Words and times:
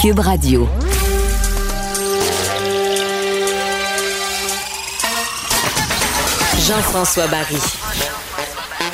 Cube 0.00 0.20
Radio. 0.20 0.66
Jean-François 6.66 7.26
Barry. 7.26 7.58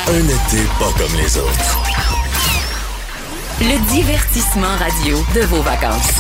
Un 0.09 0.25
été 0.25 0.65
pas 0.81 0.91
comme 0.99 1.17
les 1.17 1.39
autres. 1.39 1.81
Le 3.61 3.89
divertissement 3.89 4.75
radio 4.81 5.19
de 5.33 5.43
vos 5.43 5.63
vacances. 5.63 6.11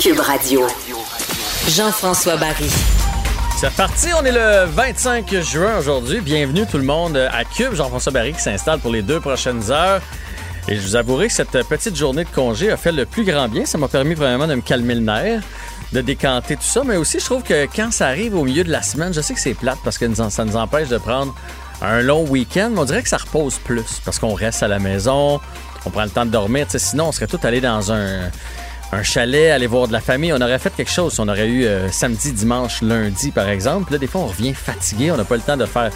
Cube 0.00 0.20
Radio. 0.20 0.66
Jean-François 1.68 2.38
Barry. 2.38 2.70
C'est 3.58 3.74
parti, 3.74 4.06
on 4.18 4.24
est 4.24 4.32
le 4.32 4.64
25 4.64 5.42
juin 5.42 5.76
aujourd'hui. 5.76 6.22
Bienvenue 6.22 6.66
tout 6.66 6.78
le 6.78 6.84
monde 6.84 7.18
à 7.18 7.44
Cube. 7.44 7.74
Jean-François 7.74 8.12
Barry 8.12 8.32
qui 8.32 8.40
s'installe 8.40 8.80
pour 8.80 8.92
les 8.92 9.02
deux 9.02 9.20
prochaines 9.20 9.70
heures. 9.70 10.00
Et 10.70 10.76
je 10.76 10.82
vous 10.82 10.94
avouerai 10.94 11.26
que 11.26 11.32
cette 11.32 11.50
petite 11.68 11.96
journée 11.96 12.22
de 12.22 12.28
congé 12.28 12.70
a 12.70 12.76
fait 12.76 12.92
le 12.92 13.04
plus 13.04 13.24
grand 13.24 13.48
bien. 13.48 13.66
Ça 13.66 13.76
m'a 13.76 13.88
permis 13.88 14.14
vraiment 14.14 14.46
de 14.46 14.54
me 14.54 14.60
calmer 14.60 14.94
le 14.94 15.00
nerf, 15.00 15.42
de 15.92 16.00
décanter 16.00 16.54
tout 16.54 16.62
ça. 16.62 16.82
Mais 16.86 16.96
aussi, 16.96 17.18
je 17.18 17.24
trouve 17.24 17.42
que 17.42 17.66
quand 17.74 17.92
ça 17.92 18.06
arrive 18.06 18.36
au 18.36 18.44
milieu 18.44 18.62
de 18.62 18.70
la 18.70 18.80
semaine, 18.80 19.12
je 19.12 19.20
sais 19.20 19.34
que 19.34 19.40
c'est 19.40 19.54
plate 19.54 19.78
parce 19.82 19.98
que 19.98 20.06
ça 20.14 20.44
nous 20.44 20.56
empêche 20.56 20.88
de 20.88 20.98
prendre 20.98 21.34
un 21.82 22.02
long 22.02 22.24
week-end. 22.24 22.70
Mais 22.72 22.78
on 22.78 22.84
dirait 22.84 23.02
que 23.02 23.08
ça 23.08 23.16
repose 23.16 23.58
plus 23.58 24.00
parce 24.04 24.20
qu'on 24.20 24.34
reste 24.34 24.62
à 24.62 24.68
la 24.68 24.78
maison, 24.78 25.40
on 25.86 25.90
prend 25.90 26.04
le 26.04 26.10
temps 26.10 26.24
de 26.24 26.30
dormir. 26.30 26.66
sinon, 26.68 27.08
on 27.08 27.12
serait 27.12 27.26
tous 27.26 27.44
allés 27.44 27.60
dans 27.60 27.90
un, 27.90 28.30
chalet, 29.02 29.50
aller 29.50 29.66
voir 29.66 29.88
de 29.88 29.92
la 29.92 30.00
famille. 30.00 30.32
On 30.32 30.40
aurait 30.40 30.60
fait 30.60 30.72
quelque 30.72 30.92
chose. 30.92 31.18
On 31.18 31.26
aurait 31.26 31.48
eu 31.48 31.64
euh, 31.64 31.90
samedi, 31.90 32.32
dimanche, 32.32 32.80
lundi, 32.82 33.32
par 33.32 33.48
exemple. 33.48 33.90
Là, 33.90 33.98
des 33.98 34.06
fois, 34.06 34.20
on 34.20 34.26
revient 34.26 34.54
fatigué. 34.54 35.10
On 35.10 35.16
n'a 35.16 35.24
pas 35.24 35.36
le 35.36 35.42
temps 35.42 35.56
de 35.56 35.66
faire 35.66 35.90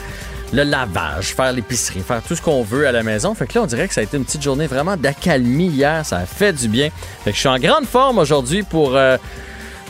le 0.55 0.63
lavage, 0.63 1.35
faire 1.35 1.53
l'épicerie, 1.53 2.01
faire 2.01 2.23
tout 2.23 2.37
ce 2.37 2.43
qu'on 2.43 2.63
veut 2.63 2.87
à 2.87 2.93
la 2.93 3.03
maison. 3.03 3.35
Fait 3.35 3.47
que 3.47 3.59
là, 3.59 3.65
on 3.65 3.67
dirait 3.67 3.89
que 3.89 3.95
ça 3.95 4.01
a 4.01 4.05
été 4.05 4.17
une 4.17 4.25
petite 4.25 4.43
journée 4.43 4.69
vraiment 4.69 4.97
d'accalmie 4.97 5.67
hier. 5.67 6.07
Ça 6.07 6.19
a 6.19 6.27
fait 6.27 6.53
du 6.53 6.69
bien. 6.69 6.91
Fait 7.25 7.31
que 7.31 7.35
je 7.35 7.41
suis 7.41 7.49
en 7.49 7.59
grande 7.59 7.87
forme 7.87 8.19
aujourd'hui 8.19 8.63
pour 8.63 8.97
euh, 8.97 9.17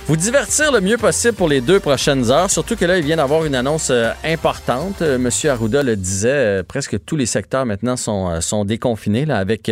vous 0.07 0.17
divertir 0.17 0.71
le 0.71 0.83
mieux 0.83 0.99
possible 0.99 1.33
pour 1.33 1.49
les 1.49 1.63
deux 1.63 1.81
prochaines 1.81 2.31
heures. 2.31 2.51
Surtout 2.51 2.77
que 2.77 2.85
là, 2.85 2.99
il 2.99 3.05
vient 3.05 3.17
d'avoir 3.17 3.47
une 3.47 3.55
annonce 3.55 3.89
euh, 3.91 4.11
importante. 4.23 5.01
Euh, 5.01 5.17
Monsieur 5.17 5.51
Arruda 5.51 5.83
le 5.83 5.97
disait, 5.97 6.63
presque 6.63 7.03
tous 7.07 7.17
les 7.17 7.25
secteurs 7.25 7.65
maintenant 7.65 7.97
sont, 7.97 8.41
sont 8.43 8.67
déconfinés 8.67 9.25
là, 9.25 9.39
avec 9.39 9.71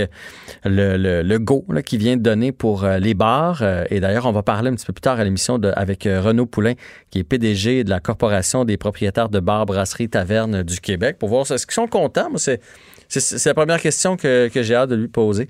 le, 0.65 1.23
le, 1.23 1.39
go 1.39 1.67
là, 1.69 1.83
qui 1.83 1.99
vient 1.99 2.17
de 2.17 2.23
donner 2.23 2.51
pour 2.51 2.87
les 2.87 3.13
bars. 3.13 3.63
et 3.91 4.01
d'ailleurs, 4.01 4.25
on 4.27 4.33
va 4.33 4.43
parler 4.43 4.71
un 4.71 4.75
petit 4.75 4.87
peu 4.87 4.95
plus 4.95 5.03
tard 5.03 5.21
à 5.21 5.25
l'émission 5.25 5.61
avec 5.77 6.05
Renaud 6.05 6.47
Poulain, 6.47 6.75
qui 7.11 7.19
est 7.19 7.25
PDG 7.25 7.85
de 7.85 7.91
la 7.91 8.01
Corporation 8.01 8.65
des 8.65 8.79
propriétaires 8.79 9.29
de 9.29 9.41
bars, 9.41 9.67
brasseries, 9.67 10.09
tavernes 10.09 10.63
du 10.63 10.81
Québec, 10.81 11.17
pour 11.19 11.29
voir 11.29 11.43
est-ce 11.51 11.67
qu'ils 11.67 11.75
sont 11.75 11.89
contents? 11.89 12.31
C'est, 12.37 12.61
c'est, 13.09 13.45
la 13.47 13.55
première 13.55 13.81
question 13.81 14.17
que, 14.17 14.49
que 14.49 14.63
j'ai 14.63 14.75
hâte 14.75 14.91
de 14.91 14.97
lui 14.97 15.09
poser 15.09 15.49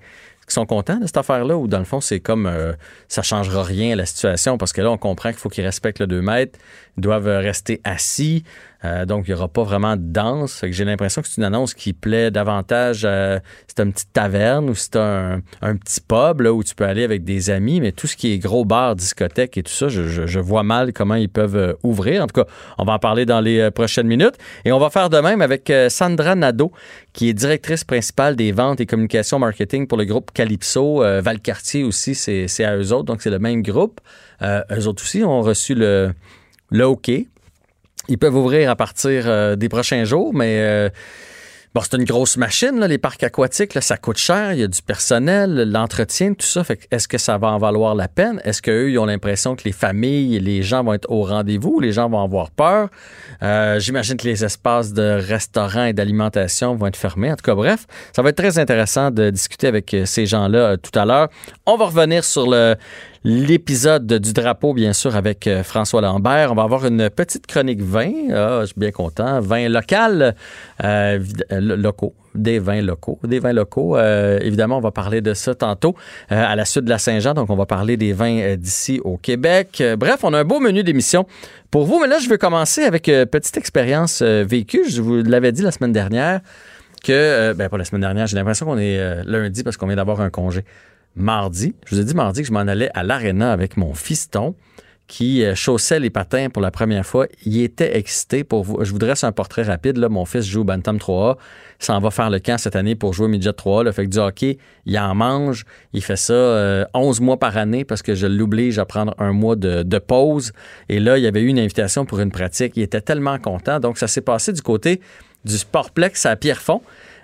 sont 0.52 0.66
contents 0.66 0.98
de 0.98 1.06
cette 1.06 1.16
affaire-là 1.16 1.56
ou 1.56 1.68
dans 1.68 1.78
le 1.78 1.84
fond, 1.84 2.00
c'est 2.00 2.20
comme 2.20 2.46
euh, 2.46 2.72
ça 3.08 3.22
changera 3.22 3.62
rien 3.62 3.92
à 3.92 3.96
la 3.96 4.06
situation 4.06 4.58
parce 4.58 4.72
que 4.72 4.80
là, 4.80 4.90
on 4.90 4.98
comprend 4.98 5.30
qu'il 5.30 5.38
faut 5.38 5.48
qu'ils 5.48 5.64
respectent 5.64 6.00
le 6.00 6.06
2 6.06 6.22
mètres, 6.22 6.58
doivent 6.96 7.26
rester 7.26 7.80
assis, 7.84 8.44
euh, 8.84 9.06
donc, 9.06 9.26
il 9.28 9.30
n'y 9.30 9.34
aura 9.36 9.48
pas 9.48 9.62
vraiment 9.62 9.96
de 9.96 10.02
danse. 10.02 10.64
J'ai 10.68 10.84
l'impression 10.84 11.22
que 11.22 11.28
c'est 11.28 11.36
une 11.36 11.44
annonce 11.44 11.74
qui 11.74 11.92
plaît 11.92 12.30
davantage. 12.30 13.02
Euh, 13.04 13.38
c'est 13.68 13.80
une 13.80 13.92
petite 13.92 14.12
taverne 14.12 14.68
ou 14.68 14.74
c'est 14.74 14.96
un, 14.96 15.40
petit 15.60 16.00
pub 16.00 16.40
là, 16.40 16.52
où 16.52 16.64
tu 16.64 16.74
peux 16.74 16.84
aller 16.84 17.04
avec 17.04 17.24
des 17.24 17.50
amis, 17.50 17.80
mais 17.80 17.92
tout 17.92 18.06
ce 18.06 18.16
qui 18.16 18.32
est 18.32 18.38
gros 18.38 18.64
bar, 18.64 18.96
discothèque 18.96 19.56
et 19.56 19.62
tout 19.62 19.72
ça, 19.72 19.88
je, 19.88 20.40
vois 20.40 20.64
mal 20.64 20.92
comment 20.92 21.14
ils 21.14 21.28
peuvent 21.28 21.56
euh, 21.56 21.74
ouvrir. 21.82 22.24
En 22.24 22.26
tout 22.26 22.42
cas, 22.42 22.50
on 22.78 22.84
va 22.84 22.94
en 22.94 22.98
parler 22.98 23.24
dans 23.24 23.40
les 23.40 23.70
prochaines 23.70 24.06
minutes. 24.06 24.34
Et 24.64 24.72
on 24.72 24.78
va 24.78 24.90
faire 24.90 25.08
de 25.10 25.18
même 25.18 25.40
avec 25.40 25.72
Sandra 25.88 26.34
Nadeau, 26.34 26.72
qui 27.12 27.28
est 27.28 27.32
directrice 27.32 27.84
principale 27.84 28.34
des 28.34 28.50
ventes 28.50 28.80
et 28.80 28.86
communications 28.86 29.38
marketing 29.38 29.86
pour 29.86 29.98
le 29.98 30.04
groupe 30.04 30.32
Calypso. 30.32 31.02
Valcartier 31.20 31.84
aussi, 31.84 32.14
c'est 32.14 32.64
à 32.64 32.76
eux 32.76 32.92
autres, 32.92 33.04
donc 33.04 33.22
c'est 33.22 33.30
le 33.30 33.38
même 33.38 33.62
groupe. 33.62 34.00
eux 34.42 34.86
autres 34.86 35.02
aussi 35.02 35.22
ont 35.22 35.42
reçu 35.42 35.74
le, 35.74 36.12
le 36.70 36.86
OK 36.86 37.10
ils 38.08 38.18
peuvent 38.18 38.36
ouvrir 38.36 38.70
à 38.70 38.76
partir 38.76 39.24
euh, 39.26 39.56
des 39.56 39.68
prochains 39.68 40.04
jours, 40.04 40.34
mais 40.34 40.58
euh, 40.58 40.88
bon, 41.74 41.80
c'est 41.82 41.96
une 41.96 42.04
grosse 42.04 42.36
machine, 42.36 42.84
les 42.84 42.98
parcs 42.98 43.22
aquatiques, 43.22 43.80
ça 43.80 43.96
coûte 43.96 44.18
cher, 44.18 44.52
il 44.52 44.60
y 44.60 44.62
a 44.62 44.66
du 44.66 44.82
personnel, 44.82 45.70
l'entretien, 45.70 46.34
tout 46.34 46.46
ça. 46.46 46.64
Est-ce 46.90 47.06
que 47.06 47.18
ça 47.18 47.38
va 47.38 47.48
en 47.48 47.58
valoir 47.58 47.94
la 47.94 48.08
peine? 48.08 48.40
Est-ce 48.44 48.60
qu'eux, 48.60 48.90
ils 48.90 48.98
ont 48.98 49.06
l'impression 49.06 49.54
que 49.54 49.62
les 49.64 49.72
familles 49.72 50.40
les 50.40 50.62
gens 50.62 50.82
vont 50.82 50.94
être 50.94 51.10
au 51.10 51.22
rendez-vous? 51.22 51.78
Les 51.80 51.92
gens 51.92 52.08
vont 52.08 52.22
avoir 52.22 52.50
peur? 52.50 52.88
Euh, 53.42 53.78
j'imagine 53.78 54.16
que 54.16 54.26
les 54.26 54.44
espaces 54.44 54.92
de 54.92 55.20
restaurants 55.20 55.84
et 55.84 55.92
d'alimentation 55.92 56.74
vont 56.74 56.86
être 56.86 56.96
fermés. 56.96 57.30
En 57.30 57.36
tout 57.36 57.44
cas, 57.44 57.54
bref, 57.54 57.86
ça 58.12 58.22
va 58.22 58.30
être 58.30 58.36
très 58.36 58.58
intéressant 58.58 59.10
de 59.10 59.30
discuter 59.30 59.68
avec 59.68 59.96
ces 60.04 60.26
gens-là 60.26 60.76
tout 60.76 60.96
à 60.98 61.04
l'heure. 61.04 61.28
On 61.66 61.76
va 61.76 61.86
revenir 61.86 62.24
sur 62.24 62.50
le, 62.50 62.76
l'épisode 63.24 64.06
du 64.06 64.32
drapeau, 64.32 64.74
bien 64.74 64.92
sûr, 64.92 65.14
avec 65.14 65.46
euh, 65.46 65.62
François 65.62 66.00
Lambert. 66.00 66.50
On 66.50 66.54
va 66.54 66.64
avoir 66.64 66.86
une 66.86 67.08
petite 67.10 67.46
chronique 67.46 67.80
vin. 67.80 68.10
Ah, 68.32 68.58
je 68.62 68.66
suis 68.66 68.80
bien 68.80 68.90
content. 68.90 69.40
Vin 69.40 69.68
local, 69.68 70.34
euh, 70.82 71.18
euh, 71.52 71.60
locaux 71.60 72.14
des 72.34 72.58
vins 72.58 72.80
locaux. 72.80 73.18
Des 73.24 73.40
vins 73.40 73.52
locaux, 73.52 73.98
évidemment, 73.98 74.78
on 74.78 74.80
va 74.80 74.90
parler 74.90 75.20
de 75.20 75.34
ça 75.34 75.54
tantôt 75.54 75.94
à 76.30 76.56
la 76.56 76.64
suite 76.64 76.86
de 76.86 76.88
la 76.88 76.96
Saint-Jean. 76.96 77.34
Donc, 77.34 77.50
on 77.50 77.56
va 77.56 77.66
parler 77.66 77.98
des 77.98 78.14
vins 78.14 78.56
d'ici 78.56 79.02
au 79.04 79.18
Québec. 79.18 79.82
bref, 79.98 80.20
on 80.22 80.32
a 80.32 80.38
un 80.38 80.44
beau 80.44 80.58
menu 80.58 80.82
d'émission 80.82 81.26
pour 81.70 81.84
vous. 81.84 82.00
Mais 82.00 82.06
là, 82.06 82.18
je 82.20 82.30
veux 82.30 82.38
commencer 82.38 82.84
avec 82.84 83.08
une 83.08 83.26
petite 83.26 83.58
expérience 83.58 84.22
vécue. 84.22 84.88
Je 84.88 85.02
vous 85.02 85.16
l'avais 85.16 85.52
dit 85.52 85.60
la 85.60 85.72
semaine 85.72 85.92
dernière 85.92 86.40
que, 87.04 87.52
ben 87.52 87.68
pas 87.68 87.76
la 87.76 87.84
semaine 87.84 88.00
dernière, 88.00 88.26
j'ai 88.26 88.36
l'impression 88.36 88.64
qu'on 88.64 88.78
est 88.78 89.24
lundi 89.26 89.62
parce 89.62 89.76
qu'on 89.76 89.86
vient 89.86 89.96
d'avoir 89.96 90.22
un 90.22 90.30
congé 90.30 90.64
mardi. 91.16 91.74
Je 91.86 91.94
vous 91.94 92.00
ai 92.00 92.04
dit 92.04 92.14
mardi 92.14 92.42
que 92.42 92.48
je 92.48 92.52
m'en 92.52 92.60
allais 92.60 92.90
à 92.94 93.02
l'aréna 93.02 93.52
avec 93.52 93.76
mon 93.76 93.94
fiston 93.94 94.54
qui 95.12 95.44
euh, 95.44 95.54
chaussait 95.54 96.00
les 96.00 96.08
patins 96.08 96.48
pour 96.48 96.62
la 96.62 96.70
première 96.70 97.04
fois. 97.04 97.26
Il 97.44 97.60
était 97.60 97.98
excité 97.98 98.44
pour 98.44 98.64
vous. 98.64 98.82
Je 98.82 98.90
vous 98.92 98.98
dresse 98.98 99.24
un 99.24 99.32
portrait 99.32 99.62
rapide. 99.62 99.98
Là. 99.98 100.08
Mon 100.08 100.24
fils 100.24 100.46
joue 100.46 100.64
Bantam 100.64 100.96
3A. 100.96 101.36
Il 101.80 101.84
s'en 101.84 102.00
va 102.00 102.10
faire 102.10 102.30
le 102.30 102.38
camp 102.38 102.56
cette 102.56 102.76
année 102.76 102.94
pour 102.94 103.12
jouer 103.12 103.28
Midget 103.28 103.50
3A. 103.50 103.84
Le 103.84 103.92
Fait 103.92 104.06
que 104.06 104.10
du 104.10 104.18
hockey, 104.18 104.56
il 104.86 104.98
en 104.98 105.14
mange. 105.14 105.64
Il 105.92 106.02
fait 106.02 106.16
ça 106.16 106.32
11 106.94 107.20
euh, 107.20 107.22
mois 107.22 107.38
par 107.38 107.58
année 107.58 107.84
parce 107.84 108.00
que 108.00 108.14
je 108.14 108.26
l'oblige 108.26 108.78
à 108.78 108.86
prendre 108.86 109.14
un 109.18 109.32
mois 109.32 109.54
de, 109.54 109.82
de, 109.82 109.98
pause. 109.98 110.52
Et 110.88 110.98
là, 110.98 111.18
il 111.18 111.24
y 111.24 111.26
avait 111.26 111.42
eu 111.42 111.48
une 111.48 111.58
invitation 111.58 112.06
pour 112.06 112.20
une 112.20 112.30
pratique. 112.30 112.72
Il 112.76 112.82
était 112.82 113.02
tellement 113.02 113.38
content. 113.38 113.80
Donc, 113.80 113.98
ça 113.98 114.08
s'est 114.08 114.22
passé 114.22 114.54
du 114.54 114.62
côté 114.62 115.02
du 115.44 115.58
Sportplex 115.58 116.24
à 116.24 116.36
Pierrefonds. 116.36 116.80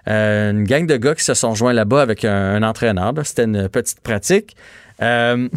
Euh, 0.09 0.51
une 0.51 0.65
gang 0.65 0.87
de 0.87 0.97
gars 0.97 1.15
qui 1.15 1.25
se 1.25 1.35
sont 1.35 1.55
joints 1.55 1.73
là-bas 1.73 2.03
avec 2.03 2.25
un, 2.25 2.63
entraîneur. 2.63 3.13
C'était 3.25 3.45
une 3.45 3.69
petite 3.69 4.01
pratique. 4.01 4.57
Euh, 5.03 5.49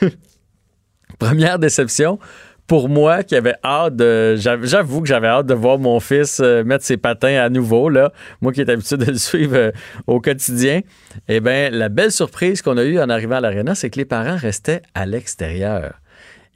première 1.18 1.58
déception. 1.58 2.18
Pour 2.66 2.88
moi, 2.88 3.22
qui 3.22 3.36
avait 3.36 3.56
hâte 3.62 3.96
de. 3.96 4.36
J'avoue 4.36 5.02
que 5.02 5.06
j'avais 5.06 5.26
hâte 5.26 5.46
de 5.46 5.52
voir 5.52 5.78
mon 5.78 6.00
fils 6.00 6.40
euh, 6.40 6.64
mettre 6.64 6.82
ses 6.82 6.96
patins 6.96 7.36
à 7.36 7.50
nouveau, 7.50 7.90
là. 7.90 8.10
Moi 8.40 8.52
qui 8.52 8.62
ai 8.62 8.64
l'habitude 8.64 8.98
de 8.98 9.12
le 9.12 9.18
suivre 9.18 9.72
au 10.06 10.18
quotidien. 10.20 10.80
Eh 11.28 11.40
bien, 11.40 11.68
la 11.68 11.90
belle 11.90 12.10
surprise 12.10 12.62
qu'on 12.62 12.78
a 12.78 12.84
eue 12.84 12.98
en 12.98 13.10
arrivant 13.10 13.36
à 13.36 13.40
l'aréna, 13.40 13.74
c'est 13.74 13.90
que 13.90 13.98
les 13.98 14.06
parents 14.06 14.36
restaient 14.36 14.82
à 14.94 15.04
l'extérieur 15.04 15.94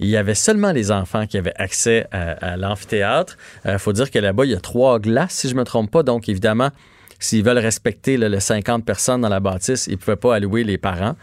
il 0.00 0.08
y 0.08 0.16
avait 0.16 0.34
seulement 0.34 0.70
les 0.70 0.92
enfants 0.92 1.26
qui 1.26 1.38
avaient 1.38 1.56
accès 1.56 2.06
à, 2.12 2.56
l'amphithéâtre. 2.56 3.36
Il 3.64 3.78
faut 3.78 3.92
dire 3.92 4.10
que 4.10 4.18
là-bas, 4.20 4.44
il 4.44 4.52
y 4.52 4.54
a 4.54 4.60
trois 4.60 5.00
glaces, 5.00 5.32
si 5.32 5.48
je 5.48 5.54
ne 5.54 5.58
me 5.58 5.64
trompe 5.64 5.90
pas. 5.90 6.04
Donc, 6.04 6.28
évidemment, 6.28 6.70
s'ils 7.18 7.44
veulent 7.44 7.58
respecter 7.58 8.16
les 8.16 8.40
50 8.40 8.84
personnes 8.84 9.20
dans 9.20 9.28
la 9.28 9.40
bâtisse, 9.40 9.86
ils 9.86 9.92
ne 9.92 9.96
pouvaient 9.96 10.16
pas 10.16 10.36
allouer 10.36 10.64
les 10.64 10.78
parents. 10.78 11.16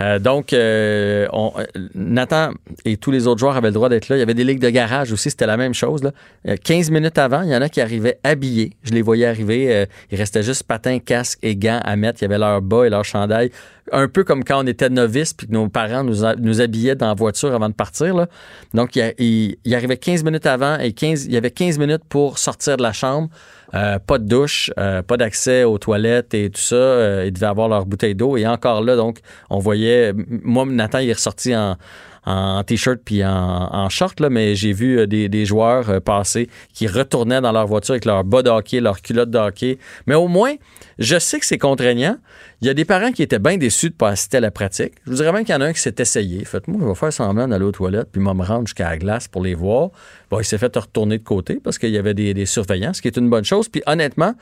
Euh, 0.00 0.18
donc, 0.18 0.52
euh, 0.52 1.26
on, 1.32 1.52
Nathan 1.94 2.52
et 2.84 2.96
tous 2.96 3.10
les 3.10 3.26
autres 3.26 3.40
joueurs 3.40 3.56
avaient 3.56 3.68
le 3.68 3.74
droit 3.74 3.88
d'être 3.88 4.08
là. 4.08 4.16
Il 4.16 4.20
y 4.20 4.22
avait 4.22 4.34
des 4.34 4.44
ligues 4.44 4.60
de 4.60 4.70
garage 4.70 5.12
aussi, 5.12 5.30
c'était 5.30 5.46
la 5.46 5.56
même 5.56 5.74
chose. 5.74 6.02
Là. 6.02 6.12
15 6.56 6.88
euh, 6.88 6.92
minutes 6.92 7.18
avant, 7.18 7.42
il 7.42 7.50
y 7.50 7.56
en 7.56 7.62
a 7.62 7.68
qui 7.68 7.80
arrivaient 7.80 8.18
habillés. 8.22 8.72
Je 8.82 8.92
les 8.92 9.02
voyais 9.02 9.26
arriver. 9.26 9.86
il 10.10 10.18
restait 10.18 10.42
juste 10.42 10.64
patins, 10.64 10.98
casques 10.98 11.38
et 11.42 11.56
gants 11.56 11.80
à 11.84 11.96
mettre. 11.96 12.22
Il 12.22 12.24
y 12.24 12.26
avait 12.26 12.38
leur 12.38 12.62
bas 12.62 12.84
et 12.84 12.90
leur 12.90 13.04
chandail. 13.04 13.50
Un 13.90 14.06
peu 14.06 14.22
comme 14.22 14.44
quand 14.44 14.62
on 14.62 14.66
était 14.66 14.90
novices 14.90 15.32
puis 15.32 15.46
que 15.46 15.52
nos 15.52 15.68
parents 15.68 16.04
nous, 16.04 16.22
nous 16.38 16.60
habillaient 16.60 16.94
dans 16.94 17.08
la 17.08 17.14
voiture 17.14 17.54
avant 17.54 17.70
de 17.70 17.74
partir. 17.74 18.26
Donc, 18.74 18.96
il, 18.96 19.56
il, 19.64 19.74
arrivait 19.74 19.96
15 19.96 20.24
minutes 20.24 20.44
avant 20.44 20.78
et 20.78 20.92
15, 20.92 21.24
il 21.24 21.32
y 21.32 21.38
avait 21.38 21.50
15 21.50 21.78
minutes 21.78 22.02
pour 22.06 22.38
sortir 22.38 22.76
de 22.76 22.82
la 22.82 22.92
chambre. 22.92 23.28
pas 23.72 24.18
de 24.18 24.24
douche, 24.24 24.70
pas 24.76 25.16
d'accès 25.16 25.64
aux 25.64 25.78
toilettes 25.78 26.34
et 26.34 26.50
tout 26.50 26.60
ça. 26.60 27.24
ils 27.24 27.32
devaient 27.32 27.46
avoir 27.46 27.68
leur 27.68 27.86
bouteille 27.86 28.14
d'eau. 28.14 28.36
Et 28.36 28.46
encore 28.46 28.82
là, 28.82 28.94
donc, 28.94 29.20
on 29.48 29.58
voyait 29.58 29.87
moi, 30.42 30.66
Nathan, 30.66 30.98
il 30.98 31.10
est 31.10 31.14
ressorti 31.14 31.54
en, 31.54 31.76
t-shirt 32.64 33.00
puis 33.04 33.24
en, 33.24 33.88
short, 33.88 34.20
mais 34.20 34.54
j'ai 34.54 34.72
vu 34.72 34.98
euh, 34.98 35.06
des, 35.06 35.44
joueurs 35.46 35.88
euh, 35.88 36.00
passer 36.00 36.48
qui 36.74 36.86
retournaient 36.86 37.40
dans 37.40 37.52
leur 37.52 37.66
voiture 37.66 37.92
avec 37.92 38.04
leur 38.04 38.22
bas 38.22 38.42
de 38.42 38.50
hockey, 38.50 38.80
leur 38.80 39.00
culotte 39.00 39.30
de. 39.30 39.78
Mais 40.06 40.14
au 40.14 40.28
moins, 40.28 40.54
je 40.98 41.18
sais 41.18 41.40
que 41.40 41.46
c'est 41.46 41.58
contraignant. 41.58 42.18
Il 42.60 42.66
y 42.66 42.70
a 42.70 42.74
des 42.74 42.84
parents 42.84 43.12
qui 43.12 43.22
étaient 43.22 43.38
bien 43.38 43.56
déçus 43.56 43.88
de 43.88 43.94
ne 43.94 43.98
pas 43.98 44.10
assister 44.10 44.38
à 44.38 44.40
la 44.40 44.50
pratique. 44.50 44.94
Je 45.06 45.10
vous 45.10 45.16
dirais 45.16 45.32
même 45.32 45.44
qu'il 45.44 45.54
y 45.54 45.58
en 45.58 45.60
a 45.60 45.66
un 45.66 45.72
qui 45.72 45.80
s'est 45.80 45.94
essayé. 45.98 46.44
Faites-moi, 46.44 46.80
je 46.82 46.86
vais 46.86 46.94
faire 46.94 47.12
semblant 47.12 47.48
d'aller 47.48 47.64
aux 47.64 47.72
toilettes 47.72 48.08
puis 48.12 48.20
me 48.20 48.28
rendre 48.30 48.66
jusqu'à 48.66 48.90
la 48.90 48.98
glace 48.98 49.28
pour 49.28 49.42
les 49.42 49.54
voir. 49.54 49.90
Bon, 50.30 50.40
il 50.40 50.44
s'est 50.44 50.58
fait 50.58 50.76
retourner 50.76 51.18
de 51.18 51.24
côté 51.24 51.60
parce 51.62 51.78
qu'il 51.78 51.90
y 51.90 51.98
avait 51.98 52.14
des, 52.14 52.34
des 52.34 52.46
surveillants, 52.46 52.92
ce 52.92 53.00
qui 53.00 53.08
est 53.08 53.16
une 53.16 53.30
bonne 53.30 53.44
chose. 53.44 53.68
Puis 53.68 53.82
honnêtement, 53.86 54.34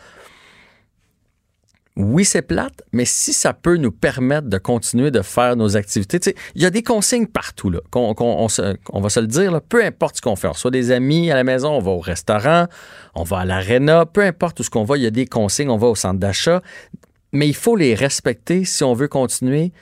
oui, 1.97 2.27
c'est 2.27 2.43
plate, 2.43 2.83
mais 2.93 3.07
si 3.07 3.33
ça 3.33 3.55
peut 3.55 3.79
nous 3.79 3.91
permettre 3.91 4.49
de 4.49 4.59
continuer 4.59 5.11
de 5.11 5.23
faire 5.23 5.57
nos 5.57 5.79
activités, 5.79 6.35
il 6.55 6.63
y 6.63 6.67
a 6.67 6.71
des 6.71 6.83
consignes 6.83 7.27
partout, 7.27 7.71
là, 7.71 7.81
on, 7.95 9.01
va 9.01 9.09
se 9.09 9.21
le 9.21 9.27
dire, 9.27 9.63
peu 9.63 9.83
importe 9.83 10.17
ce 10.17 10.21
qu'on 10.21 10.37
fait, 10.37 10.49
on 10.49 10.53
soit 10.53 10.71
des 10.71 10.91
amis 10.91 11.31
à 11.31 11.35
la 11.35 11.43
maison, 11.43 11.71
on 11.71 11.81
va 11.81 11.93
au 11.93 12.01
restaurant, 12.01 12.67
on 13.15 13.23
va 13.23 13.39
à 13.39 13.45
l'aréna, 13.47 14.05
peu 14.05 14.23
importe 14.23 14.61
où 14.61 14.63
ce 14.63 14.69
qu'on 14.69 14.85
va, 14.85 14.99
il 14.99 15.05
y 15.05 15.07
a 15.07 15.11
des 15.11 15.25
consignes, 15.25 15.71
on 15.71 15.79
va 15.79 15.87
au 15.87 15.95
centre 15.95 16.21
d'achat, 16.21 16.61
mais 17.33 17.49
il 17.49 17.55
faut 17.55 17.77
les 17.77 17.95
respecter 17.95 18.67
si 18.67 18.85
on 18.85 18.93
veut 18.93 19.09
continuer 19.09 19.73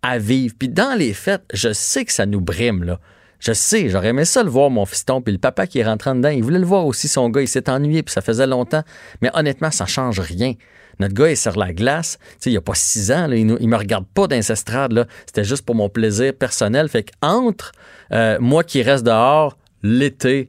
à 0.00 0.16
vivre. 0.18 0.54
Puis 0.58 0.70
dans 0.70 0.96
les 0.98 1.12
fêtes, 1.12 1.44
je 1.52 1.72
sais 1.74 2.06
que 2.06 2.12
ça 2.12 2.24
nous 2.24 2.40
brime, 2.40 2.82
là. 2.82 2.98
Je 3.40 3.52
sais, 3.52 3.88
j'aurais 3.88 4.08
aimé 4.08 4.24
ça 4.24 4.44
le 4.44 4.50
voir, 4.50 4.70
mon 4.70 4.86
fiston, 4.86 5.20
puis 5.20 5.32
le 5.32 5.38
papa 5.38 5.66
qui 5.66 5.80
est 5.80 5.84
rentré 5.84 6.14
dedans, 6.14 6.28
il 6.28 6.44
voulait 6.44 6.60
le 6.60 6.64
voir 6.64 6.86
aussi, 6.86 7.08
son 7.08 7.28
gars, 7.28 7.42
il 7.42 7.48
s'est 7.48 7.68
ennuyé, 7.68 8.04
puis 8.04 8.12
ça 8.12 8.20
faisait 8.20 8.46
longtemps. 8.46 8.84
Mais 9.20 9.30
honnêtement, 9.34 9.72
ça 9.72 9.84
change 9.84 10.20
rien. 10.20 10.54
Notre 11.02 11.14
gars 11.14 11.30
est 11.30 11.36
sur 11.36 11.58
la 11.58 11.72
glace. 11.72 12.18
Tu 12.20 12.36
sais, 12.38 12.50
il 12.50 12.52
n'y 12.52 12.58
a 12.58 12.62
pas 12.62 12.74
six 12.74 13.10
ans. 13.10 13.28
il 13.30 13.46
ne 13.46 13.66
me 13.66 13.76
regarde 13.76 14.06
pas 14.14 14.28
dans. 14.28 14.40
C'était 14.40 15.44
juste 15.44 15.66
pour 15.66 15.74
mon 15.74 15.88
plaisir 15.88 16.32
personnel. 16.32 16.88
Fait 16.88 17.10
qu'entre 17.10 17.72
euh, 18.12 18.38
moi 18.40 18.62
qui 18.62 18.82
reste 18.82 19.04
dehors, 19.04 19.56
l'été, 19.82 20.48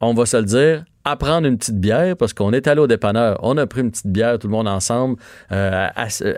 on 0.00 0.12
va 0.12 0.26
se 0.26 0.36
le 0.36 0.44
dire, 0.44 0.84
à 1.06 1.16
prendre 1.16 1.46
une 1.46 1.56
petite 1.56 1.80
bière 1.80 2.16
parce 2.16 2.34
qu'on 2.34 2.52
est 2.52 2.66
allé 2.66 2.80
au 2.80 2.86
dépanneur. 2.86 3.38
On 3.42 3.56
a 3.56 3.66
pris 3.66 3.80
une 3.80 3.90
petite 3.90 4.06
bière, 4.06 4.38
tout 4.38 4.46
le 4.46 4.52
monde 4.52 4.68
ensemble, 4.68 5.16
euh, 5.52 5.88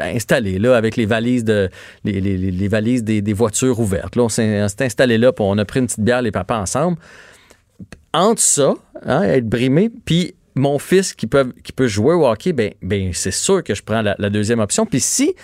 installé 0.00 0.58
là 0.58 0.76
avec 0.76 0.96
les 0.96 1.06
valises 1.06 1.44
de 1.44 1.68
les, 2.04 2.68
valises 2.68 3.02
des, 3.02 3.32
voitures 3.32 3.78
ouvertes. 3.80 4.14
Là, 4.16 4.22
on 4.22 4.28
s'est 4.28 4.60
installé 4.60 5.18
là, 5.18 5.32
puis 5.32 5.44
on 5.46 5.58
a 5.58 5.64
pris 5.64 5.80
une 5.80 5.86
petite 5.86 6.00
bière 6.00 6.22
les 6.22 6.32
papas 6.32 6.58
ensemble. 6.60 6.98
Entre 8.12 8.40
ça, 8.40 8.74
hein, 9.04 9.22
être 9.22 9.48
brimé, 9.48 9.90
puis 10.04 10.34
mon 10.56 10.78
fils 10.78 11.14
qui 11.14 11.26
peut, 11.26 11.52
qui 11.62 11.72
peut 11.72 11.86
jouer 11.86 12.14
au 12.14 12.26
hockey, 12.26 12.52
ben, 12.52 12.72
ben 12.82 13.10
c'est 13.12 13.30
sûr 13.30 13.62
que 13.62 13.74
je 13.74 13.82
prends 13.82 14.02
la, 14.02 14.30
deuxième 14.30 14.60
option. 14.60 14.86
Puis 14.86 15.00
si 15.00 15.34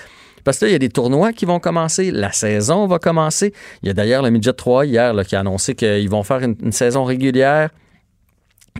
parce 0.44 0.58
que 0.58 0.64
là, 0.64 0.70
il 0.70 0.72
y 0.72 0.76
a 0.76 0.80
des 0.80 0.88
tournois 0.88 1.32
qui 1.32 1.44
vont 1.44 1.60
commencer, 1.60 2.10
la 2.10 2.32
saison 2.32 2.88
va 2.88 2.98
commencer. 2.98 3.52
Il 3.82 3.86
y 3.86 3.90
a 3.90 3.94
d'ailleurs 3.94 4.22
le 4.22 4.30
Midget 4.30 4.54
3 4.54 4.86
hier 4.86 5.14
qui 5.24 5.36
a 5.36 5.40
annoncé 5.40 5.76
qu'ils 5.76 6.10
vont 6.10 6.24
faire 6.24 6.40
une, 6.40 6.72
saison 6.72 7.04
régulière 7.04 7.70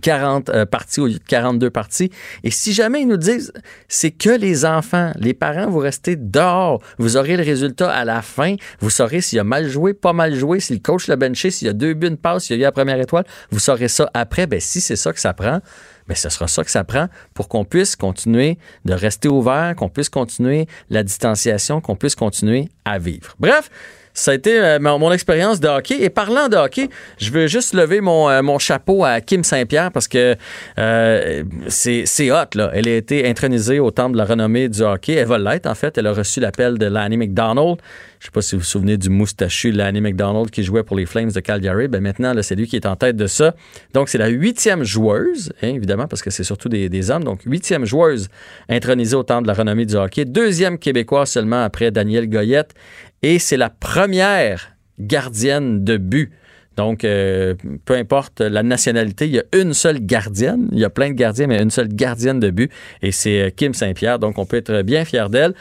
40 0.01 0.49
euh, 0.49 0.65
parties 0.65 0.99
au 0.99 1.07
lieu 1.07 1.13
de 1.13 1.19
42 1.19 1.69
parties. 1.69 2.11
Et 2.43 2.51
si 2.51 2.73
jamais 2.73 3.01
ils 3.01 3.07
nous 3.07 3.15
disent 3.15 3.53
c'est 3.87 4.11
que 4.11 4.31
les 4.31 4.65
enfants, 4.65 5.11
les 5.17 5.33
parents, 5.33 5.69
vous 5.69 5.79
restez 5.79 6.15
dehors, 6.15 6.81
vous 6.97 7.15
aurez 7.15 7.37
le 7.37 7.43
résultat 7.43 7.89
à 7.91 8.03
la 8.03 8.21
fin, 8.21 8.55
vous 8.79 8.89
saurez 8.89 9.21
s'il 9.21 9.39
a 9.39 9.43
mal 9.43 9.69
joué, 9.69 9.93
pas 9.93 10.11
mal 10.11 10.35
joué, 10.35 10.59
si 10.59 10.73
le 10.73 10.79
coach 10.79 11.07
l'a 11.07 11.15
benché, 11.15 11.51
s'il 11.51 11.67
y 11.67 11.69
a 11.69 11.73
deux 11.73 11.93
buts, 11.93 12.07
une 12.07 12.17
passe, 12.17 12.45
s'il 12.45 12.57
y 12.57 12.59
a 12.59 12.61
eu 12.63 12.63
la 12.63 12.71
première 12.71 12.99
étoile, 12.99 13.23
vous 13.51 13.59
saurez 13.59 13.87
ça 13.87 14.09
après. 14.13 14.47
Ben, 14.47 14.59
si 14.59 14.81
c'est 14.81 14.97
ça 14.97 15.13
que 15.13 15.19
ça 15.19 15.33
prend, 15.33 15.61
mais 16.07 16.15
ben, 16.15 16.15
ce 16.15 16.29
sera 16.29 16.47
ça 16.47 16.63
que 16.63 16.71
ça 16.71 16.83
prend 16.83 17.07
pour 17.33 17.47
qu'on 17.47 17.65
puisse 17.65 17.95
continuer 17.95 18.57
de 18.85 18.93
rester 18.93 19.27
ouvert, 19.27 19.75
qu'on 19.75 19.89
puisse 19.89 20.09
continuer 20.09 20.67
la 20.89 21.03
distanciation, 21.03 21.81
qu'on 21.81 21.95
puisse 21.95 22.15
continuer 22.15 22.69
à 22.85 22.99
vivre. 22.99 23.35
Bref, 23.39 23.69
ça 24.13 24.31
a 24.31 24.33
été 24.35 24.59
euh, 24.59 24.79
mon, 24.79 25.11
expérience 25.11 25.59
de 25.59 25.67
hockey. 25.67 26.01
Et 26.01 26.09
parlant 26.09 26.47
de 26.47 26.55
hockey, 26.55 26.89
je 27.17 27.31
veux 27.31 27.47
juste 27.47 27.73
lever 27.73 28.01
mon, 28.01 28.29
euh, 28.29 28.41
mon 28.41 28.59
chapeau 28.59 29.03
à 29.03 29.21
Kim 29.21 29.43
Saint-Pierre 29.43 29.91
parce 29.91 30.07
que 30.07 30.35
euh, 30.77 31.43
c'est 31.67 32.31
hot. 32.31 32.55
Là. 32.55 32.71
Elle 32.73 32.87
a 32.87 32.95
été 32.95 33.27
intronisée 33.27 33.79
au 33.79 33.91
temple 33.91 34.13
de 34.13 34.17
la 34.17 34.25
renommée 34.25 34.69
du 34.69 34.81
hockey. 34.81 35.13
Elle 35.13 35.27
va 35.27 35.37
l'être, 35.37 35.65
en 35.65 35.75
fait. 35.75 35.97
Elle 35.97 36.07
a 36.07 36.13
reçu 36.13 36.39
l'appel 36.39 36.77
de 36.77 36.85
Lanny 36.85 37.17
McDonald. 37.17 37.77
Je 38.19 38.27
ne 38.27 38.29
sais 38.29 38.31
pas 38.31 38.41
si 38.41 38.55
vous 38.55 38.61
vous 38.61 38.65
souvenez 38.65 38.95
du 38.95 39.09
moustachu 39.09 39.71
Lanny 39.71 39.99
McDonald 39.99 40.49
qui 40.49 40.63
jouait 40.63 40.83
pour 40.83 40.95
les 40.95 41.05
Flames 41.05 41.31
de 41.31 41.39
Calgary. 41.41 41.89
Ben 41.89 42.01
maintenant, 42.01 42.33
c'est 42.41 42.55
lui 42.55 42.67
qui 42.67 42.77
est 42.77 42.85
en 42.85 42.95
tête 42.95 43.17
de 43.17 43.27
ça. 43.27 43.53
Donc, 43.93 44.07
c'est 44.07 44.17
la 44.17 44.27
huitième 44.29 44.83
joueuse, 44.85 45.51
hein, 45.61 45.73
évidemment, 45.75 46.07
parce 46.07 46.21
que 46.21 46.29
c'est 46.29 46.45
surtout 46.45 46.69
des, 46.69 46.87
des, 46.87 47.11
hommes. 47.11 47.25
Donc, 47.25 47.41
huitième 47.45 47.83
joueuse 47.83 48.29
intronisée 48.69 49.17
au 49.17 49.23
temple 49.23 49.43
de 49.43 49.47
la 49.47 49.53
renommée 49.55 49.85
du 49.85 49.95
hockey. 49.95 50.23
Deuxième 50.23 50.77
québécois 50.77 51.25
seulement 51.25 51.63
après 51.63 51.91
Daniel 51.91 52.29
Goyette 52.29 52.73
et 53.23 53.39
c'est 53.39 53.57
la 53.57 53.69
première 53.69 54.75
gardienne 54.99 55.83
de 55.83 55.97
but. 55.97 56.31
Donc, 56.75 57.03
euh, 57.03 57.53
peu 57.85 57.95
importe 57.95 58.41
la 58.41 58.63
nationalité, 58.63 59.27
il 59.27 59.35
y 59.35 59.39
a 59.39 59.43
une 59.53 59.73
seule 59.73 59.99
gardienne. 59.99 60.69
Il 60.71 60.79
y 60.79 60.85
a 60.85 60.89
plein 60.89 61.09
de 61.09 61.13
gardiens, 61.13 61.47
mais 61.47 61.61
une 61.61 61.69
seule 61.69 61.87
gardienne 61.87 62.39
de 62.39 62.49
but. 62.49 62.71
Et 63.01 63.11
c'est 63.11 63.41
euh, 63.41 63.49
Kim 63.49 63.73
Saint-Pierre. 63.73 64.17
Donc, 64.17 64.39
on 64.39 64.45
peut 64.45 64.57
être 64.57 64.81
bien 64.81 65.05
fier 65.05 65.29
d'elle. 65.29 65.53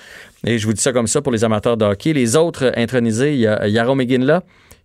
Et 0.46 0.58
je 0.58 0.66
vous 0.66 0.72
dis 0.72 0.80
ça 0.80 0.92
comme 0.92 1.06
ça 1.06 1.20
pour 1.20 1.30
les 1.30 1.44
amateurs 1.44 1.76
de 1.76 1.84
hockey. 1.84 2.14
Les 2.14 2.34
autres 2.34 2.72
intronisés, 2.76 3.34
il 3.34 3.40
y 3.40 3.46
a 3.46 3.68
Yaro 3.68 3.94
McGinley, 3.94 4.38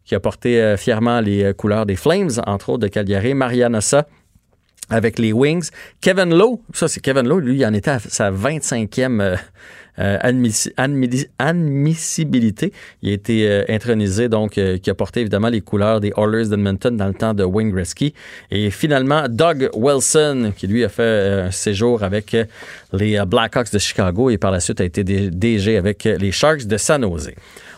qui 0.04 0.16
a 0.16 0.20
porté 0.20 0.62
euh, 0.62 0.76
fièrement 0.76 1.22
les 1.22 1.54
couleurs 1.54 1.86
des 1.86 1.96
Flames, 1.96 2.32
entre 2.46 2.72
autres 2.72 2.84
de 2.84 2.88
Calgary. 2.90 3.34
Mariana 3.34 3.80
Sa, 3.80 4.06
avec 4.90 5.20
les 5.20 5.32
Wings. 5.32 5.70
Kevin 6.02 6.36
Lowe, 6.36 6.62
ça 6.74 6.88
c'est 6.88 7.00
Kevin 7.00 7.28
Lowe, 7.28 7.40
lui, 7.40 7.58
il 7.58 7.66
en 7.66 7.74
était 7.74 7.92
à 7.92 8.00
sa 8.00 8.32
25e 8.32 9.38
euh, 10.00 10.18
admissibilité. 11.40 12.72
Il 13.02 13.10
a 13.10 13.14
été 13.14 13.50
euh, 13.50 13.64
intronisé, 13.68 14.30
donc, 14.30 14.58
euh, 14.58 14.78
qui 14.78 14.92
a 14.92 14.94
porté 14.94 15.22
évidemment 15.22 15.50
les 15.50 15.62
couleurs 15.62 16.00
des 16.00 16.14
Oilers 16.18 16.50
d'Edmonton 16.50 16.96
dans 16.96 17.08
le 17.08 17.16
temps 17.16 17.34
de 17.34 17.44
Wayne 17.44 17.72
Gretzky. 17.72 18.14
Et 18.52 18.70
finalement, 18.70 19.24
Doug 19.28 19.72
Wilson, 19.74 20.54
qui 20.56 20.68
lui 20.68 20.84
a 20.84 20.90
fait 20.90 21.46
un 21.48 21.52
séjour 21.52 22.04
avec 22.04 22.36
les 22.94 23.20
Blackhawks 23.26 23.72
de 23.72 23.80
Chicago 23.80 24.30
et 24.30 24.38
par 24.38 24.52
la 24.52 24.60
suite 24.60 24.82
a 24.82 24.86
été 24.86 25.04
DG 25.04 25.78
avec 25.78 26.04
les 26.04 26.32
Sharks 26.32 26.68
de 26.68 26.78
San 26.78 27.02
Jose. 27.02 27.32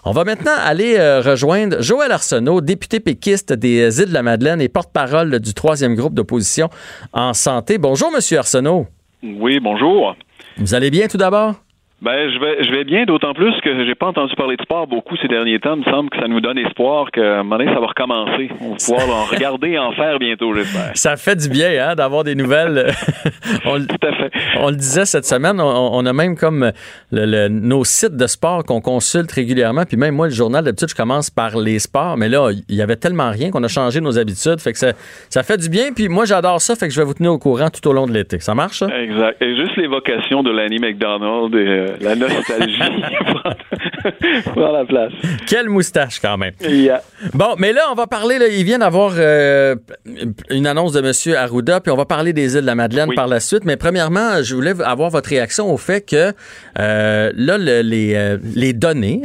On 0.04 0.12
va 0.12 0.24
maintenant 0.24 0.56
aller 0.58 0.98
rejoindre 1.22 1.82
Joël 1.82 2.12
Arsenault, 2.12 2.62
député 2.62 3.00
péquiste 3.00 3.54
des 3.54 4.02
Îles 4.02 4.10
de 4.10 4.14
la 4.14 4.24
Madeleine 4.24 4.62
et 4.62 4.70
porte-parole 4.70 5.40
du 5.40 5.54
troisième 5.54 5.96
groupe 5.96 6.14
d'opposition 6.14 6.70
en 7.14 7.34
santé. 7.34 7.78
Bonjour, 7.78 8.12
Monsieur 8.12 8.40
Arsenault. 8.40 8.88
Oui, 9.24 9.60
bonjour. 9.60 10.16
Vous 10.58 10.74
allez 10.74 10.90
bien 10.90 11.08
tout 11.08 11.18
d'abord? 11.18 11.56
Ben, 12.02 12.32
je 12.32 12.40
vais, 12.40 12.64
je 12.64 12.72
vais 12.72 12.86
bien, 12.86 13.04
d'autant 13.04 13.34
plus 13.34 13.54
que 13.62 13.86
j'ai 13.86 13.94
pas 13.94 14.08
entendu 14.08 14.34
parler 14.36 14.56
de 14.56 14.62
sport 14.62 14.88
beaucoup 14.88 15.18
ces 15.18 15.28
derniers 15.28 15.60
temps. 15.60 15.76
Il 15.76 15.86
me 15.86 15.92
semble 15.92 16.10
que 16.10 16.18
ça 16.18 16.30
nous 16.30 16.40
donne 16.40 16.58
espoir 16.58 17.12
que 17.12 17.20
un 17.20 17.44
moment 17.44 17.58
donné, 17.58 17.74
ça 17.74 17.80
va 17.82 17.88
recommencer. 17.88 18.50
On 18.62 18.70
va 18.70 18.76
pouvoir 18.78 19.10
en 19.10 19.26
regarder 19.30 19.72
et 19.72 19.80
en 19.80 19.92
faire 19.92 20.18
bientôt, 20.18 20.54
j'espère. 20.54 20.92
Ça 20.94 21.18
fait 21.18 21.36
du 21.36 21.50
bien, 21.50 21.90
hein, 21.90 21.96
d'avoir 21.96 22.24
des 22.24 22.36
nouvelles. 22.36 22.94
on, 23.66 23.80
Tout 23.80 24.08
à 24.08 24.14
fait. 24.14 24.32
On 24.62 24.70
le 24.70 24.78
disait 24.78 25.04
cette 25.04 25.26
semaine, 25.26 25.60
on, 25.60 26.06
a 26.06 26.14
même 26.14 26.38
comme 26.38 26.72
le, 27.12 27.48
nos 27.50 27.84
sites 27.84 28.16
de 28.16 28.28
sport 28.28 28.64
qu'on 28.64 28.80
consulte 28.80 29.32
régulièrement. 29.34 29.84
Puis 29.84 29.98
même 29.98 30.16
moi, 30.16 30.28
le 30.28 30.34
journal, 30.34 30.64
d'habitude, 30.64 30.90
je 30.90 30.96
commence 30.96 31.30
par 31.30 31.58
les 31.58 31.80
sports, 31.80 32.16
mais 32.16 32.30
là, 32.30 32.50
il 32.70 32.76
y 32.76 32.82
avait 32.82 32.96
tellement 32.96 33.30
rien 33.30 33.52
qu'on 33.52 33.64
a 33.64 33.68
changé 33.68 34.00
nos 34.00 34.18
habitudes. 34.18 34.62
Fait 34.62 34.72
que 34.72 34.80
ça, 34.80 34.94
ça 35.30 35.44
fait 35.44 35.58
du 35.58 35.68
bien. 35.68 35.92
Puis 35.94 36.08
moi, 36.08 36.24
j'adore 36.24 36.62
ça. 36.62 36.76
Fait 36.76 36.88
que 36.88 36.94
je 36.94 37.00
vais 37.02 37.06
vous 37.06 37.14
tenir 37.14 37.34
au 37.34 37.40
courant 37.40 37.70
tout 37.70 37.86
au 37.90 37.92
long 37.92 38.08
de 38.08 38.14
l'été. 38.14 38.40
Ça 38.40 38.56
marche, 38.56 38.80
ça? 38.80 38.88
Exact. 38.88 39.42
Et 39.42 39.58
juste 39.58 39.76
l'évocation 39.76 40.44
de 40.44 40.52
Lanny 40.52 40.80
McDonald 40.80 41.54
et 41.56 41.68
euh, 41.68 41.89
la 42.00 42.16
nostalgie 42.16 42.80
prend 44.54 44.72
la 44.72 44.86
place. 44.86 45.12
Quelle 45.48 45.70
moustache 45.70 46.20
quand 46.20 46.38
même. 46.38 46.54
Bon, 47.34 47.56
mais 47.58 47.74
là, 47.74 47.82
on 47.92 47.96
va 47.96 48.08
parler, 48.08 48.40
là, 48.40 48.48
il 48.48 48.64
vient 48.64 48.80
d'avoir 48.80 49.14
euh, 49.18 49.76
une 50.50 50.68
annonce 50.68 50.94
de 50.94 51.00
M. 51.00 51.36
Arruda, 51.36 51.82
puis 51.82 51.92
on 51.92 51.98
va 51.98 52.06
parler 52.06 52.34
des 52.34 52.56
îles 52.56 52.62
de 52.62 52.66
la 52.66 52.76
Madeleine 52.76 53.14
par 53.16 53.28
la 53.28 53.40
suite. 53.40 53.66
Mais 53.66 53.78
premièrement, 53.78 54.42
je 54.42 54.56
voulais 54.56 54.74
avoir 54.82 55.10
votre 55.10 55.30
réaction 55.30 55.72
au 55.72 55.78
fait 55.78 56.02
que 56.02 56.34
euh, 56.80 57.32
là, 57.36 57.58
les, 57.58 58.14
euh, 58.16 58.38
les, 58.56 58.74
données 58.74 59.22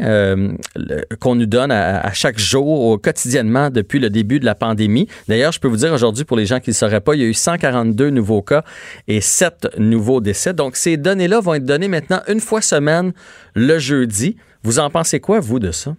qu'on 1.20 1.34
nous 1.34 1.46
donne 1.46 1.70
à, 1.70 2.12
chaque 2.12 2.38
jour, 2.38 3.00
quotidiennement 3.00 3.70
depuis 3.70 3.98
le 3.98 4.10
début 4.10 4.40
de 4.40 4.44
la 4.44 4.54
pandémie. 4.54 5.08
D'ailleurs, 5.28 5.52
je 5.52 5.60
peux 5.60 5.68
vous 5.68 5.76
dire 5.76 5.92
aujourd'hui, 5.92 6.24
pour 6.24 6.36
les 6.36 6.46
gens 6.46 6.60
qui 6.60 6.70
ne 6.70 6.74
sauraient 6.74 7.00
pas, 7.00 7.14
il 7.14 7.20
y 7.20 7.24
a 7.24 7.28
eu 7.28 7.34
142 7.34 8.10
nouveaux 8.10 8.42
cas 8.42 8.64
et 9.08 9.20
7 9.20 9.78
nouveaux 9.78 10.20
décès. 10.20 10.54
Donc, 10.54 10.76
ces 10.76 10.96
données-là 10.96 11.40
vont 11.40 11.54
être 11.54 11.64
données 11.64 11.88
maintenant 11.88 12.20
une 12.28 12.40
fois 12.40 12.53
semaine 12.60 13.12
le 13.54 13.78
jeudi. 13.78 14.36
Vous 14.62 14.78
en 14.78 14.90
pensez 14.90 15.20
quoi, 15.20 15.40
vous, 15.40 15.58
de 15.58 15.70
ça? 15.70 15.92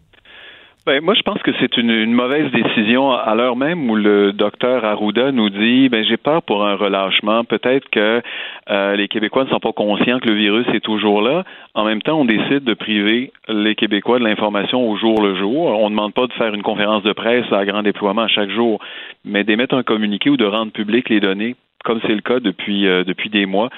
Ben, 0.86 1.02
moi, 1.04 1.16
je 1.16 1.24
pense 1.24 1.42
que 1.42 1.50
c'est 1.60 1.78
une, 1.78 2.14
mauvaise 2.14 2.52
décision 2.52 3.12
à 3.12 3.34
l'heure 3.34 3.56
même 3.56 3.90
où 3.90 3.96
le 3.96 4.34
docteur 4.34 4.86
Arruda 4.86 5.32
nous 5.32 5.50
dit 5.50 5.90
ben 5.90 6.06
j'ai 6.06 6.18
peur 6.18 6.44
pour 6.44 6.64
un 6.64 6.76
relâchement. 6.76 7.44
Peut-être 7.44 7.90
que 7.90 8.22
euh, 8.70 8.96
les 8.96 9.08
Québécois 9.08 9.46
ne 9.46 9.50
sont 9.50 9.60
pas 9.60 9.72
conscients 9.72 10.20
que 10.20 10.30
le 10.30 10.36
virus 10.36 10.68
est 10.76 10.82
toujours 10.82 11.24
là. 11.24 11.44
En 11.74 11.86
même 11.86 12.04
temps, 12.04 12.20
on 12.20 12.26
décide 12.26 12.64
de 12.64 12.76
priver 12.76 13.32
les 13.48 13.74
Québécois 13.74 14.20
de 14.20 14.26
l'information 14.26 14.88
au 14.88 14.96
jour 14.96 15.24
le 15.24 15.36
jour. 15.36 15.66
On 15.80 15.86
ne 15.86 15.96
demande 15.96 16.14
pas 16.14 16.28
de 16.28 16.34
faire 16.34 16.54
une 16.54 16.62
conférence 16.62 17.02
de 17.02 17.14
presse 17.14 17.52
à 17.52 17.66
grand 17.66 17.82
déploiement 17.82 18.22
à 18.22 18.28
chaque 18.28 18.52
jour, 18.52 18.80
mais 19.24 19.44
d'émettre 19.44 19.74
un 19.74 19.82
communiqué 19.82 20.30
ou 20.30 20.38
de 20.38 20.46
rendre 20.46 20.72
public 20.72 21.10
les 21.10 21.20
données 21.20 21.56
comme 21.86 22.02
c'est 22.02 22.16
le 22.16 22.22
cas 22.22 22.40
depuis 22.40 22.88
euh, 22.88 23.04
depuis 23.04 23.30
des 23.30 23.46
mois, 23.46 23.70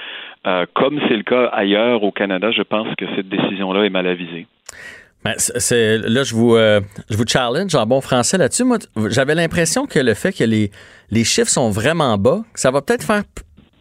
euh, 0.48 0.66
comme 0.74 1.00
c'est 1.08 1.18
le 1.18 1.24
cas 1.24 1.46
ailleurs 1.48 2.04
au 2.04 2.12
Canada, 2.12 2.52
je 2.52 2.62
pense 2.62 2.88
que 2.98 3.06
cette 3.16 3.28
décision-là 3.28 3.84
est 3.84 3.90
mal 3.90 4.08
avisée. 4.08 4.48
Ben, 5.26 5.34
c'est, 5.38 5.98
là, 5.98 6.24
je 6.24 6.34
vous, 6.34 6.56
euh, 6.56 6.80
je 7.10 7.18
vous 7.18 7.26
challenge 7.28 7.76
en 7.76 7.86
bon 7.86 8.00
français 8.00 8.38
là-dessus. 8.38 8.64
Moi, 8.64 8.78
j'avais 9.10 9.36
l'impression 9.36 9.86
que 9.88 10.00
le 10.00 10.14
fait 10.14 10.32
que 10.32 10.44
les, 10.44 10.72
les 11.12 11.24
chiffres 11.26 11.50
sont 11.50 11.70
vraiment 11.70 12.18
bas, 12.18 12.44
ça 12.54 12.72
va 12.72 12.82
peut-être 12.82 13.04
faire 13.04 13.24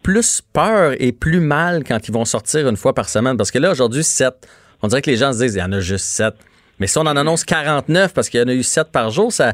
plus 0.03 0.41
peur 0.41 0.93
et 0.99 1.11
plus 1.11 1.39
mal 1.39 1.83
quand 1.85 2.07
ils 2.07 2.13
vont 2.13 2.25
sortir 2.25 2.67
une 2.67 2.77
fois 2.77 2.93
par 2.93 3.07
semaine. 3.07 3.37
Parce 3.37 3.51
que 3.51 3.59
là, 3.59 3.71
aujourd'hui, 3.71 4.03
7. 4.03 4.33
On 4.81 4.87
dirait 4.87 5.01
que 5.01 5.09
les 5.09 5.17
gens 5.17 5.31
se 5.33 5.39
disent, 5.39 5.55
il 5.55 5.59
y 5.59 5.63
en 5.63 5.71
a 5.71 5.79
juste 5.79 6.05
7. 6.05 6.33
Mais 6.79 6.87
si 6.87 6.97
on 6.97 7.01
en 7.01 7.15
annonce 7.15 7.43
49 7.45 8.13
parce 8.13 8.29
qu'il 8.29 8.39
y 8.39 8.43
en 8.43 8.47
a 8.47 8.53
eu 8.53 8.63
7 8.63 8.91
par 8.91 9.09
jour, 9.09 9.31
ça, 9.31 9.53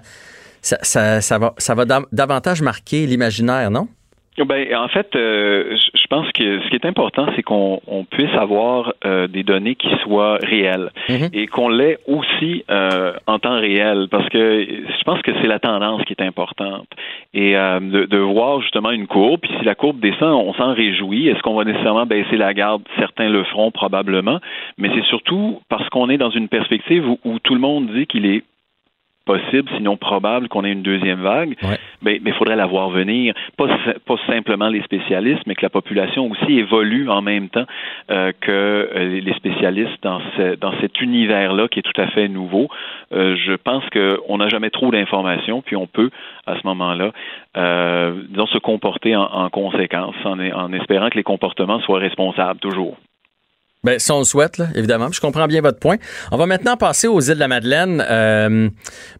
ça, 0.62 1.22
ça, 1.22 1.38
va, 1.38 1.53
ça 1.58 1.75
va 1.75 1.86
davantage 2.12 2.62
marquer 2.62 3.05
l'imaginaire, 3.05 3.72
non? 3.72 3.88
Ben, 4.37 4.75
en 4.75 4.87
fait, 4.87 5.15
euh, 5.15 5.77
je 5.93 6.07
pense 6.09 6.31
que 6.31 6.61
ce 6.61 6.69
qui 6.69 6.75
est 6.75 6.85
important, 6.85 7.27
c'est 7.35 7.43
qu'on 7.43 7.79
puisse 8.09 8.33
avoir 8.33 8.93
euh, 9.05 9.27
des 9.27 9.43
données 9.43 9.75
qui 9.75 9.89
soient 10.01 10.37
réelles 10.41 10.89
mhm. 11.07 11.29
et 11.33 11.45
qu'on 11.45 11.69
l'ait 11.69 11.99
aussi 12.07 12.63
euh, 12.71 13.13
en 13.27 13.37
temps 13.37 13.59
réel, 13.59 14.07
parce 14.09 14.27
que 14.29 14.65
je 14.65 15.03
pense 15.05 15.21
que 15.21 15.31
c'est 15.39 15.47
la 15.47 15.59
tendance 15.59 16.03
qui 16.05 16.13
est 16.13 16.23
importante 16.23 16.87
et 17.35 17.53
de, 17.53 18.05
de, 18.05 18.17
voir 18.17 18.61
justement 18.61 18.91
une 18.91 19.07
courbe. 19.07 19.41
Puis 19.41 19.51
si 19.59 19.65
la 19.65 19.75
courbe 19.75 19.99
descend, 19.99 20.33
on 20.33 20.53
s'en 20.53 20.73
réjouit. 20.73 21.27
Est-ce 21.27 21.41
qu'on 21.41 21.55
va 21.55 21.63
nécessairement 21.63 22.05
baisser 22.05 22.37
la 22.37 22.53
garde? 22.53 22.83
Certains 22.97 23.29
le 23.29 23.43
feront 23.43 23.71
probablement, 23.71 24.39
mais 24.77 24.89
c'est 24.95 25.05
surtout 25.05 25.61
parce 25.69 25.87
qu'on 25.89 26.09
est 26.09 26.17
dans 26.17 26.31
une 26.31 26.47
perspective 26.47 27.07
où 27.07 27.39
tout 27.39 27.53
le 27.53 27.59
monde 27.59 27.89
dit 27.93 28.07
qu'il 28.07 28.25
est 28.25 28.43
possible, 29.25 29.69
sinon 29.77 29.97
probable 29.97 30.47
qu'on 30.49 30.65
ait 30.65 30.71
une 30.71 30.81
deuxième 30.83 31.21
vague, 31.21 31.55
mais 32.01 32.21
il 32.23 32.33
faudrait 32.33 32.55
la 32.55 32.65
voir 32.65 32.89
venir. 32.89 33.33
Pas, 33.57 33.67
pas 34.05 34.15
simplement 34.27 34.67
les 34.67 34.81
spécialistes, 34.81 35.43
mais 35.45 35.55
que 35.55 35.61
la 35.63 35.69
population 35.69 36.29
aussi 36.29 36.59
évolue 36.59 37.09
en 37.09 37.21
même 37.21 37.49
temps 37.49 37.65
euh, 38.11 38.31
que 38.41 38.51
euh, 38.51 39.21
les 39.21 39.33
spécialistes 39.33 40.01
dans, 40.01 40.19
ce, 40.35 40.55
dans 40.55 40.73
cet 40.81 40.99
univers-là 41.01 41.67
qui 41.67 41.79
est 41.79 41.83
tout 41.83 42.01
à 42.01 42.07
fait 42.07 42.27
nouveau. 42.27 42.67
Euh, 43.13 43.35
je 43.35 43.53
pense 43.53 43.83
qu'on 43.89 44.37
n'a 44.37 44.49
jamais 44.49 44.69
trop 44.69 44.91
d'informations, 44.91 45.61
puis 45.61 45.75
on 45.75 45.87
peut, 45.87 46.09
à 46.45 46.55
ce 46.55 46.67
moment-là, 46.67 47.11
euh, 47.57 48.13
disons, 48.29 48.47
se 48.47 48.57
comporter 48.57 49.15
en, 49.15 49.23
en 49.23 49.49
conséquence, 49.49 50.15
en, 50.25 50.39
en 50.39 50.73
espérant 50.73 51.09
que 51.09 51.17
les 51.17 51.23
comportements 51.23 51.79
soient 51.81 51.99
responsables, 51.99 52.59
toujours. 52.59 52.97
Ben, 53.85 53.99
si 53.99 54.13
on 54.13 54.19
le 54.19 54.23
souhaite, 54.23 54.59
là, 54.59 54.67
évidemment. 54.75 55.09
Je 55.11 55.19
comprends 55.19 55.45
bien 55.45 55.59
votre 55.59 55.79
point. 55.79 55.97
On 56.31 56.37
va 56.37 56.45
maintenant 56.45 56.77
passer 56.77 57.09
aux 57.09 57.19
îles 57.19 57.35
de 57.35 57.39
la 57.39 57.49
Madeleine. 57.49 58.01
Euh, 58.09 58.69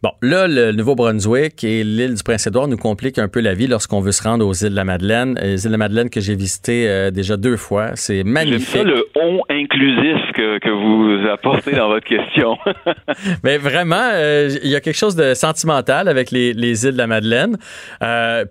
bon, 0.02 0.12
là, 0.22 0.48
le 0.48 0.72
Nouveau-Brunswick 0.72 1.66
et 1.66 1.84
l'île 1.84 2.14
du 2.14 2.24
Prince-Édouard 2.24 2.70
nous 2.70 2.78
compliquent 2.78 3.20
un 3.20 3.28
peu 3.28 3.42
la 3.42 3.56
vie 3.56 3.68
lorsqu'on 3.68 4.00
veut 4.00 4.14
se 4.14 4.24
rendre 4.24 4.48
aux 4.48 4.54
îles 4.54 4.70
de 4.70 4.76
la 4.76 4.86
Madeleine. 4.86 5.38
Les 5.42 5.66
îles 5.66 5.68
de 5.68 5.72
la 5.72 5.78
Madeleine 5.78 6.10
que 6.10 6.22
j'ai 6.22 6.36
visitées 6.36 6.88
euh, 6.88 7.12
déjà 7.12 7.36
deux 7.36 7.58
fois. 7.58 7.92
C'est 7.96 8.24
magnifique. 8.24 8.70
J'aime 8.74 8.88
ça 8.88 8.90
le 8.90 9.06
on 9.16 9.42
inclusif 9.50 10.32
que, 10.34 10.60
que 10.60 10.70
vous 10.70 11.30
apportez 11.30 11.74
dans 11.74 11.90
votre 11.90 12.08
question. 12.08 12.58
Mais 13.44 13.58
vraiment, 13.58 14.12
euh, 14.14 14.50
il 14.64 14.70
y 14.70 14.76
a 14.78 14.80
quelque 14.80 14.98
chose 14.98 15.18
de 15.18 15.34
sentimental 15.34 16.08
avec 16.08 16.32
les, 16.32 16.54
les 16.54 16.86
îles 16.86 16.94
de 16.94 16.98
la 16.98 17.08
Madeleine. 17.08 17.58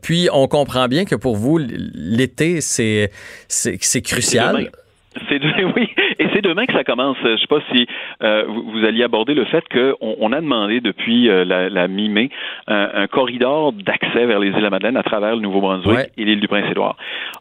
puis, 0.03 0.29
on 0.31 0.47
comprend 0.47 0.89
bien 0.89 1.07
que 1.07 1.15
pour 1.15 1.37
vous, 1.37 1.59
l'été, 1.59 2.61
c'est, 2.61 3.11
c'est, 3.49 4.03
crucial. 4.03 4.57
C'est 4.57 4.59
oui, 4.59 4.71
c'est 5.29 5.39
demain 6.43 6.67
que 6.67 6.73
ça 6.73 6.85
commence. 6.85 7.17
Je 7.23 7.29
ne 7.29 7.37
sais 7.37 7.47
pas 7.47 7.61
si 7.73 7.87
euh, 8.23 8.45
vous, 8.47 8.85
alliez 8.85 9.03
aborder 9.03 9.35
le 9.35 9.45
fait 9.45 9.65
qu'on 9.69 10.17
on 10.21 10.33
a 10.33 10.41
demandé 10.41 10.81
depuis 10.81 11.29
euh, 11.29 11.45
la, 11.45 11.89
mi-mai 11.89 12.31
un, 12.67 13.07
corridor 13.07 13.73
d'accès 13.73 14.27
vers 14.27 14.39
les 14.39 14.49
îles 14.49 14.57
de 14.57 14.61
la 14.61 14.71
Madeleine 14.71 14.97
à 14.97 15.03
travers 15.03 15.35
le 15.35 15.43
Nouveau-Brunswick 15.43 16.11
et 16.17 16.25
l'île 16.25 16.41
du 16.41 16.49
Prince-Édouard. 16.49 16.97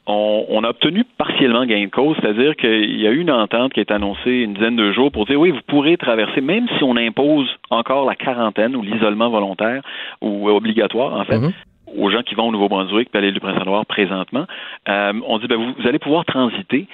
On, 0.07 0.63
a 0.63 0.69
obtenu 0.69 1.03
partiellement 1.17 1.65
gain 1.65 1.83
de 1.85 1.89
cause, 1.89 2.15
c'est-à-dire 2.21 2.55
qu'il 2.55 2.99
y 2.99 3.07
a 3.07 3.11
eu 3.11 3.19
une 3.19 3.31
entente 3.31 3.73
qui 3.73 3.79
est 3.79 3.91
annoncée 3.91 4.31
une 4.31 4.53
dizaine 4.53 4.75
de 4.75 4.91
jours 4.91 5.11
pour 5.11 5.25
dire 5.25 5.39
oui, 5.39 5.51
vous 5.51 5.61
pourrez 5.67 5.97
traverser, 5.97 6.41
même 6.41 6.67
si 6.77 6.83
on 6.83 6.95
impose 6.95 7.49
encore 7.69 8.05
la 8.05 8.15
quarantaine 8.15 8.75
ou 8.75 8.81
l'isolement 8.81 9.29
volontaire 9.29 9.81
ou 10.21 10.49
obligatoire 10.49 11.13
en 11.13 11.25
fait. 11.25 11.37
Mm-hmm 11.37 11.70
aux 11.97 12.09
gens 12.09 12.23
qui 12.23 12.35
vont 12.35 12.47
au 12.47 12.51
Nouveau-Brunswick 12.51 13.09
puis 13.09 13.17
à 13.17 13.21
l'île 13.21 13.33
du 13.33 13.39
Prince-Édouard 13.39 13.85
présentement, 13.85 14.45
euh, 14.89 15.13
on 15.27 15.37
dit 15.39 15.47
ben, 15.47 15.57
vous, 15.57 15.87
allez 15.87 15.99
pouvoir 15.99 16.25
transiter 16.25 16.87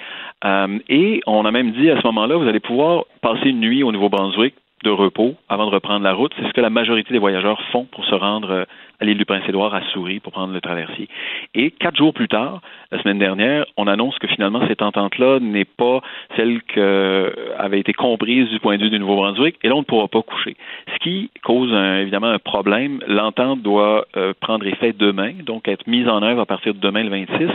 euh, 0.44 0.78
et 0.88 1.20
on 1.26 1.44
a 1.44 1.50
même 1.50 1.72
dit 1.72 1.90
à 1.90 2.00
ce 2.00 2.06
moment-là, 2.06 2.36
vous 2.36 2.48
allez 2.48 2.60
pouvoir 2.60 3.04
passer 3.20 3.50
une 3.50 3.60
nuit 3.60 3.82
au 3.82 3.92
Nouveau-Brunswick 3.92 4.54
de 4.84 4.90
repos 4.90 5.34
avant 5.48 5.66
de 5.66 5.70
reprendre 5.70 6.04
la 6.04 6.12
route. 6.12 6.32
C'est 6.36 6.46
ce 6.46 6.52
que 6.52 6.60
la 6.60 6.70
majorité 6.70 7.12
des 7.12 7.18
voyageurs 7.18 7.60
font 7.72 7.84
pour 7.84 8.04
se 8.04 8.14
rendre 8.14 8.50
euh, 8.50 8.64
à 9.00 9.04
l'île 9.04 9.18
du 9.18 9.24
Prince-Édouard, 9.24 9.74
à 9.74 9.82
Souris, 9.92 10.20
pour 10.20 10.32
prendre 10.32 10.52
le 10.52 10.60
traversier. 10.60 11.08
Et 11.54 11.70
quatre 11.70 11.96
jours 11.96 12.12
plus 12.12 12.28
tard, 12.28 12.60
la 12.90 13.00
semaine 13.00 13.18
dernière, 13.18 13.64
on 13.76 13.86
annonce 13.86 14.18
que 14.18 14.26
finalement, 14.26 14.66
cette 14.66 14.82
entente-là 14.82 15.38
n'est 15.40 15.64
pas 15.64 16.00
celle 16.36 16.62
qui 16.62 16.80
avait 16.80 17.78
été 17.78 17.92
comprise 17.92 18.48
du 18.48 18.58
point 18.58 18.76
de 18.76 18.82
vue 18.82 18.90
du 18.90 18.98
Nouveau-Brunswick, 18.98 19.56
et 19.62 19.68
là, 19.68 19.76
on 19.76 19.80
ne 19.80 19.84
pourra 19.84 20.08
pas 20.08 20.22
coucher. 20.22 20.56
Ce 20.92 20.98
qui 20.98 21.30
cause 21.42 21.72
évidemment 21.72 22.28
un 22.28 22.38
problème. 22.38 23.00
L'entente 23.06 23.62
doit 23.62 24.06
euh, 24.16 24.32
prendre 24.40 24.66
effet 24.66 24.92
demain, 24.92 25.32
donc 25.44 25.68
être 25.68 25.86
mise 25.86 26.08
en 26.08 26.22
œuvre 26.22 26.40
à 26.40 26.46
partir 26.46 26.74
de 26.74 26.80
demain 26.80 27.02
le 27.02 27.10
26, 27.10 27.48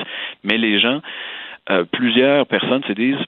mais 0.44 0.58
les 0.58 0.80
gens 0.80 1.02
euh, 1.70 1.86
plusieurs 1.92 2.46
personnes 2.48 2.84
se 2.88 2.94
disent 2.94 3.24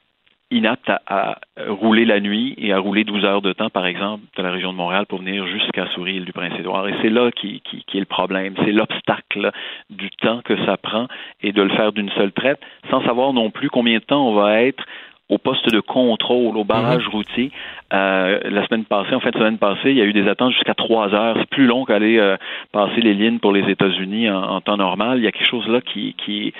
inapte 0.55 0.89
à, 0.89 1.39
rouler 1.67 2.05
la 2.05 2.19
nuit 2.19 2.55
et 2.57 2.73
à 2.73 2.79
rouler 2.79 3.03
12 3.03 3.23
heures 3.25 3.41
de 3.41 3.53
temps, 3.53 3.69
par 3.69 3.85
exemple, 3.85 4.23
de 4.37 4.43
la 4.43 4.51
région 4.51 4.71
de 4.71 4.77
Montréal 4.77 5.05
pour 5.05 5.19
venir 5.19 5.45
jusqu'à 5.47 5.87
Souris, 5.87 6.15
île 6.15 6.25
du 6.25 6.33
Prince-Édouard. 6.33 6.87
Et 6.87 6.95
c'est 7.01 7.09
là 7.09 7.31
qui, 7.31 7.61
est 7.93 7.99
le 7.99 8.05
problème. 8.05 8.55
C'est 8.63 8.71
l'obstacle 8.71 9.51
du 9.89 10.09
temps 10.09 10.41
que 10.43 10.57
ça 10.65 10.77
prend 10.77 11.07
et 11.41 11.51
de 11.51 11.61
le 11.61 11.69
faire 11.69 11.91
d'une 11.91 12.09
seule 12.11 12.31
traite, 12.31 12.59
sans 12.89 13.03
savoir 13.05 13.33
non 13.33 13.51
plus 13.51 13.69
combien 13.69 13.99
de 13.99 14.03
temps 14.03 14.27
on 14.27 14.35
va 14.35 14.61
être 14.61 14.83
au 15.27 15.39
poste 15.39 15.71
de 15.71 15.79
contrôle, 15.79 16.55
au 16.55 16.63
barrage 16.63 17.05
mhm. 17.05 17.11
routier. 17.11 17.51
Euh, 17.93 18.39
la 18.43 18.65
semaine 18.67 18.85
passée, 18.85 19.15
en 19.15 19.19
fin 19.19 19.29
de 19.29 19.37
semaine 19.37 19.57
passée, 19.57 19.89
il 19.89 19.97
y 19.97 20.01
a 20.01 20.05
eu 20.05 20.13
des 20.13 20.27
attentes 20.27 20.53
jusqu'à 20.53 20.73
trois 20.73 21.13
heures. 21.13 21.35
C'est 21.39 21.49
plus 21.49 21.65
long 21.65 21.85
qu'aller 21.85 22.17
euh, 22.17 22.35
passer 22.71 23.01
les 23.01 23.13
lignes 23.13 23.39
pour 23.39 23.51
les 23.51 23.69
États-Unis 23.71 24.29
en, 24.29 24.59
temps 24.61 24.77
normal. 24.77 25.19
Il 25.19 25.23
y 25.23 25.27
a 25.27 25.31
quelque 25.31 25.49
chose 25.49 25.67
là 25.67 25.81
qui, 25.81 26.15
qui 26.23 26.53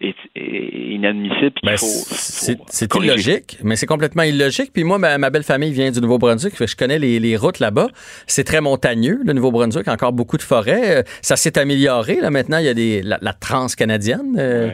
est, 0.00 0.14
inadmissible. 0.34 1.52
Ben, 1.62 1.76
c'est 1.76 2.94
illogique, 2.94 3.58
mais 3.62 3.76
c'est 3.76 3.86
complètement 3.86 4.22
illogique. 4.22 4.72
Puis 4.72 4.84
moi, 4.84 4.98
ma, 4.98 5.30
belle 5.30 5.42
famille 5.42 5.72
vient 5.72 5.90
du 5.90 6.00
Nouveau-Brunswick. 6.00 6.54
Je 6.58 6.76
connais 6.76 6.98
les, 6.98 7.18
les 7.18 7.36
routes 7.36 7.60
là-bas. 7.60 7.88
C'est 8.26 8.44
très 8.44 8.60
montagneux, 8.60 9.20
le 9.24 9.32
Nouveau-Brunswick. 9.34 9.88
Encore 9.88 10.12
beaucoup 10.12 10.36
de 10.36 10.42
forêts. 10.42 10.98
Euh, 10.98 11.02
ça 11.20 11.36
s'est 11.36 11.58
amélioré. 11.58 12.18
Là, 12.20 12.30
maintenant, 12.30 12.58
il 12.58 12.64
y 12.64 12.68
a 12.68 12.74
des, 12.74 13.02
la, 13.02 13.18
la 13.20 13.32
trans-canadienne. 13.32 14.36
Euh, 14.38 14.70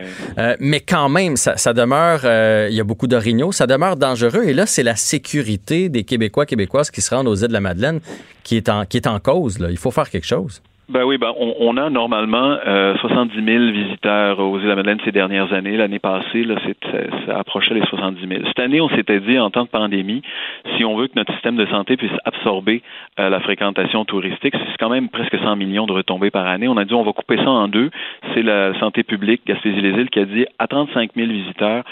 mais 0.61 0.81
quand 0.81 1.09
même, 1.09 1.37
ça, 1.37 1.57
ça 1.57 1.73
demeure... 1.73 2.21
il 2.71 2.75
y 2.75 2.81
a 2.81 2.85
beaucoup 2.85 3.09
ça 3.53 3.67
demeure 3.67 3.97
dangereux. 3.97 4.45
Et 4.45 4.55
là, 4.55 4.67
c'est 4.67 4.83
la 4.83 4.97
sécurité 4.97 5.89
des 5.89 6.05
Québécois, 6.05 6.47
Québécoises 6.47 6.91
qui 6.91 7.01
se 7.01 7.15
rendent 7.15 7.29
aux 7.29 7.37
îles 7.37 7.49
de 7.49 7.53
la 7.53 7.61
Madeleine 7.61 8.01
qui 8.45 8.57
est 8.57 8.69
en, 8.69 8.85
qui 8.87 8.97
est 8.97 9.07
en 9.07 9.21
cause. 9.21 9.59
Il 9.69 9.77
faut 9.77 9.91
faire 9.91 10.09
quelque 10.11 10.27
chose. 10.27 10.63
Ben 10.89 11.05
oui, 11.05 11.19
ben 11.19 11.35
on, 11.37 11.77
a 11.77 11.91
normalement 11.91 12.57
euh, 12.67 12.97
70 12.97 13.45
000 13.45 13.73
visiteurs 13.73 14.39
aux 14.39 14.57
îles 14.57 14.65
de 14.65 14.69
la 14.71 14.75
Madeleine 14.75 14.99
ces 15.05 15.13
dernières 15.13 15.53
années. 15.53 15.77
L'année 15.77 15.99
passée, 15.99 16.45
là, 16.45 16.55
ça 17.27 17.39
approchait 17.39 17.75
les 17.75 17.85
70 17.85 18.27
000. 18.27 18.41
Cette 18.47 18.59
année, 18.59 18.81
on 18.81 18.89
s'était 18.89 19.21
dit 19.21 19.39
en 19.39 19.51
temps 19.51 19.65
de 19.65 19.69
pandémie, 19.69 20.23
si 20.77 20.87
on 20.87 20.97
veut 20.97 21.09
que 21.09 21.13
notre 21.17 21.31
système 21.35 21.57
de 21.57 21.67
santé 21.67 21.99
puisse 21.99 22.17
absorber 22.25 22.81
euh, 23.21 23.29
la 23.29 23.41
fréquentation 23.41 24.07
touristique, 24.07 24.55
c'est 24.55 24.79
quand 24.81 24.89
même 24.89 25.11
presque 25.11 25.39
100 25.39 25.57
millions 25.57 25.85
de 25.85 25.93
retombées 25.93 26.31
par 26.31 26.47
année. 26.47 26.69
On 26.69 26.79
a 26.79 26.87
dit 26.87 26.95
on 26.95 27.03
va 27.03 27.13
couper 27.13 27.37
ça 27.37 27.51
en 27.51 27.69
deux. 27.69 27.91
C'est 28.33 28.43
la 28.43 28.73
santé 28.81 29.03
publique 29.03 29.43
Gaspésie-les-Îles 29.47 30.09
qui 30.09 30.21
a 30.21 30.25
dit 30.25 30.47
à 30.59 30.69
35 30.69 31.11
000 31.15 31.29
visiteurs, 31.29 31.85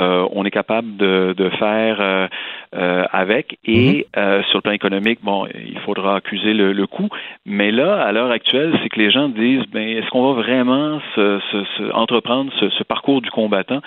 euh, 0.00 0.26
on 0.32 0.44
est 0.44 0.50
capable 0.50 0.96
de, 0.96 1.34
de 1.36 1.50
faire 1.50 1.98
euh, 2.00 2.26
euh 2.74 3.04
avec. 3.12 3.58
Et 3.64 4.06
mm-hmm. 4.16 4.44
sur 4.46 4.58
le 4.58 4.62
plan 4.62 4.72
économique, 4.72 5.20
bon, 5.22 5.46
il 5.54 5.78
faudra 5.80 6.16
accuser 6.16 6.52
le, 6.52 6.72
le 6.72 6.86
coût. 6.88 7.08
Mais 7.46 7.70
là, 7.70 8.00
à 8.00 8.10
l'heure 8.10 8.39
c'est 8.44 8.88
que 8.88 8.98
les 8.98 9.10
gens 9.10 9.28
disent, 9.28 9.64
ben, 9.72 9.86
est-ce 9.88 10.08
qu'on 10.10 10.32
va 10.32 10.42
vraiment 10.42 11.00
se, 11.14 11.92
entreprendre 11.92 12.52
ce, 12.58 12.82
parcours 12.84 13.20
du 13.20 13.30
combattant? 13.30 13.80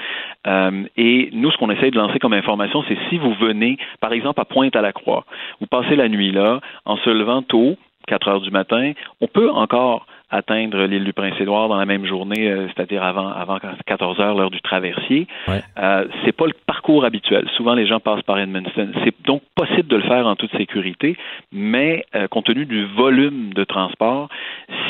Euh, 0.48 0.84
et 0.98 1.30
nous, 1.34 1.52
ce 1.52 1.58
qu'on 1.58 1.70
essaie 1.70 1.92
de 1.92 1.98
lancer 1.98 2.20
comme 2.20 2.34
information, 2.34 2.84
c'est 2.88 2.98
si 3.10 3.18
vous 3.18 3.34
venez, 3.34 3.78
par 4.00 4.14
exemple, 4.14 4.40
à 4.40 4.46
Pointe-à-la-Croix, 4.46 5.26
vous 5.60 5.68
passez 5.68 5.96
la 5.96 6.10
nuit 6.10 6.32
là, 6.32 6.60
en 6.86 6.98
se 6.98 7.10
levant 7.10 7.42
tôt, 7.42 7.78
4 8.08 8.28
heures 8.28 8.42
du 8.42 8.52
matin, 8.52 8.94
on 9.22 9.28
peut 9.28 9.50
encore 9.50 10.06
atteindre 10.34 10.86
l'île 10.86 11.04
du 11.04 11.14
Prince-Édouard 11.14 11.70
dans 11.70 11.78
la 11.78 11.86
même 11.86 12.06
journée, 12.06 12.50
euh, 12.50 12.68
c'est-à-dire 12.70 13.04
avant, 13.04 13.28
avant 13.28 13.60
14 13.86 14.20
heures, 14.20 14.36
l'heure 14.36 14.50
du 14.50 14.62
traversier. 14.62 15.28
Ouais. 15.48 15.62
Euh, 15.78 16.06
c'est 16.26 16.32
pas 16.32 16.48
le 16.48 16.54
parcours 16.66 17.06
habituel. 17.06 17.48
Souvent, 17.56 17.76
les 17.76 17.86
gens 17.86 18.00
passent 18.00 18.24
par 18.24 18.40
Edmundston. 18.40 18.90
C'est 19.04 19.14
donc 19.26 19.44
possible 19.56 19.88
de 19.88 19.96
le 19.98 20.02
faire 20.04 20.26
en 20.26 20.36
toute 20.36 20.52
sécurité, 20.58 21.16
mais 21.52 22.06
euh, 22.16 22.28
compte 22.28 22.46
tenu 22.46 22.66
du 22.66 22.86
volume 22.86 23.54
de 23.54 23.64
transport, 23.64 24.30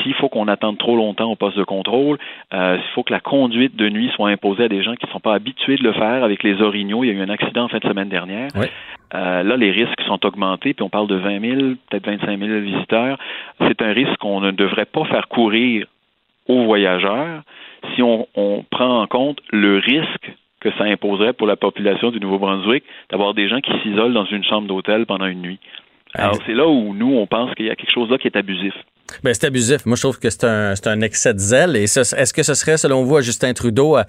s'il 0.01 0.13
faut 0.15 0.29
qu'on 0.29 0.47
attende 0.47 0.77
trop 0.77 0.95
longtemps 0.95 1.29
au 1.29 1.35
poste 1.35 1.57
de 1.57 1.63
contrôle, 1.63 2.17
euh, 2.53 2.77
s'il 2.77 2.91
faut 2.93 3.03
que 3.03 3.13
la 3.13 3.19
conduite 3.19 3.75
de 3.75 3.89
nuit 3.89 4.09
soit 4.15 4.29
imposée 4.29 4.63
à 4.63 4.69
des 4.69 4.81
gens 4.81 4.95
qui 4.95 5.05
ne 5.05 5.11
sont 5.11 5.19
pas 5.19 5.33
habitués 5.33 5.75
de 5.75 5.83
le 5.83 5.93
faire 5.93 6.23
avec 6.23 6.43
les 6.43 6.61
orignaux. 6.61 7.03
Il 7.03 7.07
y 7.07 7.09
a 7.11 7.13
eu 7.13 7.21
un 7.21 7.29
accident 7.29 7.65
en 7.65 7.67
fin 7.67 7.79
de 7.79 7.87
semaine 7.87 8.09
dernière. 8.09 8.49
Ouais. 8.55 8.71
Euh, 9.13 9.43
là, 9.43 9.57
les 9.57 9.71
risques 9.71 10.01
sont 10.07 10.25
augmentés, 10.25 10.73
puis 10.73 10.83
on 10.83 10.89
parle 10.89 11.07
de 11.07 11.15
20 11.15 11.39
000, 11.39 11.61
peut-être 11.89 12.05
25 12.05 12.39
000 12.39 12.59
visiteurs. 12.61 13.17
C'est 13.59 13.81
un 13.81 13.93
risque 13.93 14.17
qu'on 14.17 14.41
ne 14.41 14.51
devrait 14.51 14.85
pas 14.85 15.05
faire 15.05 15.27
courir 15.27 15.85
aux 16.47 16.63
voyageurs 16.63 17.43
si 17.95 18.01
on, 18.01 18.27
prend 18.71 19.01
en 19.01 19.07
compte 19.07 19.39
le 19.51 19.77
risque 19.77 20.31
que 20.61 20.71
ça 20.77 20.85
imposerait 20.85 21.33
pour 21.33 21.47
la 21.47 21.57
population 21.57 22.11
du 22.11 22.19
Nouveau-Brunswick 22.19 22.83
d'avoir 23.09 23.33
des 23.33 23.49
gens 23.49 23.59
qui 23.59 23.71
s'isolent 23.81 24.13
dans 24.13 24.25
une 24.25 24.43
chambre 24.43 24.67
d'hôtel 24.67 25.05
pendant 25.05 25.25
une 25.25 25.41
nuit. 25.41 25.59
Alors, 26.15 26.37
c'est 26.45 26.53
là 26.53 26.67
où 26.67 26.93
nous, 26.93 27.13
on 27.13 27.27
pense 27.27 27.53
qu'il 27.55 27.65
y 27.65 27.69
a 27.69 27.75
quelque 27.75 27.93
chose 27.93 28.09
là 28.09 28.17
qui 28.17 28.27
est 28.27 28.37
abusif. 28.37 28.73
Ben, 29.23 29.33
c'est 29.33 29.47
abusif. 29.47 29.85
Moi, 29.85 29.95
je 29.95 30.01
trouve 30.01 30.19
que 30.19 30.29
c'est 30.29 30.45
un, 30.45 30.73
un, 30.85 31.01
excès 31.01 31.33
de 31.33 31.39
zèle. 31.39 31.75
Et 31.75 31.83
est-ce 31.83 32.33
que 32.33 32.43
ce 32.43 32.53
serait, 32.53 32.77
selon 32.77 33.03
vous, 33.03 33.17
à 33.17 33.21
Justin 33.21 33.53
Trudeau 33.53 33.95
à, 33.95 34.05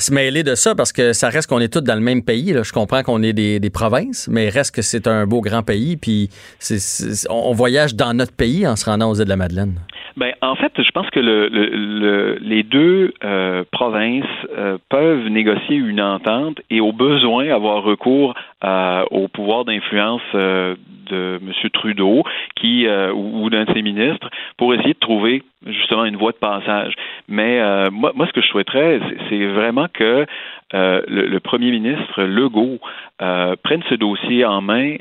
se 0.00 0.12
mêler 0.12 0.42
de 0.42 0.54
ça? 0.54 0.74
Parce 0.74 0.92
que 0.92 1.12
ça 1.12 1.28
reste 1.28 1.48
qu'on 1.48 1.60
est 1.60 1.72
tous 1.72 1.80
dans 1.80 1.94
le 1.94 2.00
même 2.00 2.22
pays. 2.22 2.52
Là. 2.52 2.62
Je 2.62 2.72
comprends 2.72 3.02
qu'on 3.02 3.22
est 3.22 3.32
des, 3.32 3.60
des, 3.60 3.70
provinces, 3.70 4.28
mais 4.28 4.48
reste 4.48 4.74
que 4.74 4.82
c'est 4.82 5.06
un 5.06 5.26
beau 5.26 5.40
grand 5.40 5.62
pays. 5.62 5.96
Puis 5.96 6.28
on 7.30 7.52
voyage 7.52 7.94
dans 7.94 8.14
notre 8.14 8.34
pays 8.34 8.66
en 8.66 8.76
se 8.76 8.84
rendant 8.84 9.10
aux 9.10 9.14
îles 9.14 9.24
de 9.24 9.30
la 9.30 9.36
Madeleine. 9.36 9.80
Ben, 10.16 10.32
en 10.42 10.54
fait, 10.54 10.72
je 10.80 10.90
pense 10.92 11.10
que 11.10 11.18
le, 11.18 11.48
le, 11.48 12.38
les 12.40 12.62
deux 12.62 13.12
euh, 13.24 13.64
provinces 13.72 14.24
euh, 14.56 14.78
peuvent 14.88 15.26
négocier 15.26 15.76
une 15.76 16.00
entente 16.00 16.60
et 16.70 16.80
au 16.80 16.92
besoin 16.92 17.48
avoir 17.48 17.82
recours 17.82 18.34
au 19.10 19.28
pouvoir 19.28 19.64
d'influence 19.64 20.22
euh, 20.34 20.76
de 21.10 21.38
M. 21.42 21.70
Trudeau 21.72 22.22
qui 22.56 22.86
ou, 22.88 23.50
d'un 23.50 23.64
de 23.64 23.72
ses 23.74 23.82
ministres 23.82 24.30
pour 24.56 24.74
essayer 24.74 24.94
de 24.94 24.98
trouver 24.98 25.42
justement 25.66 26.04
une 26.04 26.16
voie 26.16 26.32
de 26.32 26.36
passage. 26.36 26.94
Mais 27.28 27.60
moi, 27.90 28.12
moi, 28.14 28.26
ce 28.26 28.32
que 28.32 28.40
je 28.40 28.46
souhaiterais, 28.48 29.00
c'est 29.28 29.46
vraiment 29.46 29.86
que 29.92 30.26
le, 30.72 31.02
le, 31.06 31.40
premier 31.40 31.70
ministre 31.70 32.22
Legault 32.22 32.78
prenne 33.18 33.82
ce 33.88 33.94
dossier 33.94 34.44
en 34.44 34.60
main, 34.60 34.96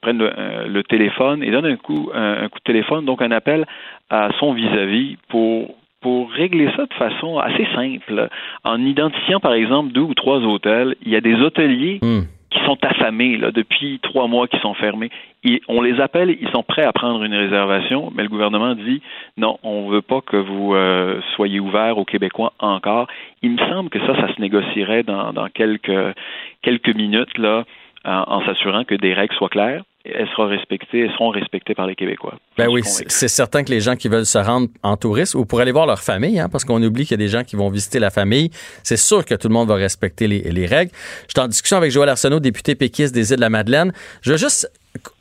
prenne 0.00 0.18
le, 0.18 0.82
téléphone 0.82 1.42
et 1.42 1.50
donne 1.50 1.66
un 1.66 1.76
coup, 1.76 2.10
de 2.12 2.48
téléphone, 2.64 3.04
donc 3.04 3.22
un 3.22 3.30
appel 3.30 3.66
à 4.10 4.28
son 4.38 4.52
vis-à-vis 4.52 5.16
pour 5.28 5.74
pour 6.06 6.30
régler 6.30 6.68
ça 6.76 6.86
de 6.86 6.94
façon 6.94 7.38
assez 7.38 7.66
simple, 7.74 8.28
en 8.62 8.80
identifiant 8.84 9.40
par 9.40 9.54
exemple 9.54 9.92
deux 9.92 10.02
ou 10.02 10.14
trois 10.14 10.38
hôtels, 10.38 10.94
il 11.02 11.10
y 11.10 11.16
a 11.16 11.20
des 11.20 11.34
hôteliers 11.34 11.98
hmm. 12.00 12.22
Qui 12.56 12.64
sont 12.64 12.78
affamés 12.82 13.36
là, 13.36 13.50
depuis 13.50 13.98
trois 14.02 14.26
mois 14.26 14.48
qui 14.48 14.58
sont 14.60 14.74
fermés. 14.74 15.10
Et 15.44 15.60
on 15.68 15.82
les 15.82 16.00
appelle, 16.00 16.36
ils 16.40 16.48
sont 16.50 16.62
prêts 16.62 16.84
à 16.84 16.92
prendre 16.92 17.22
une 17.22 17.34
réservation, 17.34 18.10
mais 18.14 18.22
le 18.22 18.28
gouvernement 18.28 18.74
dit 18.74 19.02
non, 19.36 19.58
on 19.62 19.86
ne 19.86 19.92
veut 19.92 20.02
pas 20.02 20.20
que 20.20 20.36
vous 20.36 20.74
euh, 20.74 21.20
soyez 21.34 21.60
ouverts 21.60 21.98
aux 21.98 22.04
Québécois 22.04 22.52
encore. 22.58 23.06
Il 23.42 23.52
me 23.52 23.58
semble 23.58 23.90
que 23.90 24.00
ça, 24.00 24.14
ça 24.16 24.34
se 24.34 24.40
négocierait 24.40 25.02
dans, 25.02 25.32
dans 25.32 25.48
quelques 25.48 26.14
quelques 26.62 26.94
minutes 26.94 27.38
là, 27.38 27.64
en 28.06 28.44
s'assurant 28.46 28.84
que 28.84 28.94
des 28.94 29.12
règles 29.14 29.34
soient 29.34 29.48
claires 29.48 29.82
elles 30.14 30.28
seront 30.28 30.48
respectées, 30.48 31.00
elles 31.00 31.12
seront 31.12 31.30
respectées 31.30 31.74
par 31.74 31.86
les 31.86 31.94
Québécois. 31.94 32.34
Ben 32.56 32.68
oui, 32.68 32.82
c'est 32.84 33.28
certain 33.28 33.64
que 33.64 33.70
les 33.70 33.80
gens 33.80 33.96
qui 33.96 34.08
veulent 34.08 34.26
se 34.26 34.38
rendre 34.38 34.68
en 34.82 34.96
tourisme 34.96 35.38
ou 35.38 35.44
pour 35.44 35.60
aller 35.60 35.72
voir 35.72 35.86
leur 35.86 36.00
famille, 36.00 36.38
hein, 36.38 36.48
parce 36.50 36.64
qu'on 36.64 36.82
oublie 36.82 37.04
qu'il 37.04 37.12
y 37.12 37.14
a 37.14 37.24
des 37.24 37.28
gens 37.28 37.42
qui 37.42 37.56
vont 37.56 37.70
visiter 37.70 37.98
la 37.98 38.10
famille, 38.10 38.50
c'est 38.82 38.96
sûr 38.96 39.24
que 39.24 39.34
tout 39.34 39.48
le 39.48 39.54
monde 39.54 39.68
va 39.68 39.74
respecter 39.74 40.28
les, 40.28 40.66
règles. 40.66 40.90
Je 41.28 41.32
suis 41.34 41.40
en 41.40 41.48
discussion 41.48 41.76
avec 41.76 41.90
Joël 41.90 42.08
Arsenault, 42.08 42.40
député 42.40 42.74
péquiste 42.74 43.14
des 43.14 43.30
îles 43.30 43.36
de 43.36 43.40
la 43.40 43.50
Madeleine. 43.50 43.92
Je 44.22 44.32
veux 44.32 44.38
juste 44.38 44.70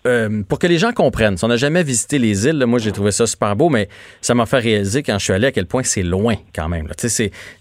euh, 0.06 0.44
pour 0.48 0.60
que 0.60 0.68
les 0.68 0.78
gens 0.78 0.92
comprennent, 0.92 1.38
si 1.38 1.44
on 1.44 1.48
n'a 1.48 1.58
jamais 1.58 1.84
visité 1.84 2.20
les 2.20 2.48
îles, 2.48 2.66
moi 2.66 2.80
j'ai 2.80 2.92
trouvé 2.92 3.12
ça 3.12 3.28
super 3.28 3.56
beau, 3.56 3.70
mais 3.70 3.90
ça 4.22 4.34
m'a 4.34 4.46
fait 4.46 4.60
réaliser 4.60 5.04
quand 5.04 5.18
je 5.20 5.24
suis 5.24 5.34
allé 5.34 5.48
à 5.48 5.52
quel 5.52 5.66
point 5.66 5.84
c'est 5.84 6.04
loin 6.04 6.36
quand 6.54 6.70
même. 6.70 6.88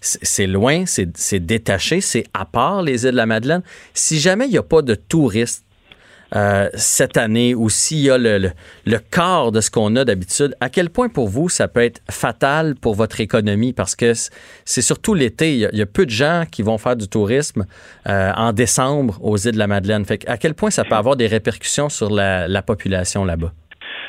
C'est 0.01 0.47
loin, 0.47 0.85
c'est 0.85 1.45
détaché, 1.45 2.01
c'est 2.01 2.25
à 2.33 2.45
part 2.45 2.81
les 2.81 3.05
îles 3.05 3.11
de 3.11 3.17
la 3.17 3.25
Madeleine. 3.25 3.61
Si 3.93 4.19
jamais 4.19 4.45
il 4.45 4.51
n'y 4.51 4.57
a 4.57 4.63
pas 4.63 4.81
de 4.81 4.95
touristes 4.95 5.64
euh, 6.35 6.69
cette 6.73 7.17
année 7.17 7.53
ou 7.53 7.69
s'il 7.69 7.99
y 7.99 8.09
a 8.09 8.17
le, 8.17 8.49
le, 8.85 8.97
quart 9.11 9.51
de 9.51 9.61
ce 9.61 9.69
qu'on 9.69 9.95
a 9.95 10.05
d'habitude, 10.05 10.55
à 10.59 10.69
quel 10.69 10.89
point 10.89 11.09
pour 11.09 11.27
vous 11.27 11.49
ça 11.49 11.67
peut 11.67 11.81
être 11.81 12.01
fatal 12.09 12.75
pour 12.75 12.95
votre 12.95 13.21
économie? 13.21 13.73
Parce 13.73 13.95
que 13.95 14.13
c'est 14.13 14.81
surtout 14.81 15.13
l'été. 15.13 15.53
Il, 15.53 15.69
y, 15.73 15.81
a 15.81 15.85
peu 15.85 16.05
de 16.05 16.11
gens 16.11 16.43
qui 16.51 16.63
vont 16.63 16.77
faire 16.77 16.95
du 16.95 17.07
tourisme 17.07 17.65
euh, 18.07 18.31
en 18.35 18.53
décembre 18.53 19.19
aux 19.21 19.37
îles 19.37 19.53
de 19.53 19.59
la 19.59 19.67
Madeleine. 19.67 20.05
Fait 20.05 20.27
à 20.27 20.37
quel 20.37 20.53
point 20.55 20.69
ça 20.69 20.83
peut 20.83 20.95
avoir 20.95 21.15
des 21.15 21.27
répercussions 21.27 21.89
sur 21.89 22.09
la, 22.09 22.47
la 22.47 22.61
population 22.61 23.25
là-bas? 23.25 23.51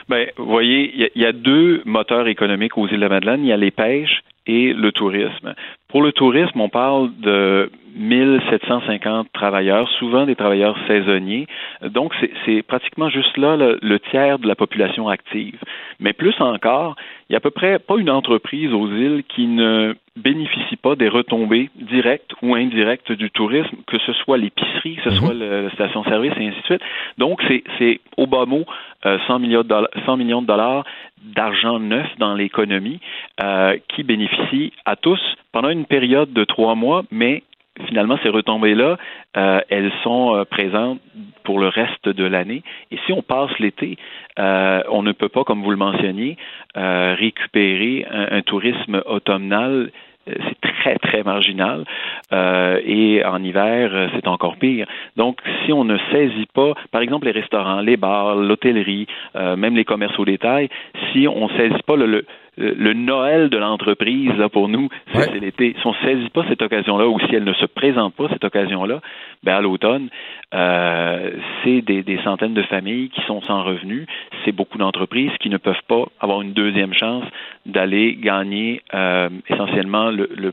Bien, 0.08 0.26
vous 0.36 0.46
voyez, 0.46 1.10
il 1.14 1.22
y, 1.22 1.26
a 1.26 1.32
deux 1.32 1.82
moteurs 1.84 2.28
économiques 2.28 2.78
aux 2.78 2.86
îles 2.86 2.96
de 2.96 3.00
la 3.00 3.08
Madeleine. 3.08 3.40
Il 3.42 3.48
y 3.48 3.52
a 3.52 3.56
les 3.56 3.72
pêches 3.72 4.22
et 4.46 4.72
le 4.72 4.92
tourisme. 4.92 5.54
Pour 5.88 6.02
le 6.02 6.12
tourisme, 6.12 6.60
on 6.60 6.68
parle 6.68 7.10
de 7.20 7.70
1750 7.96 9.28
travailleurs, 9.32 9.88
souvent 9.98 10.26
des 10.26 10.36
travailleurs 10.36 10.76
saisonniers. 10.86 11.46
Donc, 11.82 12.14
c'est 12.44 12.62
pratiquement 12.62 13.08
juste 13.08 13.36
là 13.36 13.56
le, 13.56 13.98
tiers 14.10 14.38
de 14.38 14.46
la 14.46 14.54
population 14.54 15.08
active. 15.08 15.58
Mais 15.98 16.12
plus 16.12 16.34
encore, 16.40 16.96
il 17.28 17.32
y 17.32 17.36
a 17.36 17.38
à 17.38 17.40
peu 17.40 17.50
près 17.50 17.78
pas 17.78 17.96
une 17.96 18.10
entreprise 18.10 18.72
aux 18.72 18.88
îles 18.88 19.24
qui 19.28 19.46
ne 19.46 19.94
bénéficie 20.16 20.76
pas 20.76 20.96
des 20.96 21.08
retombées 21.08 21.70
directes 21.74 22.32
ou 22.42 22.54
indirectes 22.54 23.12
du 23.12 23.30
tourisme, 23.30 23.76
que 23.86 23.98
ce 23.98 24.12
soit 24.12 24.38
l'épicerie, 24.38 24.96
que 24.96 25.02
ce 25.02 25.08
mhm. 25.10 25.16
soit 25.16 25.34
la 25.34 25.70
station-service 25.70 26.32
et 26.38 26.48
ainsi 26.48 26.60
de 26.60 26.64
suite. 26.64 26.82
Donc, 27.18 27.42
c'est 27.78 28.00
au 28.16 28.26
bas 28.26 28.46
mot 28.46 28.64
100 29.02 29.08
euh, 29.08 29.38
millions 29.38 29.62
de 29.62 29.68
dollars, 29.68 29.90
100 30.04 30.16
millions 30.16 30.42
de 30.42 30.46
dollars 30.46 30.84
d'argent 31.22 31.78
neuf 31.78 32.06
dans 32.18 32.34
l'économie 32.34 33.00
euh, 33.42 33.76
qui 33.88 34.02
bénéficie 34.02 34.72
à 34.84 34.96
tous 34.96 35.20
pendant 35.52 35.70
une 35.70 35.86
période 35.86 36.32
de 36.32 36.44
trois 36.44 36.74
mois, 36.74 37.02
mais 37.10 37.42
finalement, 37.86 38.18
ces 38.22 38.28
retombées-là, 38.28 38.96
euh, 39.36 39.60
elles 39.68 39.92
sont 40.02 40.34
euh, 40.34 40.44
présentes 40.44 41.00
pour 41.44 41.58
le 41.58 41.68
reste 41.68 42.08
de 42.08 42.24
l'année. 42.24 42.62
Et 42.90 42.98
si 43.06 43.12
on 43.12 43.22
passe 43.22 43.56
l'été, 43.58 43.96
euh, 44.38 44.82
on 44.90 45.02
ne 45.02 45.12
peut 45.12 45.28
pas, 45.28 45.44
comme 45.44 45.62
vous 45.62 45.70
le 45.70 45.76
mentionniez, 45.76 46.36
récupérer 46.74 48.06
un, 48.10 48.42
tourisme 48.42 49.02
automnal 49.06 49.90
c'est 50.26 50.60
très, 50.60 50.96
très 50.96 51.22
marginal. 51.22 51.84
et 52.32 53.22
en 53.24 53.42
hiver, 53.44 54.10
c'est 54.12 54.26
encore 54.26 54.56
pire. 54.56 54.86
Donc, 55.16 55.40
si 55.64 55.72
on 55.72 55.84
ne 55.84 55.96
saisit 56.10 56.48
pas, 56.52 56.74
par 56.90 57.00
exemple, 57.00 57.26
les 57.26 57.32
restaurants, 57.32 57.80
les 57.80 57.96
bars, 57.96 58.34
l'hôtellerie, 58.34 59.06
même 59.34 59.76
les 59.76 59.84
commerces 59.84 60.18
au 60.18 60.24
détail, 60.24 60.68
si 61.12 61.28
on 61.28 61.46
ne 61.46 61.56
saisit 61.56 61.82
pas 61.86 61.94
le, 61.94 62.06
le 62.06 62.26
Noël 62.58 63.50
de 63.50 63.58
l'entreprise 63.58 64.32
pour 64.52 64.68
nous, 64.68 64.88
c'est 65.12 65.38
l'été. 65.38 65.74
Si 65.78 65.86
on 65.86 65.92
ne 65.92 66.06
saisit 66.06 66.30
pas 66.30 66.44
cette 66.48 66.62
occasion-là 66.62 67.06
ou 67.08 67.18
si 67.20 67.34
elle 67.34 67.44
ne 67.44 67.52
se 67.54 67.66
présente 67.66 68.14
pas 68.14 68.28
cette 68.30 68.44
occasion-là, 68.44 69.00
ben 69.42 69.56
à 69.56 69.60
l'automne, 69.60 70.08
euh, 70.54 71.30
c'est 71.62 71.82
des, 71.82 72.18
centaines 72.24 72.54
de 72.54 72.62
familles 72.62 73.10
qui 73.10 73.20
sont 73.22 73.42
sans 73.42 73.62
revenus. 73.62 74.06
C'est 74.44 74.52
beaucoup 74.52 74.78
d'entreprises 74.78 75.32
qui 75.40 75.50
ne 75.50 75.58
peuvent 75.58 75.74
pas 75.86 76.04
avoir 76.20 76.42
une 76.42 76.52
deuxième 76.52 76.94
chance 76.94 77.24
d'aller 77.66 78.16
gagner 78.16 78.82
euh, 78.94 79.28
essentiellement 79.48 80.10
le, 80.10 80.28
le, 80.34 80.52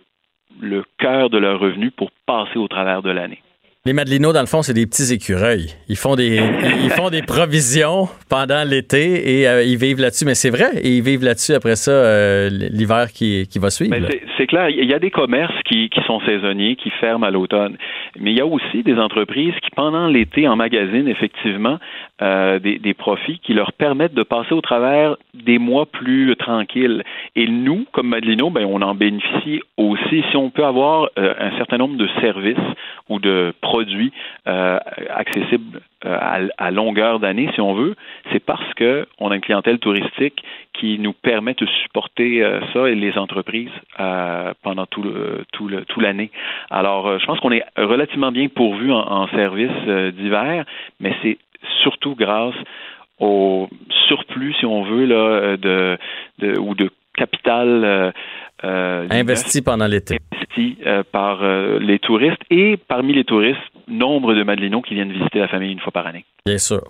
le 0.59 0.83
cœur 0.97 1.29
de 1.29 1.37
leurs 1.37 1.59
revenus 1.59 1.91
pour 1.95 2.11
passer 2.25 2.57
au 2.57 2.67
travers 2.67 3.01
de 3.01 3.11
l'année. 3.11 3.41
Les 3.85 3.91
Madelinos, 3.91 4.31
dans 4.31 4.39
le 4.39 4.47
fond, 4.47 4.61
c'est 4.61 4.73
des 4.73 4.85
petits 4.85 5.13
écureuils. 5.13 5.75
Ils 5.89 5.97
font 5.97 6.15
des, 6.15 6.39
ils 6.85 6.89
font 6.91 7.09
des 7.09 7.21
provisions 7.21 8.07
pendant 8.29 8.63
l'été 8.63 9.41
et 9.41 9.45
euh, 9.45 9.61
ils 9.61 9.75
vivent 9.75 9.99
là-dessus. 9.99 10.23
Mais 10.23 10.35
c'est 10.35 10.51
vrai, 10.51 10.69
et 10.81 10.87
ils 10.87 11.03
vivent 11.03 11.25
là-dessus 11.25 11.51
après 11.51 11.75
ça 11.75 11.91
euh, 11.91 12.47
l'hiver 12.49 13.07
qui, 13.13 13.45
qui 13.51 13.59
va 13.59 13.69
suivre. 13.69 13.93
C'est 14.37 14.47
clair, 14.47 14.69
il 14.69 14.89
y 14.89 14.93
a 14.93 14.99
des 14.99 15.11
commerces 15.11 15.61
qui, 15.65 15.89
qui 15.89 15.99
sont 16.07 16.21
saisonniers, 16.21 16.77
qui 16.77 16.91
ferment 16.91 17.25
à 17.25 17.31
l'automne. 17.31 17.75
Mais 18.17 18.31
il 18.31 18.37
y 18.37 18.41
a 18.41 18.45
aussi 18.45 18.83
des 18.83 18.95
entreprises 18.95 19.53
qui, 19.61 19.69
pendant 19.75 20.07
l'été, 20.07 20.47
emmagasinent 20.47 21.09
effectivement 21.09 21.77
euh, 22.21 22.59
des, 22.59 22.79
des, 22.79 22.93
profits 22.93 23.39
qui 23.39 23.53
leur 23.53 23.73
permettent 23.73 24.13
de 24.13 24.23
passer 24.23 24.53
au 24.53 24.61
travers 24.61 25.17
des 25.33 25.57
mois 25.57 25.87
plus 25.87 26.33
tranquilles. 26.37 27.03
Et 27.35 27.47
nous, 27.47 27.85
comme 27.91 28.07
Madelino, 28.07 28.49
ben, 28.49 28.65
on 28.65 28.81
en 28.81 28.95
bénéficie 28.95 29.59
aussi. 29.75 30.23
Si 30.31 30.37
on 30.37 30.51
peut 30.51 30.63
avoir 30.63 31.09
un 31.17 31.57
certain 31.57 31.77
nombre 31.77 31.97
de 31.97 32.07
services 32.21 32.55
ou 33.09 33.19
de 33.19 33.53
produits 33.61 33.72
euh, 34.47 34.79
accessibles 35.09 35.81
euh, 36.05 36.47
à, 36.57 36.71
longueur 36.71 37.19
d'année, 37.19 37.49
si 37.53 37.61
on 37.61 37.73
veut, 37.73 37.95
c'est 38.31 38.39
parce 38.39 38.73
qu'on 38.75 39.31
a 39.31 39.35
une 39.35 39.41
clientèle 39.41 39.79
touristique 39.79 40.43
qui 40.73 40.99
nous 40.99 41.13
permet 41.13 41.53
de 41.53 41.65
supporter 41.65 42.43
euh, 42.43 42.59
ça 42.73 42.89
et 42.89 42.95
les 42.95 43.17
entreprises 43.17 43.71
pendant 44.61 44.85
tout 44.85 45.99
l'année. 45.99 46.31
Alors, 46.69 47.19
je 47.19 47.25
pense 47.25 47.39
qu'on 47.39 47.51
est 47.51 47.63
relativement 47.77 48.31
bien 48.31 48.47
pourvu 48.47 48.91
en, 48.91 49.27
services 49.29 50.13
d'hiver, 50.15 50.65
mais 50.99 51.15
c'est 51.21 51.37
surtout 51.81 52.15
grâce 52.15 52.55
au 53.19 53.69
surplus, 54.07 54.53
si 54.59 54.65
on 54.65 54.83
veut, 54.83 55.07
de, 55.07 55.97
ou 56.59 56.75
de 56.75 56.89
capital 57.15 58.13
investi 58.63 59.61
pendant 59.61 59.87
l'été. 59.87 60.19
Investi 60.31 60.77
euh, 60.85 61.03
par 61.11 61.43
euh, 61.43 61.79
les 61.79 61.99
touristes 61.99 62.41
et 62.49 62.77
parmi 62.87 63.13
les 63.13 63.23
touristes, 63.23 63.59
nombre 63.87 64.33
de 64.33 64.43
Madelinos 64.43 64.81
qui 64.81 64.93
viennent 64.93 65.11
visiter 65.11 65.39
la 65.39 65.47
famille 65.47 65.71
une 65.71 65.79
fois 65.79 65.91
par 65.91 66.07
année. 66.07 66.25
Bien 66.45 66.57
sûr. 66.57 66.81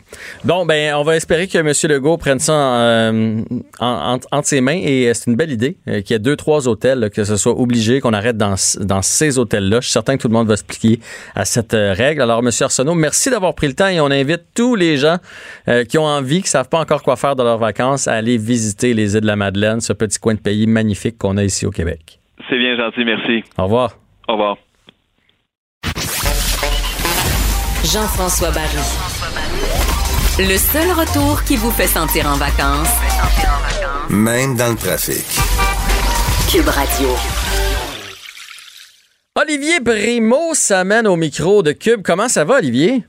Bon, 0.44 0.66
ben, 0.66 0.96
on 0.96 1.04
va 1.04 1.16
espérer 1.16 1.48
que 1.48 1.58
M. 1.58 1.72
Legault 1.92 2.18
prenne 2.18 2.40
ça 2.40 2.54
en, 3.80 4.20
entre 4.32 4.48
ses 4.48 4.62
mains 4.62 4.80
et 4.82 5.14
c'est 5.14 5.30
une 5.30 5.36
belle 5.36 5.52
idée 5.52 5.78
qu'il 5.86 6.12
y 6.12 6.14
ait 6.14 6.20
deux, 6.20 6.36
trois 6.36 6.68
hôtels, 6.68 7.10
que 7.14 7.24
ce 7.24 7.36
soit 7.36 7.60
obligé 7.60 8.00
qu'on 8.00 8.14
arrête 8.14 8.38
dans, 8.38 8.56
dans 8.82 9.02
ces 9.02 9.38
hôtels-là. 9.38 9.78
Je 9.80 9.86
suis 9.86 9.92
certain 9.92 10.18
que 10.18 10.24
tout 10.24 10.28
le 10.28 10.34
monde 10.34 10.48
va 10.48 10.58
se 10.58 10.64
plier 10.64 11.00
à 11.36 11.46
cette 11.46 11.74
règle. 11.74 12.22
Alors, 12.22 12.40
M. 12.40 12.50
Arsenault, 12.62 12.96
merci 12.96 13.30
d'avoir 13.30 13.54
pris 13.54 13.68
le 13.68 13.74
temps 13.74 13.88
et 13.88 14.00
on 14.00 14.10
invite 14.10 14.42
tous 14.56 14.76
les 14.76 14.98
gens 14.98 15.18
qui 15.88 15.98
ont 15.98 16.06
envie, 16.06 16.38
qui 16.38 16.48
ne 16.48 16.50
savent 16.50 16.70
pas 16.70 16.80
encore 16.80 17.04
quoi 17.04 17.16
faire 17.16 17.36
dans 17.36 17.44
leurs 17.44 17.60
vacances, 17.60 18.08
à 18.08 18.14
aller 18.14 18.38
visiter 18.38 18.94
les 18.96 19.16
îles 19.16 19.22
de 19.22 19.28
la 19.28 19.36
Madeleine, 19.36 19.82
ce 19.82 19.94
petit 19.94 20.20
coin 20.20 20.34
de 20.34 20.40
pays 20.40 20.66
magnifique 20.66 21.18
qu'on 21.20 21.38
a 21.38 21.44
ici 21.44 21.62
au 21.65 21.71
Québec. 21.71 22.19
C'est 22.49 22.58
bien 22.58 22.76
gentil, 22.78 23.06
merci. 23.06 23.43
Au 23.58 23.63
revoir. 23.63 23.97
Au 24.28 24.34
revoir. 24.34 24.58
Jean-François 27.84 28.52
Barry. 28.52 28.78
Le 30.39 30.58
seul 30.58 30.89
retour 30.91 31.43
qui 31.43 31.58
vous 31.58 31.69
fait 31.71 31.88
sentir 31.88 32.28
en 32.28 32.38
vacances, 32.38 32.89
même 34.10 34.56
dans 34.56 34.69
le 34.69 34.76
trafic. 34.76 35.26
Cube 36.52 36.67
Radio. 36.67 37.10
Olivier 39.36 39.80
Brimo 39.80 40.54
s'amène 40.54 41.08
au 41.08 41.15
micro 41.15 41.63
de 41.63 41.71
Cube. 41.71 42.02
Comment 42.04 42.30
ça 42.30 42.45
va, 42.45 42.56
Olivier? 42.56 43.04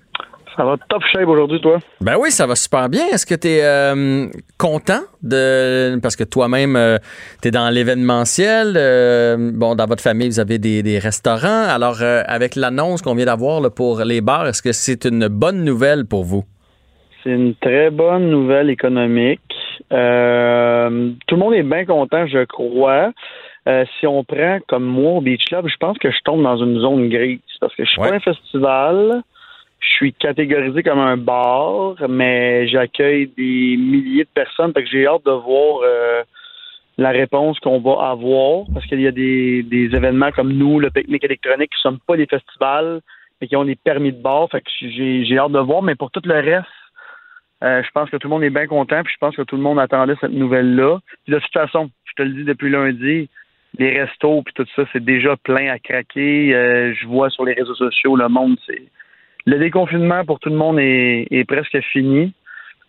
Ça 0.57 0.65
va 0.65 0.77
top 0.89 1.03
shape 1.13 1.27
aujourd'hui, 1.27 1.61
toi? 1.61 1.79
Ben 2.01 2.17
oui, 2.17 2.31
ça 2.31 2.47
va 2.47 2.55
super 2.55 2.89
bien. 2.89 3.07
Est-ce 3.13 3.27
que 3.27 3.35
tu 3.35 3.49
es 3.49 3.65
euh, 3.65 4.27
content 4.57 5.01
de. 5.21 5.99
Parce 6.01 6.15
que 6.15 6.23
toi-même, 6.23 6.77
euh, 6.77 6.99
tu 7.43 7.49
es 7.49 7.51
dans 7.51 7.69
l'événementiel. 7.71 8.75
Euh, 8.77 9.51
bon, 9.53 9.75
dans 9.75 9.87
votre 9.87 10.03
famille, 10.03 10.29
vous 10.29 10.39
avez 10.39 10.59
des, 10.59 10.99
restaurants. 10.99 11.65
Alors, 11.69 11.97
avec 12.03 12.55
l'annonce 12.55 13.03
qu'on 13.03 13.15
vient 13.17 13.27
d'avoir 13.27 13.63
pour 13.75 14.03
les 14.05 14.21
bars, 14.21 14.47
est-ce 14.47 14.63
que 14.63 14.71
c'est 14.73 15.05
une 15.07 15.27
bonne 15.27 15.65
nouvelle 15.65 16.05
pour 16.07 16.23
vous? 16.23 16.45
C'est 17.25 17.31
une 17.31 17.55
très 17.57 17.91
bonne 17.91 18.31
nouvelle 18.31 18.71
économique. 18.71 19.41
tout 19.91 19.95
le 19.97 21.37
monde 21.37 21.55
est 21.55 21.65
bien 21.65 21.85
content, 21.85 22.27
je 22.29 22.45
crois. 22.45 23.11
si 23.99 24.07
on 24.07 24.23
prend 24.23 24.59
comme 24.69 24.85
moi 24.85 25.15
au 25.15 25.21
Beach 25.21 25.47
Club, 25.47 25.67
je 25.67 25.77
pense 25.81 25.99
que 25.99 26.13
je 26.13 26.19
tombe 26.25 26.45
dans 26.45 26.59
une 26.59 26.79
zone 26.79 27.09
grise 27.09 27.41
parce 27.61 27.75
que 27.75 27.85
je 27.85 27.91
suis 27.91 28.01
pas 28.01 28.15
un 28.15 28.21
festival. 28.21 29.25
Je 29.85 29.97
suis 29.97 30.13
catégorisé 30.15 30.83
comme 30.83 30.99
un 30.99 31.17
bar, 31.17 31.97
mais 32.09 32.67
j'accueille 32.69 33.29
des 33.37 33.77
milliers 33.77 34.25
de 34.25 34.29
personnes. 34.35 34.73
Fait 34.73 34.83
que 34.83 34.89
j'ai 34.89 35.07
hâte 35.07 35.25
de 35.25 35.31
voir 35.31 35.81
euh, 35.85 36.23
la 36.97 37.11
réponse 37.11 37.59
qu'on 37.61 37.81
va 37.81 38.09
avoir 38.09 38.65
parce 38.73 38.87
qu'il 38.87 39.01
y 39.01 39.07
a 39.07 39.13
des, 39.13 39.63
des, 39.63 39.95
événements 39.95 40.33
comme 40.33 40.53
nous, 40.53 40.81
le 40.81 40.91
pique-nique 40.91 41.25
électronique, 41.25 41.71
qui 41.71 41.87
ne 41.87 41.93
sont 41.93 41.99
pas 42.07 42.17
des 42.17 42.27
festivals, 42.27 43.01
mais 43.41 43.47
qui 43.47 43.57
ont 43.57 43.65
des 43.65 43.77
permis 43.77 44.13
de 44.13 44.21
bar. 44.21 44.49
Fait 44.51 44.63
que 44.63 44.71
j'ai 44.81 45.39
hâte 45.39 45.53
de 45.53 45.59
voir. 45.59 45.83
Mais 45.83 45.95
pour 45.95 46.11
tout 46.11 46.23
le 46.25 46.35
reste, 46.35 46.67
euh, 47.63 47.83
je 47.83 47.91
pense 47.93 48.11
que 48.11 48.17
tout 48.17 48.29
le 48.29 48.35
monde 48.35 48.45
est 48.45 48.51
bien 48.51 48.67
content, 48.67 49.03
puis 49.03 49.13
je 49.13 49.19
pense 49.19 49.37
que 49.37 49.43
tout 49.43 49.57
le 49.57 49.63
monde 49.63 49.79
attendait 49.79 50.17
cette 50.21 50.33
nouvelle-là. 50.33 50.99
de 51.29 51.39
toute 51.39 51.53
façon, 51.53 51.91
je 52.05 52.13
te 52.15 52.23
le 52.23 52.35
dis 52.35 52.45
depuis 52.45 52.71
lundi, 52.71 53.29
les 53.79 54.01
restos 54.01 54.43
puis 54.43 54.55
tout 54.55 54.67
ça, 54.77 54.85
c'est 54.93 55.05
déjà 55.05 55.37
plein 55.37 55.69
à 55.69 55.79
craquer. 55.79 56.55
Euh, 56.55 56.95
je 56.95 57.07
vois 57.07 57.31
sur 57.31 57.45
les 57.45 57.55
réseaux 57.55 57.75
sociaux, 57.75 58.17
le 58.17 58.29
monde, 58.29 58.57
c'est 58.67 58.83
le 59.47 59.59
déconfinement 59.59 60.25
pour 60.25 60.41
tout 60.41 60.51
le 60.51 60.57
monde 60.57 60.79
est, 60.79 61.27
est 61.31 61.45
presque 61.45 61.79
fini. 61.93 62.33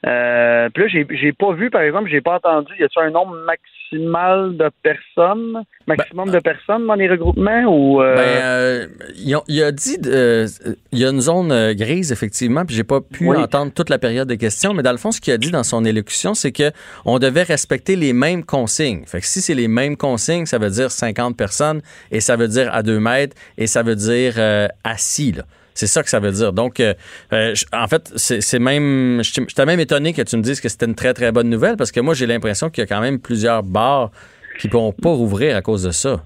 Euh, 0.06 0.70
puis 0.74 0.84
là, 0.84 0.89
j'ai, 0.89 1.08
j'ai 1.12 1.34
pas 1.34 1.52
vu, 1.54 1.72
par 1.72 1.82
exemple, 1.82 2.10
j'ai 2.12 2.22
pas 2.22 2.36
entendu, 2.36 2.72
y 2.80 2.84
a-t-il 2.84 3.08
un 3.08 3.10
nombre 3.10 3.36
maximal 3.46 4.56
de 4.56 4.70
personnes, 4.84 5.63
maximum 5.88 6.30
de 6.30 6.38
personnes 6.39 6.86
dans 6.86 6.94
les 6.94 7.08
regroupements 7.08 7.63
ou 7.63 8.04
euh... 8.04 8.15
Ben, 8.15 8.22
euh, 8.22 8.88
il, 9.15 9.63
a, 9.63 9.72
dit, 9.72 9.98
euh, 10.06 10.48
il 10.91 11.00
y 11.00 11.06
a 11.06 11.10
une 11.10 11.22
zone 11.22 11.74
grise 11.74 12.12
effectivement, 12.12 12.65
puis 12.65 12.76
j'ai 12.76 12.84
pas 12.84 13.02
pu 13.02 13.28
entendre 13.36 13.74
toute 13.74 13.89
la 13.89 13.98
période 13.98 14.28
de 14.28 14.36
questions, 14.36 14.76
mais 14.76 14.84
dans 14.84 14.91
le 14.91 14.98
fond, 14.98 15.12
ce 15.12 15.20
qu'il 15.20 15.34
a 15.34 15.39
dit 15.39 15.50
dans 15.50 15.63
son 15.63 15.84
élocution, 15.84 16.36
c'est 16.36 16.52
que 16.52 16.72
on 17.06 17.18
devait 17.18 17.44
respecter 17.44 17.96
les 17.96 18.13
mêmes 18.13 18.44
consignes. 18.44 19.06
Fait 19.08 19.22
que 19.22 19.26
si 19.26 19.41
c'est 19.41 19.56
les 19.56 19.68
mêmes 19.68 19.98
consignes, 19.98 20.46
ça 20.46 20.60
veut 20.60 20.70
dire 20.70 20.91
50 20.91 21.36
personnes 21.36 21.82
et 22.12 22.20
ça 22.20 22.36
veut 22.36 22.48
dire 22.48 22.72
à 22.76 22.84
2 22.84 23.00
mètres 23.00 23.36
et 23.58 23.65
ça 23.65 23.82
veut 23.82 23.96
dire 23.96 24.36
assis 24.84 25.32
là. 25.32 25.46
C'est 25.76 25.88
ça 25.88 26.02
que 26.02 26.10
ça 26.10 26.20
veut 26.20 26.32
dire. 26.32 26.54
Donc, 26.54 26.80
euh, 26.80 26.94
euh, 27.34 27.54
en 27.74 27.88
fait, 27.88 28.12
c'est 28.16 28.60
même. 28.60 29.22
Je 29.22 29.54
t'ai 29.54 29.66
même 29.66 29.80
étonné 29.80 30.14
que 30.14 30.22
tu 30.22 30.38
me 30.38 30.42
dises 30.42 30.62
que 30.62 30.70
c'était 30.70 30.86
une 30.86 30.96
très, 30.96 31.14
très 31.14 31.32
bonne 31.32 31.50
nouvelle 31.50 31.76
parce 31.78 31.92
que 31.92 32.00
moi, 32.00 32.14
j'ai 32.14 32.26
l'impression 32.26 32.70
qu'il 32.70 32.82
y 32.82 32.86
a 32.86 32.88
quand 32.88 33.02
même 33.02 33.20
plusieurs 33.20 33.62
bars 33.62 34.10
qui 34.58 34.68
ne 34.68 34.72
pourront 34.72 34.94
pas 34.94 35.10
rouvrir 35.10 35.56
à 35.56 35.62
cause 35.62 35.84
de 35.84 35.92
ça. 35.92 36.24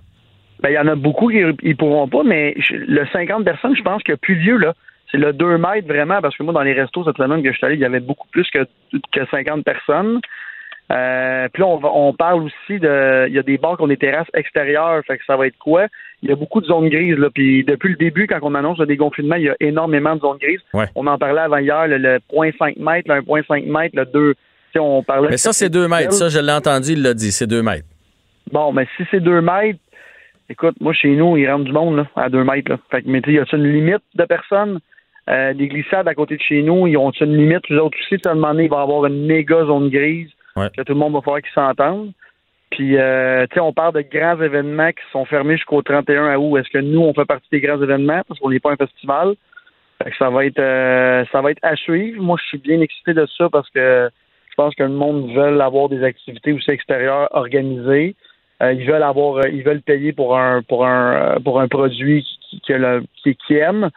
Ben, 0.61 0.69
il 0.69 0.73
y 0.73 0.79
en 0.79 0.87
a 0.87 0.95
beaucoup 0.95 1.29
qui 1.29 1.39
ne 1.39 1.73
pourront 1.73 2.07
pas, 2.07 2.23
mais 2.23 2.53
le 2.69 3.05
50 3.11 3.43
personnes, 3.43 3.75
je 3.75 3.81
pense 3.81 4.03
que 4.03 4.13
plus 4.13 4.35
vieux, 4.35 4.57
là, 4.57 4.73
c'est 5.11 5.17
le 5.17 5.33
2 5.33 5.57
mètres 5.57 5.87
vraiment, 5.87 6.21
parce 6.21 6.37
que 6.37 6.43
moi, 6.43 6.53
dans 6.53 6.61
les 6.61 6.73
restos 6.73 7.05
cette 7.05 7.17
semaine 7.17 7.41
que 7.41 7.51
je 7.51 7.57
suis 7.57 7.65
allé, 7.65 7.75
il 7.75 7.81
y 7.81 7.85
avait 7.85 8.01
beaucoup 8.01 8.27
plus 8.27 8.47
que, 8.51 8.67
que 9.11 9.25
50 9.31 9.63
personnes. 9.63 10.19
Euh, 10.91 11.47
puis 11.53 11.61
là, 11.61 11.67
on, 11.67 11.79
on, 11.83 12.13
parle 12.13 12.43
aussi 12.43 12.79
de. 12.79 13.27
Il 13.27 13.33
y 13.33 13.39
a 13.39 13.43
des 13.43 13.57
bars 13.57 13.77
qui 13.77 13.83
ont 13.83 13.87
des 13.87 13.97
terrasses 13.97 14.27
extérieures, 14.33 15.03
fait 15.05 15.19
que 15.19 15.25
ça 15.25 15.37
va 15.37 15.45
être 15.45 15.57
quoi? 15.59 15.85
Il 16.23 16.29
y 16.29 16.31
a 16.33 16.35
beaucoup 16.35 16.61
de 16.61 16.65
zones 16.65 16.89
grises. 16.89 17.17
Là, 17.17 17.29
puis 17.29 17.63
depuis 17.63 17.89
le 17.89 17.95
début, 17.95 18.25
quand 18.25 18.39
on 18.41 18.55
annonce 18.55 18.79
le 18.79 18.87
déconfinement, 18.87 19.35
il 19.35 19.43
y 19.43 19.49
a 19.49 19.55
énormément 19.59 20.15
de 20.15 20.21
zones 20.21 20.39
grises. 20.39 20.61
On 20.95 21.05
en 21.05 21.17
parlait 21.17 21.41
avant 21.41 21.57
hier, 21.57 21.87
le, 21.87 22.17
0.5 22.33 22.81
mètres, 22.81 23.07
le 23.13 23.21
1.5 23.21 23.71
mètres, 23.71 23.95
le 23.95 24.05
2. 24.05 24.35
On 24.79 25.03
parlait 25.03 25.29
mais 25.29 25.37
ça, 25.37 25.53
c'est 25.53 25.69
2 25.69 25.87
mètres. 25.87 26.13
Ça, 26.13 26.29
je 26.29 26.39
l'ai 26.39 26.51
entendu, 26.51 26.93
il 26.93 27.01
l'a 27.01 27.13
dit, 27.13 27.31
c'est 27.31 27.47
2 27.47 27.61
mètres. 27.61 27.87
Bon, 28.51 28.71
mais 28.71 28.87
si 28.97 29.03
c'est 29.11 29.19
2 29.19 29.41
mètres, 29.41 29.79
écoute, 30.49 30.75
moi, 30.79 30.93
chez 30.93 31.15
nous, 31.15 31.37
il 31.37 31.49
rentre 31.49 31.65
du 31.65 31.71
monde 31.71 31.97
là, 31.97 32.07
à 32.15 32.29
2 32.29 32.43
mètres. 32.43 32.71
Là. 32.71 32.79
Fait 32.89 33.03
que, 33.03 33.09
mais 33.09 33.21
tu 33.21 33.33
y 33.33 33.39
a 33.39 33.45
une 33.53 33.71
limite 33.71 34.03
de 34.15 34.25
personnes? 34.25 34.79
Euh, 35.29 35.53
des 35.53 35.67
glissades 35.67 36.07
à 36.07 36.15
côté 36.15 36.37
de 36.37 36.41
chez 36.41 36.63
nous, 36.63 36.87
ils 36.87 36.97
ont 36.97 37.11
une 37.11 37.37
limite? 37.37 37.69
Les 37.69 37.77
autres 37.77 37.97
aussi, 37.99 38.19
à 38.25 38.31
un 38.31 38.33
moment 38.33 38.51
donné, 38.51 38.63
il 38.63 38.69
va 38.69 38.79
y 38.79 38.81
avoir 38.81 39.05
une 39.05 39.27
méga 39.27 39.63
zone 39.65 39.89
grise. 39.89 40.29
Tout 40.55 40.83
le 40.87 40.95
monde 40.95 41.13
va 41.13 41.21
falloir 41.21 41.41
qu'ils 41.41 41.53
s'entendent. 41.53 42.11
Puis, 42.71 42.97
euh, 42.97 43.47
tu 43.47 43.55
sais, 43.55 43.59
on 43.59 43.73
parle 43.73 43.93
de 43.95 44.01
grands 44.01 44.39
événements 44.41 44.91
qui 44.91 45.01
sont 45.11 45.25
fermés 45.25 45.57
jusqu'au 45.57 45.81
31 45.81 46.35
août. 46.37 46.57
Est-ce 46.57 46.69
que 46.69 46.77
nous, 46.77 47.01
on 47.01 47.13
fait 47.13 47.25
partie 47.25 47.47
des 47.51 47.61
grands 47.61 47.81
événements? 47.81 48.21
Parce 48.27 48.39
qu'on 48.39 48.51
n'est 48.51 48.59
pas 48.59 48.71
un 48.71 48.75
festival? 48.75 49.35
Fait 50.03 50.11
que 50.11 50.17
ça 50.17 50.29
va 50.29 50.45
être, 50.45 50.59
euh, 50.59 51.25
ça 51.31 51.41
va 51.41 51.51
être 51.51 51.63
à 51.63 51.75
suivre. 51.75 52.21
Moi, 52.21 52.37
je 52.41 52.47
suis 52.47 52.57
bien 52.59 52.79
excité 52.79 53.13
de 53.13 53.25
ça 53.37 53.49
parce 53.49 53.69
que 53.71 54.09
je 54.49 54.55
pense 54.55 54.75
que 54.75 54.83
le 54.83 54.89
monde 54.89 55.31
veut 55.33 55.59
avoir 55.61 55.89
des 55.89 56.03
activités 56.03 56.53
aussi 56.53 56.69
extérieures 56.69 57.27
organisées. 57.31 58.15
Euh, 58.61 58.73
ils 58.73 58.85
veulent 58.85 59.03
avoir, 59.03 59.47
ils 59.47 59.63
veulent 59.63 59.81
payer 59.81 60.13
pour 60.13 60.37
un, 60.37 60.61
pour 60.61 60.85
un, 60.85 61.37
pour 61.43 61.59
un 61.59 61.67
produit 61.67 62.25
qui, 62.49 62.61
qui, 63.23 63.35
qui, 63.35 63.55
aime. 63.55 63.89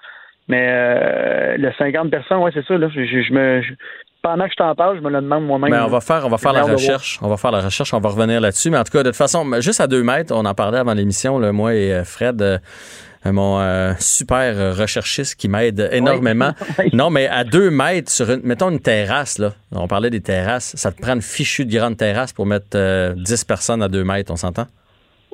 Mais 0.48 1.56
le 1.58 1.72
50 1.78 2.10
personnes, 2.10 2.38
ouais, 2.38 2.50
c'est 2.54 2.64
ça. 2.66 2.78
Là, 2.78 2.88
je 2.88 3.32
me, 3.32 3.62
pendant 4.22 4.44
que 4.44 4.52
je 4.52 4.56
t'en 4.56 4.74
parle, 4.74 4.96
je 4.96 5.02
me 5.02 5.10
le 5.10 5.20
demande 5.20 5.44
moi-même. 5.44 5.70
Ben, 5.70 5.84
on 5.84 5.88
va 5.88 6.00
faire, 6.00 6.24
on 6.24 6.28
va 6.28 6.38
faire 6.38 6.52
la 6.52 6.62
recherche. 6.62 7.18
On 7.22 7.28
va 7.28 7.36
faire 7.36 7.50
la 7.50 7.60
recherche, 7.60 7.92
on 7.92 8.00
va 8.00 8.08
revenir 8.08 8.40
là-dessus. 8.40 8.70
Mais 8.70 8.78
en 8.78 8.84
tout 8.84 8.92
cas, 8.92 9.02
de 9.02 9.08
toute 9.08 9.16
façon, 9.16 9.44
juste 9.60 9.80
à 9.80 9.88
deux 9.88 10.02
mètres, 10.02 10.32
on 10.34 10.44
en 10.44 10.54
parlait 10.54 10.78
avant 10.78 10.94
l'émission, 10.94 11.40
moi 11.52 11.74
et 11.74 11.92
euh, 11.92 12.04
Fred. 12.04 12.40
Euh, 12.40 12.58
mon 13.24 13.60
euh, 13.60 13.92
super 14.00 14.76
recherchiste 14.76 15.36
qui 15.36 15.48
m'aide 15.48 15.88
énormément. 15.92 16.52
Non, 16.92 17.08
mais 17.08 17.28
à 17.28 17.44
deux 17.44 17.70
mètres 17.70 18.10
sur 18.10 18.28
une, 18.28 18.40
mettons 18.42 18.68
une 18.70 18.80
terrasse, 18.80 19.38
là. 19.38 19.50
On 19.70 19.86
parlait 19.86 20.10
des 20.10 20.20
terrasses. 20.20 20.74
Ça 20.74 20.90
te 20.90 21.00
prend 21.00 21.14
une 21.14 21.22
fichue 21.22 21.64
de 21.64 21.72
grande 21.72 21.96
terrasse 21.96 22.32
pour 22.32 22.46
mettre 22.46 23.14
10 23.14 23.44
personnes 23.44 23.80
à 23.80 23.88
deux 23.88 24.02
mètres, 24.02 24.32
on 24.32 24.36
s'entend? 24.36 24.66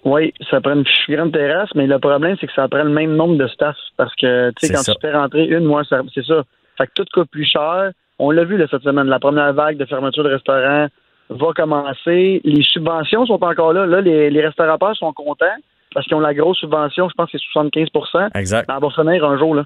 Oui, 0.05 0.35
ça 0.51 0.61
prend 0.61 0.75
une 0.75 0.85
grande 1.09 1.33
terrasse, 1.33 1.71
mais 1.75 1.87
le 1.87 1.99
problème, 1.99 2.37
c'est 2.39 2.47
que 2.47 2.53
ça 2.53 2.69
prend 2.69 2.83
le 2.83 2.91
même 2.91 3.17
nombre 3.17 3.39
de 3.39 3.49
staff. 3.49 3.77
Parce 3.97 4.15
que, 4.17 4.51
tu 4.51 4.67
sais, 4.67 4.75
quand 4.75 4.83
tu 4.83 4.93
fais 5.01 5.13
rentrer 5.13 5.47
une, 5.47 5.65
moi, 5.65 5.83
c'est 5.89 6.25
ça. 6.27 6.43
Fait 6.77 6.87
que 6.89 6.93
tout 6.95 7.07
coûte 7.13 7.31
plus 7.31 7.47
cher. 7.47 7.93
On 8.19 8.31
l'a 8.31 8.45
vu 8.45 8.61
cette 8.71 8.83
semaine, 8.83 9.07
la 9.07 9.21
première 9.21 9.53
vague 9.53 9.77
de 9.77 9.85
fermeture 9.85 10.25
de 10.25 10.31
restaurants 10.31 10.89
va 11.31 11.53
commencer. 11.55 12.41
Les 12.45 12.63
subventions 12.63 13.27
sont 13.27 13.43
encore 13.43 13.73
là. 13.73 13.87
Là, 13.87 14.01
les, 14.01 14.31
les 14.31 14.47
restaurateurs 14.47 14.97
sont 14.97 15.13
contents 15.13 15.47
parce 15.95 16.07
qu'ils 16.07 16.17
ont 16.17 16.21
la 16.21 16.35
grosse 16.35 16.59
subvention, 16.59 17.09
je 17.09 17.15
pense 17.15 17.31
que 17.31 17.39
c'est 17.39 17.59
75% 17.59 18.31
Exact. 18.35 18.69
va 18.69 18.91
finir 18.91 19.25
un 19.25 19.39
jour. 19.39 19.55
Là. 19.55 19.65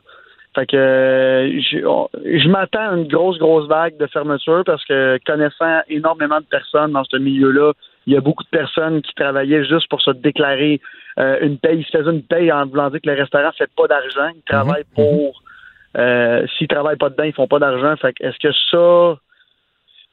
Fait 0.55 0.67
que 0.67 0.77
euh, 0.77 1.61
je, 1.61 2.49
m'attends 2.49 2.91
à 2.91 2.95
une 2.95 3.09
grosse, 3.09 3.39
grosse 3.39 3.67
vague 3.69 3.97
de 3.97 4.07
fermeture 4.07 4.63
parce 4.67 4.85
que 4.85 5.19
connaissant 5.27 5.81
énormément 5.89 6.41
de 6.41 6.45
personnes 6.45 6.93
dans 6.93 7.05
ce 7.05 7.17
milieu-là, 7.17 7.73
il 8.07 8.13
y 8.13 8.17
a 8.17 8.21
beaucoup 8.21 8.45
de 8.45 8.49
personnes 8.51 9.01
qui 9.01 9.15
travaillaient 9.15 9.65
juste 9.65 9.89
pour 9.89 10.03
se 10.03 10.11
déclarer 10.11 10.81
euh, 11.19 11.39
une 11.41 11.59
paye. 11.59 11.81
Ils 11.81 11.85
se 11.87 11.97
faisaient 11.97 12.11
une 12.11 12.23
paye 12.23 12.53
en 12.53 12.67
voulant 12.67 12.91
dire 12.91 13.01
que 13.03 13.09
le 13.09 13.17
restaurant 13.17 13.47
ne 13.47 13.53
fait 13.53 13.71
pas 13.75 13.87
d'argent. 13.87 14.29
Ils 14.35 14.43
travaillent 14.43 14.85
mhm. 14.97 15.05
pour 15.05 15.43
euh, 15.97 16.47
S'ils 16.57 16.69
travaillent 16.69 16.97
pas 16.97 17.11
dedans, 17.11 17.25
ils 17.25 17.33
font 17.33 17.47
pas 17.47 17.59
d'argent. 17.59 17.97
Fait 17.97 18.15
est-ce 18.21 18.39
que 18.39 18.53
ça 18.71 19.21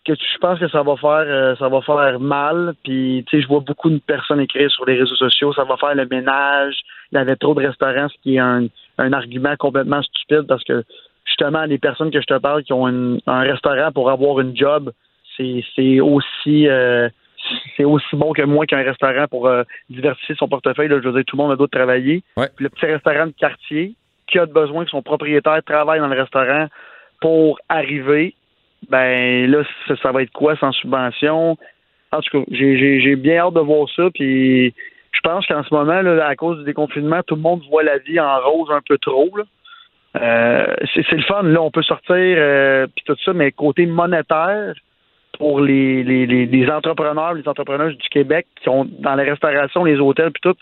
que 0.06 0.14
je 0.16 0.38
pense 0.40 0.58
que 0.60 0.70
ça 0.70 0.82
va 0.82 0.96
faire 0.96 1.26
euh, 1.28 1.56
ça 1.58 1.68
va 1.68 1.82
faire 1.82 2.20
mal 2.22 2.74
puis 2.86 3.26
tu 3.28 3.36
sais 3.36 3.44
je 3.44 3.48
vois 3.50 3.60
beaucoup 3.60 3.90
de 3.90 4.00
personnes 4.00 4.40
écrire 4.40 4.72
sur 4.72 4.86
les 4.86 4.98
réseaux 4.98 5.18
sociaux 5.18 5.52
ça 5.52 5.66
va 5.66 5.76
faire 5.76 5.94
le 5.94 6.08
ménage 6.08 6.80
il 7.12 7.16
y 7.16 7.18
avait 7.18 7.36
trop 7.36 7.54
de 7.54 7.68
restaurants 7.68 8.08
ce 8.08 8.16
qui 8.24 8.36
est 8.36 8.40
un, 8.40 8.68
un 8.98 9.12
argument 9.12 9.56
complètement 9.58 10.02
stupide 10.02 10.48
parce 10.48 10.64
que 10.64 10.86
justement 11.26 11.66
les 11.66 11.78
personnes 11.78 12.12
que 12.12 12.22
je 12.22 12.26
te 12.26 12.38
parle 12.38 12.64
qui 12.64 12.72
ont 12.72 12.88
un 12.88 13.40
restaurant 13.42 13.92
pour 13.92 14.10
avoir 14.10 14.40
une 14.40 14.56
job 14.56 14.90
c'est 15.36 15.64
c'est 15.76 16.00
aussi 16.00 16.70
euh, 16.70 17.10
c'est 17.78 17.86
aussi 17.86 18.16
bon 18.16 18.34
que 18.34 18.42
moi 18.42 18.66
qu'un 18.66 18.84
restaurant 18.84 19.28
pour 19.28 19.48
euh, 19.48 19.64
diversifier 19.90 20.36
son 20.36 20.48
portefeuille. 20.48 20.90
Là, 20.90 21.00
je 21.02 21.08
veux 21.08 21.14
dire, 21.14 21.24
tout 21.26 21.38
le 21.38 21.44
monde 21.44 21.52
a 21.52 21.56
d'autres 21.56 21.78
travailler. 21.78 22.24
Puis 22.36 22.64
le 22.64 22.70
petit 22.70 22.86
restaurant 22.86 23.28
de 23.28 23.32
quartier, 23.32 23.96
qui 24.30 24.40
a 24.40 24.46
besoin 24.46 24.86
que 24.86 24.92
son 24.92 25.02
propriétaire 25.02 25.62
travaille 25.66 26.00
dans 26.00 26.08
le 26.08 26.20
restaurant 26.20 26.68
pour 27.22 27.60
arriver, 27.70 28.34
ben 28.90 29.50
là, 29.50 29.64
ça, 30.02 30.12
va 30.12 30.24
être 30.24 30.32
quoi 30.32 30.56
sans 30.58 30.72
subvention? 30.72 31.58
En 32.12 32.22
tout 32.22 32.40
cas, 32.40 32.46
j'ai 32.52 33.16
bien 33.16 33.38
hâte 33.38 33.54
de 33.54 33.60
voir 33.60 33.88
ça. 33.96 34.10
Puis 34.14 34.74
je 35.12 35.20
pense 35.22 35.46
qu'en 35.48 35.64
ce 35.64 35.74
moment, 35.74 36.02
là, 36.02 36.26
à 36.26 36.36
cause 36.36 36.60
du 36.60 36.66
déconfinement, 36.66 37.22
tout 37.26 37.36
le 37.36 37.42
monde 37.42 37.62
voit 37.70 37.84
la 37.84 37.98
vie 37.98 38.20
en 38.20 38.40
rose 38.40 38.70
un 38.72 38.82
peu 38.88 38.98
trop. 38.98 39.30
Euh, 40.16 40.76
c'est 40.94 41.12
le 41.12 41.24
fun. 41.24 41.44
Là, 41.44 41.62
on 41.62 41.72
peut 41.72 41.84
sortir 41.84 42.16
euh, 42.16 42.88
puis 42.96 43.04
tout 43.06 43.18
ça, 43.24 43.34
mais 43.34 43.52
côté 43.52 43.86
monétaire, 43.86 44.74
pour 45.38 45.62
les, 45.62 46.04
les, 46.04 46.26
les, 46.26 46.70
entrepreneurs, 46.70 47.34
les 47.34 47.48
entrepreneurs 47.48 47.90
du 47.90 48.10
Québec 48.10 48.46
qui 48.58 48.66
sont 48.66 48.86
dans 49.00 49.16
la 49.16 49.24
restauration, 49.24 49.86
les 49.86 49.98
hôtels 49.98 50.32
puis 50.32 50.42
tout, 50.42 50.56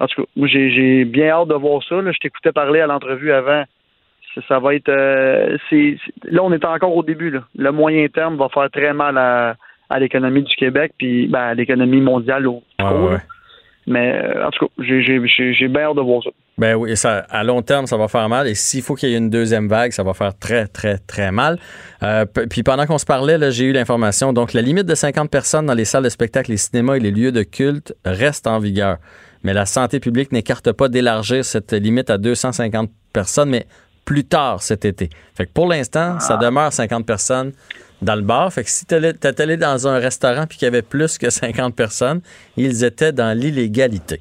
en 0.00 0.06
tout 0.06 0.22
cas, 0.22 0.28
moi, 0.36 0.48
j'ai 0.48 1.04
bien 1.04 1.28
hâte 1.28 1.48
de 1.48 1.54
voir 1.54 1.82
ça. 1.88 1.96
Je 2.00 2.18
t'écoutais 2.18 2.52
parler 2.52 2.80
à 2.80 2.86
l'entrevue 2.86 3.32
avant. 3.32 3.64
Ça, 4.48 4.58
va 4.58 4.74
être. 4.74 4.88
Euh, 4.88 5.56
là, 6.24 6.42
on 6.42 6.52
est 6.52 6.64
encore 6.64 6.96
au 6.96 7.04
début. 7.04 7.38
Le 7.56 7.70
moyen 7.70 8.08
terme 8.08 8.36
va 8.36 8.48
faire 8.48 8.68
très 8.70 8.92
mal 8.92 9.16
à, 9.16 9.56
l'économie 9.98 10.42
du 10.42 10.56
Québec, 10.56 10.92
puis 10.98 11.28
ben, 11.28 11.40
à 11.40 11.54
l'économie 11.54 12.00
mondiale 12.00 12.48
au 12.48 12.62
Mais 13.86 14.12
euh, 14.12 14.46
en 14.46 14.50
tout 14.50 14.66
cas, 14.66 14.72
j'ai 14.82 15.68
bien 15.68 15.82
hâte 15.82 15.96
de 15.96 16.00
voir 16.00 16.22
ça. 16.24 16.30
Ben 16.58 16.74
oui, 16.74 16.96
ça, 16.96 17.18
à 17.30 17.44
long 17.44 17.62
terme, 17.62 17.86
ça 17.86 17.96
va 17.96 18.08
faire 18.08 18.28
mal. 18.28 18.48
Et 18.48 18.54
s'il 18.54 18.82
faut 18.82 18.94
qu'il 18.94 19.08
y 19.08 19.14
ait 19.14 19.18
une 19.18 19.30
deuxième 19.30 19.68
vague, 19.68 19.92
ça 19.92 20.02
va 20.02 20.14
faire 20.14 20.36
très, 20.36 20.66
très, 20.66 20.98
très 20.98 21.30
mal. 21.30 21.58
Euh, 22.02 22.24
puis 22.24 22.64
pendant 22.64 22.86
qu'on 22.86 22.98
se 22.98 23.06
parlait, 23.06 23.38
j'ai 23.52 23.66
eu 23.66 23.72
l'information. 23.72 24.32
Donc, 24.32 24.52
la 24.52 24.62
limite 24.62 24.86
de 24.86 24.94
50 24.94 25.30
personnes 25.30 25.66
dans 25.66 25.74
les 25.74 25.84
salles 25.84 26.04
de 26.04 26.08
spectacle, 26.08 26.50
les 26.50 26.56
cinémas 26.56 26.96
et 26.96 27.00
les 27.00 27.12
lieux 27.12 27.32
de 27.32 27.42
culte 27.44 27.94
reste 28.04 28.48
en 28.48 28.58
vigueur. 28.58 28.98
Mais 29.44 29.52
la 29.52 29.66
santé 29.66 30.00
publique 30.00 30.32
n'écarte 30.32 30.72
pas 30.72 30.88
d'élargir 30.88 31.44
cette 31.44 31.72
limite 31.72 32.10
à 32.10 32.18
250 32.18 32.90
personnes, 33.12 33.50
mais 33.50 33.66
plus 34.04 34.24
tard 34.24 34.60
cet 34.62 34.84
été. 34.84 35.10
Fait 35.34 35.46
que 35.46 35.52
pour 35.52 35.68
l'instant, 35.68 36.18
ça 36.18 36.38
ah. 36.40 36.44
demeure 36.44 36.72
50 36.72 37.06
personnes 37.06 37.52
dans 38.02 38.16
le 38.16 38.22
bar. 38.22 38.52
Fait 38.52 38.64
que 38.64 38.70
si 38.70 38.86
tu 38.86 38.94
allé 38.94 39.56
dans 39.56 39.88
un 39.88 39.98
restaurant 39.98 40.46
puis 40.46 40.58
qu'il 40.58 40.66
y 40.66 40.68
avait 40.68 40.82
plus 40.82 41.18
que 41.18 41.30
50 41.30 41.76
personnes, 41.76 42.20
ils 42.56 42.84
étaient 42.84 43.12
dans 43.12 43.36
l'illégalité. 43.36 44.18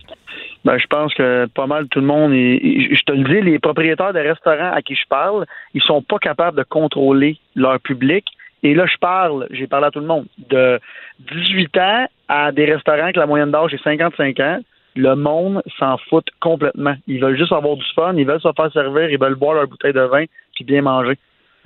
Ben, 0.66 0.78
je 0.78 0.88
pense 0.88 1.14
que 1.14 1.46
pas 1.48 1.68
mal 1.68 1.88
tout 1.90 2.00
le 2.00 2.06
monde, 2.06 2.32
je 2.32 3.04
te 3.04 3.12
le 3.12 3.24
dis, 3.24 3.42
les 3.42 3.60
propriétaires 3.60 4.14
de 4.14 4.20
restaurants 4.20 4.72
à 4.72 4.82
qui 4.82 4.96
je 4.96 5.06
parle, 5.10 5.46
ils 5.74 5.82
sont 5.82 6.02
pas 6.02 6.20
capables 6.20 6.58
de 6.58 6.64
contrôler 6.64 7.38
leur 7.56 7.80
public. 7.82 8.26
Et 8.64 8.74
là, 8.74 8.86
je 8.86 8.98
parle, 8.98 9.48
j'ai 9.52 9.68
parlé 9.68 9.88
à 9.88 9.92
tout 9.92 10.00
le 10.00 10.06
monde, 10.06 10.26
de 10.50 10.80
18 11.20 11.78
ans 11.80 12.06
à 12.30 12.54
des 12.54 12.64
restaurants 12.64 13.12
que 13.12 13.20
la 13.20 13.26
moyenne 13.26 13.52
d'âge 13.52 13.74
est 13.74 13.84
55 13.84 14.40
ans. 14.40 14.60
Le 14.96 15.16
monde 15.16 15.62
s'en 15.80 15.98
fout 15.98 16.26
complètement. 16.40 16.96
Ils 17.08 17.20
veulent 17.20 17.38
juste 17.38 17.52
avoir 17.52 17.76
du 17.76 17.86
fun, 17.96 18.14
ils 18.16 18.26
veulent 18.26 18.42
se 18.42 18.52
faire 18.56 18.72
servir, 18.72 19.10
ils 19.10 19.20
veulent 19.20 19.36
boire 19.36 19.56
leur 19.56 19.68
bouteille 19.68 19.94
de 19.94 20.02
vin 20.02 20.26
puis 20.54 20.64
bien 20.64 20.82
manger. 20.82 21.18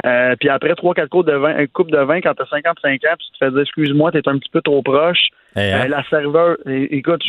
Euh, 0.06 0.36
puis 0.40 0.50
après 0.50 0.76
trois 0.76 0.94
quatre 0.94 1.10
coupes 1.10 1.26
de 1.26 1.34
vin, 1.34 1.56
un 1.56 1.66
coupe 1.66 1.92
de 1.92 1.98
vin 1.98 2.22
quand 2.22 2.34
t'as 2.36 2.46
55 2.46 3.04
ans, 3.06 3.16
puis 3.18 3.28
tu 3.28 3.40
te 3.40 3.46
fais 3.46 3.52
dire 3.52 3.62
excuse-moi, 3.62 4.12
t'es 4.12 4.28
un 4.28 4.38
petit 4.38 4.50
peu 4.50 4.62
trop 4.62 4.82
proche. 4.82 5.30
Eh, 5.56 5.60
hein? 5.60 5.86
euh, 5.86 5.88
la 5.88 6.04
serveur, 6.10 6.58
écoute, 6.68 7.24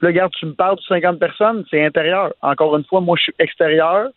là, 0.00 0.08
regarde, 0.08 0.32
tu 0.32 0.46
me 0.46 0.54
parles 0.54 0.76
de 0.76 0.82
50 0.82 1.18
personnes, 1.18 1.64
c'est 1.70 1.84
intérieur. 1.84 2.32
Encore 2.40 2.76
une 2.76 2.84
fois, 2.84 3.00
moi, 3.00 3.16
je 3.18 3.24
suis 3.24 3.34
extérieur. 3.38 4.08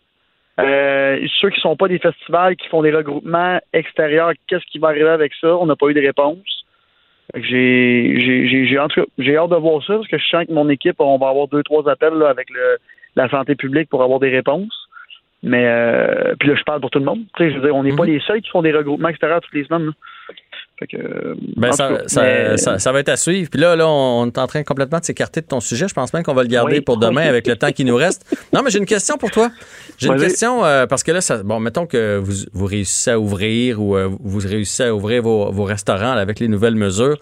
Euh, 0.60 1.26
ceux 1.40 1.50
qui 1.50 1.60
sont 1.60 1.76
pas 1.76 1.88
des 1.88 2.00
festivals, 2.00 2.56
qui 2.56 2.68
font 2.68 2.82
des 2.82 2.92
regroupements 2.92 3.60
extérieurs, 3.74 4.34
qu'est-ce 4.48 4.66
qui 4.72 4.80
va 4.80 4.90
arriver 4.90 5.10
avec 5.10 5.34
ça? 5.40 5.56
On 5.56 5.66
n'a 5.66 5.76
pas 5.76 5.88
eu 5.88 5.94
de 5.94 6.02
réponse. 6.02 6.61
J'ai, 7.36 8.68
j'ai 8.68 8.78
hâte 8.78 8.92
de 8.98 9.56
voir 9.56 9.84
ça 9.86 9.96
parce 9.96 10.08
que 10.08 10.18
je 10.18 10.28
sens 10.28 10.46
que 10.46 10.52
mon 10.52 10.70
équipe, 10.70 10.96
on 11.00 11.18
va 11.18 11.30
avoir 11.30 11.48
deux, 11.48 11.64
trois 11.64 11.88
appels 11.90 12.14
là, 12.14 12.30
avec 12.30 12.50
le, 12.50 12.78
la 13.16 13.30
santé 13.30 13.56
publique 13.56 13.90
pour 13.90 14.04
avoir 14.04 14.20
des 14.20 14.30
réponses. 14.30 14.88
Mais 15.44 15.66
euh, 15.66 16.36
puis 16.40 16.50
là, 16.50 16.56
je 16.56 16.64
parle 16.64 16.82
pour 16.82 16.92
tout 16.92 17.00
le 17.00 17.06
monde. 17.06 17.24
je 17.40 17.46
veux 17.46 17.62
dire, 17.62 17.76
on 17.76 17.84
n'est 17.84 17.96
pas 17.96 18.04
mhm. 18.04 18.12
les 18.12 18.20
seuls 18.20 18.42
qui 18.42 18.50
font 18.50 18.62
des 18.62 18.72
regroupements 18.72 19.10
extérieurs 19.10 19.42
toutes 19.42 19.54
les 19.54 19.64
semaines. 19.64 19.92
Fait 20.82 20.88
que, 20.88 21.36
ben, 21.58 21.72
ça, 21.74 22.02
ça, 22.08 22.80
ça, 22.80 22.91
va 22.91 23.02
être 23.02 23.10
à 23.10 23.15
suivre. 23.15 23.52
Puis 23.52 23.62
là, 23.62 23.76
là, 23.76 23.88
on 23.88 24.26
est 24.26 24.38
en 24.39 24.48
train 24.48 24.63
complètement 24.63 24.98
de 24.98 25.06
s'écarter 25.06 25.41
de 25.41 25.46
ton 25.46 25.60
sujet. 25.60 25.88
Je 25.88 25.94
pense 25.94 26.12
même 26.12 26.24
qu'on 26.24 26.34
va 26.34 26.41
le 26.41 26.48
garder 26.48 26.82
pour 26.82 26.98
demain 26.98 27.22
avec 27.30 27.46
le 27.46 27.56
temps 27.56 27.72
qui 27.72 27.86
nous 27.86 27.96
reste. 27.96 28.26
Non, 28.52 28.63
mais 28.63 28.72
j'ai 28.72 28.80
une 28.80 28.88
question 28.88 29.15
pour 29.20 29.30
toi. 29.30 29.52
J'ai 30.00 30.08
une 30.08 30.20
question 30.20 30.65
euh, 30.65 30.88
parce 30.88 31.04
que 31.04 31.12
là, 31.12 31.22
ça, 31.22 31.44
bon, 31.44 31.60
mettons 31.60 31.86
que 31.86 32.17
vous, 32.17 32.34
vous 32.52 32.65
réussissez 32.65 33.12
à 33.12 33.20
ouvrir 33.20 33.80
ou 33.80 33.96
euh, 33.96 34.10
vous 34.20 34.39
réussissez 34.39 34.86
à 34.86 34.96
ouvrir 34.96 35.22
vos, 35.22 35.52
vos 35.52 35.65
restaurants 35.65 36.13
avec 36.13 36.39
les 36.39 36.48
nouvelles 36.48 36.74
mesures. 36.74 37.20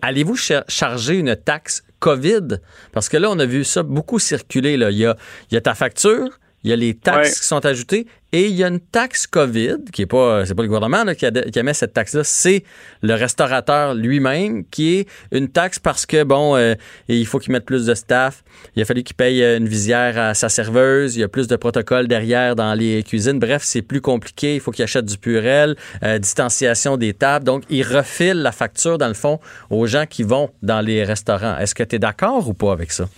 Allez-vous 0.00 0.36
charger 0.68 1.14
une 1.16 1.34
taxe 1.34 1.82
COVID? 1.98 2.60
Parce 2.92 3.08
que 3.08 3.16
là, 3.16 3.30
on 3.32 3.38
a 3.40 3.46
vu 3.46 3.64
ça 3.64 3.82
beaucoup 3.82 4.20
circuler. 4.20 4.76
Là. 4.76 4.92
Il, 4.92 4.98
y 4.98 5.06
a, 5.06 5.16
il 5.50 5.54
y 5.54 5.56
a 5.56 5.60
ta 5.60 5.74
facture, 5.74 6.38
il 6.64 6.70
y 6.70 6.72
a 6.72 6.76
les 6.76 6.94
taxes 6.94 7.40
qui 7.40 7.46
sont 7.46 7.64
ajoutées 7.64 8.06
et 8.34 8.46
il 8.46 8.54
y 8.54 8.64
a 8.64 8.68
une 8.68 8.80
taxe 8.80 9.26
COVID 9.26 9.84
qui 9.92 10.02
est 10.02 10.06
pas 10.06 10.46
c'est 10.46 10.54
pas 10.54 10.62
le 10.62 10.68
gouvernement 10.68 11.04
qui, 11.14 11.26
a, 11.26 11.30
qui 11.30 11.62
mis 11.62 11.74
cette 11.74 11.92
taxe 11.92 12.14
là, 12.14 12.24
c'est 12.24 12.64
le 13.02 13.14
restaurateur 13.14 13.94
lui-même 13.94 14.64
qui 14.70 14.96
est 14.96 15.08
une 15.32 15.48
taxe 15.48 15.78
parce 15.78 16.06
que 16.06 16.24
bon 16.24 16.56
euh, 16.56 16.74
il 17.08 17.26
faut 17.26 17.38
qu'il 17.38 17.52
mette 17.52 17.66
plus 17.66 17.84
de 17.84 17.94
staff, 17.94 18.42
il 18.74 18.82
a 18.82 18.84
fallu 18.84 19.02
qu'il 19.02 19.16
paye 19.16 19.42
une 19.42 19.68
visière 19.68 20.18
à 20.18 20.34
sa 20.34 20.48
serveuse, 20.48 21.16
il 21.16 21.20
y 21.20 21.22
a 21.22 21.28
plus 21.28 21.46
de 21.46 21.56
protocoles 21.56 22.08
derrière 22.08 22.56
dans 22.56 22.74
les 22.74 23.02
cuisines. 23.02 23.38
Bref, 23.38 23.62
c'est 23.64 23.82
plus 23.82 24.00
compliqué, 24.00 24.54
il 24.54 24.60
faut 24.60 24.70
qu'il 24.70 24.84
achète 24.84 25.04
du 25.04 25.18
purel, 25.18 25.76
euh, 26.02 26.18
distanciation 26.18 26.96
des 26.96 27.14
tables. 27.14 27.44
Donc 27.44 27.64
il 27.68 27.82
refile 27.82 28.42
la 28.42 28.52
facture 28.52 28.98
dans 28.98 29.08
le 29.08 29.14
fond 29.14 29.40
aux 29.70 29.86
gens 29.86 30.06
qui 30.06 30.22
vont 30.22 30.50
dans 30.62 30.80
les 30.80 31.04
restaurants. 31.04 31.58
Est-ce 31.58 31.74
que 31.74 31.82
tu 31.82 31.96
es 31.96 31.98
d'accord 31.98 32.48
ou 32.48 32.54
pas 32.54 32.72
avec 32.72 32.92
ça? 32.92 33.08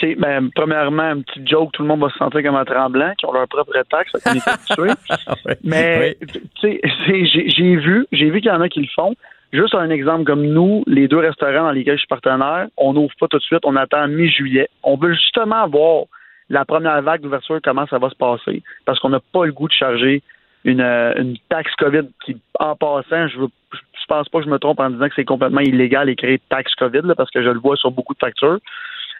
C'est 0.00 0.14
ben, 0.14 0.50
premièrement 0.54 1.02
un 1.02 1.20
petit 1.20 1.46
joke, 1.46 1.72
tout 1.72 1.82
le 1.82 1.88
monde 1.88 2.00
va 2.00 2.10
se 2.10 2.18
sentir 2.18 2.42
comme 2.42 2.56
un 2.56 2.64
tremblant, 2.64 3.12
qui 3.18 3.26
ont 3.26 3.32
leur 3.32 3.48
propre 3.48 3.72
taxe, 3.90 4.12
Mais 5.64 6.16
tu 6.30 6.40
sais, 6.60 6.80
j'ai 7.24 7.76
vu, 7.76 8.06
j'ai 8.12 8.30
vu 8.30 8.40
qu'il 8.40 8.50
y 8.50 8.54
en 8.54 8.60
a 8.60 8.68
qui 8.68 8.80
le 8.80 8.88
font. 8.94 9.14
Juste 9.52 9.74
un 9.74 9.90
exemple 9.90 10.24
comme 10.24 10.46
nous, 10.46 10.82
les 10.86 11.08
deux 11.08 11.18
restaurants 11.18 11.64
dans 11.64 11.72
lesquels 11.72 11.96
je 11.96 12.00
suis 12.00 12.08
partenaire, 12.08 12.68
on 12.78 12.94
n'ouvre 12.94 13.12
pas 13.20 13.28
tout 13.28 13.38
de 13.38 13.42
suite, 13.42 13.60
on 13.64 13.76
attend 13.76 14.08
mi-juillet. 14.08 14.68
On 14.82 14.96
veut 14.96 15.12
justement 15.12 15.68
voir 15.68 16.04
la 16.48 16.64
première 16.64 17.02
vague 17.02 17.20
d'ouverture, 17.20 17.60
comment 17.62 17.86
ça 17.86 17.98
va 17.98 18.08
se 18.08 18.14
passer, 18.14 18.62
parce 18.86 18.98
qu'on 18.98 19.10
n'a 19.10 19.20
pas 19.20 19.44
le 19.44 19.52
goût 19.52 19.68
de 19.68 19.72
charger 19.72 20.22
une, 20.64 20.80
une 20.80 21.36
taxe 21.48 21.74
COVID 21.76 22.08
qui, 22.24 22.36
en 22.58 22.76
passant, 22.76 23.28
je 23.28 23.38
veux 23.40 23.48
je 24.02 24.06
pense 24.08 24.28
pas 24.28 24.38
que 24.40 24.44
je 24.44 24.50
me 24.50 24.58
trompe 24.58 24.80
en 24.80 24.90
disant 24.90 25.08
que 25.08 25.14
c'est 25.14 25.24
complètement 25.24 25.60
illégal 25.60 26.08
et 26.08 26.16
créer 26.16 26.40
taxe 26.48 26.74
COVID, 26.74 27.14
parce 27.16 27.30
que 27.30 27.42
je 27.42 27.48
le 27.48 27.60
vois 27.60 27.76
sur 27.76 27.90
beaucoup 27.90 28.14
de 28.14 28.18
factures. 28.18 28.58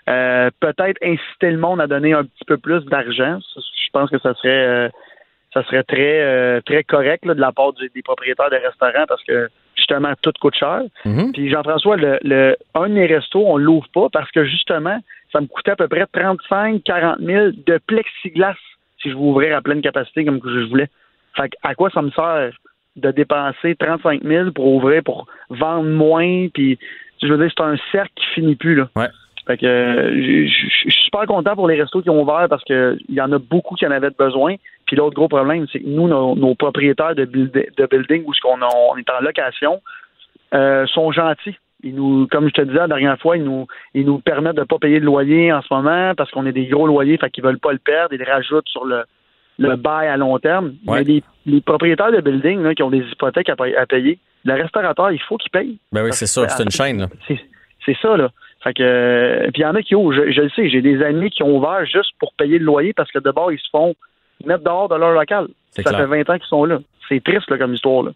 Euh, 0.09 0.51
peut-être 0.59 0.99
inciter 1.03 1.51
le 1.51 1.59
monde 1.59 1.81
à 1.81 1.87
donner 1.87 2.13
un 2.13 2.25
petit 2.25 2.45
peu 2.45 2.57
plus 2.57 2.85
d'argent. 2.87 3.39
Je 3.57 3.91
pense 3.93 4.11
que 4.11 4.19
ça 4.19 4.35
serait 4.35 4.67
euh, 4.67 4.89
ça 5.55 5.63
serait 5.65 5.85
très 5.85 6.21
euh, 6.23 6.61
très 6.63 6.83
correct 6.83 7.25
de 7.25 7.41
la 7.41 7.53
part 7.53 7.73
des 7.73 8.03
propriétaires 8.03 8.51
de 8.51 8.57
restaurants 8.57 9.07
parce 9.07 9.23
que 9.23 9.49
justement 9.77 10.13
tout 10.21 10.33
coûte 10.41 10.57
cher. 10.57 10.83
Mm-hmm. 11.05 11.33
Puis 11.33 11.51
Jean-François, 11.51 11.97
le, 11.97 12.19
le, 12.23 12.57
un 12.75 12.89
de 12.89 12.95
mes 12.95 13.07
restos, 13.07 13.47
on 13.47 13.59
l'ouvre 13.59 13.87
pas 13.95 14.09
parce 14.13 14.31
que 14.33 14.45
justement, 14.45 14.99
ça 15.31 15.41
me 15.41 15.47
coûtait 15.47 15.71
à 15.71 15.77
peu 15.77 15.87
près 15.87 16.05
35 16.13 16.83
40 16.83 17.21
000 17.21 17.51
de 17.65 17.79
plexiglas 17.87 18.57
si 19.01 19.11
je 19.11 19.15
veux 19.15 19.21
ouvrir 19.21 19.57
à 19.57 19.63
pleine 19.63 19.83
capacité 19.83 20.25
comme 20.25 20.41
que 20.41 20.51
je 20.51 20.69
voulais. 20.69 20.89
Fait 21.37 21.51
à 21.63 21.77
quoi 21.77 21.91
ça 21.91 22.03
me 22.03 22.11
sert 22.11 22.51
de 22.97 23.11
dépenser 23.11 23.77
35 23.77 24.23
000 24.23 24.51
pour 24.51 24.67
ouvrir, 24.67 25.03
pour 25.03 25.27
vendre 25.49 25.89
moins, 25.89 26.49
puis 26.53 26.79
je 27.23 27.29
veux 27.29 27.39
dire, 27.39 27.53
c'est 27.57 27.63
un 27.63 27.77
cercle 27.91 28.13
qui 28.17 28.25
finit 28.35 28.57
plus 28.57 28.75
là. 28.75 28.89
Ouais. 28.97 29.09
Fait 29.47 29.57
que 29.57 29.67
je 29.67 30.69
suis 30.69 30.93
super 31.05 31.27
content 31.27 31.55
pour 31.57 31.67
les 31.67 31.81
restos 31.81 32.01
qui 32.03 32.11
ont 32.11 32.23
ouvert 32.23 32.47
parce 32.49 32.63
qu'il 32.65 32.99
y 33.09 33.21
en 33.21 33.33
a 33.33 33.39
beaucoup 33.39 33.75
qui 33.75 33.87
en 33.87 33.91
avaient 33.91 34.11
besoin. 34.11 34.55
Puis 34.87 34.97
l'autre 34.97 35.17
gros 35.17 35.29
problème, 35.29 35.67
c'est 35.73 35.81
que 35.81 35.87
nous, 35.89 36.07
nos, 36.07 36.55
propriétaires 36.55 37.15
de, 37.15 37.25
de 37.25 37.87
building 37.91 38.25
où 38.25 38.33
on, 38.45 38.61
on, 38.63 38.97
est 38.97 39.11
en 39.11 39.21
location 39.21 39.83
euh, 40.55 40.87
sont 40.87 41.11
gentils. 41.11 41.57
Ils 41.83 41.97
nous, 41.97 42.29
comme 42.31 42.47
je 42.49 42.53
te 42.53 42.63
disais 42.63 42.79
la 42.79 42.87
dernière 42.87 43.19
fois, 43.19 43.37
ils 43.37 43.43
nous, 43.43 43.67
ils 43.95 44.07
nous 44.07 44.21
permettent 44.21 44.55
de 44.55 44.61
ne 44.61 44.67
pas 44.67 44.79
payer 44.79 45.01
de 45.01 45.05
loyer 45.05 45.53
en 45.53 45.61
ce 45.63 45.75
moment 45.75 46.15
parce 46.17 46.31
qu'on 46.31 46.47
est 46.47 46.53
des 46.53 46.67
gros 46.67 46.87
loyers, 46.87 47.19
fait 47.19 47.31
qu'ils 47.31 47.43
veulent 47.43 47.59
pas 47.59 47.73
le 47.73 47.79
perdre. 47.79 48.15
Ils 48.15 48.21
le 48.21 48.31
rajoutent 48.31 48.69
sur 48.69 48.85
le, 48.85 49.03
le 49.59 49.75
bail 49.77 50.07
à 50.07 50.17
long 50.17 50.39
terme. 50.39 50.75
Mais 50.87 51.05
les, 51.47 51.61
propriétaires 51.61 52.13
de 52.13 52.21
building 52.21 52.63
là, 52.63 52.75
qui 52.75 52.83
ont 52.85 52.91
des 52.91 53.05
hypothèques 53.11 53.49
à, 53.49 53.87
payer, 53.87 54.19
le 54.45 54.55
restaurateur, 54.55 55.11
il 55.11 55.21
faut 55.23 55.37
qu'il 55.37 55.51
paye. 55.51 55.79
Ben 55.91 56.05
oui, 56.05 56.11
c'est 56.13 56.27
ça, 56.27 56.49
c'est 56.49 56.63
une 56.63 56.71
chaîne. 56.71 57.09
C'est 57.85 57.97
ça, 58.01 58.17
là. 58.17 58.29
Fait 58.63 58.75
que, 58.75 58.83
euh, 58.83 59.51
puis 59.53 59.63
il 59.63 59.63
y 59.63 59.67
en 59.67 59.75
a 59.75 59.83
qui 59.83 59.95
ouvrent, 59.95 60.13
je, 60.15 60.41
le 60.41 60.51
sais, 60.51 60.69
j'ai 60.69 60.83
des 60.83 61.03
amis 61.03 61.31
qui 61.31 61.43
ont 61.43 61.57
ouvert 61.57 61.85
juste 61.85 62.13
pour 62.21 62.33
payer 62.35 62.59
le 62.59 62.65
loyer 62.65 62.93
parce 62.93 63.11
que 63.11 63.19
d'abord, 63.19 63.51
ils 63.53 63.59
se 63.59 63.69
font 63.71 63.95
mettre 64.45 64.63
dehors 64.63 64.89
de 64.89 64.95
leur 64.95 65.13
local. 65.13 65.49
Ça 65.71 65.83
fait 65.83 66.07
20 66.07 66.31
ans 66.31 66.39
qu'ils 66.39 66.49
sont 66.49 66.65
là. 66.65 66.79
C'est 67.09 67.23
triste 67.23 67.51
là, 67.51 67.59
comme 67.59 67.75
histoire. 67.75 68.05
Là. 68.05 68.13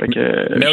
Fait 0.00 0.08
que, 0.08 0.58
Mais 0.58 0.66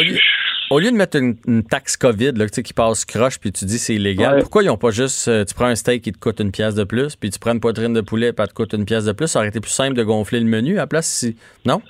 au 0.70 0.78
lieu, 0.80 0.90
de 0.90 0.96
mettre 0.96 1.16
une, 1.18 1.62
taxe 1.62 1.96
COVID 1.96 2.32
là, 2.32 2.46
qui 2.48 2.72
passe 2.72 3.04
croche 3.04 3.38
puis 3.38 3.52
tu 3.52 3.64
dis 3.64 3.78
c'est 3.78 3.94
illégal, 3.94 4.40
pourquoi 4.40 4.64
ils 4.64 4.66
n'ont 4.66 4.76
pas 4.76 4.90
juste 4.90 5.28
euh, 5.28 5.44
tu 5.44 5.54
prends 5.54 5.66
un 5.66 5.76
steak 5.76 6.02
qui 6.02 6.12
te 6.12 6.18
coûte 6.18 6.40
une 6.40 6.50
pièce 6.50 6.74
de 6.74 6.84
plus, 6.84 7.14
puis 7.14 7.30
tu 7.30 7.38
prends 7.38 7.52
une 7.52 7.60
poitrine 7.60 7.92
de 7.92 8.00
poulet 8.00 8.28
et 8.28 8.32
te 8.32 8.52
coûte 8.52 8.72
une 8.72 8.84
pièce 8.84 9.04
de 9.04 9.12
plus, 9.12 9.28
ça 9.28 9.38
aurait 9.38 9.48
été 9.48 9.60
plus 9.60 9.70
simple 9.70 9.94
de 9.94 10.02
gonfler 10.02 10.40
le 10.40 10.46
menu 10.46 10.74
à 10.74 10.82
la 10.82 10.86
place 10.88 11.06
si. 11.06 11.36
Non? 11.64 11.82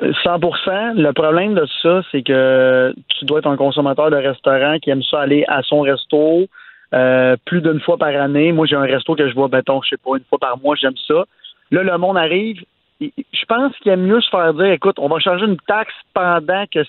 100% 0.00 0.94
Le 0.94 1.12
problème 1.12 1.54
de 1.54 1.66
ça, 1.82 2.02
c'est 2.10 2.22
que 2.22 2.94
tu 3.08 3.24
dois 3.24 3.38
être 3.38 3.48
un 3.48 3.56
consommateur 3.56 4.10
de 4.10 4.16
restaurant 4.16 4.78
qui 4.78 4.90
aime 4.90 5.02
ça 5.02 5.20
aller 5.20 5.44
à 5.48 5.62
son 5.62 5.80
resto 5.80 6.46
euh, 6.94 7.36
plus 7.44 7.60
d'une 7.62 7.80
fois 7.80 7.96
par 7.96 8.08
année. 8.08 8.52
Moi, 8.52 8.66
j'ai 8.66 8.76
un 8.76 8.82
resto 8.82 9.14
que 9.14 9.28
je 9.28 9.34
vois, 9.34 9.48
mettons, 9.48 9.80
je 9.82 9.90
sais 9.90 9.96
pas, 9.96 10.16
une 10.16 10.24
fois 10.28 10.38
par 10.38 10.58
mois, 10.58 10.76
j'aime 10.76 10.96
ça. 11.06 11.24
Là, 11.70 11.82
le 11.82 11.98
monde 11.98 12.16
arrive. 12.16 12.62
Je 13.00 13.44
pense 13.48 13.76
qu'il 13.78 13.92
aime 13.92 14.02
mieux 14.02 14.20
se 14.20 14.30
faire 14.30 14.54
dire, 14.54 14.66
écoute, 14.66 14.98
on 14.98 15.08
va 15.08 15.18
charger 15.18 15.44
une 15.44 15.58
taxe 15.66 15.94
pendant 16.14 16.64
que 16.72 16.80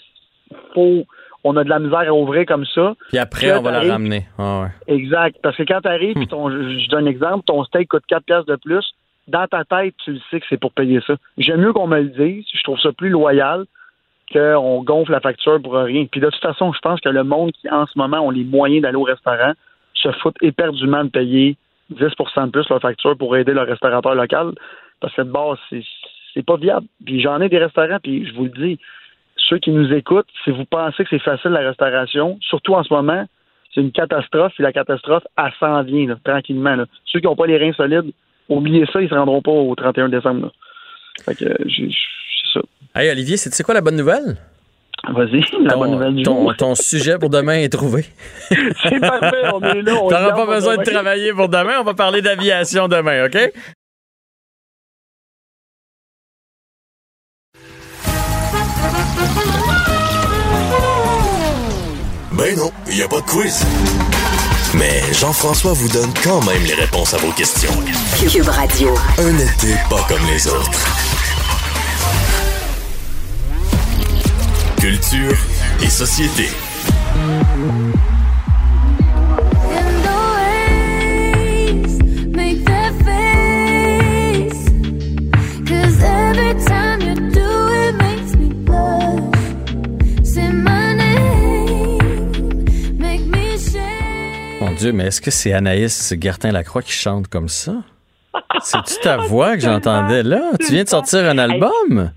faut, 0.74 1.06
on 1.44 1.58
a 1.58 1.64
de 1.64 1.70
la 1.70 1.80
misère 1.80 2.08
à 2.08 2.14
ouvrir 2.14 2.46
comme 2.46 2.66
ça. 2.66 2.94
Puis 3.10 3.18
après, 3.18 3.52
on 3.58 3.62
va 3.62 3.72
la 3.72 3.92
ramener. 3.94 4.26
Ah 4.38 4.68
exact. 4.88 5.38
Parce 5.42 5.58
que 5.58 5.64
quand 5.64 5.82
tu 5.82 5.90
arrives, 5.90 6.18
hmm. 6.18 6.24
je 6.24 6.90
donne 6.90 7.08
un 7.08 7.10
exemple, 7.10 7.44
ton 7.46 7.64
steak 7.66 7.90
coûte 7.90 8.04
4 8.08 8.24
pièces 8.24 8.46
de 8.46 8.56
plus 8.56 8.86
dans 9.28 9.48
ta 9.48 9.66
tête, 9.66 9.96
tu 10.04 10.14
le 10.14 10.20
sais 10.32 10.40
que 10.40 10.46
c'est 10.50 10.60
pour 10.60 10.72
payer 10.72 11.00
ça. 11.06 11.16
J'aime 11.38 11.62
mieux 11.62 11.74
qu'on 11.74 11.88
me 11.88 12.02
le 12.02 12.10
dise. 12.10 12.46
Je 12.54 12.64
trouve 12.64 12.80
ça 12.80 12.92
plus 12.92 13.10
loyal 13.10 13.66
qu'on 14.32 14.84
gonfle 14.84 15.12
la 15.12 15.20
facture 15.20 15.62
pour 15.62 15.74
rien. 15.74 16.06
Puis 16.06 16.20
de 16.20 16.30
toute 16.30 16.42
façon, 16.42 16.74
je 16.74 16.80
pense 16.80 17.00
que 17.00 17.10
le 17.10 17.24
monde 17.24 17.52
qui, 17.54 17.70
en 17.70 17.86
ce 17.86 17.98
moment, 17.98 18.20
ont 18.20 18.32
les 18.32 18.44
moyens 18.44 18.82
d'aller 18.82 18.98
au 18.98 19.04
restaurant, 19.04 19.54
se 19.94 20.12
foutent 20.14 20.42
éperdument 20.42 21.04
de 21.04 21.10
payer 21.10 21.58
10% 21.94 22.46
de 22.46 22.52
plus 22.52 22.70
leur 22.70 22.82
facture 22.82 23.18
pour 23.18 23.36
aider 23.38 23.54
le 23.54 23.62
restaurateur 23.62 24.16
local. 24.16 24.54
Parce 25.00 25.14
que 25.14 25.22
de 25.22 25.32
base, 25.32 25.58
c'est 26.34 26.46
pas 26.46 26.58
viable. 26.58 26.88
Puis 27.06 27.22
j'en 27.22 27.40
ai 27.42 27.50
des 27.50 27.60
restaurants, 27.60 28.00
puis 28.02 28.26
je 28.26 28.34
vous 28.34 28.46
le 28.46 28.50
dis, 28.50 28.80
ceux 29.38 29.60
qui 29.60 29.72
nous 29.72 29.94
écoutent, 29.94 30.28
si 30.44 30.52
vous 30.52 30.66
pensez 30.66 31.04
que 31.04 31.10
c'est 31.10 31.24
facile 31.24 31.52
la 31.52 31.62
restauration, 31.62 32.38
surtout 32.42 32.74
en 32.74 32.84
ce 32.84 32.94
moment, 32.94 33.26
c'est 33.74 33.82
une 33.82 33.92
catastrophe, 33.92 34.54
puis 34.54 34.64
la 34.64 34.74
catastrophe, 34.74 35.24
elle 35.38 35.54
s'en 35.60 35.84
vient 35.84 36.16
tranquillement. 36.24 36.76
Ceux 37.06 37.20
qui 37.20 37.28
n'ont 37.28 37.36
pas 37.36 37.46
les 37.46 37.58
reins 37.58 37.74
solides, 37.74 38.12
oubliez 38.50 38.86
ça, 38.92 39.02
ils 39.02 39.10
se 39.10 39.16
rendront 39.16 39.42
pas 39.42 39.52
au 39.52 39.76
31 39.76 40.10
décembre. 40.10 40.46
Là. 40.46 40.52
Fait 41.26 41.36
que 41.36 41.46
j'ai 41.66 41.90
c'est 41.90 42.60
ça. 42.60 42.62
Hey, 42.96 43.10
Olivier, 43.10 43.38
c'est 43.38 43.64
quoi 43.64 43.74
la 43.74 43.82
bonne 43.82 43.96
nouvelle? 43.96 44.38
Vas-y, 45.14 45.42
la 45.64 45.72
ton, 45.72 45.80
bonne 45.80 45.92
nouvelle 45.92 46.16
du 46.16 46.24
ton, 46.24 46.42
jour. 46.44 46.58
ton 46.58 46.76
sujet 46.76 47.18
pour 47.18 47.30
demain 47.30 47.60
est 47.60 47.70
trouvé. 47.70 48.06
C'est 48.50 49.00
parfait, 49.00 49.44
on 49.54 49.62
est 49.62 49.82
là. 49.82 49.94
T'auras 49.96 50.32
pas 50.34 50.46
besoin 50.46 50.78
de 50.78 50.84
travailler 50.84 51.32
pour 51.34 51.48
demain. 51.48 51.80
On 51.80 51.84
va 51.84 51.94
parler 51.94 52.22
d'aviation 52.22 52.88
demain, 52.88 53.26
OK? 53.26 53.38
Ben 62.34 62.56
non, 62.56 62.70
il 62.88 62.96
n'y 62.96 63.02
a 63.02 63.08
pas 63.08 63.22
de 63.22 63.26
quiz. 63.26 63.66
Mais 64.74 65.02
Jean-François 65.14 65.74
vous 65.74 65.88
donne 65.90 66.12
quand 66.24 66.44
même 66.44 66.64
les 66.64 66.74
réponses 66.74 67.14
à 67.14 67.18
vos 67.18 67.32
questions. 67.32 67.72
Cube 68.30 68.48
Radio. 68.48 68.94
Un 69.18 69.38
été 69.38 69.76
pas 69.90 70.06
comme 70.08 70.26
les 70.28 70.48
autres. 70.48 70.86
Culture 74.80 75.38
et 75.82 75.90
société. 75.90 76.50
And 79.74 80.06
always 80.08 82.00
make 82.30 82.64
that 82.66 82.94
face. 83.04 84.66
Cause 85.66 86.04
every 86.04 86.54
time 86.66 86.87
Dieu, 94.78 94.92
mais 94.92 95.08
est-ce 95.08 95.22
que 95.22 95.32
c'est 95.32 95.54
Anaïs 95.54 96.14
Gertin-Lacroix 96.20 96.84
qui 96.84 96.92
chante 96.92 97.28
comme 97.28 97.48
ça? 97.48 97.74
C'est-tu 98.62 99.00
ta 99.02 99.18
voix 99.28 99.56
que 99.56 99.62
j'entendais 99.62 100.22
là? 100.22 100.52
Tu 100.60 100.74
viens 100.74 100.84
de 100.84 100.90
sortir 100.90 101.26
un 101.26 101.38
album? 101.40 102.12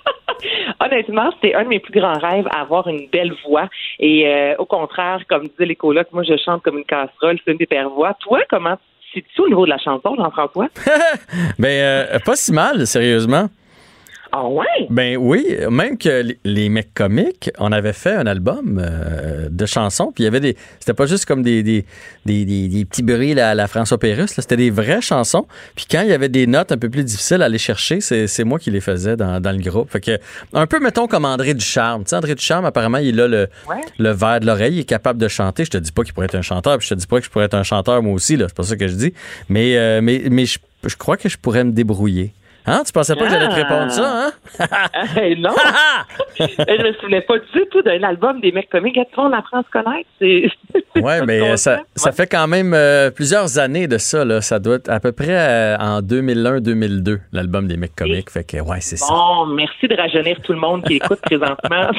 Honnêtement, 0.80 1.30
c'était 1.34 1.56
un 1.56 1.64
de 1.64 1.68
mes 1.68 1.80
plus 1.80 1.98
grands 1.98 2.18
rêves, 2.18 2.46
avoir 2.56 2.86
une 2.86 3.08
belle 3.08 3.34
voix. 3.44 3.68
Et 3.98 4.28
euh, 4.28 4.54
au 4.58 4.64
contraire, 4.64 5.20
comme 5.28 5.48
disait 5.48 5.66
les 5.66 5.74
colocs, 5.74 6.06
moi, 6.12 6.22
je 6.22 6.36
chante 6.36 6.62
comme 6.62 6.78
une 6.78 6.84
casserole, 6.84 7.38
c'est 7.44 7.50
une 7.50 7.58
des 7.58 7.66
pères 7.66 7.90
voix. 7.90 8.14
Toi, 8.20 8.42
comment 8.48 8.76
c'est-tu 9.12 9.40
au 9.40 9.48
niveau 9.48 9.64
de 9.64 9.70
la 9.70 9.78
chanson, 9.78 10.14
Jean-François? 10.16 10.68
Ben, 11.58 11.68
euh, 11.68 12.18
pas 12.24 12.36
si 12.36 12.52
mal, 12.52 12.86
sérieusement. 12.86 13.48
Ah 14.30 14.46
ouais? 14.46 14.66
Ben 14.90 15.16
oui, 15.16 15.56
même 15.70 15.96
que 15.96 16.22
les- 16.44 16.68
mecs 16.68 16.92
comiques, 16.92 17.50
on 17.58 17.72
avait 17.72 17.94
fait 17.94 18.12
un 18.12 18.26
album 18.26 18.78
euh, 18.82 19.48
de 19.50 19.64
chansons, 19.66 20.12
puis 20.14 20.22
il 20.22 20.26
y 20.26 20.28
avait 20.28 20.40
des. 20.40 20.54
C'était 20.80 20.92
pas 20.92 21.06
juste 21.06 21.24
comme 21.24 21.42
des, 21.42 21.62
des, 21.62 21.86
des, 22.26 22.44
des- 22.44 22.68
des 22.68 22.84
petits 22.84 23.02
bruits 23.02 23.38
à 23.40 23.54
la 23.54 23.66
François 23.68 23.98
Pérusse, 23.98 24.36
là, 24.36 24.42
c'était 24.42 24.58
des 24.58 24.70
vraies 24.70 25.00
chansons. 25.00 25.46
Puis 25.74 25.86
quand 25.90 26.02
il 26.02 26.08
y 26.08 26.12
avait 26.12 26.28
des 26.28 26.46
notes 26.46 26.72
un 26.72 26.76
peu 26.76 26.90
plus 26.90 27.04
difficiles 27.04 27.40
à 27.40 27.46
aller 27.46 27.56
chercher, 27.58 28.00
c'est 28.02 28.26
c'est 28.26 28.44
moi 28.44 28.58
qui 28.58 28.70
les 28.70 28.80
faisais 28.82 29.16
dans, 29.16 29.40
dans 29.40 29.52
le 29.52 29.62
groupe. 29.62 29.90
Fait 29.90 30.00
que, 30.00 30.18
un 30.52 30.66
peu, 30.66 30.78
mettons, 30.78 31.06
comme 31.06 31.24
André 31.24 31.54
Ducharme. 31.54 32.04
Tu 32.04 32.10
sais, 32.10 32.16
André 32.16 32.34
Ducharme, 32.34 32.66
apparemment, 32.66 32.98
il 32.98 33.18
a 33.20 33.28
le, 33.28 33.48
Ouais. 33.68 33.76
le 33.98 34.10
verre 34.10 34.40
de 34.40 34.46
l'oreille, 34.46 34.74
il 34.74 34.80
est 34.80 34.84
capable 34.84 35.18
de 35.18 35.28
chanter. 35.28 35.64
Je 35.64 35.70
te 35.70 35.78
dis 35.78 35.90
pas 35.92 36.02
qu'il 36.04 36.12
pourrait 36.12 36.26
être 36.26 36.34
un 36.34 36.42
chanteur, 36.42 36.76
puis 36.78 36.86
je 36.88 36.94
te 36.94 36.98
dis 37.00 37.06
pas 37.06 37.18
que 37.18 37.24
je 37.24 37.30
pourrais 37.30 37.46
être 37.46 37.54
un 37.54 37.62
chanteur 37.62 38.02
moi 38.02 38.12
aussi, 38.12 38.36
là. 38.36 38.44
C'est 38.48 38.56
pas 38.56 38.62
ça 38.62 38.76
que 38.76 38.88
je 38.88 38.94
dis. 38.94 39.14
Mais, 39.48 39.76
euh, 39.78 40.00
mais, 40.02 40.24
mais 40.30 40.44
je, 40.44 40.58
je 40.86 40.96
crois 40.96 41.16
que 41.16 41.28
je 41.30 41.38
pourrais 41.38 41.64
me 41.64 41.72
débrouiller. 41.72 42.32
Hein? 42.68 42.82
Tu 42.84 42.92
pensais 42.92 43.16
pas 43.16 43.24
que 43.24 43.30
j'allais 43.30 43.48
te 43.48 43.54
répondre 43.54 43.90
ça, 43.90 44.26
hein? 44.26 44.32
Euh, 45.18 45.34
non! 45.38 45.50
je 46.38 46.82
me 46.82 46.92
souvenais 46.94 47.20
pas 47.22 47.38
du 47.38 47.66
tout 47.70 47.82
d'un 47.82 48.02
album 48.02 48.40
des 48.40 48.52
mecs 48.52 48.68
comiques. 48.68 48.98
Qu'on 49.14 49.32
apprend 49.32 49.60
à 49.60 49.62
se 49.62 49.70
connaître? 49.70 50.08
Ouais, 50.96 51.24
mais 51.24 51.56
ça, 51.56 51.82
ça 51.94 52.10
fait 52.10 52.26
quand 52.26 52.48
même 52.48 52.74
euh, 52.74 53.10
plusieurs 53.10 53.58
années 53.58 53.86
de 53.86 53.98
ça. 53.98 54.24
Là. 54.24 54.40
Ça 54.40 54.58
doit 54.58 54.76
être 54.76 54.90
à 54.90 54.98
peu 54.98 55.12
près 55.12 55.38
euh, 55.38 55.76
en 55.78 56.00
2001-2002, 56.00 57.18
l'album 57.32 57.68
des 57.68 57.76
mecs 57.76 57.94
comiques. 57.94 58.30
Fait 58.30 58.44
que, 58.44 58.56
ouais, 58.56 58.80
c'est 58.80 58.96
ça. 58.96 59.06
Bon, 59.08 59.46
merci 59.46 59.86
de 59.86 59.94
rajeunir 59.94 60.40
tout 60.42 60.52
le 60.52 60.58
monde 60.58 60.82
qui 60.84 60.94
écoute 60.94 61.20
présentement. 61.20 61.90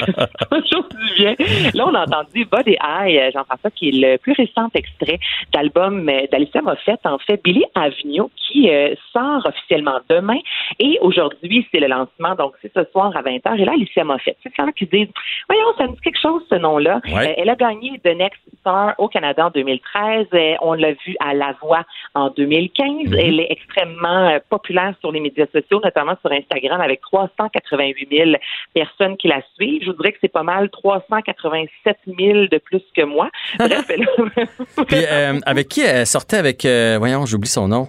Toujours 0.51 0.87
du 0.89 1.13
bien. 1.15 1.35
Là, 1.73 1.87
on 1.87 1.95
a 1.95 2.01
entendu 2.01 2.45
Body 2.45 2.77
Eye, 2.81 3.19
euh, 3.19 3.31
Jean-François, 3.33 3.71
qui 3.71 3.89
est 3.89 4.11
le 4.11 4.17
plus 4.17 4.33
récent 4.33 4.69
extrait 4.73 5.19
d'album 5.53 6.05
d'Alicia 6.31 6.61
Moffett, 6.61 6.99
en 7.05 7.19
fait, 7.19 7.41
Billy 7.43 7.63
Avenue, 7.75 8.29
qui 8.35 8.69
euh, 8.69 8.95
sort 9.13 9.45
officiellement 9.45 9.99
demain. 10.09 10.39
Et 10.79 10.97
aujourd'hui, 11.01 11.67
c'est 11.71 11.79
le 11.79 11.87
lancement, 11.87 12.35
donc 12.35 12.53
c'est 12.61 12.71
ce 12.73 12.83
soir 12.91 13.15
à 13.15 13.21
20h. 13.21 13.59
Et 13.59 13.65
là, 13.65 13.73
Alicia 13.73 14.03
Moffett, 14.03 14.37
c'est 14.43 14.51
quand 14.55 14.71
qui 14.71 14.85
disent, 14.85 15.07
voyons, 15.47 15.65
ça 15.77 15.87
me 15.87 15.93
dit 15.93 16.01
quelque 16.01 16.21
chose, 16.21 16.43
ce 16.49 16.55
nom-là. 16.55 17.01
Ouais. 17.05 17.29
Euh, 17.29 17.33
elle 17.37 17.49
a 17.49 17.55
gagné 17.55 17.99
The 18.03 18.15
Next 18.15 18.39
Star 18.59 18.95
au 18.97 19.07
Canada 19.07 19.47
en 19.47 19.49
2013. 19.49 20.27
Euh, 20.33 20.53
on 20.61 20.73
l'a 20.73 20.91
vu 20.91 21.15
à 21.19 21.33
La 21.33 21.55
Voix 21.61 21.83
en 22.13 22.29
2015. 22.29 23.13
Elle 23.13 23.39
est 23.39 23.51
extrêmement 23.51 24.29
euh, 24.29 24.39
populaire 24.49 24.93
sur 24.99 25.11
les 25.11 25.19
médias 25.19 25.45
sociaux, 25.51 25.81
notamment 25.83 26.15
sur 26.21 26.31
Instagram, 26.31 26.81
avec 26.81 27.01
388 27.01 28.09
000 28.11 28.31
personnes 28.73 29.17
qui 29.17 29.27
la 29.27 29.41
suivent. 29.55 29.81
Je 29.83 29.87
vous 29.91 29.97
dirais 29.97 30.11
que 30.11 30.17
c'est 30.21 30.31
pas 30.31 30.43
mal 30.43 30.69
387 30.69 31.97
000 32.05 32.17
de 32.51 32.57
plus 32.57 32.83
que 32.95 33.03
moi. 33.03 33.29
Bref, 33.59 33.87
Puis, 34.87 35.05
euh, 35.09 35.39
avec 35.45 35.67
qui 35.67 35.81
elle 35.81 36.05
sortait 36.05 36.37
avec. 36.37 36.65
euh, 36.65 36.95
voyons, 36.99 37.25
j'oublie 37.25 37.49
son 37.49 37.67
nom. 37.67 37.87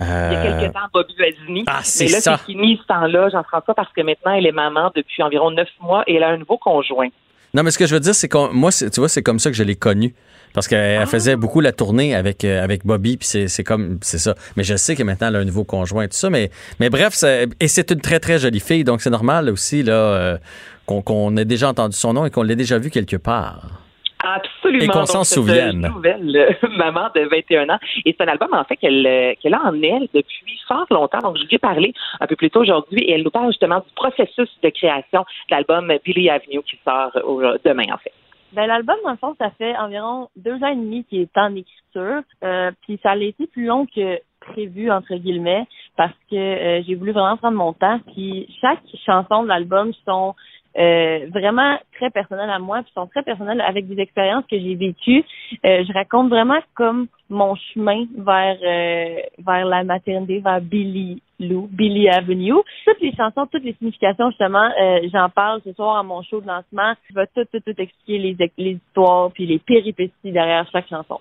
Il 0.00 0.06
y 0.06 0.08
a 0.08 0.12
Euh, 0.12 0.60
quelques 0.60 0.72
temps, 0.74 0.80
Bobby 0.92 1.14
Vasini. 1.18 1.64
Ah, 1.66 1.80
c'est 1.82 2.04
Mais 2.06 2.10
là, 2.12 2.20
ça. 2.20 2.36
c'est 2.38 2.52
fini 2.52 2.78
ce 2.82 2.86
temps-là, 2.86 3.28
Jean-François, 3.30 3.74
parce 3.74 3.92
que 3.92 4.00
maintenant, 4.02 4.32
elle 4.34 4.46
est 4.46 4.52
maman 4.52 4.90
depuis 4.94 5.22
environ 5.22 5.50
neuf 5.50 5.68
mois 5.80 6.02
et 6.06 6.16
elle 6.16 6.22
a 6.24 6.28
un 6.30 6.38
nouveau 6.38 6.58
conjoint. 6.58 7.08
Non, 7.54 7.62
mais 7.62 7.70
ce 7.70 7.78
que 7.78 7.86
je 7.86 7.94
veux 7.94 8.00
dire, 8.00 8.14
c'est 8.14 8.28
que 8.28 8.52
moi, 8.52 8.70
tu 8.72 8.88
vois, 8.98 9.08
c'est 9.08 9.22
comme 9.22 9.38
ça 9.38 9.50
que 9.50 9.56
je 9.56 9.62
l'ai 9.62 9.76
connue. 9.76 10.14
Parce 10.54 10.68
qu'elle 10.68 11.00
elle 11.00 11.06
faisait 11.08 11.34
beaucoup 11.34 11.60
la 11.60 11.72
tournée 11.72 12.14
avec, 12.14 12.44
euh, 12.44 12.62
avec 12.62 12.86
Bobby, 12.86 13.16
puis 13.16 13.26
c'est 13.26 13.48
c'est 13.48 13.64
comme, 13.64 13.98
c'est 14.02 14.18
ça. 14.18 14.36
Mais 14.56 14.62
je 14.62 14.76
sais 14.76 14.94
que 14.94 15.02
maintenant, 15.02 15.26
elle 15.28 15.36
a 15.36 15.38
un 15.40 15.44
nouveau 15.44 15.64
conjoint 15.64 16.04
et 16.04 16.08
tout 16.08 16.16
ça. 16.16 16.30
Mais, 16.30 16.50
mais 16.78 16.90
bref, 16.90 17.12
c'est- 17.14 17.48
et 17.58 17.66
c'est 17.66 17.90
une 17.90 18.00
très, 18.00 18.20
très 18.20 18.38
jolie 18.38 18.60
fille. 18.60 18.84
Donc, 18.84 19.00
c'est 19.02 19.10
normal 19.10 19.50
aussi, 19.50 19.82
là, 19.82 19.92
euh, 19.94 20.38
qu'on 20.86 21.02
qu'on 21.02 21.36
ait 21.36 21.44
déjà 21.44 21.68
entendu 21.68 21.96
son 21.96 22.12
nom 22.12 22.24
et 22.24 22.30
qu'on 22.30 22.42
l'ait 22.44 22.54
déjà 22.56 22.78
vu 22.78 22.90
quelque 22.90 23.16
part. 23.16 23.80
Absolument. 24.24 24.84
Et 24.84 24.88
qu'on 24.88 25.06
s'en 25.06 25.24
souvienne. 25.24 25.80
nouvelle 25.80 26.36
euh, 26.36 26.68
maman 26.76 27.08
de 27.14 27.20
21 27.20 27.68
ans. 27.68 27.78
Et 28.04 28.14
c'est 28.16 28.24
un 28.24 28.28
album, 28.28 28.48
en 28.52 28.64
fait, 28.64 28.76
qu'elle 28.76 29.06
euh, 29.06 29.34
qu'elle 29.40 29.54
a 29.54 29.62
en 29.62 29.74
elle 29.82 30.08
depuis 30.14 30.58
fort 30.66 30.86
longtemps. 30.90 31.18
Donc, 31.18 31.36
je 31.36 31.42
lui 31.42 31.56
ai 31.56 31.58
parlé 31.58 31.92
un 32.20 32.26
peu 32.26 32.36
plus 32.36 32.50
tôt 32.50 32.60
aujourd'hui 32.60 33.00
et 33.00 33.12
elle 33.12 33.22
nous 33.22 33.30
parle 33.30 33.48
justement 33.48 33.78
du 33.80 33.92
processus 33.94 34.48
de 34.62 34.68
création 34.70 35.20
de 35.20 35.54
l'album 35.54 35.92
Billy 36.04 36.30
Avenue 36.30 36.62
qui 36.62 36.78
sort 36.84 37.12
euh, 37.16 37.56
demain, 37.64 37.92
en 37.92 37.98
fait. 37.98 38.12
Ben, 38.52 38.66
l'album, 38.66 38.96
dans 39.04 39.10
le 39.10 39.16
fond, 39.16 39.34
ça 39.38 39.50
fait 39.58 39.76
environ 39.76 40.28
deux 40.36 40.54
ans 40.62 40.68
et 40.68 40.76
demi 40.76 41.04
qu'il 41.04 41.20
est 41.22 41.38
en 41.38 41.54
écriture. 41.56 42.22
Euh, 42.44 42.70
puis 42.82 43.00
ça 43.02 43.10
a 43.10 43.16
été 43.16 43.48
plus 43.48 43.66
long 43.66 43.84
que 43.86 44.20
prévu, 44.40 44.92
entre 44.92 45.16
guillemets, 45.16 45.66
parce 45.96 46.14
que 46.30 46.36
euh, 46.36 46.82
j'ai 46.86 46.94
voulu 46.94 47.10
vraiment 47.10 47.36
prendre 47.36 47.56
mon 47.56 47.72
temps. 47.72 47.98
Puis 48.14 48.46
chaque 48.60 48.82
chanson 49.04 49.42
de 49.42 49.48
l'album 49.48 49.92
sont 50.04 50.36
euh, 50.76 51.26
vraiment 51.32 51.78
très 51.96 52.10
personnelles 52.10 52.50
à 52.50 52.58
moi, 52.58 52.82
puis 52.82 52.92
sont 52.94 53.06
très 53.06 53.22
personnelles 53.22 53.60
avec 53.60 53.86
des 53.86 54.00
expériences 54.00 54.44
que 54.50 54.58
j'ai 54.58 54.74
vécues. 54.74 55.24
Euh, 55.64 55.84
je 55.86 55.92
raconte 55.92 56.28
vraiment 56.28 56.58
comme 56.74 57.06
mon 57.30 57.54
chemin 57.54 58.04
vers 58.16 58.58
euh, 58.62 59.20
vers 59.38 59.66
la 59.66 59.84
maternité, 59.84 60.40
vers 60.40 60.60
Billy 60.60 61.22
Lou, 61.40 61.68
Billy 61.70 62.08
Avenue. 62.08 62.54
Toutes 62.84 63.00
les 63.00 63.14
chansons, 63.14 63.46
toutes 63.46 63.64
les 63.64 63.74
significations, 63.74 64.30
justement, 64.30 64.70
euh, 64.80 65.00
j'en 65.12 65.28
parle 65.28 65.60
ce 65.64 65.72
soir 65.72 65.96
à 65.96 66.02
mon 66.02 66.22
show 66.22 66.40
de 66.40 66.46
lancement. 66.46 66.94
Je 67.08 67.14
vais 67.14 67.26
tout, 67.34 67.44
tout, 67.52 67.60
tout 67.60 67.80
expliquer 67.80 68.18
les, 68.18 68.52
les 68.58 68.72
histoires 68.72 69.30
puis 69.32 69.46
les 69.46 69.58
péripéties 69.58 70.32
derrière 70.32 70.68
chaque 70.72 70.88
chanson. 70.88 71.20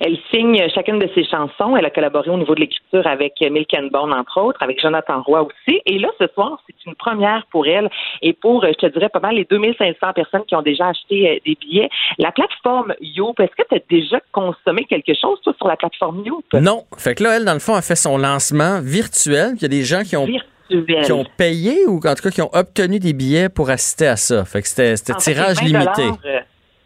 Elle 0.00 0.16
signe 0.32 0.68
chacune 0.74 0.98
de 0.98 1.08
ses 1.14 1.24
chansons. 1.24 1.76
Elle 1.76 1.84
a 1.84 1.90
collaboré 1.90 2.30
au 2.30 2.38
niveau 2.38 2.54
de 2.54 2.60
l'écriture 2.60 3.06
avec 3.06 3.34
Milk 3.40 3.72
and 3.74 3.88
Bone, 3.92 4.12
entre 4.12 4.40
autres, 4.40 4.62
avec 4.62 4.80
Jonathan 4.80 5.22
Roy 5.22 5.42
aussi. 5.42 5.80
Et 5.86 5.98
là, 5.98 6.08
ce 6.20 6.26
soir, 6.34 6.58
c'est 6.66 6.86
une 6.86 6.94
première 6.94 7.46
pour 7.50 7.66
elle 7.66 7.90
et 8.20 8.32
pour, 8.32 8.64
euh, 8.64 8.68
je 8.68 8.86
te 8.86 8.92
dirais, 8.92 9.08
pas 9.08 9.20
mal 9.20 9.34
les 9.34 9.44
2500 9.44 10.12
personnes 10.14 10.44
qui 10.46 10.54
ont 10.54 10.62
déjà 10.62 10.88
acheté 10.88 11.30
euh, 11.30 11.38
des 11.44 11.56
billets. 11.60 11.88
La 12.18 12.32
plateforme 12.32 12.94
Youp, 13.00 13.38
est-ce 13.40 13.62
que 13.62 13.68
tu 13.68 13.76
as 13.76 13.82
déjà 13.88 14.20
consommé 14.32 14.84
quelque 14.84 15.12
chose, 15.14 15.38
toi, 15.42 15.54
sur 15.56 15.68
la 15.68 15.76
plateforme 15.76 16.22
Youp? 16.24 16.44
Non. 16.54 16.84
Fait 16.98 17.14
que 17.14 17.22
là, 17.22 17.36
elle, 17.36 17.44
dans 17.44 17.54
le 17.54 17.60
fond, 17.60 17.74
a 17.74 17.82
fait 17.82 17.96
son 17.96 18.18
lancement 18.18 18.80
virtuel. 18.82 19.52
Il 19.56 19.62
y 19.62 19.66
a 19.66 19.68
des 19.68 19.82
gens 19.82 20.02
qui 20.02 20.16
ont, 20.16 20.26
Virtuel. 20.26 21.04
qui 21.04 21.12
ont 21.12 21.24
payé 21.36 21.86
ou 21.86 21.96
en 21.96 22.14
tout 22.14 22.22
cas 22.22 22.30
qui 22.30 22.42
ont 22.42 22.50
obtenu 22.52 22.98
des 22.98 23.12
billets 23.12 23.48
pour 23.48 23.70
assister 23.70 24.06
à 24.06 24.16
ça. 24.16 24.44
Fait 24.44 24.62
que 24.62 24.68
c'était 24.68 24.96
c'était 24.96 25.12
En 25.12 25.18
fait, 25.18 25.32
tirage 25.32 25.56
c'est 25.56 25.68
20 25.68 25.78
limité. 25.78 26.18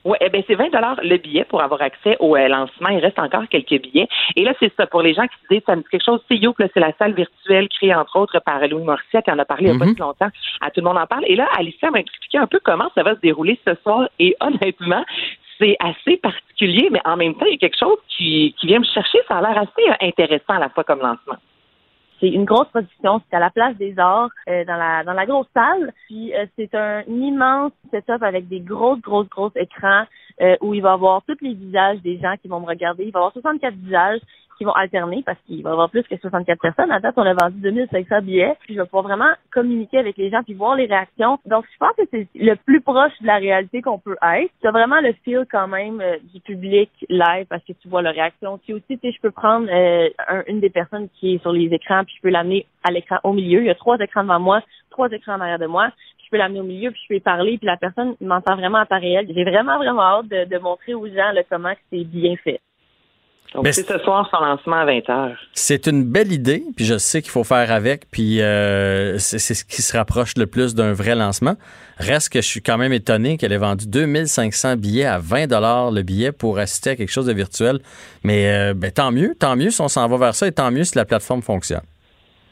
Oui, 0.07 0.17
eh 0.21 0.29
ben 0.29 0.41
c'est 0.47 0.55
20 0.55 0.69
le 1.03 1.17
billet 1.17 1.43
pour 1.45 1.61
avoir 1.61 1.83
accès 1.83 2.17
au 2.21 2.37
euh, 2.37 2.47
lancement. 2.47 2.91
Il 2.91 2.99
reste 3.01 3.19
encore 3.19 3.43
quelques 3.51 3.83
billets. 3.83 4.07
Et 4.37 4.45
là, 4.45 4.53
c'est 4.61 4.73
ça. 4.77 4.87
Pour 4.87 5.03
les 5.03 5.15
gens 5.15 5.27
qui 5.27 5.35
se 5.43 5.55
disent, 5.55 5.63
ça 5.67 5.75
me 5.75 5.83
dit 5.83 5.89
quelque 5.91 6.05
chose, 6.05 6.21
c'est 6.29 6.37
Youp, 6.37 6.57
là, 6.61 6.69
c'est 6.73 6.79
la 6.79 6.93
salle 6.97 7.13
virtuelle 7.13 7.69
créée, 7.69 7.93
entre 7.93 8.17
autres, 8.17 8.39
par 8.39 8.61
Louis 8.69 8.85
Morissette, 8.85 9.25
qui 9.25 9.33
en 9.33 9.39
a 9.41 9.45
parlé 9.45 9.65
il 9.65 9.71
n'y 9.71 9.77
a 9.77 9.79
pas 9.81 9.87
Mhm. 9.87 9.95
si 9.95 10.01
longtemps. 10.01 10.29
À 10.61 10.71
tout 10.71 10.81
le 10.81 10.85
monde 10.85 10.97
en 10.99 11.07
parle. 11.07 11.25
Et 11.27 11.35
là, 11.35 11.49
Alicia 11.59 11.91
m'a 11.91 11.99
expliqué 11.99 12.39
un 12.39 12.47
peu 12.47 12.61
comment 12.63 12.89
ça 12.95 13.03
va 13.03 13.17
se 13.17 13.21
dérouler 13.21 13.59
ce 13.67 13.75
soir. 13.83 14.09
Et 14.21 14.37
honnêtement, 14.41 15.05
c'est 15.59 15.77
assez 15.81 16.19
particulier, 16.19 16.89
mais 16.93 17.01
en 17.05 17.17
même 17.17 17.35
temps, 17.35 17.47
il 17.47 17.53
y 17.53 17.57
a 17.57 17.59
quelque 17.59 17.79
chose 17.79 17.99
qui, 18.17 18.55
qui 18.61 18.69
vient 18.69 18.79
me 18.79 18.85
chercher. 18.85 19.19
Ça 19.27 19.39
a 19.39 19.41
l'air 19.41 19.59
assez 19.59 19.91
euh, 19.91 20.07
intéressant 20.07 20.55
à 20.55 20.61
la 20.61 20.69
fois 20.69 20.85
comme 20.85 21.01
lancement. 21.01 21.37
C'est 22.21 22.29
une 22.29 22.45
grosse 22.45 22.69
production, 22.69 23.21
c'est 23.29 23.37
à 23.37 23.41
la 23.41 23.51
place 23.51 23.77
des 23.77 23.99
arts, 23.99 24.31
euh, 24.49 24.65
dans 24.65 24.77
la 24.77 25.05
dans 25.05 25.13
la 25.13 25.27
grosse 25.27 25.49
salle. 25.53 25.93
Puis 26.07 26.35
euh, 26.35 26.47
c'est 26.57 26.75
un 26.75 27.03
immense 27.03 27.73
setup 27.91 28.23
avec 28.23 28.49
des 28.49 28.61
grosses, 28.61 29.01
grosses, 29.01 29.29
grosses 29.29 29.57
écrans 29.57 30.05
euh, 30.41 30.57
où 30.61 30.75
il 30.75 30.83
va 30.83 30.91
y 30.91 30.93
avoir 30.93 31.23
tous 31.23 31.37
les 31.43 31.55
visages 31.55 32.01
des 32.03 32.19
gens 32.19 32.35
qui 32.41 32.49
vont 32.49 32.61
me 32.61 32.67
regarder. 32.67 33.05
Il 33.05 33.13
va 33.13 33.19
y 33.19 33.23
avoir 33.23 33.33
64 33.33 33.75
visages. 33.75 34.21
Qui 34.59 34.65
vont 34.65 34.73
alterner 34.73 35.23
parce 35.25 35.39
qu'il 35.47 35.63
va 35.63 35.71
y 35.71 35.73
avoir 35.73 35.91
plus 35.91 36.03
que 36.05 36.17
64 36.17 36.61
personnes. 36.61 36.91
À 36.91 37.01
date, 37.01 37.15
on 37.17 37.23
a 37.23 37.35
vendu 37.35 37.61
2500 37.61 38.23
billets. 38.23 38.55
Puis 38.61 38.75
je 38.75 38.81
vais 38.81 38.87
pouvoir 38.87 39.05
vraiment 39.05 39.31
communiquer 39.53 39.99
avec 39.99 40.17
les 40.17 40.31
gens 40.31 40.43
puis 40.43 40.55
voir 40.55 40.77
les 40.77 40.87
réactions. 40.87 41.39
Donc, 41.47 41.65
je 41.73 41.79
pense 41.79 41.93
que 41.97 42.03
c'est 42.11 42.27
le 42.35 42.55
plus 42.57 42.81
proche 42.81 43.13
de 43.21 43.27
la 43.27 43.37
réalité 43.37 43.83
qu'on 43.83 43.99
peut 43.99 44.17
être. 44.23 44.51
Tu 44.61 44.67
as 44.69 44.71
vraiment 44.71 45.01
le 45.01 45.13
feel 45.25 45.45
quand 45.51 45.69
même 45.69 46.01
euh, 46.01 46.17
du 46.35 46.41
public 46.41 46.91
live 47.09 47.47
parce 47.49 47.63
que 47.65 47.73
tu 47.73 47.89
vois 47.89 48.03
la 48.03 48.11
réaction. 48.13 48.59
Puis 48.59 48.73
aussi, 48.75 48.99
tu 48.99 48.99
sais, 49.01 49.13
je 49.13 49.21
peux 49.21 49.31
prendre 49.31 49.69
euh, 49.71 50.09
un- 50.29 50.43
une 50.47 50.61
des 50.61 50.71
personnes 50.71 51.09
qui 51.21 51.35
est 51.35 51.43
sur 51.43 51.53
les 51.53 51.67
écrans 51.73 52.05
puis 52.05 52.15
je 52.17 52.23
peux 52.23 52.31
l'amener 52.31 52.67
à 52.85 52.91
l'écran 52.93 53.19
au 53.25 53.33
milieu. 53.33 53.61
Il 53.61 53.67
y 53.67 53.71
a 53.71 53.75
trois 53.75 53.99
écrans 53.99 54.23
devant 54.23 54.41
moi, 54.41 54.63
trois 54.91 55.09
écrans 55.11 55.35
en 55.35 55.41
arrière 55.41 55.59
de 55.59 55.67
moi. 55.67 55.91
Je 56.25 56.31
peux 56.31 56.39
l'amener 56.39 56.61
au 56.61 56.65
milieu 56.65 56.91
puis 56.91 57.01
je 57.09 57.15
peux 57.15 57.21
parler 57.21 57.59
puis 57.59 57.67
la 57.67 57.77
personne 57.77 58.17
m'entend 58.21 58.57
vraiment 58.57 58.79
en 58.79 58.87
temps 58.87 58.99
réel. 59.01 59.27
J'ai 59.33 59.45
vraiment, 59.45 59.77
vraiment 59.79 60.03
hâte 60.03 60.29
de, 60.29 60.45
de 60.45 60.59
montrer 60.59 60.95
aux 60.95 61.07
gens 61.07 61.33
comment 61.51 61.73
c'est 61.93 62.05
bien 62.05 62.37
fait. 62.37 62.61
Donc, 63.55 63.65
Mais 63.65 63.73
c'est 63.73 63.87
ce 63.87 63.99
soir 64.01 64.29
son 64.31 64.45
lancement 64.45 64.77
à 64.77 64.85
20h. 64.87 65.35
C'est 65.55 65.87
une 65.87 66.05
belle 66.05 66.33
idée, 66.33 66.63
puis 66.77 66.85
je 66.85 66.99
sais 66.99 67.23
qu'il 67.23 67.31
faut 67.31 67.45
faire 67.45 67.71
avec, 67.73 68.11
puis 68.11 68.43
euh, 68.43 69.19
c'est 69.19 69.39
c'est 69.39 69.55
ce 69.55 69.65
qui 69.65 69.81
se 69.83 69.97
rapproche 69.97 70.37
le 70.37 70.47
plus 70.47 70.75
d'un 70.75 70.93
vrai 70.93 71.15
lancement. 71.15 71.55
Reste 71.99 72.31
que 72.31 72.41
je 72.43 72.47
suis 72.47 72.61
quand 72.61 72.77
même 72.77 72.93
étonné 72.93 73.39
qu'elle 73.39 73.53
ait 73.53 73.57
vendu 73.59 73.87
2500 73.89 74.77
billets 74.77 75.07
à 75.07 75.19
20 75.19 75.47
le 75.93 76.03
billet 76.03 76.33
pour 76.33 76.59
assister 76.59 76.91
à 76.91 76.97
quelque 76.97 77.11
chose 77.13 77.27
de 77.27 77.33
virtuel. 77.33 77.79
Mais 78.25 78.51
euh, 78.53 78.75
ben, 78.75 78.91
tant 78.91 79.11
mieux, 79.13 79.35
tant 79.39 79.57
mieux 79.57 79.71
si 79.71 79.81
on 79.81 79.89
s'en 79.89 80.07
va 80.09 80.17
vers 80.19 80.35
ça, 80.35 80.47
et 80.47 80.53
tant 80.53 80.71
mieux 80.71 80.85
si 80.85 80.97
la 80.97 81.05
plateforme 81.07 81.41
fonctionne. 81.43 81.81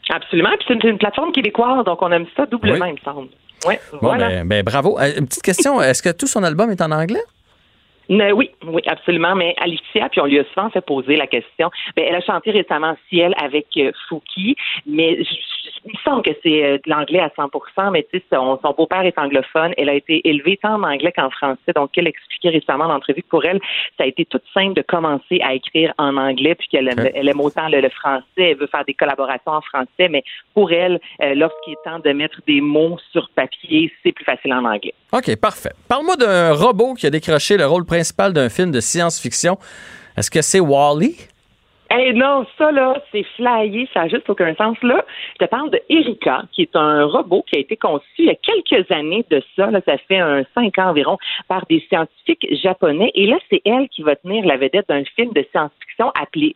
Absolument. 0.09 0.49
Puis 0.59 0.65
c'est 0.67 0.73
une, 0.85 0.91
une 0.93 0.97
plateforme 0.97 1.31
québécoise, 1.31 1.83
donc 1.85 2.01
on 2.01 2.11
aime 2.11 2.25
ça 2.35 2.45
doublement, 2.45 2.85
Oui. 2.85 2.91
il 2.95 2.99
me 3.09 3.13
semble. 3.13 3.27
Ouais, 3.65 3.79
Bon, 3.93 3.99
voilà. 4.01 4.29
ben, 4.29 4.47
ben, 4.47 4.63
bravo. 4.63 4.99
Euh, 4.99 5.11
Une 5.17 5.25
petite 5.27 5.41
question, 5.43 5.81
est-ce 5.81 6.03
que 6.03 6.09
tout 6.09 6.27
son 6.27 6.43
album 6.43 6.69
est 6.71 6.81
en 6.81 6.91
anglais? 6.91 7.21
Oui, 8.09 8.51
oui, 8.65 8.81
absolument. 8.87 9.35
Mais 9.35 9.55
Alicia, 9.57 10.09
puis 10.09 10.21
on 10.21 10.25
lui 10.25 10.39
a 10.39 10.43
souvent 10.53 10.69
fait 10.69 10.81
poser 10.81 11.15
la 11.15 11.27
question. 11.27 11.69
Ben, 11.95 12.05
elle 12.07 12.15
a 12.15 12.21
chanté 12.21 12.51
récemment 12.51 12.95
Ciel 13.09 13.33
avec 13.37 13.67
euh, 13.77 13.91
Fouki, 14.07 14.55
mais 14.85 15.17
il 15.85 15.91
me 15.91 15.97
semble 16.03 16.23
que 16.23 16.31
c'est 16.43 16.63
euh, 16.63 16.77
de 16.77 16.89
l'anglais 16.89 17.19
à 17.19 17.29
100% 17.29 17.91
mais 17.91 18.05
tu 18.11 18.19
sais, 18.19 18.25
son, 18.31 18.59
son 18.61 18.71
beau-père 18.71 19.01
est 19.01 19.17
anglophone. 19.17 19.73
Elle 19.77 19.89
a 19.89 19.93
été 19.93 20.27
élevée 20.27 20.57
tant 20.61 20.75
en 20.75 20.83
anglais 20.83 21.11
qu'en 21.15 21.29
français. 21.29 21.71
Donc, 21.75 21.91
elle 21.97 22.07
expliquait 22.07 22.49
récemment 22.49 22.87
dans 22.87 22.93
l'entrevue 22.93 23.21
que 23.21 23.27
pour 23.27 23.45
elle, 23.45 23.59
ça 23.97 24.03
a 24.03 24.07
été 24.07 24.25
toute 24.25 24.43
simple 24.53 24.73
de 24.73 24.81
commencer 24.81 25.39
à 25.43 25.53
écrire 25.53 25.93
en 25.97 26.17
anglais, 26.17 26.55
puis 26.55 26.67
qu'elle 26.67 26.87
aime, 26.87 27.09
elle 27.13 27.29
aime 27.29 27.41
autant 27.41 27.67
le, 27.67 27.81
le 27.81 27.89
français. 27.89 28.23
Elle 28.37 28.57
veut 28.57 28.67
faire 28.67 28.85
des 28.85 28.93
collaborations 28.93 29.51
en 29.51 29.61
français, 29.61 30.09
mais 30.09 30.23
pour 30.53 30.71
elle, 30.71 30.99
euh, 31.21 31.33
lorsqu'il 31.35 31.73
est 31.73 31.83
temps 31.83 31.99
de 31.99 32.11
mettre 32.11 32.39
des 32.47 32.61
mots 32.61 32.97
sur 33.11 33.29
papier, 33.29 33.91
c'est 34.03 34.11
plus 34.11 34.25
facile 34.25 34.53
en 34.53 34.65
anglais. 34.65 34.93
OK, 35.11 35.35
parfait. 35.37 35.71
Parle-moi 35.87 36.15
d'un 36.17 36.53
robot 36.53 36.93
qui 36.93 37.07
a 37.07 37.09
décroché 37.09 37.57
le 37.57 37.65
rôle 37.65 37.85
principal 37.85 38.33
d'un 38.33 38.49
film 38.49 38.71
de 38.71 38.79
science-fiction. 38.79 39.57
Est-ce 40.17 40.31
que 40.31 40.41
c'est 40.41 40.59
Wally? 40.59 41.15
Eh 41.97 42.13
non, 42.13 42.45
ça 42.57 42.71
là, 42.71 43.01
c'est 43.11 43.23
flyé, 43.35 43.87
ça 43.93 44.01
n'a 44.01 44.07
juste 44.09 44.29
aucun 44.29 44.53
sens. 44.55 44.77
Là, 44.81 45.05
je 45.39 45.45
te 45.45 45.49
parle 45.49 45.69
de 45.69 45.79
Erika, 45.89 46.43
qui 46.51 46.63
est 46.63 46.75
un 46.75 47.05
robot 47.05 47.43
qui 47.47 47.57
a 47.57 47.59
été 47.59 47.77
conçu 47.77 48.05
il 48.17 48.25
y 48.25 48.29
a 48.29 48.35
quelques 48.35 48.89
années 48.91 49.25
de 49.29 49.41
ça, 49.55 49.71
là, 49.71 49.81
ça 49.85 49.97
fait 49.97 50.19
un 50.19 50.43
cinq 50.53 50.77
ans 50.79 50.89
environ, 50.89 51.17
par 51.47 51.65
des 51.67 51.79
scientifiques 51.87 52.47
japonais. 52.63 53.11
Et 53.13 53.27
là, 53.27 53.37
c'est 53.49 53.61
elle 53.65 53.87
qui 53.89 54.03
va 54.03 54.15
tenir 54.15 54.45
la 54.45 54.57
vedette 54.57 54.89
d'un 54.89 55.03
film 55.15 55.31
de 55.33 55.45
science-fiction 55.51 56.11
appelé 56.19 56.55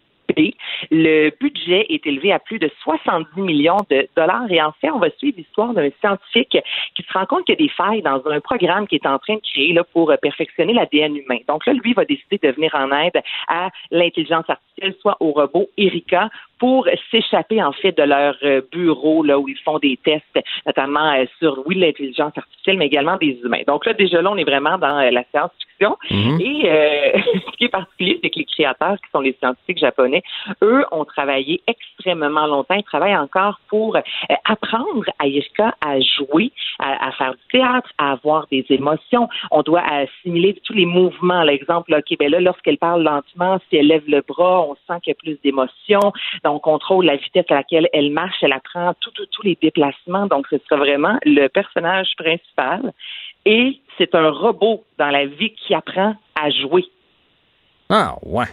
Le 0.91 1.29
budget 1.39 1.85
est 1.89 2.05
élevé 2.05 2.31
à 2.31 2.39
plus 2.39 2.59
de 2.59 2.69
70 2.83 3.41
millions 3.41 3.85
de 3.89 4.07
dollars. 4.15 4.49
Et 4.49 4.61
en 4.61 4.71
fait, 4.73 4.89
on 4.91 4.99
va 4.99 5.09
suivre 5.11 5.37
l'histoire 5.37 5.73
d'un 5.73 5.89
scientifique 5.99 6.57
qui 6.95 7.03
se 7.03 7.13
rend 7.13 7.25
compte 7.25 7.45
qu'il 7.45 7.55
y 7.59 7.63
a 7.63 7.67
des 7.67 7.73
failles 7.73 8.01
dans 8.01 8.21
un 8.27 8.39
programme 8.39 8.87
qui 8.87 8.95
est 8.95 9.05
en 9.05 9.19
train 9.19 9.35
de 9.35 9.41
créer 9.41 9.73
là, 9.73 9.83
pour 9.83 10.11
euh, 10.11 10.17
perfectionner 10.17 10.73
l'ADN 10.73 11.15
humain. 11.15 11.39
Donc 11.47 11.65
là, 11.65 11.73
lui 11.73 11.93
va 11.93 12.05
décider 12.05 12.39
de 12.41 12.51
venir 12.51 12.73
en 12.75 12.91
aide 12.91 13.21
à 13.47 13.69
l'intelligence 13.91 14.45
artificielle, 14.47 14.95
soit 15.01 15.17
au 15.19 15.31
robot 15.31 15.69
Erika, 15.77 16.29
pour 16.59 16.87
s'échapper 17.09 17.63
en 17.63 17.71
fait 17.71 17.97
de 17.97 18.03
leur 18.03 18.35
euh, 18.43 18.61
bureau 18.71 19.23
là 19.23 19.39
où 19.39 19.47
ils 19.47 19.57
font 19.59 19.79
des 19.79 19.97
tests, 20.03 20.39
notamment 20.65 21.13
euh, 21.13 21.25
sur 21.39 21.63
oui 21.65 21.75
l'intelligence 21.75 22.33
artificielle, 22.37 22.77
mais 22.77 22.87
également 22.87 23.17
des 23.17 23.39
humains. 23.43 23.63
Donc 23.65 23.85
là 23.85 23.93
déjà 23.93 24.21
là 24.21 24.31
on 24.31 24.37
est 24.37 24.43
vraiment 24.43 24.77
dans 24.77 24.99
euh, 24.99 25.09
la 25.09 25.23
science-fiction. 25.31 25.97
Mhm. 26.11 26.41
Et 26.41 26.69
euh, 26.69 27.19
ce 27.51 27.57
qui 27.57 27.65
est 27.65 27.69
particulier, 27.69 28.19
c'est 28.21 28.29
que 28.29 28.39
les 28.39 28.45
créateurs, 28.45 28.97
qui 28.97 29.09
sont 29.11 29.21
les 29.21 29.35
scientifiques 29.39 29.79
japonais, 29.79 30.21
eux 30.61 30.85
ont 30.91 31.05
travaillé 31.05 31.61
extrêmement 31.67 32.47
longtemps. 32.47 32.75
Ils 32.75 32.83
travaillent 32.83 33.17
encore 33.17 33.59
pour 33.69 33.95
euh, 33.95 34.01
apprendre 34.45 35.05
à 35.19 35.27
Erika 35.27 35.75
à 35.81 35.99
jouer, 35.99 36.51
à, 36.79 37.07
à 37.07 37.11
faire 37.13 37.31
du 37.31 37.59
théâtre, 37.59 37.89
à 37.97 38.11
avoir 38.11 38.47
des 38.51 38.65
émotions. 38.69 39.29
On 39.51 39.61
doit 39.61 39.81
assimiler 39.81 40.59
tous 40.63 40.73
les 40.73 40.85
mouvements. 40.85 41.43
L'exemple, 41.43 41.93
OK, 41.95 42.17
ben 42.19 42.29
là, 42.29 42.39
lorsqu'elle 42.39 42.77
parle 42.77 43.03
lentement, 43.03 43.59
si 43.69 43.77
elle 43.77 43.87
lève 43.87 44.03
le 44.07 44.21
bras, 44.21 44.61
on 44.61 44.75
sent 44.87 44.99
qu'il 45.03 45.11
y 45.11 45.15
a 45.15 45.15
plus 45.15 45.39
d'émotions. 45.43 46.11
On 46.49 46.59
contrôle 46.59 47.05
la 47.05 47.15
vitesse 47.15 47.45
à 47.49 47.55
laquelle 47.55 47.87
elle 47.93 48.11
marche, 48.11 48.37
elle 48.41 48.53
apprend 48.53 48.93
tous 49.01 49.41
les 49.43 49.57
déplacements. 49.61 50.25
Donc, 50.27 50.47
ce 50.49 50.57
sera 50.67 50.77
vraiment 50.77 51.17
le 51.25 51.47
personnage 51.47 52.09
principal. 52.17 52.91
Et 53.45 53.79
c'est 53.97 54.15
un 54.15 54.29
robot 54.29 54.83
dans 54.97 55.09
la 55.09 55.25
vie 55.25 55.53
qui 55.53 55.73
apprend 55.73 56.15
à 56.35 56.49
jouer. 56.49 56.85
Ah, 57.89 58.15
ouais. 58.23 58.45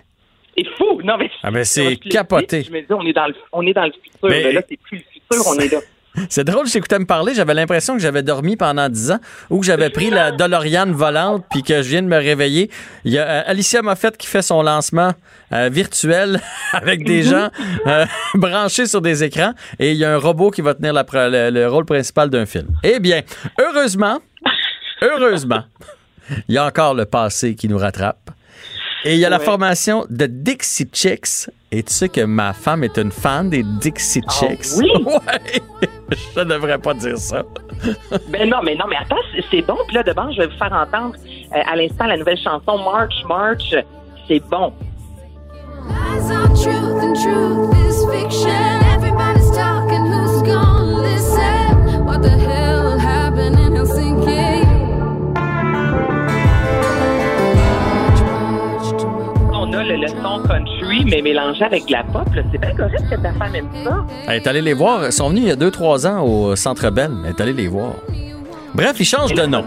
C'est 0.57 0.67
fou, 0.77 1.01
non 1.03 1.17
mais. 1.19 1.31
Ah, 1.43 1.51
ben, 1.51 1.65
c'est 1.65 1.97
capoté. 1.97 2.63
Je 2.63 2.71
me 2.71 2.81
dis, 2.81 2.87
on 2.93 3.05
est 3.05 3.13
dans 3.13 3.27
le, 3.27 3.35
on 3.53 3.67
est 3.67 3.75
dans 3.75 3.85
le 3.85 3.93
futur. 3.93 4.19
Mais- 4.23 4.43
mais 4.45 4.53
là, 4.53 4.63
c'est 4.69 4.81
plus 4.81 4.99
le 4.99 5.05
futur, 5.05 5.45
on 5.55 5.59
est 5.59 5.71
là. 5.73 5.81
C'est 6.29 6.45
drôle, 6.45 6.67
j'écoutais 6.67 6.99
me 6.99 7.05
parler, 7.05 7.35
j'avais 7.35 7.55
l'impression 7.55 7.95
que 7.95 8.01
j'avais 8.01 8.23
dormi 8.23 8.57
pendant 8.57 8.89
10 8.89 9.13
ans 9.13 9.19
ou 9.51 9.61
que 9.61 9.67
j'avais 9.67 9.91
pris 9.91 10.11
la 10.11 10.33
DeLorean 10.33 10.93
volante 10.93 11.45
puis 11.51 11.63
que 11.63 11.83
je 11.83 11.89
viens 11.89 12.03
de 12.03 12.09
me 12.09 12.17
réveiller. 12.17 12.71
Il 13.05 13.13
y 13.13 13.19
a 13.19 13.27
euh, 13.27 13.43
Alicia 13.47 13.83
Moffett 13.83 14.17
qui 14.17 14.27
fait 14.27 14.43
son 14.43 14.63
lancement 14.63 15.13
euh, 15.53 15.69
virtuel 15.71 16.41
avec 16.73 17.05
des 17.05 17.23
gens 17.23 17.51
euh, 17.87 18.07
branchés 18.35 18.87
sur 18.87 19.01
des 19.01 19.25
écrans 19.25 19.53
et 19.79 19.93
il 19.93 19.99
y 19.99 20.05
a 20.05 20.15
un 20.15 20.19
robot 20.19 20.51
qui 20.51 20.63
va 20.63 20.75
tenir 20.75 20.93
la 20.93 21.05
le, 21.13 21.51
le 21.51 21.69
rôle 21.69 21.85
principal 21.85 22.31
d'un 22.31 22.47
film. 22.47 22.69
Eh 22.83 22.99
bien, 22.99 23.23
heureusement, 23.61 24.21
heureusement, 25.03 25.65
il 26.49 26.55
y 26.55 26.59
a 26.59 26.67
encore 26.67 26.95
le 26.95 27.05
passé 27.05 27.55
qui 27.55 27.69
nous 27.69 27.79
rattrape. 27.79 28.31
Et 29.05 29.15
il 29.15 29.21
y 29.21 29.25
a 29.25 29.31
la 29.31 29.39
formation 29.39 30.05
de 30.11 30.27
Dixie 30.27 30.89
Chicks. 30.93 31.49
Et 31.77 31.83
tu 31.83 31.93
sais 31.93 32.09
que 32.09 32.23
ma 32.23 32.55
femme 32.55 32.85
est 32.85 32.97
une 32.97 33.13
fan 33.13 33.51
des 33.51 33.63
Dixie 33.63 34.23
Chicks? 34.31 34.67
Ah 34.73 34.79
oui? 34.79 34.91
Ouais. 35.05 35.61
Je 36.35 36.41
devrais 36.41 36.79
pas 36.79 36.95
dire 36.95 37.19
ça. 37.19 37.43
Ben 38.31 38.49
non, 38.49 38.59
mais 38.65 38.75
non, 38.77 38.87
mais 38.89 38.97
attends, 38.97 39.21
c'est- 39.51 39.61
bon. 39.61 39.77
Puis 39.87 39.95
là, 39.95 40.03
de 40.03 40.13
bord, 40.15 40.33
je 40.33 40.39
vais 40.41 40.47
vous 40.47 40.57
faire 40.57 40.73
entendre 40.73 41.15
euh, 41.55 41.61
à 41.71 41.77
l'instant 41.77 42.07
la 42.07 42.17
nouvelle 42.17 42.39
chanson 42.39 42.79
March, 42.79 43.13
March. 43.29 43.75
C'est 44.27 44.41
bon. 44.49 44.73
On 59.53 59.73
a 59.73 59.83
le, 59.83 59.97
le 59.97 60.09
son 60.09 60.43
country, 60.47 60.76
mais 61.05 61.23
mélangé 61.23 61.65
avec 61.65 61.87
de 61.87 61.93
la 61.93 62.05
pop. 62.05 62.29
C'est 62.53 62.59
bien 62.59 62.75
correct 62.75 63.05
que 63.11 63.17
ta 63.17 63.33
femme 63.33 63.55
aime 63.55 63.69
ça. 63.85 64.05
Elle 64.29 64.37
est 64.37 64.47
allée 64.47 64.63
les 64.63 64.75
voir. 64.75 65.07
Ils 65.07 65.13
sont 65.13 65.29
venus 65.29 65.45
il 65.45 65.49
y 65.49 65.53
a 65.53 65.57
2-3 65.57 66.07
ans 66.07 66.23
au 66.23 66.57
Centre 66.57 66.91
Bell. 66.91 67.13
Elle 67.25 67.31
est 67.31 67.41
allée 67.41 67.53
les 67.53 67.69
voir. 67.69 67.93
Bref, 68.75 68.97
ils 68.99 69.05
changent 69.05 69.35
de 69.35 69.47
nom. 69.47 69.65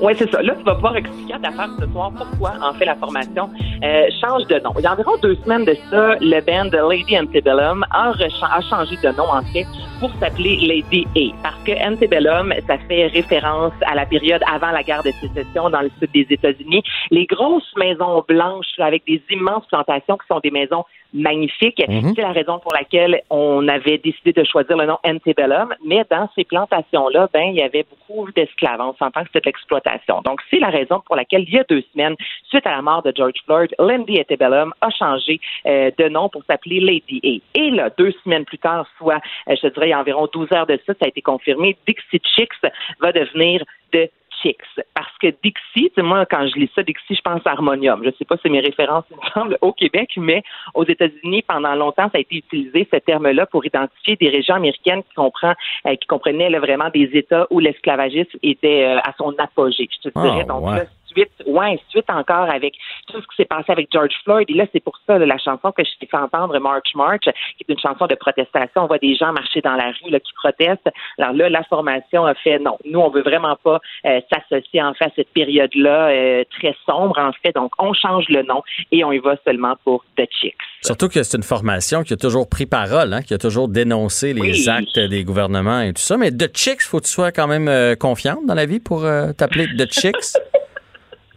Oui, 0.00 0.12
c'est 0.16 0.30
ça. 0.30 0.42
Là, 0.42 0.54
tu 0.54 0.62
vas 0.64 0.74
pouvoir 0.74 0.96
expliquer 0.96 1.34
à 1.34 1.38
ta 1.38 1.50
femme 1.52 1.76
ce 1.80 1.86
soir 1.90 2.12
pourquoi, 2.16 2.52
en 2.62 2.74
fait, 2.74 2.84
la 2.84 2.96
formation 2.96 3.48
euh, 3.82 4.06
change 4.20 4.46
de 4.46 4.58
nom. 4.60 4.72
Il 4.76 4.82
y 4.82 4.86
a 4.86 4.92
environ 4.92 5.16
deux 5.22 5.36
semaines 5.36 5.64
de 5.64 5.74
ça, 5.90 6.16
le 6.20 6.40
band 6.40 6.88
Lady 6.88 7.18
Antebellum 7.18 7.84
a, 7.90 8.10
a 8.10 8.60
changé 8.60 8.96
de 8.96 9.16
nom, 9.16 9.28
en 9.30 9.42
fait, 9.52 9.66
pour 10.00 10.10
s'appeler 10.20 10.56
Lady 10.56 11.06
A. 11.16 11.42
Parce 11.42 11.62
que 11.64 11.72
Antebellum, 11.72 12.52
ça 12.66 12.76
fait 12.88 13.06
référence 13.06 13.72
à 13.86 13.94
la 13.94 14.04
période 14.04 14.42
avant 14.52 14.70
la 14.70 14.82
guerre 14.82 15.02
de 15.02 15.12
sécession 15.12 15.70
dans 15.70 15.80
le 15.80 15.90
sud 15.98 16.10
des 16.12 16.26
États-Unis. 16.28 16.82
Les 17.10 17.26
grosses 17.26 17.72
maisons 17.76 18.22
blanches 18.28 18.78
avec 18.78 19.04
des 19.06 19.22
immenses 19.30 19.66
plantations 19.66 20.18
qui 20.18 20.26
sont 20.28 20.40
des 20.40 20.50
maisons 20.50 20.84
magnifiques. 21.14 21.82
Mhm. 21.88 22.12
C'est 22.14 22.22
la 22.22 22.32
raison 22.32 22.58
pour 22.58 22.74
laquelle 22.74 23.22
on 23.30 23.66
avait 23.68 23.98
décidé 23.98 24.32
de 24.32 24.44
choisir 24.44 24.76
le 24.76 24.86
nom 24.86 24.98
Antebellum. 25.04 25.74
Mais 25.84 26.04
dans 26.10 26.28
ces 26.34 26.44
plantations-là, 26.44 27.28
ben, 27.32 27.44
il 27.48 27.56
y 27.56 27.62
avait 27.62 27.84
beaucoup 27.84 28.30
d'esclaves. 28.32 28.80
On 28.80 28.94
s'entend 28.94 29.22
que 29.22 29.28
c'était 29.28 29.40
de 29.40 29.46
l'exploitation. 29.46 29.85
Donc, 30.24 30.40
c'est 30.50 30.58
la 30.58 30.70
raison 30.70 31.00
pour 31.06 31.16
laquelle, 31.16 31.44
il 31.46 31.54
y 31.54 31.58
a 31.58 31.64
deux 31.64 31.82
semaines, 31.92 32.16
suite 32.48 32.66
à 32.66 32.70
la 32.70 32.82
mort 32.82 33.02
de 33.02 33.12
George 33.14 33.38
Floyd, 33.44 33.74
Lindy 33.78 34.20
Antebellum 34.20 34.72
a 34.80 34.90
changé 34.90 35.40
euh, 35.66 35.90
de 35.96 36.08
nom 36.08 36.28
pour 36.28 36.42
s'appeler 36.44 36.80
Lady 36.80 37.20
A. 37.54 37.58
Et 37.58 37.70
là, 37.70 37.90
deux 37.96 38.12
semaines 38.24 38.44
plus 38.44 38.58
tard, 38.58 38.86
soit, 38.98 39.20
euh, 39.48 39.56
je 39.60 39.68
dirais, 39.68 39.94
environ 39.94 40.28
12 40.32 40.52
heures 40.52 40.66
de 40.66 40.78
ça, 40.86 40.94
ça 40.94 41.04
a 41.04 41.08
été 41.08 41.22
confirmé, 41.22 41.76
Dixie 41.86 42.20
Chicks 42.36 42.52
va 43.00 43.12
devenir 43.12 43.62
de 43.92 44.08
Chicks. 44.46 44.84
Parce 44.94 45.16
que 45.20 45.28
Dixie, 45.42 45.56
tu 45.74 45.90
sais, 45.96 46.02
moi, 46.02 46.24
quand 46.26 46.46
je 46.46 46.54
lis 46.56 46.70
ça, 46.74 46.82
Dixie, 46.82 47.14
je 47.14 47.20
pense 47.20 47.40
à 47.46 47.50
harmonium. 47.52 48.02
Je 48.04 48.10
sais 48.18 48.24
pas 48.24 48.36
si 48.36 48.42
c'est 48.44 48.48
mes 48.48 48.60
références, 48.60 49.04
il 49.10 49.16
me 49.16 49.30
semble, 49.32 49.58
au 49.60 49.72
Québec, 49.72 50.10
mais 50.16 50.42
aux 50.74 50.84
États-Unis, 50.84 51.42
pendant 51.42 51.74
longtemps, 51.74 52.04
ça 52.10 52.18
a 52.18 52.20
été 52.20 52.36
utilisé, 52.36 52.88
ce 52.92 52.98
terme-là, 52.98 53.46
pour 53.46 53.64
identifier 53.64 54.16
des 54.16 54.28
régions 54.28 54.54
américaines 54.54 55.02
qui, 55.02 55.14
comprend, 55.14 55.54
euh, 55.86 55.96
qui 55.96 56.06
comprenaient 56.06 56.50
là, 56.50 56.60
vraiment 56.60 56.90
des 56.90 57.10
États 57.14 57.46
où 57.50 57.58
l'esclavagisme 57.58 58.38
était 58.42 58.84
euh, 58.84 58.98
à 58.98 59.12
son 59.18 59.34
apogée. 59.38 59.88
Je 60.02 60.08
te 60.08 60.12
Ah, 60.14 60.22
dirais, 60.22 60.44
donc 60.44 60.64
ouais. 60.66 60.76
là, 60.76 60.84
suite, 61.16 61.32
ouais, 61.46 61.78
suite 61.88 62.08
encore 62.08 62.50
avec 62.50 62.74
tout 63.08 63.20
ce 63.20 63.26
qui 63.26 63.36
s'est 63.36 63.44
passé 63.46 63.64
avec 63.72 63.88
George 63.92 64.12
Floyd. 64.24 64.48
Et 64.50 64.54
là, 64.54 64.66
c'est 64.72 64.82
pour 64.82 64.98
ça 65.06 65.18
là, 65.18 65.26
la 65.26 65.38
chanson 65.38 65.72
que 65.72 65.82
je 65.84 65.90
t'ai 65.98 66.06
fait 66.06 66.16
entendre, 66.16 66.58
March 66.58 66.94
March, 66.94 67.22
qui 67.24 67.64
est 67.68 67.72
une 67.72 67.78
chanson 67.78 68.06
de 68.06 68.14
protestation. 68.14 68.82
On 68.82 68.86
voit 68.86 68.98
des 68.98 69.14
gens 69.16 69.32
marcher 69.32 69.60
dans 69.60 69.74
la 69.74 69.86
rue 69.86 70.10
là, 70.10 70.20
qui 70.20 70.32
protestent. 70.34 70.88
Alors 71.18 71.32
là, 71.32 71.48
la 71.48 71.62
formation 71.64 72.26
a 72.26 72.34
fait 72.34 72.58
non, 72.58 72.78
nous 72.84 73.00
on 73.00 73.10
veut 73.10 73.22
vraiment 73.22 73.56
pas 73.62 73.80
euh, 74.04 74.20
s'associer 74.32 74.82
en 74.82 74.94
fait 74.94 75.06
à 75.06 75.10
cette 75.16 75.28
période-là 75.32 76.08
euh, 76.08 76.44
très 76.58 76.74
sombre 76.86 77.18
en 77.18 77.32
fait. 77.42 77.52
Donc 77.54 77.72
on 77.78 77.92
change 77.94 78.24
le 78.28 78.42
nom 78.42 78.62
et 78.92 79.04
on 79.04 79.12
y 79.12 79.18
va 79.18 79.36
seulement 79.44 79.74
pour 79.84 80.04
The 80.16 80.26
Chicks. 80.30 80.54
Surtout 80.82 81.08
que 81.08 81.22
c'est 81.22 81.36
une 81.36 81.42
formation 81.42 82.02
qui 82.02 82.12
a 82.12 82.16
toujours 82.16 82.48
pris 82.48 82.66
parole, 82.66 83.12
hein, 83.12 83.22
qui 83.22 83.34
a 83.34 83.38
toujours 83.38 83.68
dénoncé 83.68 84.32
les 84.34 84.40
Oui. 84.40 84.68
actes 84.68 84.98
des 84.98 85.24
gouvernements 85.24 85.80
et 85.80 85.92
tout 85.92 86.02
ça. 86.02 86.16
Mais 86.16 86.30
The 86.30 86.54
Chicks, 86.56 86.82
faut 86.82 86.98
que 86.98 87.04
tu 87.04 87.10
sois 87.10 87.32
quand 87.32 87.46
même 87.46 87.68
euh, 87.68 87.94
confiante 87.96 88.44
dans 88.46 88.54
la 88.54 88.66
vie 88.66 88.80
pour 88.80 89.02
t'appeler 89.36 89.66
The 89.76 89.90
Chicks? 89.90 90.36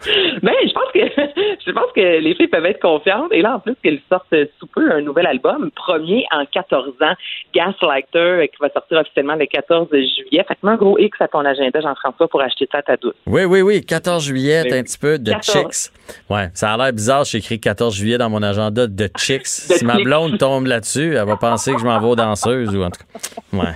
Ben, 0.41 0.53
je 0.63 0.71
pense 0.73 0.91
que 0.93 0.99
je 1.67 1.71
pense 1.71 1.91
que 1.93 2.19
les 2.21 2.33
filles 2.35 2.47
peuvent 2.47 2.65
être 2.65 2.81
confiantes. 2.81 3.31
Et 3.31 3.41
là, 3.41 3.55
en 3.55 3.59
plus, 3.59 3.75
qu'elles 3.83 3.99
sortent 4.09 4.33
sous 4.59 4.67
peu 4.67 4.89
un 4.91 5.01
nouvel 5.01 5.27
album, 5.27 5.69
premier 5.75 6.25
en 6.31 6.45
14 6.45 6.93
ans, 7.01 7.13
Gaslighter, 7.53 8.17
euh, 8.17 8.45
qui 8.47 8.55
va 8.61 8.69
sortir 8.69 8.99
officiellement 8.99 9.35
le 9.35 9.45
14 9.45 9.89
juillet. 9.91 10.45
Fait 10.47 10.55
que 10.55 10.67
un 10.67 10.75
gros 10.77 10.97
X 10.97 11.19
à 11.21 11.27
ton 11.27 11.39
agenda, 11.43 11.81
Jean-François, 11.81 12.27
pour 12.27 12.41
acheter 12.41 12.67
ça 12.71 12.77
à 12.77 12.81
ta 12.83 12.95
douce. 12.97 13.13
Oui, 13.25 13.43
oui, 13.43 13.61
oui. 13.61 13.83
14 13.85 14.23
juillet, 14.23 14.61
Oui. 14.63 14.69
t'as 14.69 14.77
un 14.77 14.83
petit 14.83 14.97
peu 14.97 15.19
de 15.19 15.31
14. 15.31 15.51
Chicks. 15.57 15.93
Ouais, 16.29 16.49
ça 16.53 16.73
a 16.73 16.77
l'air 16.77 16.93
bizarre. 16.93 17.25
J'ai 17.25 17.39
écrit 17.39 17.59
14 17.59 17.95
juillet 17.95 18.17
dans 18.17 18.29
mon 18.29 18.41
agenda 18.43 18.87
de 18.87 19.09
Chicks. 19.17 19.47
si 19.47 19.83
ma 19.85 19.95
blonde 19.97 20.37
tombe 20.37 20.67
là-dessus, 20.67 21.15
elle 21.15 21.25
va 21.27 21.35
penser 21.35 21.73
que 21.73 21.79
je 21.79 21.85
m'en 21.85 21.99
vais 21.99 22.07
aux 22.07 22.15
danseuses 22.15 22.73
ou 22.75 22.83
en 22.83 22.89
tout 22.89 23.01
cas. 23.01 23.57
Ouais. 23.57 23.75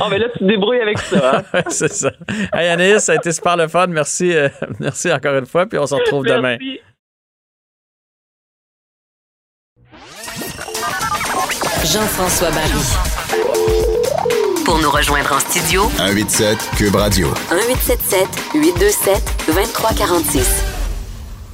Oh, 0.00 0.06
ben 0.10 0.18
là, 0.18 0.28
tu 0.32 0.38
te 0.38 0.44
débrouilles 0.44 0.80
avec 0.80 0.98
ça. 0.98 1.42
Hein? 1.52 1.62
c'est 1.68 1.92
ça. 1.92 2.10
Hey 2.52 2.68
Anaïs, 2.68 3.04
ça 3.04 3.12
a 3.12 3.14
été 3.16 3.32
super 3.32 3.56
le 3.56 3.68
fun. 3.68 3.86
Merci, 3.88 4.34
euh, 4.34 4.48
merci 4.80 5.12
encore 5.12 5.36
une 5.36 5.46
fois. 5.46 5.66
Puis 5.66 5.78
on 5.78 5.86
se 5.86 5.94
retrouve 5.94 6.24
demain. 6.24 6.56
Merci. 6.60 6.80
Jean-François 11.84 12.50
Barry. 12.50 12.70
Pour 14.64 14.78
nous 14.78 14.90
rejoindre 14.90 15.32
en 15.32 15.38
studio, 15.38 15.82
187 15.98 16.70
Cube 16.76 16.94
Radio. 16.96 17.28
1877 17.50 18.28
827 18.54 19.22
2346. 19.46 20.73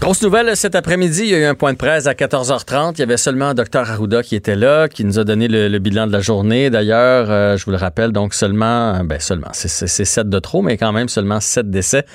Grosse 0.01 0.23
nouvelle 0.23 0.57
cet 0.57 0.75
après-midi, 0.77 1.25
il 1.25 1.29
y 1.29 1.35
a 1.35 1.39
eu 1.41 1.45
un 1.45 1.55
point 1.55 1.73
de 1.75 1.77
presse 1.77 2.07
à 2.07 2.15
14h30. 2.15 2.93
Il 2.97 3.01
y 3.01 3.03
avait 3.03 3.19
seulement 3.19 3.53
Dr 3.53 3.81
Arruda 3.91 4.23
qui 4.23 4.35
était 4.35 4.57
là, 4.57 4.89
qui 4.89 5.05
nous 5.05 5.19
a 5.19 5.25
donné 5.25 5.47
le, 5.47 5.79
bilan 5.79 6.07
de 6.07 6.13
la 6.13 6.21
journée. 6.21 6.71
D'ailleurs, 6.71 7.31
euh, 7.31 7.59
je 7.59 7.65
vous 7.67 7.71
le 7.71 7.77
rappelle, 7.77 8.11
donc 8.11 8.33
seulement, 8.33 9.05
ben 9.05 9.21
seulement, 9.21 9.49
c'est- 9.53 9.69
c'est 9.69 9.87
c'est 9.87 10.07
7 10.07 10.31
de 10.31 10.39
trop, 10.39 10.63
mais 10.63 10.79
quand 10.79 10.93
même 10.93 11.11
seulement 11.11 11.39
7 11.39 11.69
décès. 11.71 12.07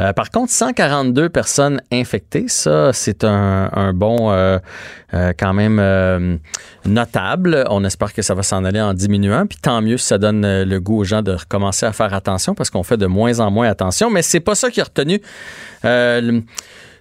Euh, 0.00 0.12
par 0.12 0.30
contre, 0.32 0.50
142 0.52 1.28
personnes 1.28 1.80
infectées, 1.92 2.46
ça, 2.48 2.92
c'est 2.92 3.22
un, 3.22 3.70
un 3.72 3.92
bon, 3.92 4.32
euh, 4.32 4.58
quand 5.38 5.54
même 5.54 6.38
notable. 6.86 7.64
On 7.70 7.84
espère 7.84 8.12
que 8.12 8.20
ça 8.20 8.34
va 8.34 8.42
s'en 8.42 8.64
aller 8.64 8.80
en 8.80 8.94
diminuant. 8.94 9.46
Puis 9.46 9.58
tant 9.62 9.80
mieux 9.80 9.96
si 9.96 10.06
ça 10.06 10.18
donne 10.18 10.44
le 10.64 10.80
goût 10.80 10.98
aux 10.98 11.04
gens 11.04 11.22
de 11.22 11.32
recommencer 11.32 11.86
à 11.86 11.92
faire 11.92 12.12
attention 12.14 12.56
parce 12.56 12.68
qu'on 12.68 12.82
fait 12.82 12.96
de 12.96 13.06
moins 13.06 13.38
en 13.38 13.50
moins 13.52 13.68
attention. 13.68 14.10
Mais 14.10 14.22
c'est 14.22 14.40
pas 14.40 14.56
ça 14.56 14.70
qui 14.70 14.80
a 14.80 14.84
retenu. 14.84 15.22
le- 15.84 16.42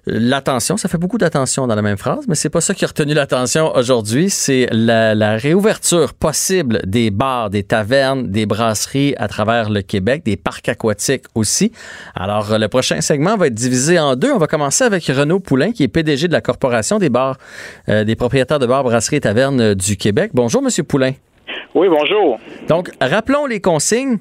L'attention, 0.10 0.78
ça 0.78 0.88
fait 0.88 0.98
beaucoup 0.98 1.18
d'attention 1.18 1.68
dans 1.68 1.76
la 1.76 1.82
même 1.82 1.98
phrase, 1.98 2.26
mais 2.30 2.36
c'est 2.36 2.50
pas 2.50 2.62
ça 2.62 2.74
qui 2.74 2.86
a 2.86 2.88
retenu 2.88 3.14
l'attention 3.14 3.76
aujourd'hui. 3.76 4.30
C'est 4.30 4.68
la, 4.72 5.14
la 5.14 5.36
réouverture 5.36 6.14
possible 6.14 6.80
des 6.86 7.12
bars, 7.12 7.50
des 7.50 7.64
tavernes, 7.64 8.28
des 8.28 8.46
brasseries 8.46 9.16
à 9.18 9.28
travers 9.28 9.70
le 9.70 9.82
Québec, 9.82 10.24
des 10.24 10.38
parcs 10.38 10.70
aquatiques 10.70 11.26
aussi. 11.36 11.74
Alors, 12.16 12.58
le 12.58 12.70
prochain 12.70 13.02
segment 13.02 13.36
va 13.36 13.48
être 13.48 13.54
divisé 13.54 14.00
en 14.00 14.16
deux. 14.16 14.32
On 14.32 14.38
va 14.38 14.48
commencer 14.48 14.86
avec 14.86 15.06
Renaud 15.08 15.42
Poulain, 15.42 15.74
qui 15.74 15.84
est 15.84 15.90
PDG 15.90 16.30
de 16.30 16.34
la 16.34 16.40
Corporation 16.40 17.00
des 17.00 17.10
bars, 17.10 17.38
euh, 17.90 18.06
des 18.06 18.16
propriétaires 18.16 18.60
de 18.60 18.66
bars, 18.66 18.86
brasseries 18.86 19.18
et 19.18 19.22
tavernes 19.22 19.74
du 19.74 19.98
Québec. 19.98 20.32
Bonjour, 20.34 20.62
Monsieur 20.62 20.84
Poulain. 20.84 21.12
Oui, 21.76 21.88
bonjour. 21.90 22.40
Donc, 22.70 22.92
rappelons 23.02 23.46
les 23.46 23.60
consignes. 23.60 24.20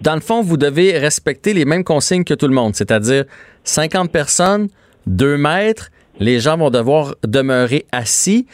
Dans 0.00 0.14
le 0.14 0.20
fond, 0.20 0.42
vous 0.42 0.56
devez 0.56 0.98
respecter 0.98 1.54
les 1.54 1.64
mêmes 1.64 1.84
consignes 1.84 2.24
que 2.24 2.34
tout 2.34 2.48
le 2.48 2.54
monde, 2.54 2.74
c'est-à-dire 2.74 3.24
50 3.62 4.10
personnes, 4.10 4.68
2 5.06 5.36
mètres. 5.36 5.90
Les 6.18 6.38
gens 6.38 6.56
vont 6.56 6.70
devoir 6.70 7.14
demeurer 7.26 7.84
assis. 7.92 8.46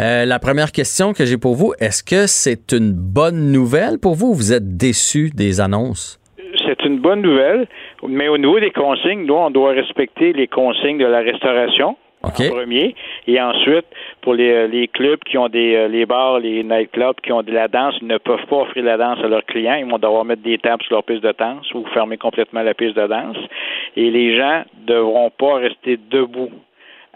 Euh, 0.00 0.24
la 0.24 0.38
première 0.38 0.70
question 0.70 1.12
que 1.12 1.24
j'ai 1.24 1.38
pour 1.38 1.56
vous, 1.56 1.72
est-ce 1.80 2.04
que 2.04 2.26
c'est 2.26 2.72
une 2.72 2.92
bonne 2.92 3.50
nouvelle 3.50 3.98
pour 3.98 4.14
vous? 4.14 4.28
Ou 4.28 4.34
vous 4.34 4.52
êtes 4.52 4.76
déçu 4.76 5.30
des 5.34 5.60
annonces? 5.60 6.20
C'est 6.64 6.84
une 6.84 7.00
bonne 7.00 7.22
nouvelle, 7.22 7.66
mais 8.06 8.28
au 8.28 8.38
niveau 8.38 8.60
des 8.60 8.70
consignes, 8.70 9.24
nous, 9.26 9.34
on 9.34 9.50
doit 9.50 9.72
respecter 9.72 10.32
les 10.32 10.46
consignes 10.46 10.98
de 10.98 11.06
la 11.06 11.20
restauration. 11.20 11.96
En 12.22 12.30
premier. 12.30 12.96
Et 13.26 13.40
ensuite, 13.40 13.86
pour 14.22 14.34
les, 14.34 14.66
les 14.66 14.88
clubs 14.88 15.20
qui 15.20 15.38
ont 15.38 15.48
des 15.48 15.76
euh, 15.76 15.88
les 15.88 16.04
bars, 16.04 16.40
les 16.40 16.64
nightclubs 16.64 17.20
qui 17.22 17.30
ont 17.32 17.42
de 17.42 17.52
la 17.52 17.68
danse, 17.68 17.94
ils 18.00 18.08
ne 18.08 18.18
peuvent 18.18 18.44
pas 18.46 18.56
offrir 18.56 18.84
la 18.84 18.96
danse 18.96 19.18
à 19.22 19.28
leurs 19.28 19.44
clients. 19.44 19.76
Ils 19.76 19.86
vont 19.86 19.98
devoir 19.98 20.24
mettre 20.24 20.42
des 20.42 20.58
tables 20.58 20.82
sur 20.82 20.94
leur 20.94 21.04
piste 21.04 21.22
de 21.22 21.32
danse 21.38 21.72
ou 21.74 21.84
fermer 21.94 22.16
complètement 22.16 22.62
la 22.62 22.74
piste 22.74 22.96
de 22.96 23.06
danse. 23.06 23.36
Et 23.96 24.10
les 24.10 24.36
gens 24.36 24.64
devront 24.86 25.30
pas 25.30 25.56
rester 25.56 25.96
debout 26.10 26.50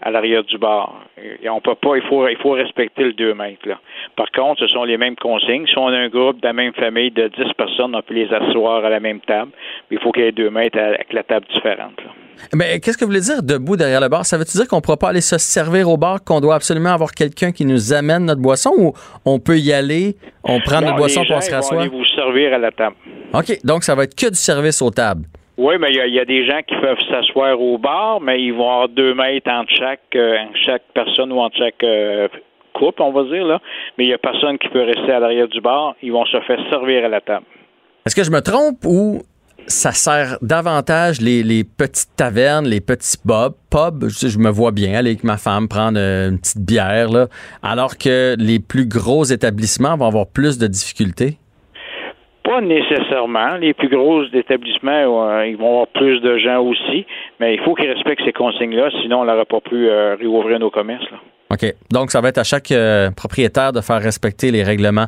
à 0.05 0.11
l'arrière 0.11 0.43
du 0.43 0.57
bar. 0.57 0.99
Et 1.41 1.49
on 1.49 1.61
peut 1.61 1.75
pas, 1.75 1.95
il 1.95 2.03
faut, 2.03 2.27
il 2.27 2.37
faut 2.37 2.51
respecter 2.51 3.03
le 3.03 3.13
2 3.13 3.33
mètres. 3.33 3.67
Là. 3.67 3.79
Par 4.15 4.29
contre, 4.31 4.59
ce 4.61 4.67
sont 4.67 4.83
les 4.83 4.97
mêmes 4.97 5.15
consignes. 5.15 5.65
Si 5.67 5.77
on 5.77 5.87
a 5.87 5.97
un 5.97 6.09
groupe 6.09 6.41
de 6.41 6.47
la 6.47 6.53
même 6.53 6.73
famille 6.73 7.11
de 7.11 7.27
10 7.29 7.53
personnes, 7.57 7.95
on 7.95 8.01
peut 8.01 8.13
les 8.13 8.27
asseoir 8.33 8.83
à 8.83 8.89
la 8.89 8.99
même 8.99 9.21
table. 9.21 9.51
Mais 9.89 9.97
il 9.97 10.03
faut 10.03 10.11
qu'il 10.11 10.23
y 10.23 10.27
ait 10.27 10.31
2 10.31 10.49
mètres 10.49 10.77
avec 10.77 11.11
la 11.13 11.23
table 11.23 11.45
différente. 11.53 11.97
là. 12.03 12.11
Mais 12.53 12.79
qu'est-ce 12.79 12.97
que 12.97 13.05
vous 13.05 13.11
voulez 13.11 13.21
dire 13.21 13.41
debout 13.41 13.77
derrière 13.77 14.01
le 14.01 14.09
bar? 14.09 14.25
Ça 14.25 14.37
veut-tu 14.37 14.57
dire 14.57 14.67
qu'on 14.67 14.77
ne 14.77 14.81
pourra 14.81 14.97
pas 14.97 15.09
aller 15.09 15.21
se 15.21 15.37
servir 15.37 15.87
au 15.89 15.97
bar, 15.97 16.23
qu'on 16.23 16.41
doit 16.41 16.55
absolument 16.55 16.89
avoir 16.93 17.11
quelqu'un 17.11 17.51
qui 17.51 17.63
nous 17.65 17.93
amène 17.93 18.25
notre 18.25 18.41
boisson 18.41 18.71
ou 18.77 18.93
on 19.23 19.39
peut 19.39 19.57
y 19.57 19.71
aller, 19.71 20.15
on 20.43 20.59
prend 20.59 20.81
Non, 20.81 20.87
notre 20.87 20.97
boisson 20.97 21.23
pour 21.25 21.37
on 21.37 21.41
se 21.41 21.51
rasseoir? 21.51 21.81
aller 21.81 21.89
vous 21.89 22.03
servir 22.05 22.53
à 22.53 22.57
la 22.57 22.71
table. 22.71 22.95
OK, 23.33 23.57
donc 23.63 23.83
ça 23.83 23.95
va 23.95 24.03
être 24.03 24.15
que 24.15 24.27
du 24.29 24.35
service 24.35 24.81
aux 24.81 24.89
tables. 24.89 25.23
Oui, 25.57 25.75
mais 25.79 25.89
il 25.91 26.13
y 26.13 26.19
a- 26.19 26.25
des 26.25 26.45
gens 26.47 26.61
qui 26.67 26.75
peuvent 26.77 26.97
s'asseoir 27.09 27.59
au 27.61 27.77
bar, 27.77 28.19
mais 28.19 28.41
ils 28.41 28.51
vont 28.53 28.69
avoir 28.71 28.89
deux 28.89 29.13
mètres 29.13 29.49
entre 29.51 29.71
chaque, 29.77 29.99
euh, 30.15 30.37
chaque 30.65 30.81
personne 30.95 31.31
ou 31.31 31.39
entre 31.39 31.57
chaque 31.57 31.83
euh, 31.83 32.27
couple, 32.73 33.03
on 33.03 33.11
va 33.11 33.23
dire, 33.25 33.45
là. 33.45 33.59
Mais 33.97 34.05
il 34.05 34.07
n'y 34.07 34.13
a 34.13 34.17
personne 34.17 34.57
qui 34.57 34.67
peut 34.69 34.83
rester 34.83 35.11
à 35.11 35.19
l'arrière 35.19 35.47
du 35.47 35.61
bar. 35.61 35.95
Ils 36.01 36.11
vont 36.11 36.25
se 36.25 36.39
faire 36.41 36.59
servir 36.71 37.05
à 37.05 37.07
la 37.07 37.21
table. 37.21 37.45
Est-ce 38.05 38.15
que 38.15 38.23
je 38.23 38.31
me 38.31 38.41
trompe 38.41 38.83
ou 38.85 39.21
ça 39.67 39.91
sert 39.91 40.37
davantage 40.41 41.21
les, 41.21 41.43
les 41.43 41.63
petites 41.63 42.15
tavernes, 42.17 42.65
les 42.67 42.81
petits 42.81 43.17
pubs, 43.17 43.53
pubs? 43.69 44.09
Je, 44.09 44.27
je 44.29 44.39
me 44.39 44.49
vois 44.49 44.71
bien 44.71 44.95
aller 44.97 45.11
avec 45.11 45.23
ma 45.23 45.37
femme 45.37 45.67
prendre 45.67 45.99
euh, 45.99 46.29
une 46.31 46.39
petite 46.39 46.65
bière, 46.65 47.09
là, 47.09 47.27
alors 47.61 47.97
que 47.99 48.35
les 48.39 48.59
plus 48.59 48.87
gros 48.87 49.23
établissements 49.23 49.95
vont 49.97 50.07
avoir 50.07 50.25
plus 50.27 50.57
de 50.57 50.65
difficultés? 50.67 51.37
Pas 52.43 52.59
nécessairement. 52.59 53.55
Les 53.55 53.73
plus 53.73 53.89
gros 53.89 54.23
établissements, 54.25 55.29
euh, 55.29 55.47
ils 55.47 55.55
vont 55.55 55.69
avoir 55.69 55.87
plus 55.87 56.19
de 56.19 56.37
gens 56.37 56.61
aussi, 56.61 57.05
mais 57.39 57.55
il 57.55 57.61
faut 57.61 57.73
qu'ils 57.73 57.89
respectent 57.89 58.23
ces 58.25 58.33
consignes-là, 58.33 58.89
sinon 59.01 59.21
on 59.21 59.25
n'aurait 59.25 59.45
pas 59.45 59.61
pu 59.61 59.87
euh, 59.87 60.15
réouvrir 60.15 60.59
nos 60.59 60.69
commerces. 60.69 61.07
OK. 61.51 61.73
Donc, 61.91 62.11
ça 62.11 62.19
va 62.19 62.29
être 62.29 62.39
à 62.39 62.43
chaque 62.43 62.71
euh, 62.71 63.11
propriétaire 63.11 63.71
de 63.71 63.81
faire 63.81 64.01
respecter 64.01 64.51
les 64.51 64.63
règlements. 64.63 65.07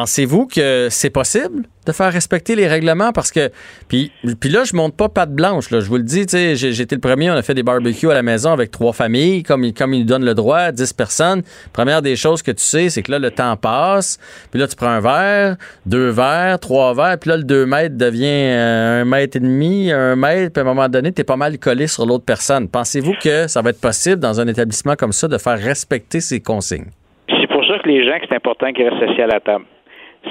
Pensez-vous 0.00 0.46
que 0.46 0.88
c'est 0.90 1.08
possible 1.08 1.62
de 1.86 1.92
faire 1.92 2.12
respecter 2.12 2.54
les 2.54 2.66
règlements? 2.68 3.12
Parce 3.12 3.30
que, 3.32 3.50
puis, 3.88 4.12
puis 4.38 4.50
là, 4.50 4.64
je 4.64 4.76
monte 4.76 4.94
pas 4.94 5.08
patte 5.08 5.32
blanche. 5.32 5.68
Je 5.70 5.76
vous 5.88 5.96
le 5.96 6.02
dis, 6.02 6.26
j'étais 6.28 6.96
le 6.96 7.00
premier, 7.00 7.30
on 7.30 7.34
a 7.34 7.40
fait 7.40 7.54
des 7.54 7.62
barbecues 7.62 8.10
à 8.10 8.12
la 8.12 8.22
maison 8.22 8.52
avec 8.52 8.70
trois 8.70 8.92
familles, 8.92 9.42
comme, 9.42 9.64
ils- 9.64 9.72
nous 9.88 10.04
donnent 10.04 10.26
le 10.26 10.34
droit, 10.34 10.70
10 10.70 10.92
personnes. 10.92 11.42
Première 11.72 12.02
des 12.02 12.14
choses 12.14 12.42
que 12.42 12.50
tu 12.50 12.62
sais, 12.62 12.90
c'est 12.90 13.02
que 13.02 13.10
là, 13.10 13.18
le 13.18 13.30
temps 13.30 13.56
passe, 13.56 14.18
puis 14.50 14.60
là, 14.60 14.66
tu 14.68 14.76
prends 14.76 14.88
un 14.88 15.00
verre, 15.00 15.56
deux 15.86 16.10
verres, 16.10 16.60
trois 16.60 16.92
verres, 16.92 17.16
puis 17.18 17.30
là, 17.30 17.38
le 17.38 17.44
2 17.44 17.64
mètres 17.64 17.96
devient 17.96 18.26
euh, 18.52 19.00
un 19.00 19.04
mètre 19.06 19.38
et 19.38 19.40
demi, 19.40 19.90
un 19.90 20.14
mètre, 20.14 20.52
puis 20.52 20.60
à 20.60 20.64
un 20.66 20.74
moment 20.74 20.90
donné, 20.90 21.10
tu 21.10 21.22
es 21.22 21.24
pas 21.24 21.36
mal 21.36 21.58
collé 21.58 21.86
sur 21.86 22.04
l'autre 22.04 22.26
personne. 22.26 22.68
Pensez-vous 22.68 23.14
que 23.22 23.46
ça 23.48 23.62
va 23.62 23.70
être 23.70 23.80
possible 23.80 24.20
dans 24.20 24.42
un 24.42 24.46
établissement 24.46 24.94
comme 24.94 25.12
ça 25.12 25.26
de 25.26 25.38
faire 25.38 25.58
respecter 25.58 26.20
ces 26.20 26.40
consignes? 26.40 26.90
C'est 27.28 27.46
pour 27.48 27.64
ça 27.66 27.78
que 27.82 27.88
les 27.88 28.04
gens, 28.04 28.18
c'est 28.28 28.36
important 28.36 28.70
qu'ils 28.74 28.86
restent 28.86 29.02
assis 29.10 29.22
à 29.22 29.26
la 29.28 29.40
table. 29.40 29.64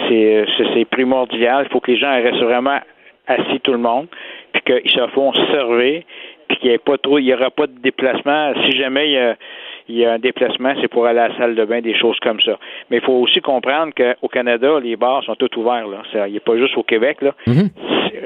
C'est 0.07 0.35
euh, 0.35 0.45
c'est- 0.73 0.85
primordial. 0.85 1.65
Il 1.67 1.71
faut 1.71 1.79
que 1.79 1.91
les 1.91 1.97
gens 1.97 2.11
restent 2.13 2.41
vraiment 2.43 2.79
assis, 3.27 3.59
tout 3.61 3.71
le 3.71 3.77
monde, 3.79 4.07
puis 4.53 4.61
qu'ils 4.63 4.91
se 4.91 5.07
font 5.07 5.33
servir, 5.51 6.03
puis 6.47 6.57
qu'il 6.57 6.69
n'y 6.69 6.75
ait 6.75 6.79
pas 6.79 6.97
trop, 6.97 7.17
il 7.19 7.25
y 7.25 7.33
aura 7.33 7.49
pas 7.49 7.67
de 7.67 7.77
déplacement. 7.79 8.53
Si 8.65 8.77
jamais 8.77 9.07
il 9.07 9.13
y 9.13 9.17
a, 9.17 9.35
il 9.87 9.95
y 9.97 10.05
a 10.05 10.13
un 10.13 10.19
déplacement, 10.19 10.73
c'est 10.81 10.87
pour 10.87 11.05
aller 11.05 11.19
à 11.19 11.27
la 11.29 11.37
salle 11.37 11.55
de 11.55 11.65
bain, 11.65 11.81
des 11.81 11.95
choses 11.95 12.19
comme 12.19 12.39
ça. 12.41 12.57
Mais 12.89 12.97
il 12.97 13.03
faut 13.03 13.13
aussi 13.13 13.39
comprendre 13.41 13.93
qu'au 13.95 14.27
Canada, 14.27 14.79
les 14.81 14.95
bars 14.95 15.23
sont 15.23 15.35
tous 15.35 15.55
ouverts. 15.59 15.87
Là. 15.87 16.01
C'est- 16.11 16.27
Il 16.27 16.31
n'y 16.33 16.37
a 16.37 16.41
pas 16.41 16.57
juste 16.57 16.77
au 16.77 16.83
Québec. 16.83 17.21
Là. 17.21 17.33
Mhm. 17.47 17.69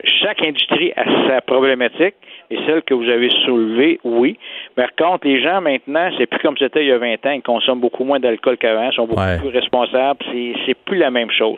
Chaque 0.05 0.39
chaque 0.39 0.45
industrie 0.45 0.91
a 0.95 1.05
sa 1.27 1.41
problématique. 1.41 2.15
Et 2.51 2.57
celle 2.65 2.81
que 2.81 2.93
vous 2.95 3.07
avez 3.09 3.29
soulevée, 3.45 3.99
oui. 4.03 4.37
Par 4.79 4.95
contre, 4.95 5.27
les 5.27 5.41
gens 5.43 5.59
maintenant, 5.59 6.09
c'est 6.17 6.25
plus 6.25 6.39
comme 6.39 6.55
c'était 6.57 6.81
il 6.83 6.87
y 6.87 6.91
a 6.93 6.97
20 6.97 7.13
ans. 7.25 7.31
Ils 7.31 7.41
consomment 7.41 7.81
beaucoup 7.81 8.05
moins 8.05 8.19
d'alcool 8.19 8.57
qu'avant, 8.57 8.89
sont 8.93 9.07
beaucoup 9.07 9.19
Ouais. 9.21 9.37
plus 9.37 9.49
responsables. 9.49 10.19
C'est, 10.31 10.53
c'est 10.65 10.73
plus 10.85 10.97
la 10.97 11.11
même 11.11 11.29
chose. 11.31 11.57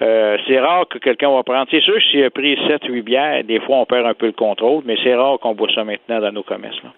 Euh, 0.00 0.38
c'est 0.48 0.58
rare 0.58 0.86
que 0.88 0.98
quelqu'un 0.98 1.30
va 1.30 1.42
prendre. 1.42 1.66
C'est 1.70 1.82
sûr, 1.82 1.94
s'il 2.10 2.24
a 2.24 2.30
pris 2.30 2.56
7, 2.66 2.80
8 2.88 3.02
bières, 3.02 3.44
des 3.44 3.60
fois, 3.60 3.76
on 3.78 3.84
perd 3.86 4.06
un 4.06 4.14
peu 4.14 4.26
le 4.26 4.32
contrôle, 4.32 4.82
mais 4.86 4.96
c'est 5.04 5.14
rare 5.14 5.38
qu'on 5.40 5.54
boit 5.54 5.68
ça 5.74 5.84
maintenant 5.84 6.20
dans 6.20 6.32
nos 6.32 6.42
commerces. 6.42 6.82
Là. 6.82 6.90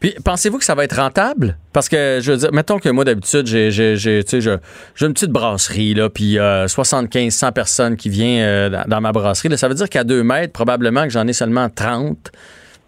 Puis 0.00 0.14
pensez-vous 0.24 0.56
que 0.58 0.64
ça 0.64 0.74
va 0.74 0.84
être 0.84 0.96
rentable? 0.96 1.56
Parce 1.74 1.88
que 1.90 2.18
je 2.22 2.32
veux 2.32 2.38
dire, 2.38 2.50
mettons 2.52 2.78
que 2.78 2.88
moi 2.88 3.04
d'habitude, 3.04 3.46
j'ai, 3.46 3.70
j'ai, 3.70 3.96
j'ai, 3.96 4.22
j'ai 4.26 5.06
une 5.06 5.12
petite 5.12 5.30
brasserie, 5.30 5.94
là, 5.94 6.08
puis 6.08 6.38
euh, 6.38 6.66
75, 6.66 7.30
100 7.32 7.52
personnes 7.52 7.96
qui 7.96 8.08
viennent 8.08 8.42
euh, 8.42 8.68
dans, 8.70 8.84
dans 8.88 9.00
ma 9.02 9.12
brasserie. 9.12 9.48
Là, 9.50 9.56
ça 9.58 9.68
veut 9.68 9.74
dire 9.74 9.88
qu'à 9.90 10.02
2 10.02 10.22
mètres, 10.22 10.52
probablement 10.52 11.04
que 11.04 11.10
j'en 11.10 11.26
ai 11.26 11.32
seulement 11.34 11.68
30, 11.68 12.16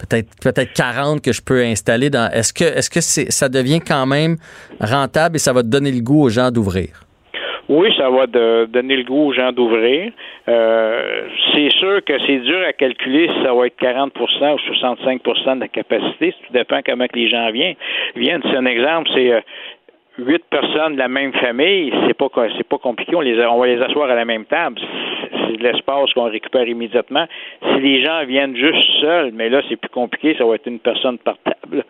peut-être 0.08 0.28
peut-être 0.42 0.72
40 0.72 1.22
que 1.22 1.32
je 1.32 1.42
peux 1.42 1.62
installer. 1.62 2.10
Dans, 2.10 2.30
est-ce 2.32 2.52
que, 2.52 2.64
est-ce 2.64 2.90
que 2.90 3.00
c'est, 3.00 3.30
ça 3.30 3.48
devient 3.48 3.80
quand 3.80 4.06
même 4.06 4.36
rentable 4.80 5.36
et 5.36 5.38
ça 5.38 5.52
va 5.52 5.62
donner 5.62 5.92
le 5.92 6.00
goût 6.00 6.22
aux 6.22 6.28
gens 6.28 6.50
d'ouvrir? 6.50 7.04
Oui, 7.68 7.88
ça 7.96 8.10
va 8.10 8.26
donner 8.26 8.96
le 8.96 9.04
goût 9.04 9.28
aux 9.28 9.32
gens 9.32 9.52
d'ouvrir. 9.52 10.12
Euh, 10.48 11.28
c'est 11.54 11.70
sûr 11.78 12.04
que 12.04 12.12
c'est 12.26 12.38
dur 12.40 12.58
à 12.68 12.72
calculer 12.72 13.28
si 13.28 13.42
ça 13.44 13.54
va 13.54 13.66
être 13.66 13.78
40% 13.80 14.10
ou 14.10 14.58
65% 14.74 15.54
de 15.54 15.60
la 15.60 15.68
capacité. 15.68 16.34
Tout 16.46 16.52
dépend 16.52 16.80
comment 16.84 17.06
que 17.06 17.16
les 17.16 17.30
gens 17.30 17.50
viennent. 17.50 17.76
viennent. 18.16 18.42
C'est 18.44 18.56
un 18.56 18.66
exemple, 18.66 19.08
c'est 19.14 19.32
euh, 19.32 19.40
huit 20.18 20.44
personnes 20.50 20.94
de 20.94 20.98
la 20.98 21.08
même 21.08 21.32
famille, 21.34 21.92
c'est 22.06 22.14
pas 22.14 22.28
c'est 22.56 22.68
pas 22.68 22.78
compliqué. 22.78 23.14
On 23.16 23.20
les 23.20 23.38
on 23.46 23.58
va 23.58 23.66
les 23.66 23.80
asseoir 23.80 24.10
à 24.10 24.14
la 24.14 24.24
même 24.24 24.44
table. 24.44 24.80
C'est 25.30 25.56
de 25.56 25.62
l'espace 25.62 26.12
qu'on 26.12 26.30
récupère 26.30 26.68
immédiatement. 26.68 27.26
Si 27.62 27.80
les 27.80 28.04
gens 28.04 28.24
viennent 28.24 28.56
juste 28.56 28.88
seuls, 29.00 29.32
mais 29.32 29.48
là 29.48 29.62
c'est 29.68 29.76
plus 29.76 29.90
compliqué, 29.90 30.34
ça 30.36 30.44
va 30.44 30.54
être 30.54 30.66
une 30.66 30.80
personne 30.80 31.18
par 31.18 31.36
table. 31.38 31.84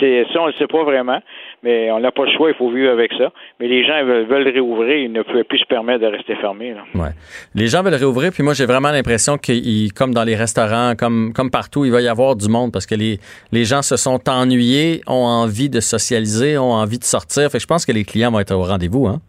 C'est 0.00 0.26
ça, 0.32 0.42
on 0.42 0.46
le 0.46 0.52
sait 0.54 0.66
pas 0.66 0.84
vraiment, 0.84 1.20
mais 1.64 1.90
on 1.90 1.98
n'a 1.98 2.12
pas 2.12 2.26
le 2.26 2.30
choix, 2.36 2.50
il 2.50 2.54
faut 2.56 2.70
vivre 2.70 2.90
avec 2.90 3.10
ça. 3.14 3.32
Mais 3.58 3.68
les 3.68 3.86
gens 3.86 4.04
veulent, 4.04 4.48
réouvrir, 4.48 4.98
ils 4.98 5.10
ne 5.10 5.22
peuvent 5.22 5.44
plus 5.44 5.58
se 5.58 5.64
permettre 5.64 6.02
de 6.02 6.06
rester 6.06 6.36
fermés. 6.36 6.74
Là. 6.74 7.10
Les 7.54 7.68
gens 7.68 7.82
veulent 7.82 7.94
réouvrir, 7.94 8.32
puis 8.32 8.42
moi, 8.42 8.52
j'ai 8.52 8.66
vraiment 8.66 8.90
l'impression 8.90 9.38
que, 9.38 9.92
comme 9.94 10.12
dans 10.12 10.24
les 10.24 10.36
restaurants, 10.36 10.92
comme, 10.94 11.32
comme 11.32 11.50
partout, 11.50 11.86
il 11.86 11.90
va 11.90 12.02
y 12.02 12.08
avoir 12.08 12.36
du 12.36 12.48
monde 12.48 12.70
parce 12.70 12.84
que 12.84 12.94
les, 12.94 13.18
les 13.50 13.64
gens 13.64 13.80
se 13.80 13.96
sont 13.96 14.20
ennuyés, 14.28 15.00
ont 15.06 15.24
envie 15.24 15.70
de 15.70 15.80
socialiser, 15.80 16.58
ont 16.58 16.72
envie 16.72 16.98
de 16.98 17.04
sortir. 17.04 17.50
Fait 17.50 17.56
que 17.56 17.62
je 17.62 17.66
pense 17.66 17.86
que 17.86 17.92
les 17.92 18.04
clients 18.04 18.30
vont 18.30 18.40
être 18.40 18.54
au 18.54 18.62
rendez-vous. 18.62 19.06
Hein? 19.06 19.20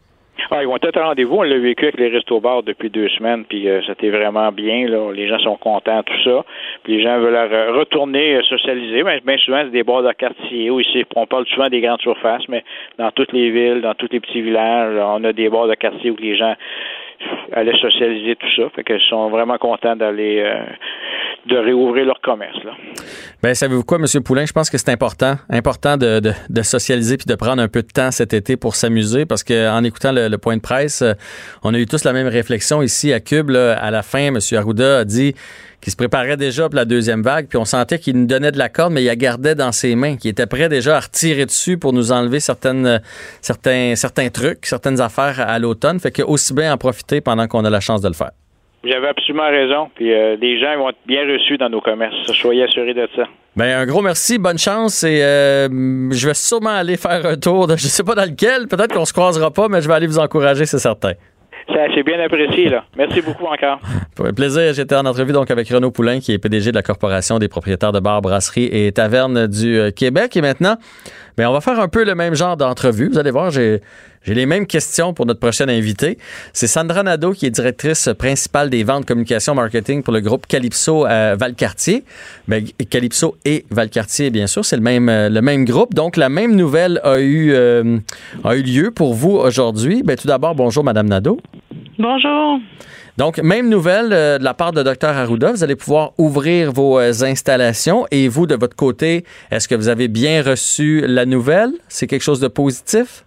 Ah, 0.51 0.61
ils 0.61 0.67
vont 0.67 0.75
être 0.75 0.97
au 0.99 1.03
rendez-vous. 1.03 1.37
On 1.37 1.43
l'a 1.43 1.57
vécu 1.57 1.85
avec 1.85 1.97
les 1.97 2.09
restos 2.09 2.39
bars 2.39 2.61
depuis 2.61 2.89
deux 2.89 3.09
semaines, 3.09 3.45
puis 3.45 3.67
euh, 3.67 3.81
c'était 3.87 4.09
vraiment 4.09 4.51
bien. 4.51 4.87
Là. 4.87 5.11
Les 5.11 5.27
gens 5.27 5.39
sont 5.39 5.57
contents, 5.57 6.03
tout 6.03 6.23
ça. 6.23 6.45
Puis 6.83 6.97
les 6.97 7.03
gens 7.03 7.19
veulent 7.19 7.35
euh, 7.35 7.71
retourner 7.71 8.35
euh, 8.35 8.43
socialiser. 8.43 9.03
Mais 9.03 9.21
bien 9.21 9.37
souvent, 9.37 9.61
c'est 9.63 9.71
des 9.71 9.83
bars 9.83 10.03
de 10.03 10.11
quartier. 10.11 10.69
Ici, 10.69 11.03
on 11.15 11.25
parle 11.25 11.45
souvent 11.47 11.69
des 11.69 11.81
grandes 11.81 12.01
surfaces, 12.01 12.47
mais 12.47 12.63
dans 12.97 13.11
toutes 13.11 13.31
les 13.31 13.49
villes, 13.49 13.81
dans 13.81 13.95
tous 13.95 14.09
les 14.11 14.19
petits 14.19 14.41
villages, 14.41 14.97
on 14.97 15.23
a 15.23 15.33
des 15.33 15.49
bars 15.49 15.67
de 15.67 15.75
quartier 15.75 16.11
où 16.11 16.17
les 16.17 16.35
gens 16.35 16.55
allaient 17.51 17.77
socialiser, 17.77 18.35
tout 18.35 18.47
ça. 18.55 18.69
Fait 18.75 18.83
qu'ils 18.83 19.01
sont 19.09 19.29
vraiment 19.29 19.57
contents 19.57 19.95
d'aller 19.95 20.43
euh, 20.45 20.65
de 21.47 21.57
réouvrir 21.57 22.05
leur 22.05 22.19
commerce. 22.21 22.57
Là. 22.63 22.71
Ben, 23.43 23.53
savez-vous 23.53 23.83
quoi, 23.83 23.99
M. 23.99 24.23
Poulain? 24.23 24.45
Je 24.45 24.53
pense 24.53 24.69
que 24.69 24.77
c'est 24.77 24.89
important, 24.91 25.35
important 25.49 25.95
de, 25.97 26.19
de, 26.19 26.31
de 26.49 26.61
socialiser 26.63 27.17
puis 27.17 27.27
de 27.27 27.35
prendre 27.35 27.61
un 27.61 27.67
peu 27.67 27.81
de 27.83 27.87
temps 27.87 28.11
cet 28.11 28.33
été 28.33 28.57
pour 28.57 28.75
s'amuser 28.75 29.25
parce 29.25 29.43
qu'en 29.43 29.83
écoutant 29.83 30.11
le, 30.11 30.27
le 30.27 30.37
point 30.37 30.57
de 30.57 30.61
presse, 30.61 31.01
euh, 31.01 31.13
on 31.63 31.73
a 31.73 31.77
eu 31.77 31.85
tous 31.85 32.03
la 32.03 32.13
même 32.13 32.27
réflexion 32.27 32.81
ici 32.81 33.13
à 33.13 33.19
Cube. 33.19 33.49
là. 33.49 33.73
à 33.73 33.91
la 33.91 34.01
fin, 34.01 34.27
M. 34.27 34.39
Arruda 34.53 34.99
a 34.99 35.05
dit 35.05 35.35
qu'il 35.85 35.91
se 35.91 35.97
préparait 35.97 36.35
déjà 36.35 36.63
pour 36.63 36.75
la 36.75 36.85
deuxième 36.85 37.21
vague, 37.21 37.47
puis 37.47 37.59
on 37.59 37.63
sentait 37.63 37.99
qu'il 37.99 38.17
nous 38.17 38.25
donnait 38.25 38.51
de 38.51 38.57
la 38.57 38.69
corde, 38.69 38.91
mais 38.91 39.03
il 39.03 39.05
la 39.05 39.15
gardait 39.15 39.53
dans 39.53 39.71
ses 39.71 39.95
mains, 39.95 40.17
qu'il 40.17 40.31
était 40.31 40.47
prêt 40.47 40.67
déjà 40.67 40.97
à 40.97 40.99
retirer 40.99 41.45
dessus 41.45 41.77
pour 41.77 41.93
nous 41.93 42.11
enlever 42.11 42.39
certaines, 42.39 42.99
certains, 43.39 43.93
certains 43.95 44.29
trucs, 44.29 44.65
certaines 44.65 44.99
affaires 44.99 45.39
à, 45.39 45.59
l'automne. 45.59 45.99
Fait 45.99 46.09
que 46.09 46.23
aussi 46.23 46.55
bien 46.55 46.73
en 46.73 46.77
profiter 46.77 47.21
pendant 47.21 47.45
qu'on 47.45 47.63
a 47.65 47.69
la 47.69 47.81
chance 47.81 48.01
de 48.01 48.07
le 48.07 48.15
faire. 48.15 48.31
Vous 48.83 48.91
avez 48.91 49.09
absolument 49.09 49.47
raison. 49.47 49.91
Puis 49.93 50.11
euh, 50.11 50.35
les 50.41 50.59
gens 50.59 50.75
vont 50.75 50.89
être 50.89 50.97
bien 51.05 51.21
reçus 51.31 51.59
dans 51.59 51.69
nos 51.69 51.81
commerces. 51.81 52.15
Soyez 52.33 52.63
assurés 52.63 52.95
de 52.95 53.07
ça. 53.15 53.25
Ben, 53.55 53.77
un 53.77 53.85
gros 53.85 54.01
merci, 54.01 54.39
bonne 54.39 54.57
chance 54.57 55.03
et 55.03 55.21
euh, 55.21 55.67
je 56.11 56.27
vais 56.27 56.33
sûrement 56.33 56.71
aller 56.71 56.97
faire 56.97 57.23
un 57.27 57.37
tour 57.37 57.67
de 57.67 57.75
je 57.77 57.85
sais 57.85 58.03
pas 58.03 58.15
dans 58.15 58.25
lequel, 58.25 58.67
peut-être 58.67 58.93
qu'on 58.93 59.05
se 59.05 59.13
croisera 59.13 59.51
pas, 59.51 59.67
mais 59.69 59.81
je 59.81 59.87
vais 59.87 59.93
aller 59.93 60.07
vous 60.07 60.19
encourager, 60.19 60.65
c'est 60.65 60.79
certain. 60.79 61.13
C'est 61.67 62.03
bien 62.03 62.19
apprécié, 62.19 62.69
là. 62.69 62.83
Merci 62.95 63.21
beaucoup 63.21 63.45
encore. 63.45 63.79
Pour 64.15 64.27
un 64.27 64.33
plaisir, 64.33 64.73
j'étais 64.73 64.95
en 64.95 65.05
entrevue 65.05 65.33
donc 65.33 65.49
avec 65.49 65.67
Renaud 65.67 65.91
Poulain, 65.91 66.19
qui 66.19 66.31
est 66.31 66.37
PDG 66.37 66.71
de 66.71 66.75
la 66.75 66.83
Corporation 66.83 67.39
des 67.39 67.47
propriétaires 67.47 67.91
de 67.91 67.99
bars, 67.99 68.21
brasseries 68.21 68.69
et 68.71 68.91
tavernes 68.91 69.47
du 69.47 69.77
euh, 69.77 69.91
Québec. 69.91 70.37
Et 70.37 70.41
maintenant, 70.41 70.77
on 71.43 71.51
va 71.51 71.61
faire 71.61 71.79
un 71.79 71.87
peu 71.87 72.03
le 72.05 72.15
même 72.15 72.35
genre 72.35 72.55
d'entrevue. 72.55 73.09
Vous 73.09 73.17
allez 73.17 73.31
voir, 73.31 73.51
j'ai 73.51 73.81
les 74.25 74.45
mêmes 74.45 74.65
questions 74.65 75.13
pour 75.13 75.25
notre 75.25 75.39
prochaine 75.39 75.69
invité. 75.69 76.17
C'est 76.53 76.67
Sandra 76.67 77.03
Nadeau, 77.03 77.31
qui 77.31 77.45
est 77.45 77.49
directrice 77.51 78.09
principale 78.17 78.69
des 78.69 78.83
ventes, 78.83 79.05
communication, 79.05 79.53
marketing 79.53 80.01
pour 80.01 80.13
le 80.13 80.21
groupe 80.21 80.47
Calypso 80.47 81.05
euh, 81.05 81.35
Valcartier. 81.37 82.03
Ben, 82.47 82.65
Calypso 82.89 83.35
et 83.43 83.65
Valcartier, 83.69 84.29
bien 84.29 84.47
sûr, 84.47 84.63
c'est 84.63 84.77
le 84.77 84.81
même, 84.81 85.09
euh, 85.09 85.29
le 85.29 85.41
même 85.41 85.65
groupe. 85.65 85.93
Donc, 85.93 86.15
la 86.15 86.29
même 86.29 86.55
nouvelle 86.55 87.01
a 87.03 87.19
eu, 87.19 87.51
euh, 87.51 87.97
a 88.43 88.55
eu 88.55 88.63
lieu 88.63 88.91
pour 88.91 89.13
vous 89.13 89.35
aujourd'hui. 89.35 90.03
Ben, 90.03 90.15
tout 90.15 90.27
d'abord, 90.27 90.55
bonjour, 90.55 90.83
Madame 90.83 91.07
Nadeau. 91.07 91.39
Bonjour. 91.99 92.59
Donc, 93.17 93.37
même 93.37 93.69
nouvelle 93.69 94.11
euh, 94.11 94.37
de 94.37 94.43
la 94.43 94.53
part 94.53 94.73
de 94.73 94.83
Dr 94.83 95.07
Arruda. 95.07 95.51
Vous 95.51 95.63
allez 95.63 95.77
pouvoir 95.77 96.11
ouvrir 96.17 96.73
vos 96.73 96.99
euh, 96.99 97.13
installations. 97.23 98.05
Et 98.11 98.27
vous, 98.27 98.45
de 98.45 98.55
votre 98.55 98.75
côté, 98.75 99.23
est-ce 99.51 99.69
que 99.69 99.75
vous 99.75 99.87
avez 99.87 100.09
bien 100.09 100.41
reçu 100.43 101.01
la 101.07 101.25
nouvelle? 101.25 101.71
C'est 101.87 102.07
quelque 102.07 102.23
chose 102.23 102.41
de 102.41 102.49
positif? 102.49 103.23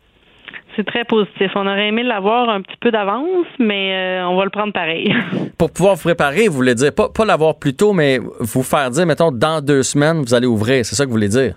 C'est 0.77 0.85
très 0.85 1.05
positif. 1.05 1.51
On 1.55 1.67
aurait 1.67 1.89
aimé 1.89 2.03
l'avoir 2.03 2.51
un 2.51 2.61
petit 2.61 2.77
peu 2.81 2.91
d'avance, 2.91 3.47
mais 3.59 4.21
euh, 4.21 4.29
on 4.29 4.37
va 4.37 4.45
le 4.45 4.51
prendre 4.51 4.75
pareil. 4.75 5.13
Pour 5.59 5.73
pouvoir 5.73 5.95
vous 5.95 6.03
préparer, 6.03 6.49
vous 6.49 6.55
voulez 6.55 6.75
dire, 6.75 6.95
pas, 6.95 7.09
pas 7.09 7.25
l'avoir 7.25 7.59
plus 7.59 7.75
tôt, 7.75 7.95
mais 7.95 8.21
vous 8.41 8.63
faire 8.63 8.91
dire, 8.91 9.07
mettons, 9.07 9.33
dans 9.33 9.65
deux 9.65 9.83
semaines, 9.83 10.21
vous 10.21 10.35
allez 10.35 10.47
ouvrir. 10.47 10.85
C'est 10.85 10.95
ça 10.97 11.05
que 11.05 11.09
vous 11.09 11.15
voulez 11.15 11.29
dire? 11.29 11.55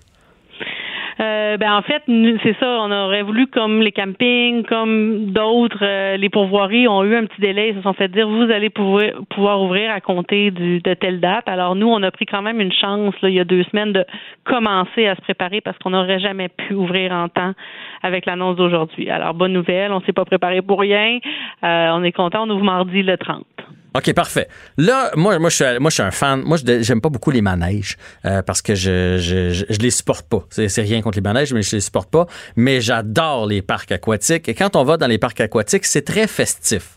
Euh, 1.22 1.58
ben 1.58 1.74
en 1.74 1.82
fait, 1.84 2.02
c'est 2.44 2.58
ça. 2.60 2.80
On 2.82 2.92
aurait 2.92 3.22
voulu, 3.22 3.46
comme 3.48 3.82
les 3.82 3.92
campings, 3.92 4.64
comme 4.64 5.32
d'autres, 5.32 5.84
euh, 5.84 6.18
les 6.18 6.30
pourvoiries 6.30 6.88
ont 6.88 7.04
eu 7.04 7.16
un 7.16 7.26
petit 7.26 7.42
délai. 7.42 7.70
Ils 7.70 7.76
se 7.76 7.82
sont 7.82 7.94
fait 7.94 8.08
dire 8.08 8.28
vous 8.28 8.50
allez 8.50 8.70
pouvoir, 8.70 9.04
pouvoir 9.30 9.62
ouvrir 9.62 9.92
à 9.92 10.02
compter 10.02 10.50
du, 10.50 10.80
de 10.80 10.94
telle 10.96 11.20
date. 11.20 11.48
Alors 11.48 11.76
nous, 11.76 11.88
on 11.88 12.02
a 12.02 12.10
pris 12.10 12.26
quand 12.26 12.42
même 12.42 12.60
une 12.60 12.72
chance 12.72 13.14
là, 13.22 13.30
il 13.30 13.36
y 13.36 13.40
a 13.40 13.44
deux 13.44 13.64
semaines 13.66 13.94
de 13.94 14.06
commencer 14.46 15.06
à 15.08 15.16
se 15.16 15.22
préparer 15.22 15.62
parce 15.62 15.78
qu'on 15.78 15.92
n'aurait 15.92 16.20
jamais 16.20 16.50
pu 16.50 16.74
ouvrir 16.74 17.12
en 17.12 17.30
temps 17.30 17.54
avec 18.02 18.26
l'annonce 18.26 18.56
d'aujourd'hui. 18.56 19.10
Alors 19.10 19.36
bonne 19.36 19.54
nouvelle, 19.54 19.92
on 19.92 20.02
s'est 20.02 20.14
pas 20.14 20.26
préparé 20.26 20.62
pour 20.62 20.80
rien. 20.80 21.20
Euh, 21.64 21.90
on 21.94 22.04
est 22.04 22.14
content. 22.14 22.46
On 22.46 22.50
ouvre 22.50 22.64
mardi 22.64 23.04
le 23.04 23.18
30. 23.18 23.46
OK, 23.94 24.14
parfait. 24.14 24.48
Là, 24.78 25.12
moi, 25.16 25.38
moi, 25.38 25.50
je 25.50 25.56
suis, 25.56 25.80
moi, 25.80 25.90
je 25.90 25.96
suis 25.96 26.04
un 26.04 26.12
fan. 26.12 26.42
Moi, 26.44 26.58
j'aime 26.64 27.02
pas 27.02 27.10
beaucoup 27.10 27.32
les 27.32 27.42
manèges 27.42 27.98
euh, 28.26 28.42
parce 28.42 28.62
que 28.62 28.74
je, 28.74 29.18
je, 29.18 29.52
je, 29.52 29.80
les 29.80 29.92
supporte 29.92 30.28
pas. 30.28 30.46
C'est 30.50 30.82
rien 30.82 31.02
contre 31.02 31.18
les 31.18 31.22
manèges, 31.22 31.54
mais 31.54 31.62
je 31.62 31.76
les 31.76 31.82
supporte 31.82 32.10
pas. 32.10 32.26
Mais 32.56 32.80
j'adore 32.80 33.48
les 33.48 33.62
parcs 33.62 33.92
aquatiques. 33.92 34.48
Et 34.48 34.54
quand 34.54 34.78
on 34.78 34.86
va 34.86 34.96
dans 34.96 35.08
les 35.08 35.18
parcs 35.18 35.42
aquatiques, 35.42 35.86
c'est 35.86 36.04
très 36.04 36.28
festif. 36.28 36.96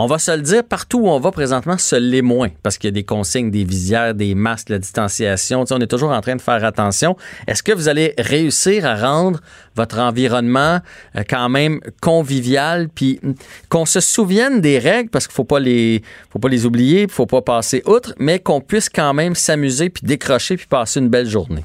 On 0.00 0.06
va 0.06 0.20
se 0.20 0.30
le 0.30 0.42
dire, 0.42 0.62
partout 0.62 1.00
où 1.00 1.08
on 1.08 1.18
va 1.18 1.32
présentement, 1.32 1.76
se 1.76 1.96
l'est 1.96 2.22
moins 2.22 2.50
parce 2.62 2.78
qu'il 2.78 2.86
y 2.86 2.92
a 2.92 2.92
des 2.92 3.02
consignes, 3.02 3.50
des 3.50 3.64
visières, 3.64 4.14
des 4.14 4.36
masques, 4.36 4.68
la 4.68 4.78
distanciation. 4.78 5.64
On 5.72 5.80
est 5.80 5.88
toujours 5.88 6.12
en 6.12 6.20
train 6.20 6.36
de 6.36 6.40
faire 6.40 6.64
attention. 6.64 7.16
Est-ce 7.48 7.64
que 7.64 7.72
vous 7.72 7.88
allez 7.88 8.14
réussir 8.16 8.86
à 8.86 8.94
rendre 8.94 9.40
votre 9.74 9.98
environnement 9.98 10.78
euh, 11.16 11.24
quand 11.28 11.48
même 11.48 11.80
convivial, 12.00 12.88
puis 12.94 13.18
mm, 13.20 13.32
qu'on 13.70 13.86
se 13.86 13.98
souvienne 13.98 14.60
des 14.60 14.78
règles 14.78 15.10
parce 15.10 15.26
qu'il 15.26 15.34
faut 15.34 15.42
pas 15.42 15.58
les, 15.58 16.04
faut 16.30 16.38
pas 16.38 16.48
les 16.48 16.64
oublier, 16.64 17.08
faut 17.08 17.26
pas 17.26 17.42
passer 17.42 17.82
outre, 17.84 18.14
mais 18.20 18.38
qu'on 18.38 18.60
puisse 18.60 18.88
quand 18.88 19.14
même 19.14 19.34
s'amuser 19.34 19.90
puis 19.90 20.06
décrocher 20.06 20.56
puis 20.56 20.68
passer 20.68 21.00
une 21.00 21.08
belle 21.08 21.28
journée. 21.28 21.64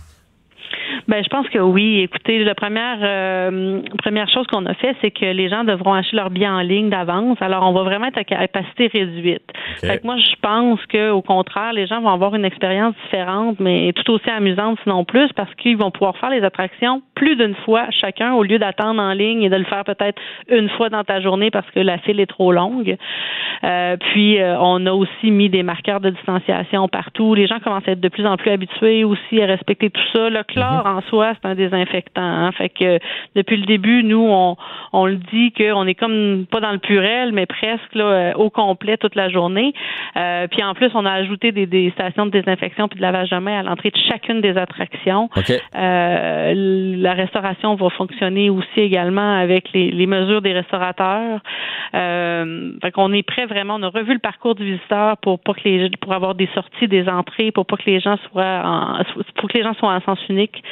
Ben, 1.08 1.24
je 1.24 1.30
pense 1.30 1.48
que 1.50 1.60
oui. 1.60 2.02
Écoutez, 2.02 2.44
la 2.44 2.56
première 2.56 3.00
euh, 3.02 3.82
première 3.98 4.30
chose 4.30 4.48
qu'on 4.48 4.66
a 4.66 4.74
fait, 4.74 4.96
c'est 5.02 5.12
que 5.12 5.26
les 5.26 5.50
gens 5.50 5.64
devront 5.64 5.94
acheter 5.94 6.16
leurs 6.16 6.30
billets 6.30 6.48
en 6.48 6.62
ligne 6.62 6.90
d'avance. 6.90 7.38
Alors, 7.42 7.64
on 7.64 7.74
va 7.74 7.84
vraiment 7.84 8.08
être 8.08 8.18
à 8.18 8.24
capacité 8.24 8.88
réduite. 8.88 9.44
Fait 9.82 10.00
que 10.00 10.06
moi, 10.06 10.18
je 10.18 10.36
pense 10.42 10.80
que 10.88 11.12
au 11.12 11.22
contraire, 11.22 11.74
les 11.74 11.88
gens 11.88 12.02
vont 12.02 12.10
avoir 12.10 12.36
une 12.36 12.46
expérience 12.46 12.96
différente, 13.04 13.60
mais 13.60 13.92
tout 13.94 14.12
aussi 14.12 14.30
amusante, 14.30 14.80
sinon 14.84 15.04
plus, 15.04 15.32
parce 15.34 15.54
qu'ils 15.56 15.78
vont 15.78 15.92
pouvoir 15.92 16.18
faire 16.18 16.30
les 16.30 16.44
attractions 16.44 17.02
plus 17.16 17.36
d'une 17.36 17.56
fois 17.56 17.88
chacun, 17.92 18.34
au 18.34 18.44
lieu 18.44 18.60
d'attendre 18.60 19.02
en 19.02 19.14
ligne 19.14 19.44
et 19.44 19.50
de 19.50 19.56
le 19.56 19.66
faire 19.66 19.84
peut-être 19.84 20.22
une 20.50 20.70
fois 20.70 20.90
dans 20.90 21.04
ta 21.04 21.22
journée 21.22 21.52
parce 21.52 21.70
que 21.72 21.80
la 21.80 21.98
file 22.00 22.20
est 22.20 22.28
trop 22.28 22.52
longue. 22.52 22.98
Euh, 23.64 23.98
puis, 23.98 24.40
euh, 24.40 24.58
on 24.60 24.86
a 24.86 24.92
aussi 24.92 25.32
mis 25.32 25.50
des 25.50 25.64
marqueurs 25.64 26.00
de 26.00 26.10
distanciation 26.10 26.88
partout. 26.88 27.34
Les 27.34 27.48
gens 27.48 27.60
commencent 27.60 27.88
à 27.88 27.92
être 27.92 28.02
de 28.02 28.10
plus 28.10 28.26
en 28.26 28.36
plus 28.38 28.52
habitués 28.52 29.04
aussi 29.04 29.42
à 29.42 29.46
respecter 29.46 29.90
tout 29.90 30.02
ça. 30.14 30.30
Le 30.30 30.44
chlore, 30.44 30.86
en 30.94 31.02
soi, 31.10 31.34
c'est 31.36 31.48
un 31.48 31.56
désinfectant. 31.56 32.22
hein. 32.22 32.52
Fait 32.54 32.70
que 32.70 33.00
depuis 33.36 33.58
le 33.58 33.66
début, 33.66 34.04
nous, 34.04 34.26
on, 34.30 34.56
on 34.94 35.06
le 35.06 35.16
dit 35.16 35.52
qu'on 35.52 35.86
est 35.88 35.96
comme 35.96 36.46
pas 36.50 36.60
dans 36.60 36.72
le 36.72 36.78
purel, 36.80 37.32
mais 37.34 37.46
presque 37.46 37.96
là, 37.96 38.06
euh, 38.06 38.34
au 38.36 38.50
complet 38.50 38.98
toute 38.98 39.16
la 39.16 39.30
journée. 39.30 39.74
Euh, 40.18 40.48
puis 40.48 40.64
en 40.64 40.74
plus, 40.74 40.92
on 40.94 41.06
a 41.06 41.12
ajouté 41.12 41.52
des, 41.52 41.66
des 41.66 41.92
stations 41.92 42.26
de 42.26 42.32
désinfection 42.32 42.88
puis 42.88 42.98
de 42.98 43.02
lavage 43.02 43.30
de 43.30 43.38
mains 43.38 43.60
à 43.60 43.64
l'entrée 43.64 43.90
de 43.90 43.98
chacune 44.10 44.42
des 44.42 44.58
attractions. 44.58 45.30
Euh, 45.76 46.54
la 46.98 47.14
restauration 47.14 47.76
va 47.76 47.90
fonctionner 47.90 48.50
aussi 48.50 48.80
également 48.80 49.36
avec 49.38 49.72
les, 49.74 49.92
les 49.92 50.08
mesures 50.08 50.42
des 50.42 50.54
restaurateurs. 50.54 51.40
Euh, 51.96 52.72
fait 52.82 52.92
qu'on 52.92 53.14
est 53.14 53.24
prêt 53.24 53.46
vraiment. 53.46 53.76
On 53.76 53.84
a 53.84 53.90
revu 53.90 54.14
le 54.14 54.20
parcours 54.20 54.56
du 54.56 54.64
visiteur 54.66 55.18
pour 55.18 55.40
pas 55.40 55.54
que 55.54 55.62
les 55.66 55.90
pour 56.02 56.14
avoir 56.14 56.36
des 56.36 56.50
sorties, 56.54 56.88
des 56.88 57.08
entrées, 57.08 57.52
pour 57.52 57.66
pas 57.66 57.78
que 57.78 57.86
les 57.86 58.00
gens 58.00 58.18
soient 58.30 58.62
en, 58.66 59.04
pour 59.36 59.50
que 59.50 59.58
les 59.58 59.64
gens 59.64 59.74
soient 59.76 59.94
en 59.94 60.02
sens 60.02 60.20
unique, 60.30 60.64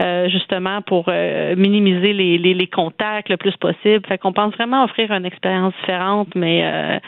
euh, 0.00 0.28
justement 0.30 0.80
pour 0.82 1.06
euh, 1.08 1.54
minimiser 1.56 2.12
les, 2.12 2.66
contacts 2.72 3.28
le 3.28 3.36
plus 3.36 3.56
possible. 3.56 4.06
Fait 4.06 4.16
qu'on 4.16 4.32
pense 4.32 4.54
vraiment 4.54 4.84
offrir 4.84 5.10
une 5.10 5.26
expérience 5.26 5.74
différente, 5.80 6.28
mais 6.34 6.62
euh, 6.64 6.98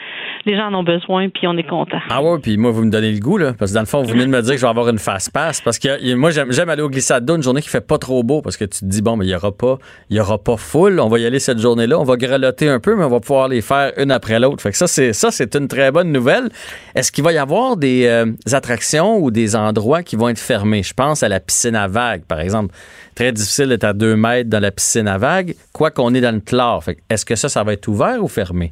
les 0.45 0.55
gens 0.55 0.67
en 0.67 0.75
ont 0.75 0.83
besoin 0.83 1.29
puis 1.29 1.47
on 1.47 1.57
est 1.57 1.67
content. 1.67 1.99
Ah 2.09 2.21
ouais, 2.21 2.37
puis 2.39 2.57
moi, 2.57 2.71
vous 2.71 2.83
me 2.83 2.91
donnez 2.91 3.11
le 3.11 3.19
goût, 3.19 3.37
là. 3.37 3.53
Parce 3.57 3.71
que 3.71 3.75
dans 3.75 3.81
le 3.81 3.87
fond, 3.87 4.01
vous 4.03 4.09
venez 4.09 4.25
de 4.25 4.29
me 4.29 4.41
dire 4.41 4.51
que 4.51 4.57
je 4.57 4.65
vais 4.65 4.69
avoir 4.69 4.89
une 4.89 4.99
fast 4.99 5.33
pass. 5.33 5.61
Parce 5.61 5.79
que 5.79 6.15
moi, 6.15 6.29
j'aime 6.31 6.69
aller 6.69 6.81
au 6.81 6.89
glissade 6.89 7.25
d'eau 7.25 7.35
une 7.35 7.43
journée 7.43 7.61
qui 7.61 7.69
fait 7.69 7.85
pas 7.85 7.97
trop 7.97 8.21
beau. 8.23 8.41
Parce 8.41 8.57
que 8.57 8.65
tu 8.65 8.81
te 8.81 8.85
dis, 8.85 9.01
bon, 9.01 9.15
mais 9.15 9.25
il 9.25 9.31
y 9.31 9.35
aura 9.35 9.51
pas, 9.51 9.77
il 10.09 10.17
y 10.17 10.19
aura 10.19 10.37
pas 10.37 10.57
full. 10.57 10.99
On 10.99 11.07
va 11.07 11.19
y 11.19 11.25
aller 11.25 11.39
cette 11.39 11.59
journée-là. 11.59 11.99
On 11.99 12.03
va 12.03 12.17
grelotter 12.17 12.69
un 12.69 12.79
peu, 12.79 12.95
mais 12.95 13.05
on 13.05 13.09
va 13.09 13.19
pouvoir 13.19 13.47
les 13.47 13.61
faire 13.61 13.91
une 13.97 14.11
après 14.11 14.39
l'autre. 14.39 14.61
Fait 14.61 14.71
que 14.71 14.77
ça, 14.77 14.87
c'est, 14.87 15.13
ça, 15.13 15.31
c'est 15.31 15.55
une 15.55 15.67
très 15.67 15.91
bonne 15.91 16.11
nouvelle. 16.11 16.49
Est-ce 16.95 17.11
qu'il 17.11 17.23
va 17.23 17.31
y 17.31 17.37
avoir 17.37 17.77
des 17.77 18.05
euh, 18.05 18.25
attractions 18.51 19.17
ou 19.17 19.31
des 19.31 19.55
endroits 19.55 20.03
qui 20.03 20.15
vont 20.15 20.29
être 20.29 20.39
fermés? 20.39 20.83
Je 20.83 20.93
pense 20.93 21.23
à 21.23 21.29
la 21.29 21.39
piscine 21.39 21.75
à 21.75 21.87
vagues, 21.87 22.25
par 22.27 22.39
exemple. 22.39 22.52
Très 23.15 23.31
difficile 23.31 23.67
d'être 23.69 23.83
à 23.83 23.93
deux 23.93 24.15
mètres 24.15 24.49
dans 24.49 24.61
la 24.61 24.71
piscine 24.71 25.07
à 25.07 25.17
vagues, 25.17 25.53
quoi 25.73 25.91
qu'on 25.91 26.13
est 26.13 26.21
dans 26.21 26.33
le 26.35 26.41
que 26.41 27.01
est-ce 27.09 27.25
que 27.25 27.35
ça, 27.35 27.49
ça 27.49 27.63
va 27.63 27.73
être 27.73 27.87
ouvert 27.87 28.21
ou 28.23 28.27
fermé? 28.27 28.71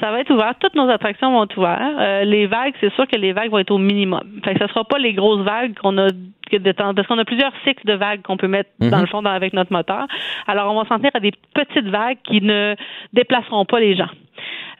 Ça 0.00 0.10
va 0.10 0.20
être 0.20 0.30
ouvert. 0.32 0.54
Toutes 0.58 0.74
nos 0.76 0.88
attractions 0.88 1.30
vont 1.30 1.44
être 1.44 1.58
ouvertes. 1.58 1.78
Euh, 2.00 2.24
les 2.24 2.46
vagues, 2.46 2.72
c'est 2.80 2.90
sûr 2.94 3.06
que 3.06 3.16
les 3.16 3.34
vagues 3.34 3.50
vont 3.50 3.58
être 3.58 3.70
au 3.70 3.76
minimum. 3.76 4.22
Fait 4.42 4.54
que 4.54 4.60
ce 4.60 4.66
sera 4.68 4.82
pas 4.84 4.98
les 4.98 5.12
grosses 5.12 5.44
vagues 5.44 5.74
qu'on 5.78 5.98
a 5.98 6.08
que 6.50 6.56
de 6.56 6.72
temps, 6.72 6.94
parce 6.94 7.06
qu'on 7.06 7.18
a 7.18 7.24
plusieurs 7.26 7.52
cycles 7.64 7.86
de 7.86 7.92
vagues 7.92 8.22
qu'on 8.22 8.38
peut 8.38 8.48
mettre 8.48 8.70
Mhm. 8.80 8.88
dans 8.90 9.00
le 9.00 9.06
fond 9.06 9.20
dans- 9.20 9.30
avec 9.30 9.52
notre 9.52 9.72
moteur. 9.72 10.06
Alors, 10.46 10.72
on 10.74 10.82
va 10.82 10.88
s'en 10.88 10.96
tenir 10.96 11.10
à 11.14 11.20
des 11.20 11.32
petites 11.54 11.86
vagues 11.88 12.16
qui 12.24 12.40
ne 12.40 12.74
déplaceront 13.12 13.66
pas 13.66 13.78
les 13.78 13.94
gens. 13.94 14.08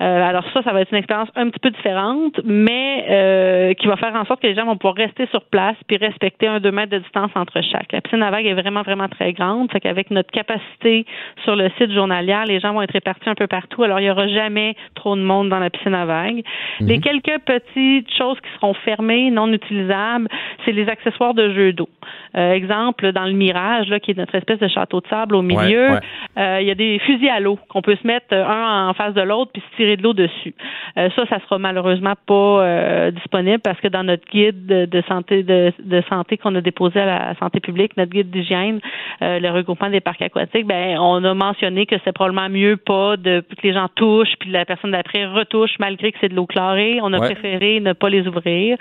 Euh, 0.00 0.22
alors 0.22 0.44
ça, 0.54 0.62
ça 0.62 0.72
va 0.72 0.80
être 0.80 0.90
une 0.92 0.98
expérience 0.98 1.28
un 1.36 1.50
petit 1.50 1.58
peu 1.60 1.70
différente, 1.70 2.40
mais 2.44 3.04
euh, 3.10 3.74
qui 3.74 3.86
va 3.86 3.96
faire 3.96 4.14
en 4.14 4.24
sorte 4.24 4.40
que 4.40 4.46
les 4.46 4.54
gens 4.54 4.64
vont 4.64 4.76
pouvoir 4.76 4.94
rester 4.94 5.26
sur 5.26 5.42
place 5.44 5.76
puis 5.86 5.98
respecter 5.98 6.46
un 6.46 6.58
deux 6.60 6.70
mètres 6.70 6.92
de 6.92 6.98
distance 6.98 7.30
entre 7.34 7.60
chaque. 7.62 7.92
La 7.92 8.00
piscine 8.00 8.22
à 8.22 8.30
vagues 8.30 8.46
est 8.46 8.54
vraiment, 8.54 8.82
vraiment 8.82 9.08
très 9.08 9.32
grande. 9.32 9.70
Fait 9.70 9.80
qu'avec 9.80 10.10
notre 10.10 10.30
capacité 10.30 11.04
sur 11.44 11.54
le 11.56 11.68
site 11.78 11.92
journalière, 11.92 12.44
les 12.46 12.60
gens 12.60 12.72
vont 12.72 12.82
être 12.82 12.92
répartis 12.92 13.28
un 13.28 13.34
peu 13.34 13.46
partout. 13.46 13.82
Alors, 13.82 14.00
il 14.00 14.04
n'y 14.04 14.10
aura 14.10 14.26
jamais 14.28 14.74
trop 14.94 15.16
de 15.16 15.20
monde 15.22 15.48
dans 15.50 15.58
la 15.58 15.70
piscine 15.70 15.94
à 15.94 16.06
vagues. 16.06 16.42
Les 16.80 16.98
quelques 17.00 17.38
petites 17.44 18.10
choses 18.16 18.38
qui 18.40 18.48
seront 18.56 18.74
fermées, 18.74 19.30
non 19.30 19.52
utilisables, 19.52 20.28
c'est 20.64 20.72
les 20.72 20.88
accessoires 20.88 21.34
de 21.34 21.52
jeux 21.52 21.72
d'eau. 21.72 21.88
Euh, 22.36 22.52
exemple, 22.52 23.12
dans 23.12 23.26
le 23.26 23.32
Mirage, 23.32 23.88
là, 23.88 24.00
qui 24.00 24.12
est 24.12 24.18
notre 24.18 24.34
espèce 24.34 24.58
de 24.58 24.68
château 24.68 25.00
de 25.00 25.06
sable 25.08 25.34
au 25.34 25.42
milieu, 25.42 25.60
Ouais, 25.60 25.90
ouais. 25.90 26.00
euh, 26.38 26.60
il 26.60 26.66
y 26.68 26.70
a 26.70 26.74
des 26.74 26.98
fusils 27.00 27.28
à 27.28 27.40
l'eau 27.40 27.58
qu'on 27.68 27.82
peut 27.82 27.96
se 28.00 28.06
mettre 28.06 28.34
un 28.34 28.88
en 28.88 28.94
face 28.94 29.14
de 29.14 29.20
l'autre 29.22 29.50
puis 29.52 29.62
se 29.70 29.76
tirer 29.76 29.89
de 29.96 30.02
l'eau 30.02 30.12
dessus. 30.12 30.54
Euh, 30.98 31.08
ça, 31.16 31.24
ça 31.28 31.38
sera 31.40 31.58
malheureusement 31.58 32.14
pas 32.26 32.34
euh, 32.64 33.10
disponible 33.10 33.58
parce 33.60 33.80
que 33.80 33.88
dans 33.88 34.02
notre 34.02 34.26
guide 34.30 34.66
de, 34.66 35.02
santé 35.08 35.42
de, 35.42 35.72
de 35.82 36.02
santé 36.08 36.36
qu'on 36.36 36.54
a 36.54 36.60
déposé 36.60 37.00
à 37.00 37.06
la 37.06 37.34
santé 37.38 37.60
publique, 37.60 37.96
notre 37.96 38.10
guide 38.10 38.30
d'hygiène, 38.30 38.80
euh, 39.22 39.38
le 39.38 39.50
regroupement 39.50 39.90
des 39.90 40.00
parcs 40.00 40.22
aquatiques, 40.22 40.66
ben 40.66 40.98
on 40.98 41.22
a 41.24 41.34
mentionné 41.34 41.86
que 41.86 41.96
c'est 42.04 42.12
probablement 42.12 42.48
mieux 42.48 42.76
pas 42.76 43.16
de 43.16 43.40
que 43.40 43.62
les 43.66 43.72
gens 43.72 43.88
touchent 43.94 44.34
puis 44.38 44.50
la 44.50 44.64
personne 44.64 44.90
d'après 44.92 45.26
retouche 45.26 45.72
malgré 45.78 46.12
que 46.12 46.18
c'est 46.20 46.28
de 46.28 46.34
l'eau 46.34 46.46
chlorée. 46.46 46.98
On 47.02 47.12
a 47.12 47.18
Ouais. 47.20 47.34
préféré 47.34 47.80
ne 47.80 47.92
pas 47.92 48.08
les 48.08 48.26
ouvrir. 48.26 48.76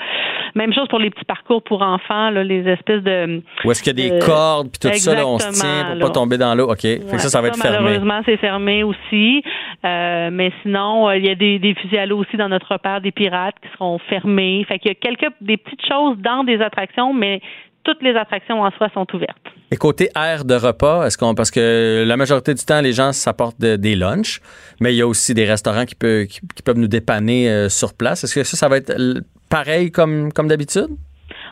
Même 0.55 0.73
chose 0.73 0.87
pour 0.87 0.99
les 0.99 1.09
petits 1.09 1.25
parcours 1.25 1.61
pour 1.63 1.81
enfants, 1.81 2.29
là, 2.29 2.43
les 2.43 2.67
espèces 2.67 3.03
de 3.03 3.41
Ou 3.65 3.71
est-ce 3.71 3.83
qu'il 3.83 3.99
y 3.99 4.05
a 4.07 4.09
des 4.09 4.19
de- 4.19 4.25
cordes 4.25 4.69
puis 4.71 4.89
tout 4.89 4.97
ça, 4.97 5.13
là, 5.13 5.27
on 5.27 5.37
se 5.37 5.51
tient 5.51 5.85
pour 5.85 5.95
là. 5.95 6.05
pas 6.07 6.11
tomber 6.11 6.37
dans 6.37 6.55
l'eau? 6.55 6.71
OK. 6.71 6.81
Fait 6.81 6.99
que 6.99 7.17
ça, 7.19 7.29
ça 7.29 7.41
va 7.41 7.49
être 7.49 7.57
fermé. 7.61 7.77
Malheureusement, 7.79 8.21
c'est 8.25 8.37
fermé 8.37 8.83
aussi. 8.83 9.43
Mais 9.83 10.51
sinon, 10.61 10.98
euh, 11.07 11.17
il 11.17 11.25
y 11.25 11.29
a 11.29 11.35
des, 11.35 11.59
des 11.59 11.73
fusils 11.75 11.97
à 11.97 12.05
l'eau 12.05 12.17
aussi 12.17 12.35
dans 12.35 12.49
notre 12.49 12.73
repère 12.73 12.99
des 12.99 13.11
pirates 13.11 13.55
qui 13.61 13.69
seront 13.73 13.99
fermés. 14.09 14.65
Fait 14.67 14.79
qu'il 14.79 14.89
y 14.89 14.91
a 14.91 14.95
quelques 14.95 15.31
des 15.39 15.57
petites 15.57 15.85
choses 15.87 16.17
dans 16.17 16.43
des 16.43 16.59
attractions, 16.61 17.13
mais 17.13 17.41
toutes 17.83 18.01
les 18.01 18.15
attractions 18.15 18.61
en 18.61 18.71
soi 18.71 18.89
sont 18.93 19.07
ouvertes. 19.13 19.37
Et 19.71 19.77
côté 19.77 20.09
aire 20.15 20.43
de 20.43 20.55
repas, 20.55 21.05
est-ce 21.05 21.17
qu'on 21.17 21.35
parce 21.35 21.51
que 21.51 22.03
la 22.05 22.17
majorité 22.17 22.53
du 22.53 22.63
temps 22.65 22.81
les 22.81 22.91
gens 22.91 23.13
s'apportent 23.13 23.59
de- 23.61 23.75
des 23.77 23.95
lunchs, 23.95 24.41
mais 24.81 24.93
il 24.93 24.97
y 24.97 25.01
a 25.01 25.07
aussi 25.07 25.33
des 25.33 25.45
restaurants 25.45 25.85
qui, 25.85 25.95
peuvent 25.95 26.77
nous 26.77 26.87
dépanner 26.87 27.49
euh, 27.49 27.69
sur 27.69 27.93
place. 27.93 28.23
Est-ce 28.23 28.35
que 28.35 28.43
ça, 28.43 28.57
ça 28.57 28.67
va 28.67 28.77
être 28.77 28.93
pareil 29.49 29.91
comme 29.91 30.33
comme 30.33 30.47
d'habitude? 30.47 30.89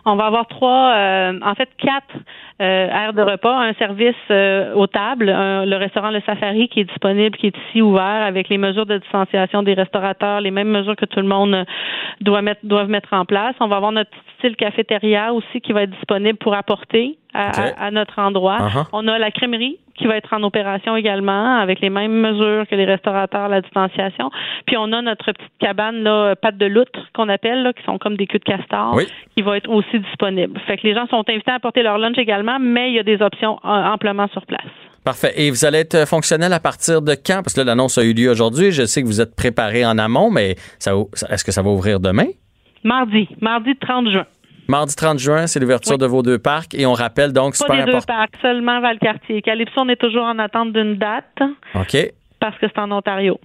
On 0.09 0.15
va 0.15 0.25
avoir 0.27 0.47
trois, 0.47 0.93
euh, 0.95 1.37
en 1.43 1.53
fait 1.53 1.67
quatre 1.77 2.15
euh, 2.61 2.87
aires 2.87 3.11
de 3.13 3.21
repas, 3.21 3.53
un 3.59 3.73
service 3.73 4.15
euh, 4.31 4.73
aux 4.73 4.87
tables, 4.87 5.29
un- 5.29 5.65
le 5.65 5.75
restaurant 5.75 6.11
Le 6.11 6.21
Safari 6.21 6.69
qui 6.69 6.79
est 6.79 6.85
disponible, 6.85 7.35
qui 7.37 7.47
est 7.47 7.57
ici 7.67 7.81
ouvert 7.81 8.23
avec 8.25 8.47
les 8.47 8.57
mesures 8.57 8.85
de 8.85 8.97
distanciation 8.99 9.63
des 9.63 9.73
restaurateurs, 9.73 10.39
les 10.39 10.51
mêmes 10.51 10.69
mesures 10.69 10.95
que 10.95 11.05
tout 11.05 11.19
le 11.19 11.27
monde 11.27 11.53
euh, 11.53 11.63
doit 12.21 12.41
mettre, 12.41 12.61
doivent 12.63 12.89
mettre 12.89 13.13
en 13.13 13.25
place. 13.25 13.53
On 13.59 13.67
va 13.67 13.75
avoir 13.75 13.91
notre 13.91 14.11
style 14.37 14.55
cafétéria 14.55 15.33
aussi 15.33 15.59
qui 15.59 15.73
va 15.73 15.83
être 15.83 15.91
disponible 15.91 16.37
pour 16.37 16.53
apporter 16.55 17.17
à, 17.37 17.49
OK. 17.49 17.73
à- 17.77 17.85
à 17.85 17.91
notre 17.91 18.19
endroit. 18.19 18.57
Uh-huh. 18.57 18.85
On 18.93 19.07
a 19.07 19.17
la 19.19 19.31
crèmerie 19.31 19.77
qui 19.97 20.05
va 20.05 20.15
être 20.17 20.31
en 20.33 20.43
opération 20.43 20.95
également 20.95 21.57
avec 21.59 21.79
les 21.81 21.89
mêmes 21.89 22.11
mesures 22.13 22.67
que 22.67 22.75
les 22.75 22.85
restaurateurs, 22.85 23.47
la 23.49 23.61
distanciation. 23.61 24.29
Puis 24.67 24.77
on 24.77 24.91
a 24.93 25.01
notre 25.01 25.31
petite 25.31 25.51
cabane 25.59 26.03
là, 26.03 26.35
pâte 26.35 26.57
de 26.57 26.65
loutre 26.67 26.99
qu'on 27.15 27.29
appelle, 27.29 27.63
là, 27.63 27.73
qui 27.73 27.83
sont 27.83 27.97
comme 27.97 28.15
des 28.15 28.27
queues 28.27 28.37
de 28.39 28.43
castor, 28.43 28.93
Oui. 28.95 29.07
qui 29.35 29.41
va 29.41 29.57
être 29.57 29.69
aussi 29.69 29.99
disponible. 29.99 30.59
Fait 30.67 30.77
que 30.77 30.85
les 30.85 30.93
gens 30.93 31.07
sont 31.07 31.23
invités 31.29 31.49
à 31.51 31.55
apporter 31.55 31.81
leur 31.83 31.97
lunch 31.97 32.17
également, 32.17 32.57
mais 32.59 32.89
il 32.91 32.95
y 32.95 32.99
a 32.99 33.03
des 33.03 33.21
options 33.21 33.59
euh, 33.65 33.67
amplement 33.69 34.27
sur 34.33 34.45
place. 34.45 34.61
Parfait. 35.03 35.33
Et 35.37 35.49
vous 35.49 35.65
allez 35.65 35.79
être 35.79 36.07
fonctionnel 36.07 36.51
à 36.53 36.59
partir 36.59 37.01
de 37.01 37.13
quand? 37.13 37.41
Parce 37.43 37.53
que 37.53 37.61
là, 37.61 37.65
l'annonce 37.65 37.97
a 37.97 38.03
eu 38.03 38.13
lieu 38.13 38.29
aujourd'hui. 38.29 38.71
Je 38.71 38.83
sais 38.85 39.01
que 39.01 39.07
vous 39.07 39.21
êtes 39.21 39.35
préparé 39.35 39.85
en 39.85 39.97
amont, 39.97 40.29
mais 40.29 40.51
est-ce 40.85 41.43
que 41.45 41.51
ça 41.53 41.61
va 41.61 41.69
ouvrir 41.69 41.99
demain? 41.99 42.25
Mardi, 42.83 43.27
mardi 43.41 43.75
30 43.77 44.09
juin. 44.11 44.25
Mardi 44.67 44.95
30 44.95 45.19
juin, 45.19 45.47
c'est 45.47 45.59
l'ouverture 45.59 45.97
de 45.97 46.05
vos 46.05 46.21
deux 46.23 46.39
parcs. 46.39 46.73
Et 46.73 46.85
on 46.85 46.93
rappelle 46.93 47.31
donc, 47.33 47.53
Pas 47.53 47.57
super 47.57 47.75
les 47.77 47.83
deux 47.85 47.97
important. 47.97 48.13
parcs, 48.15 48.35
seulement 48.41 48.81
Valcartier. 48.81 49.41
Calypso, 49.41 49.73
on 49.77 49.89
est 49.89 49.95
toujours 49.99 50.23
en 50.23 50.37
attente 50.39 50.73
d'une 50.73 50.97
date 50.97 51.39
OK. 51.75 51.97
parce 52.39 52.57
que 52.59 52.67
c'est 52.67 52.79
en 52.79 52.91
Ontario. 52.91 53.39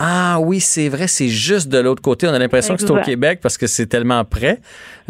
Ah 0.00 0.38
oui, 0.40 0.60
c'est 0.60 0.88
vrai, 0.88 1.08
c'est 1.08 1.28
juste 1.28 1.68
de 1.68 1.78
l'autre 1.78 2.00
côté. 2.02 2.28
On 2.28 2.32
a 2.32 2.38
l'impression 2.38 2.76
que 2.76 2.80
c'est 2.82 2.90
au. 2.90 3.00
Québec 3.00 3.40
parce 3.42 3.58
que 3.58 3.66
c'est 3.66 3.86
tellement 3.86 4.24
près, 4.24 4.60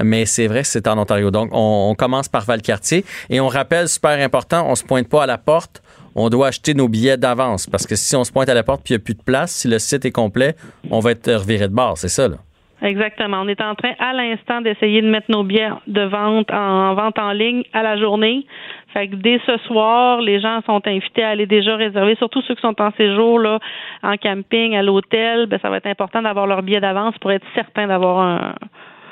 mais 0.02 0.24
c'est 0.24 0.46
vrai 0.46 0.62
que 0.62 0.68
c'est 0.68 0.88
en 0.88 0.96
Ontario. 0.98 1.30
Donc, 1.30 1.50
on, 1.52 1.88
on 1.90 1.94
commence 1.94 2.28
par 2.28 2.44
Valcartier 2.44 3.04
et 3.28 3.38
on 3.40 3.48
rappelle, 3.48 3.88
super 3.88 4.18
important, 4.18 4.66
on 4.68 4.74
se 4.74 4.84
pointe 4.84 5.08
pas 5.08 5.24
à 5.24 5.26
la 5.26 5.36
porte. 5.36 5.82
On 6.14 6.30
doit 6.30 6.48
acheter 6.48 6.72
nos 6.74 6.88
billets 6.88 7.18
d'avance 7.18 7.66
parce 7.66 7.86
que 7.86 7.96
si 7.96 8.16
on 8.16 8.24
se 8.24 8.32
pointe 8.32 8.48
à 8.48 8.54
la 8.54 8.62
porte 8.62 8.82
puis 8.82 8.94
il 8.94 8.96
n'y 8.96 9.02
a 9.02 9.04
plus 9.04 9.14
de 9.14 9.22
place, 9.22 9.52
si 9.52 9.68
le 9.68 9.78
site 9.78 10.04
est 10.06 10.10
complet, 10.10 10.56
on 10.90 11.00
va 11.00 11.10
être 11.10 11.32
reviré 11.32 11.68
de 11.68 11.74
bord. 11.74 11.98
C'est 11.98 12.08
ça, 12.08 12.26
là. 12.26 12.36
Exactement. 12.82 13.42
On 13.42 13.48
est 13.48 13.60
en 13.60 13.74
train 13.74 13.92
à 13.98 14.12
l'instant 14.12 14.60
d'essayer 14.60 15.02
de 15.02 15.08
mettre 15.08 15.30
nos 15.30 15.42
billets 15.42 15.70
de 15.86 16.02
vente 16.02 16.50
en 16.52 16.94
vente 16.94 17.18
en 17.18 17.32
ligne 17.32 17.64
à 17.72 17.82
la 17.82 17.96
journée. 17.96 18.46
Fait 18.92 19.08
que 19.08 19.16
dès 19.16 19.40
ce 19.46 19.56
soir, 19.66 20.20
les 20.20 20.40
gens 20.40 20.60
sont 20.64 20.80
invités 20.86 21.22
à 21.22 21.30
aller 21.30 21.46
déjà 21.46 21.76
réserver, 21.76 22.14
surtout 22.16 22.40
ceux 22.42 22.54
qui 22.54 22.62
sont 22.62 22.80
en 22.80 22.90
séjour 22.92 23.38
là, 23.38 23.58
en 24.02 24.16
camping, 24.16 24.76
à 24.76 24.82
l'hôtel. 24.82 25.46
Ben, 25.46 25.58
ça 25.60 25.70
va 25.70 25.78
être 25.78 25.86
important 25.86 26.22
d'avoir 26.22 26.46
leur 26.46 26.62
billet 26.62 26.80
d'avance 26.80 27.16
pour 27.20 27.32
être 27.32 27.46
certain 27.54 27.88
d'avoir 27.88 28.20
un, 28.20 28.54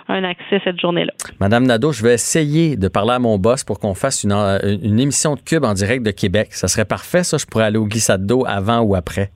un 0.09 0.25
accès 0.25 0.61
cette 0.65 0.81
journée-là. 0.81 1.13
Madame 1.41 1.67
Nadeau, 1.67 1.93
je 1.93 2.03
vais 2.03 2.15
essayer 2.15 2.77
de 2.77 2.89
parler 2.89 3.13
à 3.13 3.19
mon 3.19 3.37
boss 3.39 3.65
pour 3.65 3.81
qu'on 3.81 3.95
fasse 3.95 4.25
une, 4.25 4.33
une 4.33 5.01
émission 5.01 5.35
de 5.35 5.41
Cube 5.41 5.65
en 5.65 5.75
direct 5.75 6.05
de 6.05 6.13
Québec. 6.13 6.49
Ça 6.53 6.69
serait 6.69 6.85
parfait, 6.85 7.25
ça. 7.25 7.37
Je 7.37 7.47
pourrais 7.47 7.65
aller 7.65 7.79
au 7.79 7.87
glissade 7.87 8.27
d'eau 8.27 8.45
avant 8.47 8.81
ou 8.81 8.95
après. 8.95 9.31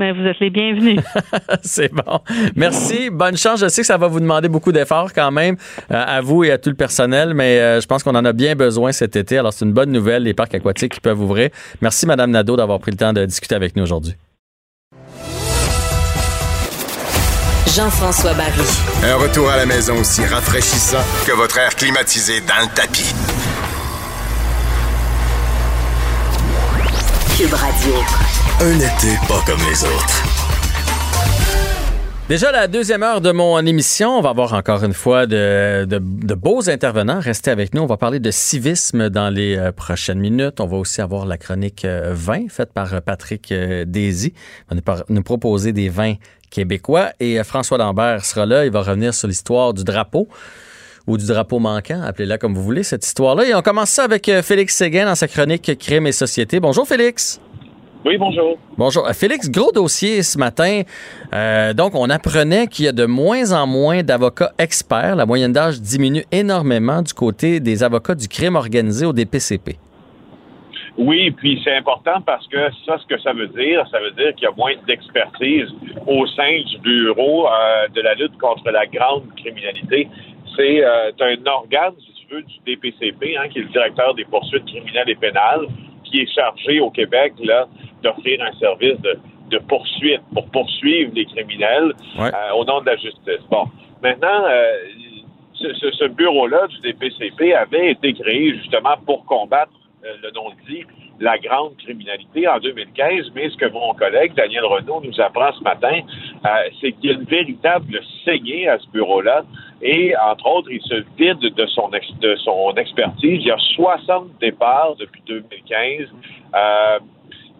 Mais 0.00 0.12
vous 0.12 0.22
êtes 0.22 0.40
les 0.40 0.48
bienvenus. 0.48 0.98
C'est 1.62 1.92
bon. 1.92 2.20
Merci. 2.56 3.10
Bonne 3.10 3.36
chance. 3.36 3.60
Je 3.60 3.68
sais 3.68 3.82
que 3.82 3.86
ça 3.86 3.98
va 3.98 4.08
vous 4.08 4.18
demander 4.18 4.48
beaucoup 4.48 4.72
d'efforts 4.72 5.12
quand 5.12 5.30
même 5.30 5.56
euh, 5.90 6.02
à 6.06 6.22
vous 6.22 6.42
et 6.42 6.50
à 6.50 6.56
tout 6.56 6.70
le 6.70 6.74
personnel, 6.74 7.34
mais 7.34 7.58
euh, 7.58 7.80
je 7.82 7.86
pense 7.86 8.02
qu'on 8.02 8.14
en 8.14 8.24
a 8.24 8.32
bien 8.32 8.54
besoin 8.54 8.92
cet 8.92 9.14
été. 9.14 9.36
Alors, 9.36 9.52
c'est 9.52 9.66
une 9.66 9.74
bonne 9.74 9.92
nouvelle, 9.92 10.22
les 10.22 10.32
parcs 10.32 10.54
aquatiques 10.54 10.94
qui 10.94 11.00
peuvent 11.00 11.20
ouvrir. 11.20 11.50
Merci, 11.82 12.06
Madame 12.06 12.30
Nadeau, 12.30 12.56
d'avoir 12.56 12.78
pris 12.80 12.92
le 12.92 12.96
temps 12.96 13.12
de 13.12 13.26
discuter 13.26 13.54
avec 13.54 13.76
nous 13.76 13.82
aujourd'hui. 13.82 14.14
Jean-François 17.66 18.32
Barry. 18.32 18.62
Un 19.04 19.16
retour 19.16 19.50
à 19.50 19.58
la 19.58 19.66
maison 19.66 20.00
aussi 20.00 20.24
rafraîchissant 20.24 21.04
que 21.26 21.32
votre 21.32 21.58
air 21.58 21.76
climatisé 21.76 22.40
dans 22.40 22.66
le 22.66 22.74
tapis. 22.74 23.14
Cube 27.40 27.54
Radio. 27.54 27.94
Un 28.60 28.76
été 28.76 29.16
pas 29.26 29.40
comme 29.46 29.60
les 29.66 29.82
autres. 29.82 30.22
Déjà, 32.28 32.52
la 32.52 32.66
deuxième 32.68 33.02
heure 33.02 33.22
de 33.22 33.32
mon 33.32 33.58
émission, 33.64 34.18
on 34.18 34.20
va 34.20 34.28
avoir 34.28 34.52
encore 34.52 34.84
une 34.84 34.92
fois 34.92 35.24
de, 35.26 35.86
de- 35.88 35.98
de 36.02 36.34
beaux 36.34 36.68
intervenants. 36.68 37.18
Restez 37.18 37.50
avec 37.50 37.72
nous. 37.72 37.80
On 37.80 37.86
va 37.86 37.96
parler 37.96 38.20
de 38.20 38.30
civisme 38.30 39.08
dans 39.08 39.30
les 39.30 39.56
euh, 39.56 39.72
prochaines 39.72 40.18
minutes. 40.20 40.60
On 40.60 40.66
va 40.66 40.76
aussi 40.76 41.00
avoir 41.00 41.24
la 41.24 41.38
chronique 41.38 41.86
euh, 41.86 42.10
vin 42.14 42.46
faite 42.50 42.74
par 42.74 42.92
euh, 42.92 43.00
Patrick 43.00 43.50
euh, 43.52 43.86
Daisy. 43.86 44.34
Il 44.36 44.68
va 44.68 44.76
nous, 44.76 44.82
par- 44.82 45.04
nous 45.08 45.22
proposer 45.22 45.72
des 45.72 45.88
vins 45.88 46.16
québécois. 46.50 47.12
Et 47.20 47.40
euh, 47.40 47.44
François 47.44 47.78
Lambert 47.78 48.22
sera 48.26 48.44
là. 48.44 48.66
Il 48.66 48.70
va 48.70 48.82
revenir 48.82 49.14
sur 49.14 49.28
l'histoire 49.28 49.72
du 49.72 49.82
drapeau 49.82 50.28
ou 51.10 51.18
du 51.18 51.26
drapeau 51.26 51.58
manquant, 51.58 52.00
appelez-la 52.02 52.38
comme 52.38 52.54
vous 52.54 52.62
voulez, 52.62 52.84
cette 52.84 53.04
histoire-là. 53.04 53.44
Et 53.44 53.54
on 53.54 53.62
commence 53.62 53.90
ça 53.90 54.04
avec 54.04 54.28
euh, 54.28 54.42
Félix 54.42 54.76
Séguin 54.76 55.06
dans 55.06 55.16
sa 55.16 55.26
chronique 55.26 55.76
Crime 55.78 56.06
et 56.06 56.12
Société. 56.12 56.60
Bonjour 56.60 56.86
Félix. 56.86 57.40
Oui, 58.04 58.16
bonjour. 58.16 58.56
Bonjour. 58.78 59.06
Euh, 59.06 59.12
Félix, 59.12 59.50
gros 59.50 59.72
dossier 59.72 60.22
ce 60.22 60.38
matin. 60.38 60.82
Euh, 61.34 61.74
donc, 61.74 61.94
on 61.94 62.08
apprenait 62.08 62.68
qu'il 62.68 62.84
y 62.84 62.88
a 62.88 62.92
de 62.92 63.06
moins 63.06 63.52
en 63.52 63.66
moins 63.66 64.02
d'avocats 64.02 64.52
experts. 64.58 65.16
La 65.16 65.26
moyenne 65.26 65.52
d'âge 65.52 65.80
diminue 65.80 66.24
énormément 66.30 67.02
du 67.02 67.12
côté 67.12 67.58
des 67.58 67.82
avocats 67.82 68.14
du 68.14 68.28
crime 68.28 68.54
organisé 68.54 69.04
au 69.04 69.12
DPCP. 69.12 69.78
Oui, 71.00 71.30
puis 71.30 71.60
c'est 71.64 71.74
important 71.74 72.20
parce 72.26 72.46
que 72.48 72.58
ça, 72.84 72.98
ce 72.98 73.06
que 73.06 73.18
ça 73.22 73.32
veut 73.32 73.48
dire, 73.48 73.86
ça 73.90 74.00
veut 74.00 74.10
dire 74.10 74.34
qu'il 74.34 74.44
y 74.44 74.52
a 74.52 74.54
moins 74.56 74.74
d'expertise 74.86 75.68
au 76.06 76.26
sein 76.26 76.60
du 76.66 76.78
bureau 76.78 77.48
euh, 77.48 77.88
de 77.88 78.00
la 78.02 78.14
lutte 78.14 78.36
contre 78.38 78.70
la 78.70 78.86
grande 78.86 79.24
criminalité. 79.36 80.08
C'est 80.56 80.84
euh, 80.84 81.12
un 81.20 81.46
organe, 81.46 81.94
si 81.98 82.12
tu 82.26 82.34
veux, 82.34 82.42
du 82.42 82.54
DPCP, 82.66 83.36
hein, 83.36 83.48
qui 83.48 83.58
est 83.58 83.62
le 83.62 83.68
directeur 83.68 84.14
des 84.14 84.24
poursuites 84.24 84.64
criminelles 84.66 85.08
et 85.10 85.14
pénales, 85.14 85.66
qui 86.04 86.20
est 86.22 86.34
chargé 86.34 86.80
au 86.80 86.90
Québec 86.90 87.32
là 87.42 87.66
d'offrir 88.02 88.42
un 88.42 88.52
service 88.58 88.98
de, 89.00 89.18
de 89.50 89.58
poursuite 89.58 90.20
pour 90.34 90.46
poursuivre 90.50 91.12
les 91.14 91.24
criminels 91.26 91.92
Ouais. 92.18 92.30
euh, 92.34 92.52
au 92.56 92.64
nom 92.64 92.80
de 92.80 92.86
la 92.86 92.96
justice. 92.96 93.42
Bon, 93.50 93.64
maintenant, 94.02 94.44
euh, 94.46 94.72
ce, 95.54 95.90
ce- 95.92 96.08
bureau-là 96.08 96.66
du 96.68 96.80
DPCP 96.80 97.52
avait 97.54 97.90
été 97.92 98.12
créé 98.14 98.54
justement 98.56 98.96
pour 99.06 99.24
combattre, 99.26 99.72
le 100.02 100.30
nom 100.32 100.48
le 100.48 100.72
dit, 100.72 100.82
la 101.20 101.38
grande 101.38 101.76
criminalité 101.76 102.48
en 102.48 102.58
2015. 102.58 103.30
Mais 103.34 103.50
ce 103.50 103.56
que 103.56 103.70
mon 103.70 103.92
collègue 103.94 104.34
Daniel 104.34 104.64
Renaud 104.64 105.02
nous 105.04 105.20
apprend 105.20 105.52
ce 105.52 105.62
matin, 105.62 106.00
euh, 106.44 106.48
c'est 106.80 106.92
qu'il 106.92 107.10
y 107.10 107.12
a 107.12 107.16
une 107.16 107.24
véritable 107.24 108.00
saignée 108.24 108.68
à 108.68 108.78
ce 108.78 108.88
bureau-là. 108.88 109.44
Et 109.82 110.14
entre 110.16 110.46
autres, 110.46 110.70
il 110.70 110.80
se 110.82 111.04
vide 111.16 111.38
de 111.38 111.66
son, 111.66 111.90
expertise. 112.76 113.40
Il 113.40 113.46
y 113.46 113.50
a 113.50 113.58
60 113.58 114.38
départs 114.40 114.96
depuis 114.98 115.22
2015. 115.26 116.08
Euh, 116.54 116.98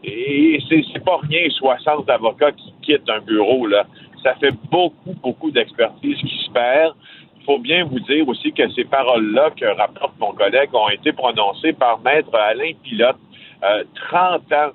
et 0.02 0.62
c'est 0.68 1.04
pas 1.04 1.18
rien, 1.28 1.48
60 1.50 2.08
avocats 2.08 2.52
qui 2.52 2.72
quittent 2.82 3.11
un 3.11 3.20
bureau, 3.20 3.66
là. 3.66 3.84
Ça 4.22 4.34
fait 4.34 4.54
beaucoup, 4.70 5.14
beaucoup 5.22 5.50
d'expertise 5.50 6.16
qui 6.18 6.44
se 6.44 6.50
perd. 6.50 6.94
Il 7.38 7.44
faut 7.44 7.58
bien 7.58 7.84
vous 7.84 8.00
dire 8.00 8.26
aussi 8.28 8.52
que 8.52 8.68
ces 8.70 8.84
paroles-là 8.84 9.50
que 9.56 9.64
rapporte 9.64 10.12
mon 10.20 10.32
collègue 10.32 10.74
ont 10.74 10.88
été 10.90 11.12
prononcées 11.12 11.72
par 11.72 12.00
Maître 12.00 12.34
Alain 12.34 12.72
Pilote, 12.82 13.16
euh, 13.64 13.84
30 14.11 14.52
ans 14.52 14.70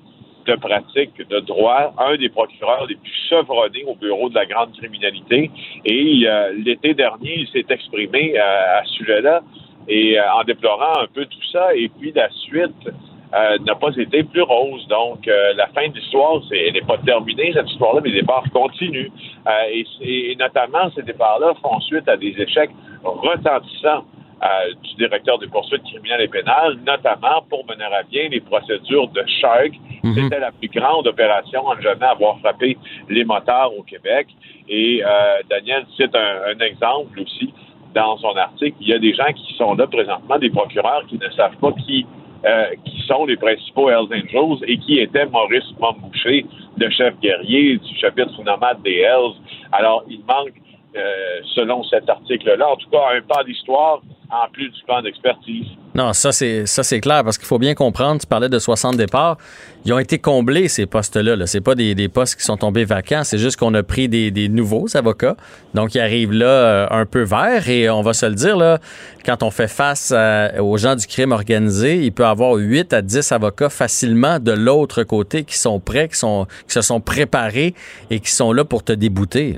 de 0.46 0.56
pratique 0.56 1.28
de 1.28 1.40
droit, 1.40 1.94
un 1.98 2.18
des 2.18 2.30
procureurs 2.30 2.86
les 2.88 2.96
plus 2.96 3.14
chevronnés 3.30 3.84
au 3.88 3.96
bureau 3.96 4.30
de 4.30 4.36
la 4.36 4.46
grande 4.46 4.74
criminalité. 4.78 5.50
Et 5.86 6.24
euh, 6.26 6.54
l'été 6.64 6.94
dernier, 6.94 7.40
il 7.40 7.48
s'est 7.48 7.66
exprimé 7.70 8.38
euh, 8.38 8.80
à 8.80 8.84
ce 8.86 8.94
sujet-là 8.94 9.42
et 9.88 10.20
euh, 10.20 10.34
en 10.34 10.44
déplorant 10.44 11.02
un 11.02 11.08
peu 11.14 11.26
tout 11.26 11.48
ça. 11.52 11.76
Et 11.76 11.90
puis 11.90 12.12
la 12.14 12.30
suite 12.30 12.90
euh, 13.34 13.58
n'a 13.66 13.76
pas 13.76 13.90
été 13.98 14.24
plus 14.24 14.44
rose. 14.44 14.88
Donc, 14.88 15.28
euh, 15.28 15.54
la 15.56 15.68
fin 15.68 15.90
de 15.90 15.96
l'histoire, 15.96 16.42
elle 16.52 16.74
n'est 16.74 16.82
pas 16.82 16.98
terminée, 17.00 17.52
cette 17.54 17.70
histoire-là, 17.70 18.02
mais 18.04 18.10
les 18.10 18.22
départs 18.22 18.46
continuent. 18.54 19.10
Euh, 19.48 19.52
et, 19.72 20.32
et 20.32 20.36
notamment, 20.36 20.90
ces 20.96 21.02
départs-là 21.02 21.54
font 21.62 21.80
suite 21.82 22.08
à 22.08 22.18
des 22.18 22.36
échecs 22.38 22.72
retentissants 23.04 24.06
euh, 24.44 24.74
du 24.84 24.96
directeur 24.96 25.40
des 25.40 25.48
poursuites 25.48 25.84
criminelles 25.84 26.22
et 26.22 26.28
pénales, 26.28 26.78
notamment 26.86 27.42
pour 27.50 27.66
mener 27.66 27.84
à 27.86 28.04
bien 28.04 28.30
les 28.30 28.42
procédures 28.42 29.08
de 29.10 29.24
Shark. 29.40 29.72
C'était 30.14 30.40
la 30.40 30.52
plus 30.52 30.70
grande 30.70 31.08
opération 31.08 31.68
à 31.70 31.76
ne 31.76 31.82
jamais 31.82 32.06
avoir 32.06 32.38
frappé 32.40 32.78
les 33.10 33.24
motards 33.24 33.76
au 33.76 33.82
Québec. 33.82 34.28
Et 34.70 35.02
euh, 35.04 35.42
Daniel 35.50 35.84
cite 35.98 36.16
un, 36.16 36.54
un 36.56 36.60
exemple 36.64 37.20
aussi 37.20 37.52
dans 37.96 38.18
son 38.18 38.36
article. 38.36 38.78
Il 38.82 38.90
y 38.90 38.94
a 38.94 39.00
des 39.00 39.14
gens 39.16 39.32
qui 39.34 39.56
sont 39.56 39.74
là 39.74 39.88
présentement, 39.88 40.38
des 40.38 40.52
procureurs 40.52 41.06
qui 41.08 41.18
ne 41.18 41.30
savent 41.30 41.58
pas 41.58 41.72
qui 41.72 42.06
euh, 42.46 42.76
qui 42.84 43.02
sont 43.08 43.26
les 43.26 43.38
principaux 43.38 43.90
Hells 43.90 44.14
Angels 44.14 44.64
et 44.68 44.78
qui 44.78 45.00
étaient 45.00 45.26
Maurice 45.26 45.66
Momboucher, 45.80 46.46
le 46.78 46.90
chef 46.92 47.20
guerrier 47.20 47.78
du 47.78 47.98
chapitre 47.98 48.40
nomade 48.44 48.84
des 48.84 48.98
Hells. 49.00 49.34
Alors, 49.72 50.04
il 50.08 50.20
manque, 50.28 50.54
euh, 50.96 51.42
selon 51.56 51.84
cet 51.84 52.10
article-là, 52.10 52.68
en 52.70 52.76
tout 52.78 52.90
cas, 52.90 53.00
un 53.18 53.22
pan 53.22 53.44
d'histoire 53.46 54.02
en 54.32 54.50
plus 54.52 54.70
du 54.70 54.82
pan 54.88 55.02
d'expertise. 55.04 55.66
Non, 55.94 56.12
ça 56.12 56.32
c'est 56.32 56.66
ça 56.66 56.82
c'est 56.84 57.00
clair 57.00 57.24
parce 57.24 57.38
qu'il 57.38 57.48
faut 57.48 57.60
bien 57.60 57.76
comprendre. 57.76 58.20
Tu 58.20 58.26
parlais 58.28 58.50
de 58.50 58.58
60 58.60 58.98
départs, 58.98 59.38
ils 59.86 59.94
ont 59.94 60.00
été 60.00 60.18
comblés 60.20 60.68
ces 60.68 60.88
postes-là. 60.88 61.36
Là. 61.36 61.46
C'est 61.46 61.62
pas 61.62 61.76
des, 61.76 61.94
des 61.96 62.10
postes 62.10 62.36
qui 62.38 62.44
sont 62.44 62.58
tombés 62.58 62.86
vacants. 62.86 63.24
C'est 63.24 63.38
juste 63.38 63.58
qu'on 63.58 63.74
a 63.76 63.84
pris 63.84 64.10
des, 64.10 64.32
des 64.32 64.50
nouveaux 64.50 64.88
avocats, 64.98 65.36
donc 65.76 65.94
ils 65.96 66.00
arrivent 66.02 66.34
là 66.34 66.46
euh, 66.48 66.88
un 66.90 67.06
peu 67.06 67.22
verts 67.22 67.70
et 67.70 67.90
on 67.90 68.02
va 68.02 68.14
se 68.14 68.26
le 68.26 68.34
dire 68.36 68.58
là, 68.58 68.80
quand 69.26 69.44
on 69.44 69.52
fait 69.52 69.68
face 69.70 70.12
à- 70.12 70.62
aux 70.62 70.78
gens 70.78 70.96
du 70.96 71.06
crime 71.06 71.32
organisé, 71.32 71.98
il 72.04 72.12
peut 72.12 72.26
avoir 72.26 72.54
8 72.56 72.94
à 72.94 73.02
10 73.04 73.32
avocats 73.32 73.70
facilement 73.70 74.40
de 74.40 74.52
l'autre 74.54 75.04
côté 75.04 75.44
qui 75.44 75.58
sont 75.58 75.80
prêts, 75.80 76.10
qui 76.10 76.18
sont 76.18 76.48
qui 76.68 76.74
se 76.74 76.82
sont 76.82 77.00
préparés 77.00 77.74
et 78.10 78.20
qui 78.20 78.32
sont 78.32 78.52
là 78.54 78.66
pour 78.66 78.84
te 78.84 78.92
débouter. 78.92 79.58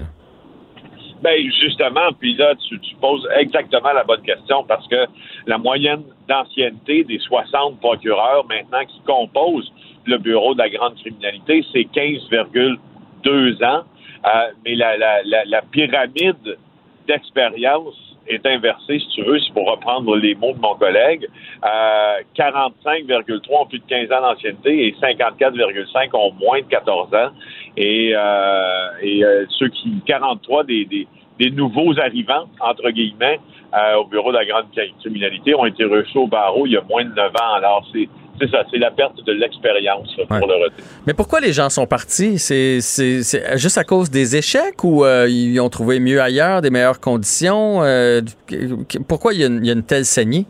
Ben 1.21 1.41
justement, 1.61 2.11
puis 2.19 2.35
là, 2.35 2.53
tu, 2.55 2.79
tu 2.79 2.95
poses 2.95 3.27
exactement 3.37 3.91
la 3.91 4.03
bonne 4.03 4.21
question 4.21 4.63
parce 4.63 4.87
que 4.87 5.05
la 5.47 5.57
moyenne 5.57 6.03
d'ancienneté 6.27 7.03
des 7.03 7.19
60 7.19 7.79
procureurs 7.79 8.45
maintenant 8.47 8.85
qui 8.85 9.01
composent 9.01 9.71
le 10.05 10.17
bureau 10.17 10.53
de 10.53 10.59
la 10.59 10.69
grande 10.69 10.95
criminalité, 10.95 11.65
c'est 11.73 11.87
15,2 11.93 13.65
ans. 13.65 13.83
Euh, 14.25 14.29
mais 14.65 14.75
la, 14.75 14.97
la, 14.97 15.23
la, 15.23 15.45
la 15.45 15.61
pyramide 15.61 16.57
d'expérience 17.07 18.06
est 18.27 18.45
inversée, 18.45 18.99
si 18.99 19.07
tu 19.09 19.23
veux, 19.23 19.39
c'est 19.39 19.53
pour 19.53 19.69
reprendre 19.69 20.15
les 20.17 20.35
mots 20.35 20.53
de 20.53 20.59
mon 20.59 20.75
collègue. 20.75 21.27
Euh, 21.63 22.21
45,3 22.37 23.61
ont 23.61 23.65
plus 23.65 23.79
de 23.79 23.85
15 23.87 24.11
ans 24.11 24.21
d'ancienneté 24.21 24.87
et 24.87 24.95
54,5 25.01 26.09
ont 26.13 26.33
moins 26.33 26.59
de 26.59 26.65
14 26.65 27.13
ans. 27.13 27.29
Et, 27.75 28.13
euh, 28.15 28.87
et 29.01 29.23
euh, 29.23 29.45
ceux 29.49 29.69
qui, 29.69 30.01
43 30.05 30.63
des, 30.63 30.85
des, 30.85 31.07
des 31.39 31.51
nouveaux 31.51 31.99
arrivants, 31.99 32.47
entre 32.59 32.89
guillemets, 32.89 33.39
euh, 33.73 33.95
au 33.97 34.05
bureau 34.05 34.31
de 34.31 34.37
la 34.37 34.45
grande 34.45 34.65
criminalité 34.99 35.53
ont 35.53 35.65
été 35.65 35.83
reçus 35.83 36.17
au 36.17 36.27
barreau 36.27 36.65
il 36.65 36.73
y 36.73 36.77
a 36.77 36.81
moins 36.81 37.03
de 37.03 37.13
9 37.13 37.31
ans. 37.31 37.53
Alors, 37.55 37.85
c'est 37.91 38.07
c'est 38.39 38.49
ça, 38.51 38.63
c'est 38.71 38.77
la 38.77 38.91
perte 38.91 39.23
de 39.25 39.31
l'expérience 39.33 40.07
pour 40.15 40.31
Ouais. 40.31 40.39
le 40.47 40.63
retenir. 40.65 40.83
Mais 41.05 41.13
pourquoi 41.13 41.39
les 41.39 41.53
gens 41.53 41.69
sont 41.69 41.85
partis? 41.87 42.37
C'est 42.39 42.79
juste 43.57 43.77
à 43.77 43.83
cause 43.83 44.09
des 44.11 44.35
échecs 44.35 44.83
ou 44.83 45.03
euh, 45.05 45.27
ils 45.29 45.59
ont 45.59 45.69
trouvé 45.69 45.99
mieux 45.99 46.21
ailleurs, 46.21 46.61
des 46.61 46.69
meilleures 46.69 46.99
conditions? 46.99 47.83
Euh, 47.83 48.21
qu- 48.47 48.99
pourquoi 49.07 49.33
il 49.33 49.39
y, 49.41 49.43
a 49.43 49.47
une, 49.47 49.57
il 49.63 49.67
y 49.67 49.69
a 49.69 49.73
une 49.73 49.83
telle 49.83 50.05
saignée? 50.05 50.45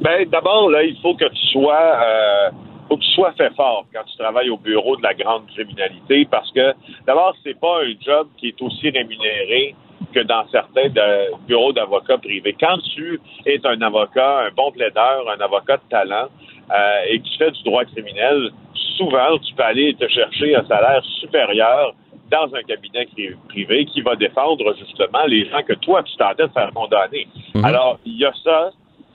Ben, 0.00 0.28
d'abord, 0.30 0.70
là, 0.70 0.82
il 0.84 0.96
faut 1.02 1.14
que 1.14 1.24
tu 1.28 1.46
sois, 1.52 1.74
euh, 2.04 2.50
faut 2.88 2.96
que 2.96 3.02
tu 3.02 3.10
sois 3.12 3.32
fait 3.32 3.52
fort 3.56 3.84
quand 3.92 4.02
tu 4.10 4.16
travailles 4.16 4.50
au 4.50 4.56
bureau 4.56 4.96
de 4.96 5.02
la 5.02 5.12
grande 5.14 5.46
criminalité 5.48 6.26
parce 6.30 6.50
que, 6.52 6.72
d'abord, 7.06 7.34
c'est 7.42 7.58
pas 7.58 7.80
un 7.82 7.92
job 8.04 8.28
qui 8.38 8.48
est 8.48 8.62
aussi 8.62 8.90
rémunéré 8.90 9.74
que 10.14 10.20
dans 10.20 10.46
certains 10.52 10.88
de- 10.88 11.36
bureaux 11.48 11.72
d'avocats 11.72 12.18
privés. 12.18 12.54
Quand 12.58 12.78
tu 12.94 13.20
es 13.44 13.58
un 13.64 13.82
avocat, 13.82 14.46
un 14.46 14.50
bon 14.56 14.70
plaideur, 14.70 15.24
un 15.36 15.40
avocat 15.44 15.76
de 15.78 15.82
talent, 15.90 16.28
euh, 16.70 17.00
et 17.08 17.18
que 17.20 17.24
tu 17.24 17.38
fais 17.38 17.50
du 17.50 17.62
droit 17.62 17.84
criminel, 17.84 18.50
souvent, 18.96 19.38
tu 19.38 19.54
peux 19.54 19.62
aller 19.62 19.94
te 19.94 20.08
chercher 20.08 20.56
un 20.56 20.64
salaire 20.66 21.02
supérieur 21.20 21.94
dans 22.30 22.52
un 22.54 22.62
cabinet 22.62 23.06
privé 23.48 23.86
qui 23.86 24.02
va 24.02 24.14
défendre 24.16 24.74
justement 24.78 25.24
les 25.26 25.48
gens 25.48 25.62
que 25.62 25.72
toi, 25.74 26.02
tu 26.02 26.14
tentais 26.16 26.46
de 26.46 26.52
faire 26.52 26.70
condamner. 26.74 27.26
Alors, 27.64 27.98
il 28.04 28.18
y 28.18 28.24
a 28.26 28.32
ça. 28.44 28.70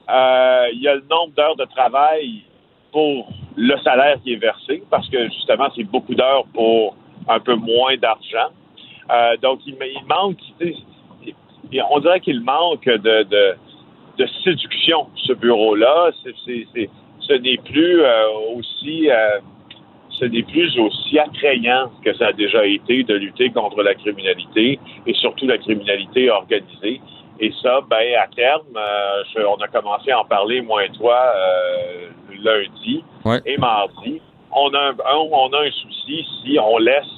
Euh, 0.10 0.68
il 0.74 0.82
y 0.82 0.88
a 0.88 0.96
le 0.96 1.04
nombre 1.10 1.34
d'heures 1.36 1.56
de 1.56 1.66
travail 1.66 2.42
pour 2.92 3.28
le 3.56 3.78
salaire 3.84 4.18
qui 4.24 4.34
est 4.34 4.38
versé, 4.38 4.84
parce 4.90 5.08
que 5.10 5.26
justement, 5.30 5.68
c'est 5.76 5.84
beaucoup 5.84 6.16
d'heures 6.16 6.46
pour 6.54 6.96
un 7.28 7.40
peu 7.40 7.56
moins 7.56 7.96
d'argent. 7.98 8.50
Euh, 9.12 9.38
donc, 9.42 9.60
il, 9.68 9.76
il 9.80 10.06
manque, 10.08 10.38
tu 10.60 10.74
sais, 10.74 10.76
il- 11.72 11.84
on 11.90 12.00
dirait 12.00 12.20
qu'il 12.20 12.42
manque 12.42 12.86
de, 12.86 13.24
de, 13.24 13.56
de 14.18 14.28
séduction, 14.44 15.08
ce 15.16 15.34
bureau-là. 15.34 16.12
C'est- 16.24 16.90
ce 17.28 17.34
n'est 17.34 17.58
plus 17.58 18.02
euh, 18.02 18.28
aussi 18.56 19.10
euh, 19.10 19.40
ce 20.20 20.26
n'est 20.26 20.44
plus 20.44 20.78
aussi 20.80 21.18
attrayant 21.18 21.90
que 22.06 22.14
ça 22.16 22.28
a 22.28 22.34
déjà 22.34 22.66
été 22.66 23.04
de 23.04 23.16
lutter 23.16 23.50
contre 23.50 23.82
la 23.82 23.96
criminalité 23.96 24.80
et 25.08 25.14
surtout 25.16 25.48
la 25.48 25.58
criminalité 25.58 26.30
organisée. 26.30 27.02
Et 27.40 27.52
ça, 27.64 27.80
ben 27.90 28.06
à 28.24 28.28
terme, 28.28 28.62
euh, 28.78 29.24
je- 29.36 29.42
on 29.44 29.56
a 29.56 29.68
commencé 29.68 30.12
à 30.12 30.20
en 30.20 30.26
parler, 30.26 30.62
moi 30.62 30.86
et 30.86 30.90
toi, 30.90 31.20
euh, 31.36 32.10
lundi 32.44 33.04
et 33.46 33.58
mardi. 33.58 34.22
On 34.56 34.72
a, 34.76 34.80
un, 34.80 34.92
un- 34.92 35.28
on 35.32 35.52
a 35.52 35.62
un 35.66 35.72
souci 35.72 36.26
si 36.44 36.60
on 36.60 36.78
laisse 36.78 37.12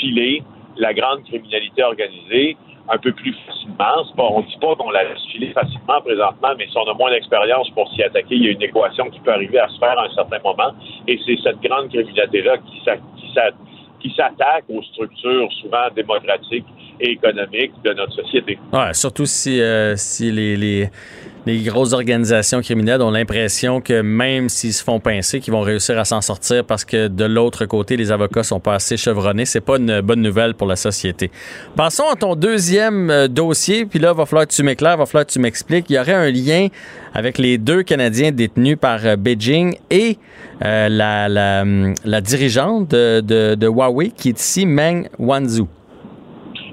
filer 0.00 0.42
la 0.78 0.94
grande 0.94 1.22
criminalité 1.24 1.82
organisée 1.82 2.56
un 2.92 2.98
peu 2.98 3.12
plus 3.12 3.34
facilement. 3.46 4.02
On 4.18 4.40
ne 4.40 4.46
dit 4.46 4.56
pas 4.60 4.74
qu'on 4.74 4.90
la 4.90 5.02
filer 5.30 5.52
facilement 5.52 6.00
présentement, 6.04 6.48
mais 6.58 6.66
si 6.66 6.76
on 6.76 6.90
a 6.90 6.94
moins 6.94 7.10
d'expérience 7.10 7.70
pour 7.70 7.88
s'y 7.92 8.02
attaquer, 8.02 8.34
il 8.34 8.44
y 8.44 8.48
a 8.48 8.50
une 8.52 8.62
équation 8.62 9.08
qui 9.10 9.20
peut 9.20 9.32
arriver 9.32 9.58
à 9.58 9.68
se 9.68 9.78
faire 9.78 9.98
à 9.98 10.06
un 10.06 10.14
certain 10.14 10.38
moment. 10.44 10.72
Et 11.06 11.18
c'est 11.24 11.36
cette 11.42 11.60
grande 11.60 11.88
criminalité-là 11.88 12.58
qui, 12.58 12.82
s'a- 12.84 12.96
qui 12.96 13.32
s'a- 13.34 13.50
qui 14.00 14.10
s'attaque 14.16 14.64
aux 14.70 14.82
structures 14.82 15.48
souvent 15.60 15.86
démocratiques 15.94 16.64
et 17.00 17.10
économiques 17.12 17.72
de 17.84 17.92
notre 17.92 18.14
société. 18.14 18.58
Ouais, 18.72 18.92
surtout 18.94 19.26
si, 19.26 19.60
euh, 19.60 19.94
les, 20.56 20.90
les 21.46 21.58
grosses 21.62 21.92
organisations 21.92 22.60
criminelles 22.60 23.00
ont 23.02 23.10
l'impression 23.10 23.80
que 23.80 24.02
même 24.02 24.48
s'ils 24.48 24.74
se 24.74 24.84
font 24.84 25.00
pincer, 25.00 25.40
qu'ils 25.40 25.52
vont 25.52 25.62
réussir 25.62 25.98
à 25.98 26.04
s'en 26.04 26.20
sortir 26.20 26.64
parce 26.64 26.84
que 26.84 27.08
de 27.08 27.24
l'autre 27.24 27.64
côté, 27.66 27.96
les 27.96 28.12
avocats 28.12 28.42
sont 28.42 28.60
pas 28.60 28.74
assez 28.74 28.96
chevronnés. 28.96 29.46
C'est 29.46 29.60
pas 29.60 29.76
une 29.76 30.00
bonne 30.00 30.20
nouvelle 30.20 30.54
pour 30.54 30.66
la 30.66 30.76
société. 30.76 31.30
Passons 31.76 32.08
à 32.12 32.16
ton 32.16 32.36
deuxième 32.36 33.10
euh, 33.10 33.28
dossier, 33.28 33.86
puis 33.86 33.98
là, 33.98 34.12
va 34.12 34.26
falloir 34.26 34.46
que 34.46 34.52
tu 34.52 34.62
m'éclaires, 34.62 34.96
va 34.96 35.06
falloir 35.06 35.26
que 35.26 35.32
tu 35.32 35.38
m'expliques. 35.38 35.86
Il 35.88 35.94
y 35.94 35.98
aurait 35.98 36.12
un 36.12 36.30
lien 36.30 36.68
avec 37.14 37.38
les 37.38 37.58
deux 37.58 37.82
Canadiens 37.82 38.32
détenus 38.32 38.76
par 38.78 39.04
euh, 39.04 39.16
Beijing 39.16 39.76
et 39.90 40.18
euh, 40.64 41.62
hum, 41.62 41.94
la 42.04 42.20
dirigeante 42.20 42.90
de, 42.90 43.20
de, 43.20 43.54
de 43.54 43.66
Huawei 43.66 44.10
qui 44.10 44.28
est 44.28 44.40
ici, 44.40 44.66
Meng 44.66 45.08
Wanzhou. 45.18 45.68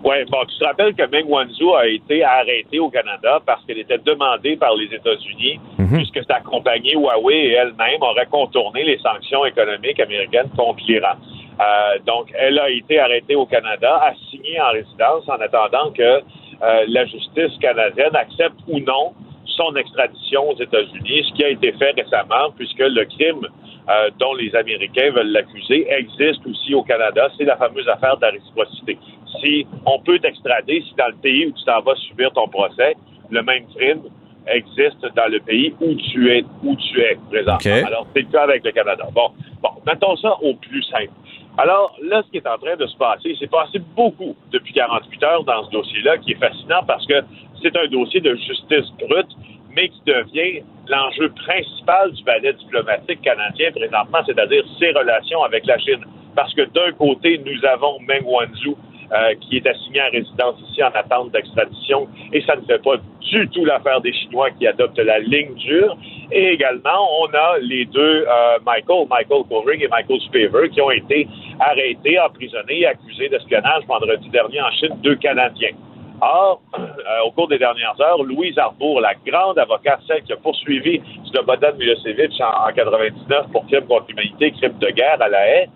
Oui, 0.08 0.16
bon, 0.32 0.46
tu 0.46 0.58
te 0.58 0.64
rappelles 0.64 0.96
que 0.96 1.04
Meng 1.12 1.28
Wanzhou 1.28 1.76
a 1.76 1.86
été 1.86 2.24
arrêtée 2.24 2.80
au 2.80 2.90
Canada 2.90 3.42
parce 3.46 3.62
qu'elle 3.66 3.80
était 3.80 3.98
demandée 3.98 4.56
par 4.56 4.74
les 4.74 4.86
États-Unis, 4.86 5.60
puisque 5.92 6.24
sa 6.26 6.40
compagnie 6.40 6.94
Huawei 6.94 7.36
et 7.36 7.52
elle-même 7.52 8.02
auraient 8.02 8.28
contourné 8.32 8.86
les 8.86 8.98
sanctions 9.00 9.44
économiques 9.44 10.00
américaines 10.00 10.50
contre 10.56 10.82
l'Iran. 10.88 11.16
Euh, 11.60 12.00
donc, 12.06 12.32
elle 12.40 12.58
a 12.58 12.70
été 12.70 12.98
arrêtée 13.02 13.36
au 13.36 13.46
Canada, 13.48 14.02
assignée 14.02 14.62
en 14.62 14.72
résidence 14.72 15.28
en 15.28 15.42
attendant 15.42 15.92
que 15.92 16.02
euh, 16.02 16.86
la 16.88 17.04
justice 17.04 17.58
canadienne 17.60 18.16
accepte 18.16 18.62
ou 18.70 18.80
non 18.80 19.12
son 19.44 19.76
extradition 19.76 20.52
aux 20.52 20.58
États-Unis, 20.58 21.26
ce 21.28 21.34
qui 21.34 21.44
a 21.44 21.50
été 21.50 21.74
fait 21.74 21.92
récemment, 21.92 22.52
puisque 22.56 22.80
le 22.80 23.04
crime 23.04 23.46
euh, 23.90 24.10
dont 24.20 24.36
les 24.36 24.56
Américains 24.56 25.12
veulent 25.12 25.32
l'accuser 25.32 25.86
existe 25.92 26.48
aussi 26.48 26.74
au 26.74 26.84
Canada. 26.84 27.28
C'est 27.38 27.44
la 27.46 27.58
fameuse 27.58 27.90
affaire 27.90 28.16
de 28.16 28.22
la 28.22 28.32
réciprocité. 28.32 28.98
Si 29.42 29.68
on 29.86 30.00
peut 30.00 30.20
t'extrader, 30.20 30.84
si 30.88 30.96
dans 30.96 31.08
le 31.08 31.16
pays 31.22 31.48
où 31.48 31.52
tu 31.52 31.64
t'en 31.66 31.82
vas 31.82 31.96
subir 31.96 32.32
ton 32.32 32.48
procès, 32.48 32.96
le 33.30 33.42
même 33.44 33.66
crime 33.76 34.02
existe 34.48 35.06
dans 35.16 35.30
le 35.30 35.40
pays 35.40 35.74
où 35.82 35.94
tu 35.96 36.32
es, 36.32 36.44
où 36.64 36.76
tu 36.76 37.02
es 37.02 37.18
présentement. 37.30 37.78
OK. 37.78 37.86
Alors, 37.86 38.08
c'est 38.14 38.22
le 38.22 38.32
cas 38.32 38.44
avec 38.44 38.64
le 38.64 38.72
Canada. 38.72 39.06
Bon, 39.14 39.32
bon, 39.62 39.70
mettons 39.86 40.16
ça 40.18 40.36
au 40.42 40.54
plus 40.56 40.84
simple. 40.84 41.12
Alors, 41.58 41.96
là, 42.04 42.22
ce 42.26 42.32
qui 42.32 42.38
est 42.38 42.48
en 42.48 42.58
train 42.58 42.76
de 42.76 42.86
se 42.86 42.96
passer, 42.98 43.36
c'est 43.40 43.50
passé 43.50 43.80
beaucoup 43.96 44.36
depuis 44.52 44.74
48 44.74 45.24
heures 45.24 45.44
dans 45.44 45.66
ce 45.66 45.72
dossier-là, 45.72 46.18
qui 46.20 46.34
est 46.34 46.40
fascinant 46.40 46.84
parce 46.86 47.06
que 47.08 47.16
c'est 47.62 47.76
un 47.76 47.88
dossier 47.88 48.22
de 48.22 48.36
justice 48.36 48.92
brute, 49.00 49.36
mais 49.76 49.90
qui 49.90 50.02
devient 50.06 50.64
l'enjeu 50.88 51.30
principal 51.30 52.12
du 52.12 52.24
ballet 52.24 52.54
diplomatique 52.54 53.22
canadien 53.22 53.72
présentement, 53.72 54.20
c'est-à-dire 54.26 54.64
ses 54.80 54.92
relations 54.92 55.44
avec 55.44 55.66
la 55.66 55.78
Chine. 55.80 56.06
Parce 56.36 56.54
que 56.54 56.62
d'un 56.62 56.92
côté, 56.92 57.42
nous 57.44 57.66
avons 57.66 58.00
Meng 58.02 58.24
Wanzhou, 58.24 58.78
euh, 59.14 59.36
qui 59.42 59.58
est 59.58 59.68
assigné 59.68 60.02
en 60.02 60.12
résidence 60.12 60.56
ici 60.70 60.84
en 60.84 60.92
attente 60.94 61.32
d'extradition, 61.32 62.08
et 62.34 62.42
ça 62.42 62.56
ne 62.56 62.62
fait 62.62 62.82
pas 62.82 62.98
du 63.22 63.48
tout 63.50 63.66
l'affaire 63.66 64.02
des 64.02 64.14
Chinois 64.14 64.50
qui 64.52 64.68
adoptent 64.68 65.00
la 65.00 65.20
ligne 65.20 65.54
dure. 65.56 65.98
Et 66.32 66.50
également, 66.50 67.08
on 67.22 67.28
a 67.28 67.58
les 67.62 67.86
deux 67.86 68.26
euh, 68.28 68.58
Michael, 68.66 69.08
Michael 69.10 69.44
Kovrig 69.50 69.82
et 69.82 69.88
Michael 69.88 70.20
Spaver, 70.22 70.70
qui 70.70 70.82
ont 70.82 70.92
été 70.92 71.28
arrêtés, 71.60 72.20
emprisonnés 72.20 72.82
et 72.82 72.88
accusés 72.88 73.30
d'espionnage 73.30 73.86
vendredi 73.88 74.30
dernier 74.30 74.62
en 74.62 74.72
Chine, 74.72 74.98
deux 75.02 75.16
Canadiens. 75.16 75.76
Or, 76.20 76.62
euh, 76.78 77.26
au 77.26 77.32
cours 77.32 77.48
des 77.48 77.60
dernières 77.60 78.00
heures, 78.02 78.24
Louise 78.24 78.58
Arbour, 78.58 79.02
la 79.02 79.14
grande 79.26 79.58
avocate, 79.60 80.02
celle 80.08 80.24
qui 80.24 80.34
a 80.34 80.38
poursuivi 80.38 81.02
Slobodan 81.32 81.76
Milosevic 81.78 82.34
en, 82.42 82.70
en 82.70 82.74
99 82.74 83.52
pour 83.52 83.66
crime 83.68 83.86
contre 83.86 84.08
l'humanité, 84.10 84.52
crime 84.52 84.78
de 84.80 84.90
guerre 84.90 85.22
à 85.22 85.30
la 85.30 85.48
haie, 85.48 85.70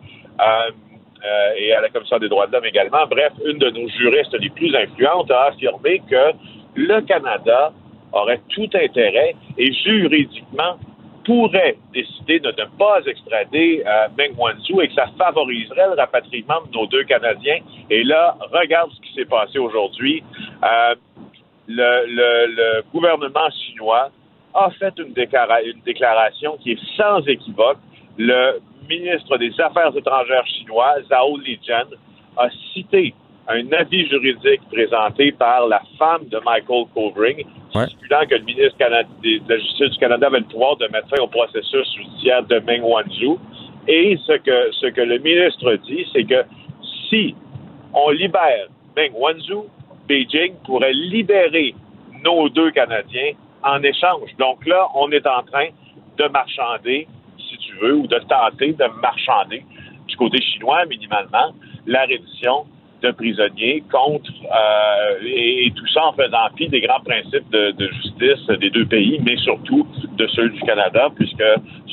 euh, 1.24 1.53
et 1.57 1.74
à 1.74 1.82
la 1.82 1.89
Commission 1.89 2.17
des 2.19 2.30
droits 2.30 2.47
de 2.47 2.51
l'homme 2.53 2.65
également. 2.65 3.05
Bref, 3.09 3.34
une 3.45 3.57
de 3.57 3.69
nos 3.69 3.88
juristes 3.89 4.36
les 4.39 4.49
plus 4.49 4.76
influentes 4.76 5.30
a 5.32 5.45
affirmé 5.47 6.01
que 6.09 6.32
le 6.76 7.01
Canada 7.01 7.72
aurait 8.13 8.41
tout 8.49 8.69
intérêt 8.74 9.36
et 9.57 9.72
juridiquement 9.74 10.78
pourrait 11.24 11.76
décider 11.93 12.39
de 12.39 12.47
ne 12.49 12.65
pas 12.80 12.99
extrader 13.05 13.84
euh, 13.86 14.07
Meng 14.17 14.34
Wanzhou 14.38 14.82
et 14.82 14.88
que 14.88 14.93
ça 14.95 15.05
favoriserait 15.17 15.88
le 15.88 15.93
rapatriement 15.95 16.61
de 16.65 16.78
nos 16.78 16.88
deux 16.88 17.03
Canadiens. 17.03 17.59
Et 17.91 18.03
là, 18.03 18.36
regarde 18.51 18.89
ce 18.91 19.01
qui 19.01 19.13
s'est 19.13 19.26
passé 19.30 19.59
aujourd'hui. 19.59 20.24
Euh, 20.63 20.95
le, 21.67 22.05
le- 22.07 22.47
le 22.55 22.84
gouvernement 22.91 23.49
chinois 23.51 24.09
a 24.53 24.69
fait 24.72 24.93
une, 24.97 25.13
une 25.15 25.82
déclaration 25.86 26.57
qui 26.57 26.72
est 26.72 26.80
sans 26.97 27.19
équivoque. 27.28 27.78
Le 28.17 28.59
ministre 28.92 29.38
des 29.38 29.54
Affaires 29.60 29.96
étrangères 29.96 30.46
chinois, 30.48 30.96
Zhao 31.10 31.38
Lijian, 31.38 31.89
a 32.38 32.50
cité 32.74 33.14
un 33.48 33.72
avis 33.72 34.08
juridique 34.08 34.62
présenté 34.72 35.32
par 35.32 35.68
la 35.68 35.82
femme 35.98 36.28
de 36.28 36.39
Michael 36.46 36.86
Kovring, 36.94 37.46
stipulant 37.88 38.26
que 38.30 38.36
le 38.36 38.44
ministre 38.44 38.78
de 38.78 39.50
la 39.50 39.58
Justice 39.58 39.92
du 39.92 39.98
Canada 39.98 40.28
avait 40.28 40.39
le 40.39 40.46
pouvoir 40.46 40.76
de 40.78 40.88
mettre 40.88 41.10
fin 41.10 41.22
au 41.22 41.28
processus 41.28 41.88
judiciaire 41.96 42.44
de 42.44 42.60
Meng 42.60 42.84
Wanzhou. 42.84 43.39
Et 43.88 44.18
ce 44.28 44.34
que, 44.34 44.72
ce 44.74 44.88
que 44.88 45.02
le 45.02 45.18
ministre 45.20 45.74
dit, 45.88 46.06
c'est 46.14 46.24
que 46.24 46.44
si 47.10 47.36
on 47.94 48.10
libère 48.12 48.68
Meng 48.96 49.14
Wanzhou, 49.16 49.66
Beijing 50.08 50.54
pourrait 50.66 50.94
libérer 50.94 51.74
nos 52.24 52.50
deux 52.50 52.72
Canadiens 52.72 53.32
en 53.64 53.82
échange. 53.84 54.30
Donc 54.38 54.66
là, 54.66 54.88
on 54.96 55.12
est 55.12 55.26
en 55.26 55.44
train 55.44 55.68
de 56.18 56.28
marchander, 56.28 57.08
veux, 57.80 57.95
ou 57.95 58.07
de 58.07 58.19
tenter 58.19 58.74
de 58.74 58.86
marchander 59.01 59.63
du 60.07 60.15
côté 60.15 60.41
chinois 60.41 60.86
minimalement 60.86 61.53
la 61.86 62.01
reddition 62.05 62.65
de 63.02 63.12
prisonniers 63.12 63.84
contre 63.91 64.32
euh, 64.45 65.26
et, 65.26 65.72
tout 65.76 65.88
ça 65.93 66.06
en 66.08 66.14
faisant 66.14 66.49
fi 66.58 66.68
des 66.68 66.82
grands 66.82 67.02
principes 67.02 67.49
de, 67.52 67.74
justice 67.80 68.45
des 68.60 68.70
deux 68.70 68.86
pays, 68.86 69.20
mais 69.26 69.38
surtout 69.38 69.88
de 70.18 70.28
ceux 70.28 70.49
du 70.49 70.60
Canada, 70.62 71.10
puisque 71.16 71.43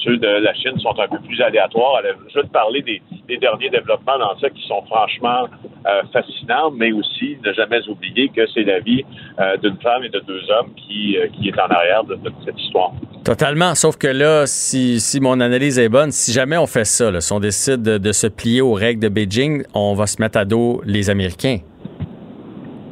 ceux 0.04 0.16
de 0.16 0.26
la 0.26 0.54
Chine 0.54 0.78
sont 0.78 0.98
un 0.98 1.08
peu 1.08 1.18
plus 1.26 1.40
aléatoires. 1.40 2.02
Je 2.28 2.40
vais 2.40 2.46
te 2.46 2.52
parler 2.52 2.82
des, 2.82 3.00
derniers 3.38 3.70
développements 3.70 4.18
dans 4.18 4.38
ça 4.38 4.48
qui 4.50 4.66
sont 4.66 4.82
franchement 4.86 5.44
euh, 5.86 6.02
fascinants, 6.12 6.70
mais 6.70 6.92
aussi 6.92 7.36
ne 7.44 7.52
jamais 7.52 7.86
oublier 7.88 8.28
que 8.28 8.46
c'est 8.52 8.64
la 8.64 8.80
vie 8.80 9.04
euh, 9.38 9.56
d'une 9.58 9.76
femme 9.82 10.02
et 10.04 10.08
de 10.08 10.20
deux 10.20 10.42
hommes 10.50 10.72
qui, 10.76 11.16
qui 11.34 11.48
est 11.48 11.60
en 11.60 11.66
arrière 11.66 12.04
de, 12.04 12.18
cette 12.44 12.58
histoire. 12.58 12.92
Totalement. 13.24 13.74
Sauf 13.74 13.96
que 13.96 14.06
là, 14.06 14.46
si, 14.46 15.00
si 15.00 15.20
mon 15.20 15.40
analyse 15.40 15.78
est 15.78 15.90
bonne, 15.90 16.10
si 16.10 16.32
jamais 16.32 16.56
on 16.56 16.66
fait 16.66 16.86
ça, 16.86 17.20
si 17.20 17.32
on 17.32 17.40
décide 17.40 17.82
de, 17.82 17.98
de 17.98 18.12
se 18.12 18.26
plier 18.26 18.60
aux 18.62 18.72
règles 18.72 19.02
de 19.02 19.08
Beijing, 19.08 19.64
on 19.74 19.94
va 19.94 20.06
se 20.06 20.20
mettre 20.20 20.38
à 20.38 20.44
dos 20.44 20.80
les 20.84 20.97
Américains. 21.08 21.58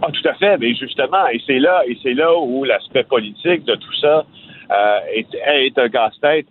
Ah, 0.02 0.08
tout 0.12 0.28
à 0.28 0.34
fait. 0.34 0.58
Mais 0.58 0.74
justement, 0.74 1.26
et 1.28 1.40
c'est 1.46 1.58
là, 1.58 1.82
et 1.86 1.96
c'est 2.02 2.14
là 2.14 2.36
où 2.38 2.64
l'aspect 2.64 3.04
politique 3.04 3.64
de 3.64 3.74
tout 3.74 3.94
ça 4.00 4.24
euh, 4.70 4.98
est, 5.14 5.78
un 5.78 5.88
casse-tête 5.88 6.46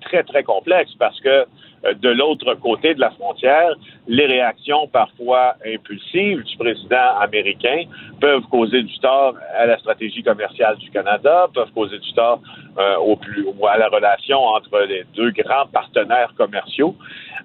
très, 0.00 0.22
très 0.22 0.42
complexe 0.42 0.92
parce 0.98 1.20
que 1.20 1.46
euh, 1.84 1.94
de 1.94 2.08
l'autre 2.08 2.54
côté 2.54 2.94
de 2.94 3.00
la 3.00 3.10
frontière, 3.10 3.70
les 4.08 4.26
réactions 4.26 4.88
parfois 4.88 5.54
impulsives 5.66 6.42
du 6.42 6.56
président 6.56 7.18
américain 7.20 7.84
peuvent 8.20 8.44
causer 8.50 8.82
du 8.82 8.98
tort 8.98 9.34
à 9.54 9.66
la 9.66 9.78
stratégie 9.78 10.22
commerciale 10.22 10.76
du 10.78 10.90
Canada, 10.90 11.48
peuvent 11.54 11.72
causer 11.74 11.98
du 11.98 12.12
tort 12.12 12.40
euh, 12.78 12.96
au 12.96 13.16
plus, 13.16 13.46
à 13.68 13.78
la 13.78 13.88
relation 13.88 14.38
entre 14.38 14.80
les 14.88 15.04
deux 15.14 15.30
grands 15.30 15.66
partenaires 15.72 16.32
commerciaux. 16.36 16.94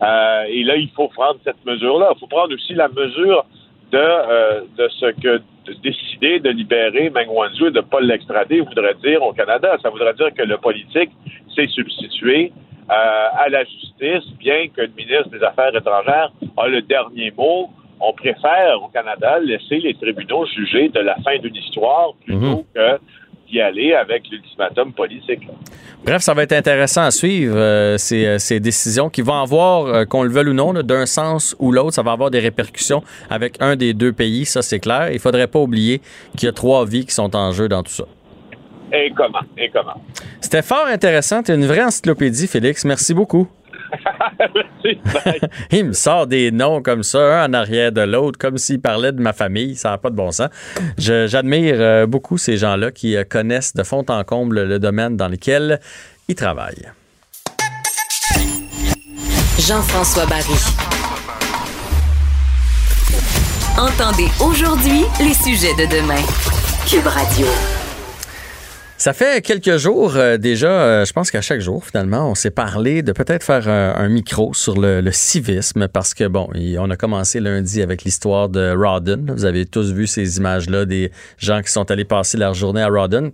Euh, 0.02 0.44
et 0.48 0.64
là, 0.64 0.76
il 0.78 0.90
faut 0.90 1.08
prendre 1.08 1.40
cette 1.44 1.64
mesure-là. 1.66 2.12
Il 2.16 2.20
faut 2.20 2.28
prendre 2.28 2.54
aussi 2.54 2.74
la 2.74 2.88
mesure 2.88 3.46
de, 3.92 3.98
euh, 3.98 4.62
de 4.78 4.88
ce 5.00 5.12
que 5.22 5.42
de 5.66 5.74
décider 5.84 6.40
de 6.40 6.50
libérer 6.50 7.10
Meng 7.12 7.28
Wanzhou 7.30 7.68
et 7.68 7.72
de 7.72 7.78
ne 7.78 7.82
pas 7.82 8.02
l'extrader 8.02 8.62
voudrait 8.62 8.96
dire 8.96 9.22
au 9.22 9.34
Canada. 9.34 9.78
Ça 9.82 9.90
voudrait 9.90 10.14
dire 10.14 10.34
que 10.34 10.44
le 10.44 10.58
politique 10.58 11.12
s'est 11.56 11.68
substitué 11.68 12.52
euh, 12.90 13.28
à 13.38 13.48
la 13.50 13.64
justice, 13.64 14.28
bien 14.40 14.68
que 14.76 14.82
le 14.82 14.92
ministre 14.98 15.30
des 15.30 15.44
Affaires 15.44 15.76
étrangères 15.76 16.32
a 16.58 16.68
le 16.68 16.82
dernier 16.82 17.32
mot. 17.38 17.70
On 18.00 18.14
préfère 18.14 18.82
au 18.82 18.88
Canada 18.88 19.40
laisser 19.40 19.78
les 19.78 19.94
tribunaux 19.94 20.46
juger 20.48 20.90
de 20.90 21.00
la 21.00 21.16
fin 21.18 21.38
d'une 21.38 21.56
histoire 21.56 22.14
plutôt 22.26 22.66
que 22.74 22.98
d'y 23.52 23.62
aller 23.62 23.94
avec 23.94 24.24
l'ultimatum 24.30 24.94
politique. 24.94 25.48
Bref, 26.04 26.22
ça 26.22 26.34
va 26.34 26.44
être 26.44 26.54
intéressant 26.54 27.04
à 27.04 27.12
suivre, 27.12 27.56
euh, 27.56 27.98
ces, 27.98 28.26
euh, 28.26 28.40
ces 28.40 28.60
décisions 28.60 29.10
qui 29.10 29.22
vont 29.22 29.40
avoir, 29.40 29.86
euh, 29.86 30.06
qu'on 30.06 30.24
le 30.24 30.30
veuille 30.30 30.50
ou 30.50 30.54
non, 30.54 30.74
d'un 30.74 31.06
sens 31.06 31.56
ou 31.60 31.72
l'autre, 31.72 31.94
ça 31.94 32.02
va 32.02 32.14
avoir 32.14 32.32
des 32.32 32.40
répercussions 32.40 33.04
avec 33.30 33.58
un 33.60 33.76
des 33.76 33.94
deux 33.94 34.14
pays, 34.14 34.46
ça 34.46 34.62
c'est 34.62 34.80
clair. 34.80 35.12
Il 35.12 35.20
faudrait 35.20 35.48
pas 35.48 35.60
oublier 35.60 36.02
qu'il 36.38 36.48
y 36.48 36.50
a 36.50 36.54
trois 36.54 36.86
vies 36.86 37.06
qui 37.06 37.14
sont 37.14 37.36
en 37.36 37.52
jeu 37.52 37.68
dans 37.68 37.84
tout 37.84 37.92
ça. 37.92 38.06
Et 38.94 39.12
comment? 39.16 39.40
Et 39.58 39.70
comment? 39.70 40.02
C'était 40.42 40.62
fort 40.62 40.88
intéressant. 40.88 41.44
Tu 41.44 41.54
une 41.54 41.66
vraie 41.66 41.84
encyclopédie, 41.84 42.48
Félix. 42.48 42.84
Merci 42.84 43.14
beaucoup. 43.14 43.48
Il 45.72 45.86
me 45.86 45.94
sort 45.94 46.28
des 46.28 46.52
noms 46.52 46.82
comme 46.82 47.04
ça, 47.04 47.44
un 47.44 47.50
en 47.50 47.54
arrière 47.54 47.92
de 47.92 48.02
l'autre, 48.02 48.38
comme 48.38 48.58
s'il 48.58 48.82
parlait 48.82 49.12
de 49.12 49.22
ma 49.22 49.34
famille. 49.34 49.76
Ça 49.76 49.92
n'a 49.92 49.98
pas 49.98 50.10
de 50.10 50.16
bon 50.16 50.32
sens. 50.32 50.50
J'admire 50.98 51.76
euh, 51.78 52.06
beaucoup 52.06 52.38
ces 52.38 52.58
gens-là 52.58 52.92
qui 52.92 53.16
euh, 53.16 53.24
connaissent 53.24 53.74
de 53.76 53.84
fond 53.84 54.06
en 54.08 54.24
comble 54.24 54.64
le 54.64 54.80
domaine 54.80 55.18
dans 55.18 55.28
lequel 55.28 55.80
ils 56.28 56.36
travaillent. 56.36 56.92
Jean-François 59.60 60.26
Barry. 60.26 60.58
Entendez 63.78 64.28
aujourd'hui 64.40 65.04
les 65.20 65.34
sujets 65.34 65.74
de 65.76 65.86
demain. 65.90 66.22
Cube 66.88 67.08
Radio. 67.08 67.48
Ça 69.02 69.14
fait 69.14 69.44
quelques 69.44 69.78
jours 69.78 70.16
euh, 70.16 70.38
déjà, 70.38 70.70
euh, 70.70 71.06
je 71.06 71.12
pense 71.12 71.32
qu'à 71.32 71.42
chaque 71.42 71.60
jour, 71.60 71.84
finalement, 71.84 72.30
on 72.30 72.36
s'est 72.36 72.52
parlé 72.52 73.02
de 73.02 73.14
peut-être 73.14 73.44
faire 73.44 73.68
un, 73.68 74.08
micro 74.10 74.54
sur 74.54 74.80
le, 74.80 75.02
civisme 75.12 75.88
parce 75.88 76.14
que, 76.14 76.28
bon, 76.28 76.48
on 76.78 76.90
a 76.92 76.96
commencé 76.96 77.40
lundi 77.40 77.82
avec 77.82 78.04
l'histoire 78.04 78.48
de 78.48 78.72
Rawdon. 78.78 79.26
Vous 79.30 79.46
avez 79.46 79.66
tous 79.66 79.92
vu 79.92 80.06
ces 80.06 80.38
images-là 80.38 80.86
des 80.86 81.12
gens 81.40 81.64
qui 81.64 81.72
sont 81.72 81.90
allés 81.90 82.06
passer 82.06 82.38
leur 82.38 82.54
journée 82.54 82.84
à 82.84 82.90
Rawdon. 82.90 83.32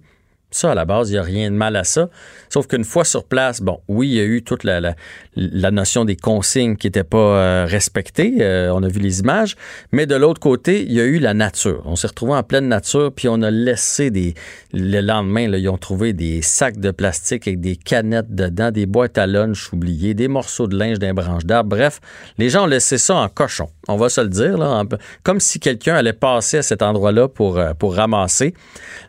Ça, 0.50 0.72
à 0.72 0.76
la 0.76 0.86
base, 0.86 1.10
il 1.10 1.14
n'y 1.14 1.20
a 1.20 1.24
rien 1.24 1.52
de 1.52 1.56
mal 1.56 1.76
à 1.76 1.84
ça. 1.84 2.10
Sauf 2.48 2.68
qu'une 2.68 2.86
fois 2.86 3.04
sur 3.04 3.26
place, 3.26 3.60
bon, 3.60 3.82
oui, 3.90 4.08
il 4.08 4.14
y 4.14 4.20
a 4.22 4.24
eu 4.24 4.44
toute 4.44 4.64
la, 4.64 4.96
la, 5.36 5.72
notion 5.72 6.06
des 6.06 6.16
consignes 6.16 6.78
qui 6.78 6.88
n'étaient 6.88 7.04
pas 7.04 7.18
euh, 7.18 7.66
respectées. 7.68 8.38
Euh, 8.40 8.72
on 8.74 8.82
a 8.82 8.88
vu 8.88 9.02
les 9.02 9.20
images. 9.20 9.58
Mais 9.92 10.06
de 10.06 10.16
l'autre 10.16 10.40
côté, 10.40 10.84
il 10.84 10.94
y 10.94 11.02
a 11.02 11.04
eu 11.04 11.20
la 11.20 11.34
nature. 11.34 11.82
On 11.86 11.98
s'est 11.98 12.08
retrouvé 12.08 12.34
en 12.34 12.44
pleine 12.44 12.70
nature, 12.70 13.12
puis 13.14 13.28
on 13.28 13.42
a 13.42 13.52
laissé 13.52 14.10
des. 14.10 14.36
Le 14.72 15.02
lendemain, 15.02 15.50
là, 15.50 15.58
ils 15.58 15.68
ont 15.68 15.78
trouvé 15.78 16.14
des 16.14 16.42
sacs 16.42 16.80
de 16.80 16.92
plastique 16.92 17.46
avec 17.46 17.60
des 17.60 17.76
canettes 17.76 18.34
dedans, 18.34 18.72
des 18.72 18.86
boîtes 18.86 19.18
à 19.18 19.28
lunch 19.28 19.74
oubliées, 19.74 20.14
des 20.14 20.30
morceaux 20.30 20.68
de 20.68 20.78
linge 20.78 20.98
d'un 20.98 21.14
branche 21.14 21.46
d'arbre. 21.46 21.72
Bref, 21.72 22.00
les 22.38 22.50
gens 22.50 22.64
ont 22.64 22.68
laissé 22.68 22.98
ça 22.98 23.16
en 23.16 23.28
cochon. 23.28 23.68
On 23.88 23.96
va 23.96 24.10
se 24.10 24.20
le 24.22 24.28
dire, 24.28 24.58
là, 24.58 24.84
comme 25.24 25.40
si 25.40 25.60
quelqu'un 25.60 25.96
allait 25.96 26.14
passer 26.14 26.58
à 26.58 26.62
cet 26.62 26.82
endroit-là 26.82 27.28
pour, 27.28 27.58
euh, 27.58 27.74
pour 27.74 27.96
ramasser. 27.96 28.54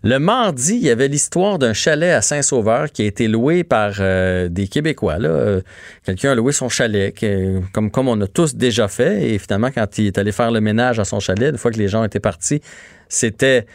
Le 0.04 0.18
mardi, 0.18 0.74
il 0.74 0.84
y 0.84 0.90
avait 0.90 1.08
l'histoire 1.08 1.58
d'un 1.58 1.72
chalet 1.72 2.12
à 2.12 2.22
Saint-Sauveur 2.22 2.90
qui 2.92 3.02
a 3.02 3.06
été 3.06 3.26
loué 3.26 3.64
par 3.64 3.94
euh, 3.98 4.48
des 4.48 4.68
Québécois. 4.68 5.18
là. 5.18 5.28
Euh, 5.28 5.60
Quelqu'un 6.04 6.32
a 6.32 6.34
loué 6.34 6.52
son 6.52 6.68
chalet, 6.68 7.14
comme, 7.72 7.90
comme 7.90 8.08
on 8.08 8.20
a 8.20 8.26
tous 8.26 8.54
déjà 8.54 8.88
fait. 8.88 9.30
Et 9.30 9.38
finalement, 9.38 9.70
quand 9.74 9.98
il 9.98 10.06
est 10.06 10.18
allé 10.18 10.32
faire 10.32 10.50
le 10.50 10.60
ménage 10.60 10.98
à 11.00 11.04
son 11.04 11.20
chalet, 11.20 11.50
une 11.50 11.58
fois 11.58 11.70
que 11.70 11.78
les 11.78 11.88
gens 11.88 12.04
étaient 12.04 12.20
partis, 12.20 12.60
c'était 13.08 13.66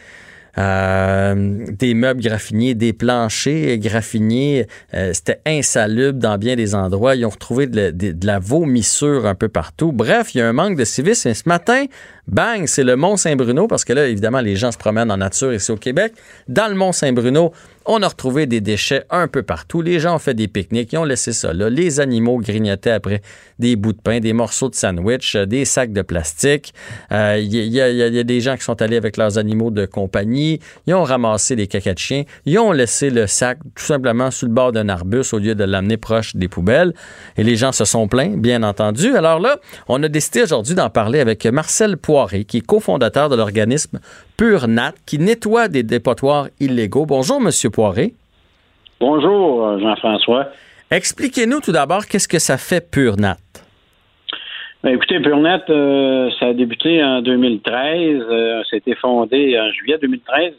euh, 0.58 1.66
des 1.78 1.94
meubles 1.94 2.20
graffiniers, 2.22 2.74
des 2.74 2.92
planchers 2.92 3.78
graffiniers. 3.78 4.66
Euh, 4.94 5.12
C'était 5.12 5.40
insalubre 5.46 6.18
dans 6.18 6.38
bien 6.38 6.56
des 6.56 6.74
endroits. 6.74 7.14
Ils 7.16 7.24
ont 7.26 7.30
retrouvé 7.30 7.66
de 7.66 7.76
la, 7.76 7.92
de- 7.92 8.12
de 8.12 8.26
la 8.26 8.38
vomissure 8.38 9.26
un 9.26 9.34
peu 9.34 9.48
partout. 9.48 9.92
Bref, 9.92 10.34
il 10.34 10.38
y 10.38 10.40
a 10.40 10.48
un 10.48 10.52
manque 10.52 10.76
de 10.76 10.84
civisme. 10.84 11.28
Et 11.28 11.34
ce 11.34 11.48
matin, 11.48 11.84
bang, 12.26 12.66
c'est 12.66 12.84
le 12.84 12.96
Mont-Saint-Bruno, 12.96 13.66
parce 13.66 13.84
que 13.84 13.92
là, 13.92 14.06
évidemment, 14.06 14.40
les 14.40 14.56
gens 14.56 14.72
se 14.72 14.78
promènent 14.78 15.10
en 15.10 15.16
nature 15.16 15.52
ici 15.52 15.70
au 15.70 15.76
Québec. 15.76 16.12
Dans 16.48 16.68
le 16.68 16.74
Mont-Saint-Bruno, 16.74 17.52
on 17.86 18.02
a 18.02 18.08
retrouvé 18.08 18.46
des 18.46 18.62
déchets 18.62 19.04
un 19.10 19.28
peu 19.28 19.42
partout. 19.42 19.82
Les 19.82 20.00
gens 20.00 20.14
ont 20.16 20.18
fait 20.18 20.32
des 20.32 20.48
pique-niques, 20.48 20.92
ils 20.94 20.96
ont 20.98 21.04
laissé 21.04 21.34
ça 21.34 21.52
là. 21.52 21.68
Les 21.68 22.00
animaux 22.00 22.38
grignotaient 22.38 22.90
après 22.90 23.20
des 23.58 23.76
bouts 23.76 23.92
de 23.92 24.00
pain, 24.00 24.20
des 24.20 24.32
morceaux 24.32 24.70
de 24.70 24.74
sandwich, 24.74 25.36
euh, 25.36 25.44
des 25.44 25.66
sacs 25.66 25.92
de 25.92 26.00
plastique. 26.00 26.72
Euh, 27.12 27.36
Il 27.38 27.54
il 27.54 27.68
y 27.74 27.80
a- 27.82 28.24
des 28.24 28.40
gens 28.40 28.56
qui 28.56 28.62
sont 28.64 28.80
allés 28.80 28.96
avec 28.96 29.18
leurs 29.18 29.36
animaux 29.36 29.70
de 29.70 29.84
compagnie. 29.84 30.60
Ils 30.86 30.94
ont 30.94 31.02
ramassé 31.04 31.56
des 31.56 31.66
caca 31.66 31.92
de 31.92 31.98
chiens. 31.98 32.24
Ils 32.46 32.58
ont 32.58 32.72
laissé 32.72 33.10
le 33.10 33.26
sac 33.26 33.58
tout 33.74 33.84
simplement 33.84 34.30
sur 34.30 34.46
le 34.48 34.54
bord 34.54 34.72
d'un 34.72 34.88
arbuste 34.88 35.34
au 35.34 35.38
lieu 35.38 35.54
de 35.54 35.64
l'amener 35.64 35.98
proche 35.98 36.34
des 36.36 36.48
poubelles. 36.48 36.94
Et 37.36 37.44
les 37.44 37.56
gens 37.56 37.72
se 37.72 37.84
sont 37.84 38.08
plaints, 38.08 38.36
bien 38.38 38.62
entendu. 38.62 39.14
Alors 39.14 39.40
là, 39.40 39.58
on 39.88 40.02
a 40.02 40.08
décidé 40.08 40.42
aujourd'hui 40.42 40.74
d'en 40.74 40.88
parler 40.88 41.20
avec 41.20 41.44
Marcel 41.44 41.98
Poiré, 42.14 42.44
qui 42.44 42.58
est 42.58 42.64
cofondateur 42.64 43.28
de 43.28 43.34
l'organisme 43.34 43.98
Pure 44.38 44.68
Nat, 44.68 44.92
qui 45.04 45.18
nettoie 45.18 45.66
des 45.66 45.82
dépotoirs 45.82 46.46
illégaux. 46.60 47.06
Bonjour, 47.06 47.40
Monsieur 47.40 47.70
Poiré. 47.70 48.12
Bonjour, 49.00 49.66
euh, 49.66 49.80
Jean-François. 49.80 50.46
Expliquez-nous 50.92 51.58
tout 51.58 51.72
d'abord 51.72 52.06
qu'est-ce 52.06 52.28
que 52.28 52.38
ça 52.38 52.56
fait 52.56 52.88
Pure 52.88 53.16
Nat? 53.16 53.38
Ben, 54.84 54.94
écoutez, 54.94 55.18
PureNet, 55.18 55.64
euh, 55.70 56.30
ça 56.38 56.46
a 56.46 56.52
débuté 56.52 57.02
en 57.02 57.20
2013. 57.20 58.22
euh, 58.30 58.62
ça 58.62 58.74
a 58.74 58.76
été 58.76 58.94
fondé 58.94 59.58
en 59.58 59.72
juillet 59.72 59.98
2013 60.00 60.52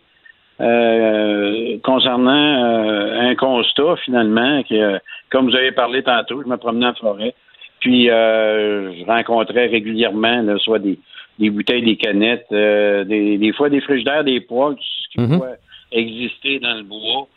euh, 0.60 1.78
concernant 1.86 2.66
euh, 2.66 3.30
un 3.30 3.36
constat, 3.36 3.96
finalement, 4.04 4.62
que, 4.64 5.00
comme 5.32 5.50
vous 5.50 5.56
avez 5.56 5.72
parlé 5.72 6.04
tantôt, 6.04 6.42
je 6.44 6.50
me 6.50 6.58
promenais 6.58 6.88
en 6.88 6.96
forêt, 6.96 7.34
puis 7.80 8.08
je 8.08 9.06
rencontrais 9.06 9.68
régulièrement 9.68 10.42
là, 10.42 10.58
soit 10.58 10.80
des, 10.80 11.00
des 11.40 11.50
bouteilles, 11.50 11.84
des 11.84 11.98
canettes, 11.98 12.48
euh, 12.52 13.04
des, 13.04 13.38
des 13.38 13.54
fois 13.54 13.70
des 13.70 13.82
frigidaires, 13.82 14.24
des 14.24 14.40
poêles, 14.42 14.76
tout 14.76 14.84
ce 14.84 15.10
qui 15.10 15.28
pouvait 15.28 15.58
exister 15.92 16.60
dans 16.60 16.76
le 16.76 16.84
bois. 16.84 17.28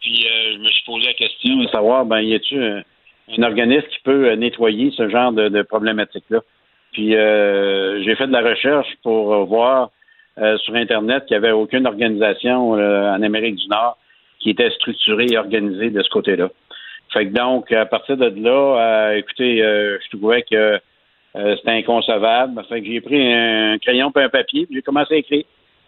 Puis 0.00 0.26
euh, 0.26 0.54
je 0.54 0.58
me 0.58 0.68
suis 0.68 0.84
posé 0.84 1.06
la 1.06 1.14
question 1.14 1.56
de 1.56 1.68
savoir, 1.68 2.04
ben, 2.04 2.20
y 2.20 2.34
a-tu 2.34 2.62
un, 2.62 2.82
un 3.36 3.42
organisme 3.42 3.86
qui 3.88 3.98
peut 4.04 4.28
euh, 4.28 4.36
nettoyer 4.36 4.92
ce 4.96 5.08
genre 5.08 5.32
de, 5.32 5.48
de 5.48 5.62
problématique-là? 5.62 6.40
Puis 6.92 7.14
euh, 7.14 8.02
j'ai 8.04 8.14
fait 8.14 8.26
de 8.26 8.32
la 8.32 8.42
recherche 8.42 8.88
pour 9.02 9.34
euh, 9.34 9.44
voir 9.44 9.90
euh, 10.38 10.56
sur 10.58 10.74
Internet 10.74 11.24
qu'il 11.26 11.38
n'y 11.38 11.44
avait 11.44 11.52
aucune 11.52 11.86
organisation 11.86 12.76
euh, 12.76 13.10
en 13.10 13.22
Amérique 13.22 13.56
du 13.56 13.68
Nord 13.68 13.96
qui 14.38 14.50
était 14.50 14.70
structurée 14.70 15.26
et 15.30 15.38
organisée 15.38 15.90
de 15.90 16.02
ce 16.02 16.10
côté-là. 16.10 16.50
Fait 17.12 17.26
que 17.26 17.32
donc, 17.32 17.72
à 17.72 17.86
partir 17.86 18.16
de 18.16 18.26
là, 18.42 19.10
euh, 19.10 19.16
écoutez, 19.16 19.62
euh, 19.62 19.98
je 20.04 20.16
trouvais 20.16 20.42
que 20.42 20.78
euh, 21.36 21.54
c'était 21.56 21.72
inconcevable. 21.72 22.62
Fait 22.68 22.80
que 22.80 22.86
j'ai 22.86 23.00
pris 23.00 23.32
un 23.32 23.76
crayon 23.78 24.10
et 24.16 24.22
un 24.22 24.28
papier, 24.28 24.66
puis 24.66 24.76
j'ai 24.76 24.82
commencé 24.82 25.14
à 25.14 25.16
écrire, 25.18 25.44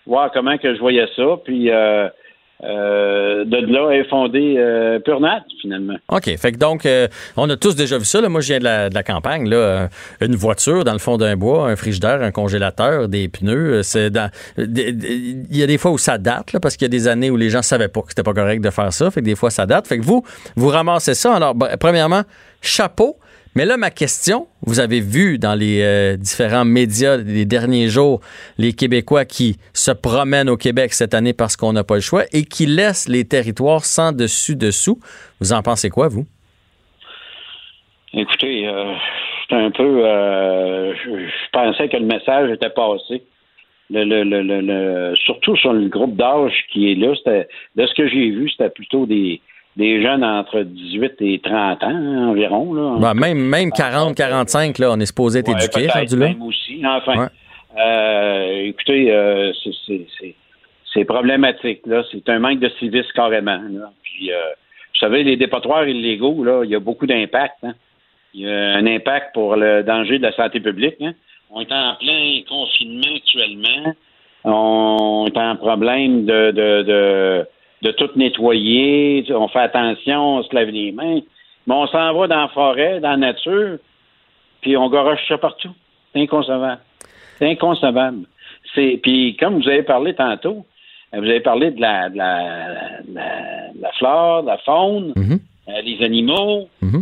voir 0.07 0.31
comment 0.33 0.57
que 0.59 0.75
je 0.75 0.81
voyais 0.81 1.07
ça, 1.17 1.37
puis 1.45 1.71
euh, 1.71 2.09
euh, 2.65 3.45
de 3.45 3.57
là 3.73 3.93
est 3.93 4.09
fondé 4.09 4.57
euh, 4.59 4.99
Purnat, 4.99 5.45
finalement. 5.61 5.95
OK. 6.09 6.25
Fait 6.37 6.51
que 6.51 6.57
donc, 6.59 6.85
euh, 6.87 7.07
on 7.37 7.49
a 7.51 7.57
tous 7.57 7.77
déjà 7.77 7.99
vu 7.99 8.05
ça. 8.05 8.21
Là. 8.21 8.29
Moi, 8.29 8.41
je 8.41 8.49
viens 8.49 8.59
de 8.59 8.65
la, 8.65 8.89
de 8.91 8.95
la 8.97 9.05
campagne. 9.05 9.49
Là. 9.49 9.57
Euh, 9.57 9.87
Une 10.21 10.35
voiture 10.35 10.83
dans 10.83 10.93
le 10.93 10.99
fond 10.99 11.19
d'un 11.19 11.37
bois, 11.37 11.69
un 11.71 11.77
frigidaire, 11.77 12.21
un 12.21 12.33
congélateur, 12.33 13.09
des 13.09 13.29
pneus. 13.29 13.75
euh, 13.75 13.83
C'est 13.85 14.11
dans... 14.11 14.29
Il 14.57 15.57
y 15.57 15.63
a 15.63 15.67
des 15.69 15.79
fois 15.79 15.93
où 15.93 15.99
ça 15.99 16.19
date, 16.19 16.53
là, 16.53 16.59
parce 16.59 16.77
qu'il 16.77 16.87
y 16.87 16.91
a 16.91 16.91
des 16.91 17.07
années 17.07 17.31
où 17.31 17.37
les 17.37 17.49
gens 17.49 17.63
savaient 17.63 17.87
pas 17.87 18.01
que 18.01 18.09
c'était 18.09 18.25
pas 18.25 18.35
correct 18.35 18.61
de 18.61 18.71
faire 18.71 18.93
ça. 18.93 19.09
Fait 19.13 19.21
que 19.21 19.27
des 19.27 19.37
fois, 19.37 19.51
ça 19.51 19.65
date. 19.65 19.87
Fait 19.87 19.99
que 19.99 20.05
vous, 20.05 20.25
vous 20.57 20.69
ramassez 20.69 21.15
ça. 21.15 21.37
Alors, 21.37 21.55
ben, 21.55 21.77
premièrement, 21.79 22.23
chapeau. 22.61 23.19
Mais 23.57 23.65
là, 23.65 23.77
ma 23.77 23.91
question, 23.91 24.47
vous 24.63 24.81
avez 24.81 25.01
vu 25.01 25.39
dans 25.39 25.55
les 25.55 25.83
euh, 25.83 26.17
différents 26.17 26.65
médias 26.65 27.17
les 27.17 27.45
derniers 27.45 27.89
jours 27.89 28.21
les 28.57 28.73
Québécois 28.73 29.25
qui 29.25 29.57
se 29.73 29.91
promènent 29.91 30.49
au 30.49 30.57
Québec 30.57 30.93
cette 30.93 31.15
année 31.15 31.33
parce 31.33 31.57
qu'on 31.57 31.73
n'a 31.73 31.85
pas 31.85 31.97
le 31.97 32.01
choix 32.01 32.25
et 32.33 32.45
qui 32.45 32.67
laissent 32.67 33.09
les 33.09 33.25
territoires 33.25 33.85
sans 33.85 34.13
dessus-dessous. 34.13 34.99
Vous 35.41 35.53
en 35.53 35.63
pensez 35.63 35.91
quoi, 35.91 36.09
vous? 36.09 36.27
Écoutez, 38.13 38.67
euh, 38.67 38.95
c'est 39.49 39.57
un 39.57 39.71
peu. 39.71 40.05
euh, 40.07 40.95
je, 40.95 41.51
pensais 41.53 41.89
que 41.89 41.97
le 41.97 42.07
message 42.07 42.51
était 42.51 42.71
passé. 42.71 43.23
Le, 43.91 44.05
le, 44.05 44.23
le, 44.23 45.15
surtout 45.17 45.57
sur 45.57 45.73
le 45.73 45.89
groupe 45.89 46.15
d'âge 46.15 46.53
qui 46.71 46.93
est 46.93 46.95
là, 46.95 47.15
de 47.77 47.87
ce 47.87 47.95
que 47.95 48.07
j'ai 48.07 48.31
vu, 48.31 48.51
c'était 48.51 48.69
plutôt 48.69 49.07
des, 49.07 49.41
des 49.79 50.03
jeunes 50.03 50.25
entre 50.25 50.61
18 50.63 51.13
et 51.21 51.39
30 51.39 51.83
ans 51.85 51.89
hein, 51.89 52.29
environ. 52.29 52.75
Là. 52.75 52.97
Ben, 53.01 53.15
même, 53.15 53.39
même 53.39 53.71
40, 53.71 54.15
45, 54.17 54.79
là, 54.79 54.91
on 54.93 55.01
est 55.01 55.07
supposé 55.07 55.39
être 55.39 55.49
Ouais, 55.49 55.55
éduqué, 55.55 55.83
peut-être 55.87 55.95
rendu 55.95 56.19
là. 56.19 56.27
même 56.29 56.43
aussi. 56.43 56.83
Enfin, 56.85 57.17
Ouais. 57.23 57.29
euh, 57.81 58.63
écoutez, 58.67 59.11
euh, 59.13 59.53
c'est, 60.93 61.05
problématique. 61.05 61.87
Là. 61.87 62.03
C'est 62.11 62.29
un 62.29 62.41
manque 62.41 62.59
de 62.61 62.69
civisme 62.81 63.09
carrément. 63.15 63.61
Là. 63.71 63.91
Puis, 64.03 64.33
euh, 64.33 64.37
vous 64.93 64.99
savez, 64.99 65.23
les 65.23 65.37
dépotoirs 65.37 65.87
illégaux, 65.87 66.43
là, 66.45 66.63
il 66.65 66.71
y 66.71 66.75
a 66.75 66.81
beaucoup 66.81 67.07
d'impact. 67.07 67.55
hein. 67.63 67.75
Il 68.35 68.43
y 68.43 68.51
a 68.51 68.75
un 68.75 68.87
impact 68.87 69.33
pour 69.33 69.57
le 69.57 69.83
danger 69.85 70.19
de 70.19 70.25
la 70.25 70.33
santé 70.33 70.61
publique. 70.61 70.97
hein. 71.01 71.13
On 71.51 71.61
est 71.63 71.73
en 71.73 71.95
plein 71.99 72.41
confinement 72.49 73.15
actuellement. 73.17 73.95
On 74.45 75.27
est 75.27 75.39
en 75.39 75.57
problème 75.57 76.25
de, 76.27 76.51
de, 76.51 76.83
de, 76.83 77.47
de 77.83 77.91
tout 77.93 78.11
nettoyer. 78.17 79.25
On 79.31 79.49
fait 79.49 79.61
attention, 79.61 80.39
on 80.39 80.43
se 80.43 80.55
lave 80.55 80.69
les 80.69 80.93
mains. 80.93 81.21
Mais 81.67 81.75
on 81.75 81.87
s'en 81.87 82.15
va 82.15 82.27
dans 82.27 82.41
la 82.43 82.49
forêt, 82.49 83.01
dans 83.01 83.11
la 83.11 83.17
nature, 83.17 83.79
puis 84.63 84.77
on 84.77 84.89
garoche 84.89 85.21
ça 85.29 85.37
partout. 85.39 85.71
C'est 86.13 86.23
inconcevable. 86.23 86.81
C'est 87.39 87.51
inconcevable. 87.51 88.27
C'est, 88.75 88.99
puis 89.03 89.37
comme 89.37 89.61
vous 89.61 89.69
avez 89.69 89.83
parlé 89.83 90.15
tantôt, 90.15 90.65
euh, 91.15 91.21
vous 91.21 91.27
avez 91.27 91.41
parlé 91.41 91.71
de 91.71 91.81
la, 91.81 92.09
de 92.09 92.17
la, 92.17 92.39
de 93.07 93.15
la, 93.15 93.73
de 93.75 93.83
la 93.83 93.93
flore, 93.93 94.43
de 94.43 94.49
la 94.49 94.59
faune, 94.59 95.13
euh, 95.69 95.81
les 95.83 96.05
animaux. 96.05 96.69
Euh, 96.83 96.99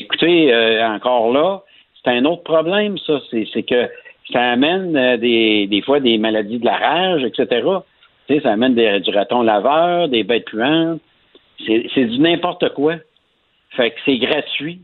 écoutez, 0.00 0.52
euh, 0.52 0.88
encore 0.88 1.32
là, 1.32 1.62
c'est 2.02 2.10
un 2.10 2.24
autre 2.24 2.44
problème, 2.44 2.96
ça. 2.98 3.18
C'est, 3.30 3.46
c'est 3.52 3.64
que 3.64 3.88
ça 4.32 4.52
amène 4.52 4.96
euh, 4.96 5.16
des, 5.16 5.66
des 5.66 5.82
fois 5.82 6.00
des 6.00 6.18
maladies 6.18 6.58
de 6.58 6.64
la 6.64 6.76
rage, 6.76 7.24
etc. 7.24 7.66
Tu 8.26 8.34
sais, 8.34 8.40
ça 8.40 8.52
amène 8.52 8.74
du 8.74 9.10
raton 9.10 9.42
laveur, 9.42 10.08
des 10.08 10.24
bêtes 10.24 10.46
puantes. 10.46 11.00
C'est, 11.66 12.04
du 12.04 12.18
n'importe 12.18 12.68
quoi. 12.74 12.96
Fait 13.70 13.90
que 13.90 13.96
c'est 14.04 14.18
gratuit. 14.18 14.80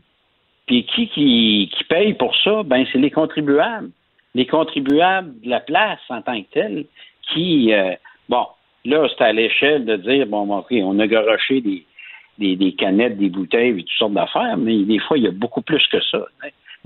Puis 0.65 0.85
qui, 0.85 1.07
qui 1.07 1.83
paye 1.89 2.13
pour 2.13 2.35
ça? 2.37 2.63
Ben, 2.63 2.85
c'est 2.91 2.99
les 2.99 3.11
contribuables. 3.11 3.89
Les 4.33 4.45
contribuables 4.45 5.39
de 5.41 5.49
la 5.49 5.59
place 5.59 5.99
en 6.09 6.21
tant 6.21 6.41
que 6.41 6.47
tels 6.51 6.85
qui, 7.31 7.73
euh, 7.73 7.93
bon, 8.29 8.45
là, 8.85 9.07
c'est 9.09 9.23
à 9.23 9.33
l'échelle 9.33 9.85
de 9.85 9.97
dire, 9.97 10.25
bon, 10.27 10.57
OK, 10.57 10.71
on 10.71 10.99
a 10.99 11.07
garoché 11.07 11.61
des, 11.61 12.55
des, 12.55 12.73
canettes, 12.73 13.17
des 13.17 13.29
bouteilles, 13.29 13.71
et 13.71 13.83
toutes 13.83 13.89
sortes 13.97 14.13
d'affaires, 14.13 14.57
mais 14.57 14.83
des 14.83 14.99
fois, 14.99 15.17
il 15.17 15.23
y 15.23 15.27
a 15.27 15.31
beaucoup 15.31 15.61
plus 15.61 15.85
que 15.87 16.01
ça, 16.01 16.25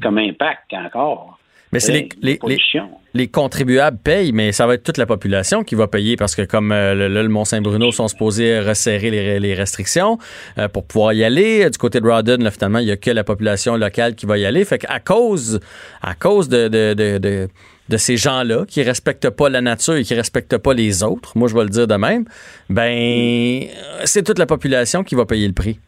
comme 0.02 0.18
impact 0.18 0.74
encore. 0.74 1.40
Mais 1.78 1.80
c'est 1.80 1.92
les, 1.92 2.00
Hey, 2.00 2.10
les, 2.22 2.32
les, 2.34 2.38
pollution. 2.38 2.90
les 3.14 3.28
contribuables 3.28 3.98
payent, 4.04 4.32
mais 4.32 4.52
ça 4.52 4.66
va 4.66 4.74
être 4.74 4.84
toute 4.84 4.98
la 4.98 5.06
population 5.06 5.64
qui 5.64 5.76
va 5.76 5.88
payer 5.88 6.16
parce 6.16 6.36
que 6.36 6.42
comme 6.42 6.72
euh, 6.72 6.94
le, 6.96 7.08
le 7.08 7.28
Mont-Saint-Bruno 7.30 7.92
sont 7.92 8.08
supposés 8.08 8.60
resserrer 8.60 9.12
les, 9.12 9.40
les 9.40 9.54
restrictions 9.54 10.18
euh, 10.58 10.68
pour 10.68 10.86
pouvoir 10.88 11.14
y 11.14 11.24
aller. 11.24 11.70
Du 11.70 11.78
côté 11.78 12.00
de 12.00 12.08
Rawdon, 12.08 12.38
là, 12.40 12.52
finalement, 12.52 12.80
il 12.80 12.86
n'y 12.86 12.92
a 12.92 12.98
que 12.98 13.12
la 13.12 13.24
population 13.24 13.76
locale 13.76 14.16
qui 14.16 14.26
va 14.26 14.38
y 14.38 14.46
aller. 14.46 14.66
Fait 14.66 14.80
qu'à 14.80 15.00
cause, 15.00 15.60
à 16.02 16.14
cause 16.16 16.50
de, 16.50 16.68
de, 16.68 16.94
de, 16.94 17.18
de, 17.20 17.48
de 17.90 17.98
ces 17.98 18.18
gens-là 18.18 18.66
qui 18.68 18.82
respectent 18.84 19.30
pas 19.30 19.50
la 19.50 19.62
nature 19.62 19.96
et 19.96 20.04
qui 20.04 20.14
respectent 20.16 20.58
pas 20.58 20.74
les 20.74 21.04
autres, 21.04 21.38
moi 21.38 21.48
je 21.48 21.56
vais 21.56 21.64
le 21.64 21.70
dire 21.70 21.88
de 21.88 21.96
même, 21.96 22.26
ben 22.70 23.64
c'est 24.04 24.24
toute 24.24 24.40
la 24.40 24.46
population 24.46 25.04
qui 25.04 25.16
va 25.16 25.26
payer 25.26 25.48
le 25.48 25.54
prix. 25.54 25.80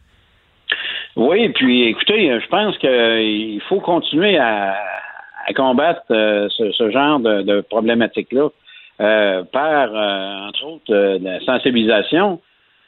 Oui, 1.16 1.48
puis 1.50 1.88
écoutez, 1.88 2.30
je 2.40 2.46
pense 2.48 2.78
qu'il 2.78 3.60
faut 3.68 3.80
continuer 3.80 4.38
à, 4.38 4.74
à 5.46 5.52
combattre 5.52 6.02
euh, 6.10 6.48
ce, 6.50 6.70
ce 6.72 6.90
genre 6.90 7.20
de, 7.20 7.42
de 7.42 7.60
problématique-là 7.62 8.48
euh, 9.00 9.42
par, 9.44 9.94
euh, 9.94 10.48
entre 10.48 10.66
autres, 10.66 10.94
euh, 10.94 11.18
la 11.20 11.40
sensibilisation. 11.40 12.40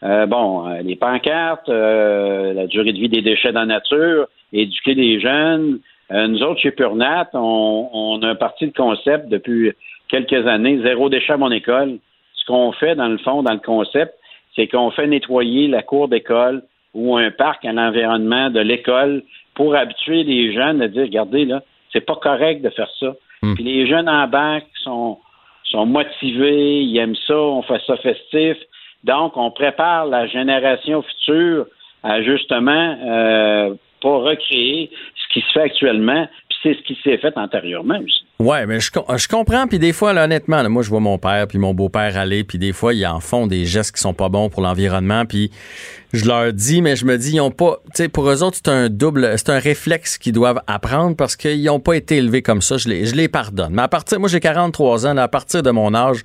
Euh, 0.02 0.26
bon, 0.26 0.66
les 0.82 0.96
pancartes, 0.96 1.68
la 1.68 2.66
durée 2.66 2.92
de 2.92 2.98
vie 2.98 3.08
des 3.08 3.22
déchets 3.22 3.52
dans 3.52 3.60
la 3.60 3.66
nature, 3.66 4.26
éduquer 4.52 4.94
les 4.94 5.20
jeunes. 5.20 5.78
Nous 6.10 6.42
autres, 6.42 6.60
chez 6.60 6.72
Purnat, 6.72 7.30
on, 7.34 7.88
on 7.92 8.22
a 8.22 8.28
un 8.30 8.34
parti 8.34 8.66
de 8.66 8.72
concept 8.72 9.28
depuis 9.28 9.72
quelques 10.08 10.46
années, 10.46 10.80
zéro 10.82 11.08
déchet 11.08 11.34
à 11.34 11.36
mon 11.36 11.52
école. 11.52 11.98
Ce 12.34 12.44
qu'on 12.46 12.72
fait, 12.72 12.96
dans 12.96 13.06
le 13.06 13.18
fond, 13.18 13.44
dans 13.44 13.52
le 13.52 13.60
concept, 13.60 14.12
c'est 14.56 14.66
qu'on 14.66 14.90
fait 14.90 15.06
nettoyer 15.06 15.68
la 15.68 15.82
cour 15.82 16.08
d'école 16.08 16.62
ou 16.94 17.16
un 17.16 17.30
parc 17.30 17.64
à 17.64 17.72
l'environnement 17.72 18.50
de 18.50 18.60
l'école 18.60 19.22
pour 19.54 19.76
habituer 19.76 20.24
les 20.24 20.52
jeunes 20.52 20.82
à 20.82 20.88
dire, 20.88 21.04
regardez, 21.04 21.44
là, 21.44 21.62
c'est 21.93 22.01
pas 22.01 22.16
correct 22.16 22.62
de 22.62 22.70
faire 22.70 22.90
ça. 22.98 23.14
Puis 23.55 23.64
les 23.64 23.86
jeunes 23.89 24.09
en 24.09 24.28
banque 24.28 24.64
sont, 24.85 25.19
sont 25.64 25.85
motivés, 25.85 26.82
ils 26.82 26.97
aiment 26.98 27.16
ça, 27.27 27.36
on 27.36 27.62
fait 27.62 27.81
ça 27.86 27.97
festif. 27.97 28.56
Donc, 29.02 29.36
on 29.36 29.51
prépare 29.51 30.06
la 30.06 30.28
génération 30.28 31.02
future 31.02 31.66
à 32.05 32.23
justement 32.23 32.97
euh, 33.05 33.74
pas 34.01 34.16
recréer 34.16 34.90
ce 35.16 35.32
qui 35.32 35.40
se 35.40 35.52
fait 35.52 35.62
actuellement, 35.62 36.28
c'est 36.62 36.74
ce 36.74 36.82
qui 36.82 36.97
s'est 37.02 37.18
fait 37.18 37.36
antérieurement 37.36 37.98
aussi. 37.98 38.24
Ouais, 38.39 38.66
mais 38.66 38.80
je, 38.80 38.90
com- 38.90 39.05
je 39.16 39.28
comprends. 39.28 39.66
Puis 39.66 39.78
des 39.78 39.93
fois, 39.93 40.12
honnêtement, 40.12 40.68
moi, 40.68 40.82
je 40.82 40.89
vois 40.89 41.01
mon 41.01 41.18
père 41.18 41.47
puis 41.47 41.59
mon 41.59 41.74
beau-père 41.74 42.16
aller, 42.16 42.44
puis 42.44 42.59
des 42.59 42.72
fois, 42.72 42.93
ils 42.94 43.06
en 43.06 43.20
font 43.20 43.47
des 43.47 43.64
gestes 43.66 43.94
qui 43.94 44.01
sont 44.01 44.14
pas 44.14 44.28
bons 44.28 44.48
pour 44.48 44.62
l'environnement. 44.62 45.24
Puis 45.26 45.51
je 46.12 46.24
leur 46.26 46.52
dis, 46.52 46.82
mais 46.82 46.97
je 46.97 47.05
me 47.05 47.16
dis, 47.18 47.34
ils 47.36 47.40
ont 47.40 47.51
pas, 47.51 47.78
tu 47.86 47.90
sais, 48.02 48.09
pour 48.09 48.28
eux 48.28 48.43
autres, 48.43 48.56
c'est 48.56 48.70
un 48.70 48.89
double, 48.89 49.32
c'est 49.39 49.51
un 49.51 49.59
réflexe 49.59 50.18
qu'ils 50.18 50.32
doivent 50.32 50.60
apprendre 50.66 51.16
parce 51.16 51.36
qu'ils 51.36 51.68
ont 51.70 51.80
pas 51.80 51.94
été 51.94 52.16
élevés 52.16 52.43
comme 52.43 52.62
ça. 52.62 52.76
Je 52.76 52.89
les, 52.89 53.28
pardonne. 53.28 53.72
Mais 53.74 53.82
à 53.82 53.89
partir, 53.89 54.18
moi, 54.20 54.28
j'ai 54.28 54.40
43 54.40 55.06
ans. 55.06 55.16
à 55.16 55.28
partir 55.28 55.62
de 55.62 55.70
mon 55.70 55.94
âge, 55.94 56.22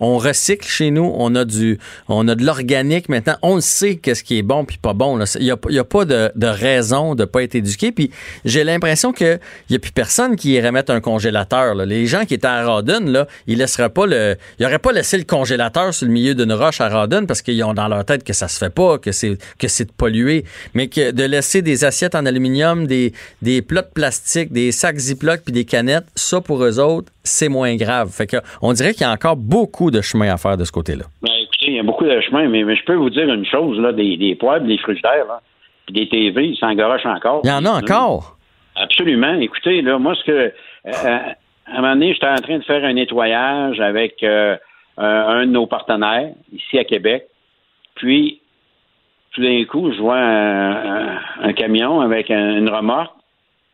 on 0.00 0.18
recycle 0.18 0.66
chez 0.66 0.90
nous, 0.90 1.12
on 1.16 1.34
a 1.34 1.44
du, 1.44 1.78
on 2.08 2.26
a 2.28 2.34
de 2.34 2.44
l'organique 2.44 3.08
maintenant. 3.08 3.36
On 3.42 3.60
sait 3.60 3.96
qu'est-ce 3.96 4.24
qui 4.24 4.38
est 4.38 4.42
bon 4.42 4.64
puis 4.64 4.78
pas 4.78 4.92
bon. 4.92 5.22
Il 5.38 5.46
y 5.46 5.50
a, 5.50 5.56
a 5.80 5.84
pas 5.84 6.04
de, 6.04 6.30
de 6.34 6.46
raison 6.46 7.14
de 7.14 7.24
pas 7.24 7.42
être 7.42 7.54
éduqué. 7.54 7.92
Puis 7.92 8.10
j'ai 8.44 8.64
l'impression 8.64 9.12
que 9.12 9.38
il 9.68 9.72
y 9.72 9.76
a 9.76 9.78
plus 9.78 9.92
personne 9.92 10.36
qui 10.36 10.52
irait 10.52 10.72
mettre 10.72 10.92
un 10.92 11.00
congélateur. 11.00 11.74
Les 11.74 12.06
gens 12.06 12.24
qui 12.24 12.34
étaient 12.34 12.46
à 12.46 12.64
Rawdon, 12.64 13.04
là, 13.06 13.26
ils 13.46 13.58
laisseraient 13.58 13.90
pas 13.90 14.06
le, 14.06 14.36
ils 14.58 14.66
auraient 14.66 14.78
pas 14.78 14.92
laissé 14.92 15.18
le 15.18 15.24
congélateur 15.24 15.92
sur 15.92 16.06
le 16.06 16.12
milieu 16.12 16.34
d'une 16.34 16.52
roche 16.52 16.80
à 16.80 16.88
Rawdon 16.88 17.26
parce 17.26 17.42
qu'ils 17.42 17.62
ont 17.64 17.74
dans 17.74 17.88
leur 17.88 18.04
tête 18.04 18.24
que 18.24 18.32
ça 18.32 18.48
se 18.48 18.58
fait 18.58 18.70
pas, 18.70 18.98
que 18.98 19.12
c'est, 19.12 19.36
que 19.58 19.68
c'est 19.68 19.84
de 19.84 20.42
mais 20.74 20.88
que 20.88 21.10
de 21.10 21.24
laisser 21.24 21.62
des 21.62 21.84
assiettes 21.84 22.14
en 22.14 22.26
aluminium, 22.26 22.86
des, 22.86 23.12
des 23.42 23.60
de 23.60 23.80
plastique, 23.92 24.52
des 24.52 24.72
sacs 24.72 24.98
Ziploc 24.98 25.42
puis 25.44 25.52
des 25.52 25.64
canettes, 25.64 26.06
ça 26.14 26.40
pour 26.40 26.62
eux 26.64 26.78
autres, 26.78 27.12
c'est 27.24 27.48
moins 27.48 27.74
grave. 27.76 28.10
Fait 28.10 28.26
que 28.26 28.36
on 28.62 28.72
dirait 28.72 28.92
qu'il 28.92 29.02
y 29.02 29.04
a 29.04 29.12
encore 29.12 29.36
beaucoup 29.36 29.90
de 29.90 30.00
chemin 30.00 30.32
à 30.32 30.36
faire 30.36 30.56
de 30.56 30.64
ce 30.64 30.72
côté-là. 30.72 31.04
Ben, 31.22 31.30
écoutez, 31.42 31.66
il 31.68 31.74
y 31.74 31.78
a 31.80 31.82
beaucoup 31.82 32.04
de 32.04 32.20
chemin, 32.20 32.48
mais, 32.48 32.62
mais 32.64 32.76
je 32.76 32.84
peux 32.84 32.94
vous 32.94 33.10
dire 33.10 33.28
une 33.32 33.46
chose, 33.46 33.78
là, 33.80 33.92
des, 33.92 34.16
des 34.16 34.34
poêles, 34.34 34.66
des 34.66 34.78
frigidaires, 34.78 35.26
là, 35.26 35.40
puis 35.86 35.94
des 35.94 36.08
TV, 36.08 36.48
ils 36.48 36.56
s'engorochent 36.56 37.06
encore. 37.06 37.40
Il 37.44 37.48
y 37.50 37.52
en 37.52 37.64
a 37.64 37.70
encore. 37.70 38.36
Absolument. 38.76 39.34
Écoutez, 39.40 39.82
là, 39.82 39.98
moi, 39.98 40.14
ce 40.14 40.24
que. 40.24 40.32
euh, 40.32 41.18
à 41.66 41.78
un 41.78 41.80
moment 41.80 41.94
donné, 41.94 42.12
j'étais 42.12 42.28
en 42.28 42.36
train 42.36 42.58
de 42.58 42.64
faire 42.64 42.84
un 42.84 42.92
nettoyage 42.92 43.80
avec 43.80 44.22
euh, 44.22 44.56
un, 44.98 45.04
un 45.06 45.46
de 45.46 45.50
nos 45.52 45.66
partenaires 45.66 46.30
ici 46.52 46.78
à 46.78 46.84
Québec. 46.84 47.24
Puis, 47.94 48.40
tout 49.32 49.42
d'un 49.42 49.64
coup, 49.64 49.90
je 49.92 49.98
vois 50.00 50.18
un, 50.18 51.14
un- 51.14 51.20
un 51.42 51.52
camion 51.54 52.00
avec 52.00 52.30
un- 52.30 52.58
une 52.58 52.68
remorque. 52.68 53.14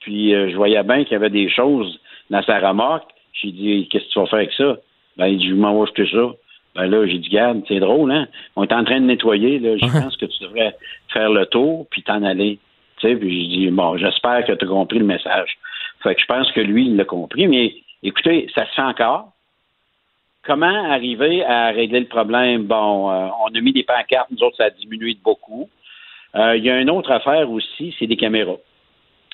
Puis, 0.01 0.35
euh, 0.35 0.51
je 0.51 0.56
voyais 0.56 0.82
bien 0.85 1.02
qu'il 1.05 1.12
y 1.12 1.16
avait 1.16 1.31
des 1.31 1.51
choses 1.51 1.98
dans 2.31 2.43
sa 2.43 2.59
remorque. 2.60 3.10
J'ai 3.32 3.52
dit, 3.52 3.89
qu'est-ce 3.90 4.05
que 4.07 4.11
tu 4.11 4.19
vas 4.20 4.27
faire 4.27 4.39
avec 4.40 4.52
ça? 4.52 4.77
Ben, 5.16 5.27
il 5.27 5.39
dit, 5.39 5.48
je 5.48 5.55
m'en 5.55 5.74
vais 5.77 5.82
acheter 5.89 6.07
ça. 6.11 6.32
Ben 6.77 6.86
là, 6.86 7.07
j'ai 7.07 7.19
dit, 7.19 7.28
garde, 7.28 7.62
c'est 7.66 7.81
drôle, 7.81 8.12
hein? 8.12 8.28
On 8.57 8.62
est 8.65 8.73
en 8.73 8.85
train 8.85 9.01
de 9.01 9.07
nettoyer, 9.07 9.59
là. 9.59 9.77
Je 9.77 9.86
pense 10.01 10.16
que 10.16 10.27
tu 10.27 10.43
devrais 10.44 10.77
faire 11.12 11.31
le 11.31 11.47
tour 11.47 11.86
puis 11.90 12.02
t'en 12.02 12.23
aller. 12.23 12.59
Tu 12.98 13.09
sais, 13.09 13.16
puis 13.16 13.40
j'ai 13.43 13.57
dit, 13.59 13.70
bon, 13.70 13.97
j'espère 13.97 14.44
que 14.44 14.52
tu 14.52 14.65
as 14.65 14.69
compris 14.69 14.98
le 14.98 15.05
message. 15.05 15.57
Fait 16.02 16.15
que 16.15 16.20
je 16.20 16.27
pense 16.27 16.51
que 16.52 16.61
lui, 16.61 16.86
il 16.86 16.97
l'a 16.97 17.05
compris. 17.05 17.47
Mais 17.48 17.74
écoutez, 18.02 18.48
ça 18.55 18.66
se 18.66 18.73
fait 18.74 18.82
encore. 18.82 19.32
Comment 20.44 20.90
arriver 20.90 21.44
à 21.44 21.69
régler 21.70 22.01
le 22.01 22.07
problème? 22.07 22.65
Bon, 22.65 23.11
euh, 23.11 23.28
on 23.44 23.55
a 23.55 23.61
mis 23.61 23.73
des 23.73 23.82
pancartes, 23.82 24.31
nous 24.31 24.43
autres, 24.43 24.57
ça 24.57 24.65
a 24.65 24.70
diminué 24.70 25.15
de 25.15 25.20
beaucoup. 25.23 25.69
Euh, 26.35 26.57
Il 26.57 26.65
y 26.65 26.70
a 26.70 26.81
une 26.81 26.89
autre 26.90 27.11
affaire 27.11 27.51
aussi, 27.51 27.94
c'est 27.98 28.07
des 28.07 28.16
caméras. 28.16 28.57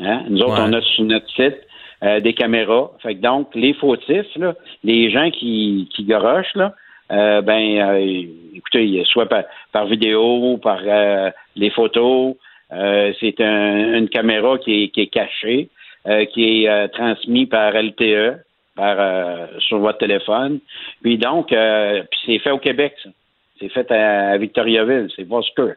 Hein? 0.01 0.25
Nous 0.29 0.41
autres, 0.43 0.55
Ouais. 0.61 0.69
on 0.69 0.73
a 0.73 0.81
sur 0.81 1.05
notre 1.05 1.29
site 1.31 1.59
euh, 2.03 2.21
des 2.21 2.35
caméras. 2.35 2.91
Fait 3.03 3.15
que 3.15 3.21
donc, 3.21 3.55
les 3.55 3.73
fautifs, 3.75 4.35
là, 4.37 4.55
les 4.85 5.11
gens 5.11 5.31
qui, 5.31 5.89
qui 5.95 6.05
gorochent, 6.05 6.55
là, 6.55 6.75
euh, 7.13 7.41
ben, 7.41 7.79
euh, 7.79 8.23
écoutez, 8.55 9.03
soit 9.07 9.27
par, 9.27 9.45
par 9.73 9.87
vidéo, 9.87 10.59
par 10.63 10.81
euh, 10.85 11.31
les 11.55 11.71
photos, 11.71 12.35
euh, 12.73 13.13
c'est 13.21 13.41
un- 13.41 13.95
une 13.99 14.09
caméra 14.09 14.59
qui 14.59 14.85
est, 14.85 14.89
qui 14.89 15.03
est 15.03 15.07
cachée, 15.07 15.69
euh, 16.09 16.25
qui 16.27 16.65
est 16.65 16.89
transmise 16.89 17.49
par 17.49 17.75
LTE, 17.77 18.39
par 18.75 19.49
sur 19.61 19.79
votre 19.79 19.99
téléphone. 19.99 20.59
Puis 21.03 21.17
donc, 21.17 21.47
puis 21.49 22.19
c'est 22.27 22.39
fait 22.41 22.51
au 22.51 22.59
Québec, 22.59 22.95
ça. 23.03 23.11
C'est 23.59 23.71
fait 23.71 23.91
à, 23.91 24.31
à 24.33 24.37
Victoriaville, 24.37 25.09
c'est 25.17 25.27
Vosker. 25.27 25.73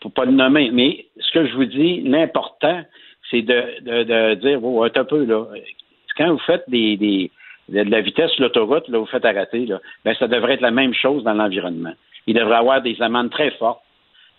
Faut 0.00 0.08
pas 0.10 0.24
le 0.24 0.30
nommer. 0.30 0.70
Mais 0.72 1.06
ce 1.18 1.32
que 1.32 1.46
je 1.46 1.54
vous 1.54 1.64
dis, 1.64 2.00
l'important, 2.02 2.82
c'est 3.30 3.42
de, 3.42 3.80
de, 3.82 4.02
de 4.04 4.34
dire, 4.34 4.62
oh, 4.62 4.84
un 4.84 5.04
peu, 5.04 5.24
là. 5.24 5.46
Quand 6.16 6.32
vous 6.32 6.38
faites 6.38 6.64
des, 6.68 6.96
des, 6.96 7.30
de 7.68 7.90
la 7.90 8.00
vitesse 8.00 8.30
sur 8.32 8.42
l'autoroute, 8.42 8.88
là, 8.88 8.98
vous 8.98 9.06
faites 9.06 9.24
arrêter, 9.24 9.66
là, 9.66 9.80
ben, 10.04 10.14
ça 10.18 10.26
devrait 10.26 10.54
être 10.54 10.60
la 10.60 10.70
même 10.70 10.94
chose 10.94 11.22
dans 11.24 11.34
l'environnement. 11.34 11.92
Il 12.26 12.34
devrait 12.34 12.56
y 12.56 12.58
avoir 12.58 12.82
des 12.82 13.00
amendes 13.00 13.30
très 13.30 13.50
fortes. 13.52 13.82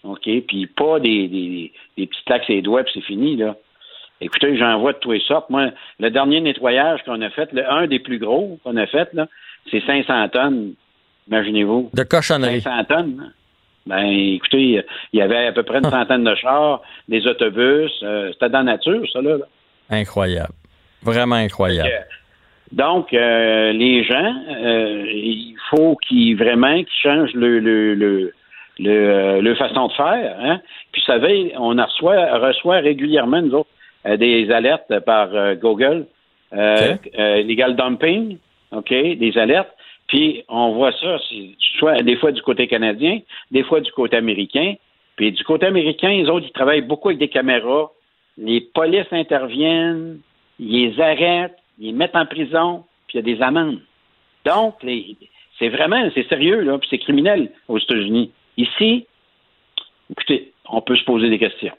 OK? 0.03 0.29
Puis 0.47 0.67
pas 0.67 0.99
des, 0.99 1.27
des, 1.27 1.71
des 1.97 2.07
petits 2.07 2.23
taxes 2.25 2.49
et 2.49 2.55
les 2.55 2.61
doigts, 2.61 2.83
puis 2.83 2.93
c'est 2.95 3.05
fini, 3.05 3.35
là. 3.35 3.55
Écoutez, 4.21 4.57
j'en 4.57 4.79
vois 4.79 4.93
de 4.93 4.97
tous 4.97 5.13
les 5.13 5.21
sortes. 5.21 5.49
Moi, 5.49 5.71
le 5.99 6.09
dernier 6.11 6.41
nettoyage 6.41 7.01
qu'on 7.03 7.21
a 7.21 7.29
fait, 7.29 7.51
le, 7.53 7.69
un 7.71 7.87
des 7.87 7.99
plus 7.99 8.19
gros 8.19 8.59
qu'on 8.63 8.75
a 8.75 8.85
fait, 8.85 9.13
là, 9.13 9.27
c'est 9.71 9.81
500 9.85 10.29
tonnes. 10.29 10.73
Imaginez-vous. 11.29 11.91
De 11.93 12.03
cochonnerie. 12.03 12.61
500 12.61 12.83
tonnes. 12.85 13.33
Ben, 13.89 14.05
écoutez, 14.05 14.83
il 15.13 15.19
y 15.19 15.21
avait 15.21 15.47
à 15.47 15.51
peu 15.51 15.63
près 15.63 15.79
une 15.79 15.89
centaine 15.97 16.23
de 16.23 16.35
chars, 16.35 16.81
des 17.07 17.25
autobus. 17.25 17.91
euh, 18.03 18.29
C'était 18.33 18.49
dans 18.49 18.59
la 18.59 18.73
nature, 18.73 19.03
ça, 19.11 19.19
là. 19.21 19.37
Incroyable. 19.89 20.53
Vraiment 21.01 21.35
incroyable. 21.35 21.89
Donc, 22.71 23.11
euh, 23.13 23.71
les 23.73 24.03
gens, 24.03 24.33
euh, 24.51 25.03
il 25.11 25.55
faut 25.71 25.95
qu'ils 26.07 26.37
vraiment 26.37 26.75
qu'ils 26.77 27.01
changent 27.01 27.33
le, 27.33 27.59
le, 27.59 27.95
le, 27.95 28.31
le, 28.77 29.41
le 29.41 29.55
façon 29.55 29.87
de 29.87 29.93
faire. 29.93 30.37
Hein? 30.39 30.61
Puis, 30.91 31.01
vous 31.01 31.11
savez, 31.11 31.53
on 31.57 31.69
reçoit, 31.69 32.37
reçoit 32.37 32.77
régulièrement, 32.77 33.41
nous 33.41 33.55
autres, 33.55 33.69
euh, 34.05 34.17
des 34.17 34.51
alertes 34.51 34.99
par 34.99 35.29
Google, 35.55 36.05
euh, 36.53 36.95
legal 37.43 37.75
dumping, 37.75 38.37
OK, 38.71 38.89
des 38.91 39.33
alertes. 39.35 39.73
Puis, 40.09 40.43
on 40.49 40.73
voit 40.73 40.91
ça, 40.91 41.17
soit 41.77 42.01
des 42.01 42.17
fois 42.17 42.31
du 42.31 42.41
côté 42.41 42.67
canadien, 42.67 43.19
des 43.51 43.63
fois 43.63 43.79
du 43.79 43.91
côté 43.91 44.17
américain. 44.17 44.73
Puis, 45.15 45.31
du 45.31 45.43
côté 45.43 45.67
américain, 45.67 46.09
les 46.09 46.27
autres, 46.27 46.47
ils 46.47 46.51
travaillent 46.51 46.81
beaucoup 46.81 47.09
avec 47.09 47.19
des 47.19 47.27
caméras. 47.27 47.91
Les 48.37 48.61
polices 48.61 49.11
interviennent, 49.11 50.19
ils 50.59 50.89
les 50.89 50.99
arrêtent, 50.99 51.57
ils 51.77 51.87
les 51.87 51.93
mettent 51.93 52.15
en 52.15 52.25
prison, 52.25 52.83
puis 53.07 53.19
il 53.19 53.27
y 53.27 53.31
a 53.31 53.35
des 53.35 53.41
amendes. 53.43 53.79
Donc, 54.45 54.75
c'est 55.59 55.69
vraiment, 55.69 56.09
c'est 56.15 56.27
sérieux, 56.27 56.61
là, 56.61 56.79
puis 56.79 56.87
c'est 56.89 56.97
criminel 56.99 57.51
aux 57.67 57.77
États-Unis. 57.77 58.31
Ici, 58.57 59.05
écoutez, 60.09 60.53
on 60.71 60.81
peut 60.81 60.95
se 60.95 61.03
poser 61.03 61.29
des 61.29 61.37
questions. 61.37 61.73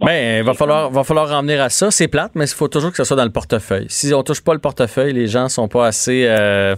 Ben, 0.00 0.38
il 0.38 0.44
va 0.44 0.54
falloir, 0.54 0.90
va 0.90 1.04
falloir 1.04 1.30
en 1.32 1.46
à 1.48 1.68
ça. 1.68 1.90
C'est 1.90 2.08
plate, 2.08 2.32
mais 2.34 2.46
il 2.46 2.54
faut 2.54 2.68
toujours 2.68 2.90
que 2.90 2.96
ce 2.96 3.04
soit 3.04 3.16
dans 3.16 3.24
le 3.24 3.30
portefeuille. 3.30 3.86
Si 3.88 4.12
on 4.14 4.22
touche 4.22 4.42
pas 4.42 4.54
le 4.54 4.60
portefeuille, 4.60 5.12
les 5.12 5.26
gens 5.26 5.48
sont 5.48 5.68
pas 5.68 5.86
assez 5.86 6.26
euh, 6.26 6.74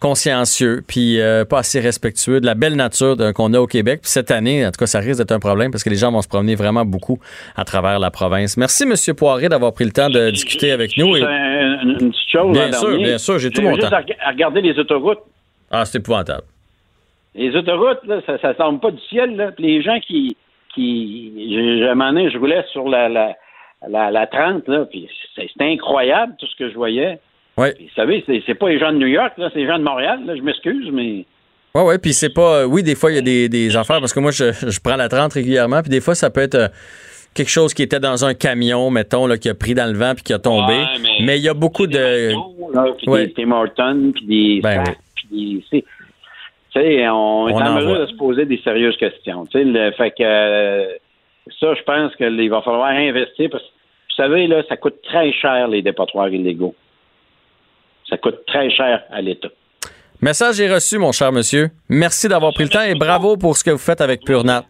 consciencieux, 0.00 0.82
puis 0.86 1.20
euh, 1.20 1.44
pas 1.44 1.58
assez 1.60 1.80
respectueux 1.80 2.40
de 2.40 2.46
la 2.46 2.54
belle 2.54 2.74
nature 2.76 3.16
qu'on 3.34 3.52
a 3.54 3.58
au 3.58 3.66
Québec. 3.66 4.00
Puis 4.02 4.10
cette 4.10 4.30
année, 4.30 4.66
en 4.66 4.70
tout 4.70 4.78
cas, 4.78 4.86
ça 4.86 4.98
risque 5.00 5.18
d'être 5.18 5.32
un 5.32 5.40
problème 5.40 5.70
parce 5.70 5.82
que 5.84 5.90
les 5.90 5.96
gens 5.96 6.12
vont 6.12 6.22
se 6.22 6.28
promener 6.28 6.54
vraiment 6.54 6.84
beaucoup 6.84 7.18
à 7.56 7.64
travers 7.64 7.98
la 7.98 8.10
province. 8.10 8.56
Merci, 8.56 8.84
M. 8.84 8.94
Poiré, 9.16 9.48
d'avoir 9.48 9.72
pris 9.72 9.84
le 9.84 9.92
temps 9.92 10.10
de 10.10 10.30
discuter 10.30 10.70
avec 10.70 10.96
nous. 10.96 11.14
C'est 11.16 11.22
Et- 11.22 11.24
un- 11.24 11.80
une, 11.82 11.90
une 12.00 12.10
petite 12.10 12.30
chose. 12.30 12.52
Bien 12.52 12.72
sûr, 12.72 12.88
dernier. 12.90 13.04
bien 13.04 13.18
sûr, 13.18 13.38
j'ai 13.38 13.50
tout 13.50 13.62
mon 13.62 13.74
juste 13.74 13.88
temps. 13.88 13.96
à 13.96 14.00
reg- 14.00 14.16
à 14.22 14.30
regarder 14.30 14.60
les 14.60 14.78
autoroutes. 14.78 15.18
Ah, 15.70 15.84
c'est 15.84 15.98
épouvantable. 15.98 16.42
Les 17.34 17.54
autoroutes, 17.54 18.04
là, 18.06 18.20
ça, 18.26 18.38
ça 18.38 18.54
tombe 18.54 18.80
pas 18.80 18.90
du 18.90 19.00
ciel. 19.08 19.36
Là. 19.36 19.52
Puis 19.52 19.64
les 19.66 19.82
gens 19.82 19.98
qui, 20.00 20.36
qui, 20.74 21.32
j'ai- 21.50 21.86
à 21.88 21.92
un 21.92 21.94
moment 21.94 22.12
donné, 22.12 22.30
je 22.30 22.38
roulais 22.38 22.64
sur 22.72 22.88
la, 22.88 23.08
la, 23.08 23.34
la, 23.88 24.10
la 24.10 24.26
30, 24.26 24.66
là, 24.68 24.84
puis 24.90 25.08
c'est- 25.34 25.48
c'était 25.48 25.70
incroyable 25.72 26.34
tout 26.38 26.46
ce 26.46 26.56
que 26.56 26.70
je 26.70 26.74
voyais. 26.74 27.18
Ouais. 27.58 27.72
Puis, 27.74 27.84
vous 27.86 27.94
savez, 27.94 28.22
c'est, 28.46 28.54
pas 28.54 28.68
les 28.68 28.78
gens 28.78 28.92
de 28.92 28.98
New 28.98 29.06
York, 29.06 29.32
là, 29.38 29.48
c'est 29.52 29.60
les 29.60 29.66
gens 29.66 29.78
de 29.78 29.84
Montréal. 29.84 30.20
Là, 30.26 30.36
je 30.36 30.42
m'excuse, 30.42 30.90
mais 30.92 31.24
Ouais, 31.74 31.82
ouais, 31.82 31.98
puis 31.98 32.12
c'est 32.14 32.32
pas. 32.32 32.66
Oui, 32.66 32.82
des 32.82 32.94
fois, 32.94 33.10
il 33.12 33.16
y 33.16 33.18
a 33.18 33.22
des, 33.22 33.48
des 33.50 33.76
affaires 33.76 34.00
parce 34.00 34.12
que 34.14 34.20
moi, 34.20 34.30
je, 34.30 34.50
je 34.52 34.80
prends 34.82 34.96
la 34.96 35.08
30 35.08 35.32
régulièrement, 35.34 35.82
puis 35.82 35.90
des 35.90 36.00
fois, 36.00 36.14
ça 36.14 36.30
peut 36.30 36.40
être 36.40 36.54
euh, 36.54 36.68
quelque 37.34 37.50
chose 37.50 37.74
qui 37.74 37.82
était 37.82 38.00
dans 38.00 38.24
un 38.24 38.32
camion, 38.32 38.88
mettons, 38.90 39.26
là, 39.26 39.36
qui 39.36 39.50
a 39.50 39.54
pris 39.54 39.74
dans 39.74 39.84
le 39.90 39.98
vent 39.98 40.14
puis 40.14 40.22
qui 40.24 40.32
a 40.32 40.38
tombé. 40.38 40.72
Ouais, 40.72 40.84
mais- 41.02 41.26
mais 41.26 41.36
il 41.38 41.44
y 41.44 41.48
a 41.50 41.54
beaucoup 41.54 41.86
de. 41.86 42.32
là, 42.72 42.84
puis 42.96 43.08
Ouais. 43.10 43.26
des 43.26 43.32
Tim 43.34 43.50
Hortons, 43.52 44.12
puis 44.14 44.24
des 44.26 44.60
Ben 44.62 44.84
sacs, 44.86 44.98
puis 45.14 45.62
des... 45.70 45.80
Tu 46.72 46.82
sais, 46.82 47.08
on, 47.08 47.48
est 47.48 47.52
On 47.52 47.56
en 47.58 47.74
mesure 47.76 48.00
de 48.00 48.06
se 48.06 48.14
poser 48.16 48.44
des 48.46 48.58
sérieuses 48.64 48.96
questions. 48.98 49.44
Tu 49.46 49.58
sais, 49.58 49.64
le- 49.64 49.90
fait 49.92 50.10
que 50.12 50.22
euh, 50.22 50.86
ça, 51.60 51.74
je 51.74 51.82
pense 51.82 52.14
qu'il 52.16 52.50
va 52.50 52.60
falloir 52.62 52.88
investir 52.88 53.48
parce 53.50 53.62
que, 53.64 53.68
vous 53.68 54.14
savez, 54.16 54.46
là, 54.46 54.62
ça 54.68 54.76
coûte 54.78 54.96
très 55.02 55.30
cher, 55.32 55.68
les 55.68 55.80
dépotoirs 55.82 56.28
illégaux. 56.30 56.74
Ça 58.08 58.16
coûte 58.18 58.38
très 58.46 58.70
cher 58.70 59.02
à 59.10 59.20
l'État. 59.20 59.48
Message 60.20 60.60
est 60.60 60.72
reçu, 60.72 60.98
mon 60.98 61.12
cher 61.12 61.30
monsieur. 61.32 61.70
Merci 61.88 62.28
d'avoir 62.28 62.52
pris 62.54 62.64
le 62.64 62.70
temps 62.70 62.82
et 62.82 62.94
bravo 62.94 63.36
pour 63.36 63.56
ce 63.56 63.64
que 63.64 63.70
vous 63.70 63.78
faites 63.78 64.00
avec 64.00 64.24
Purnat. 64.24 64.64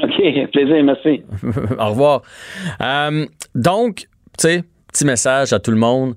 OK, 0.00 0.50
plaisir, 0.52 0.82
merci. 0.82 1.22
Au 1.78 1.88
revoir. 1.90 2.22
Euh, 2.80 3.26
donc, 3.54 4.06
tu 4.38 4.48
sais, 4.48 4.64
petit 4.88 5.04
message 5.04 5.52
à 5.52 5.60
tout 5.60 5.70
le 5.70 5.76
monde. 5.76 6.14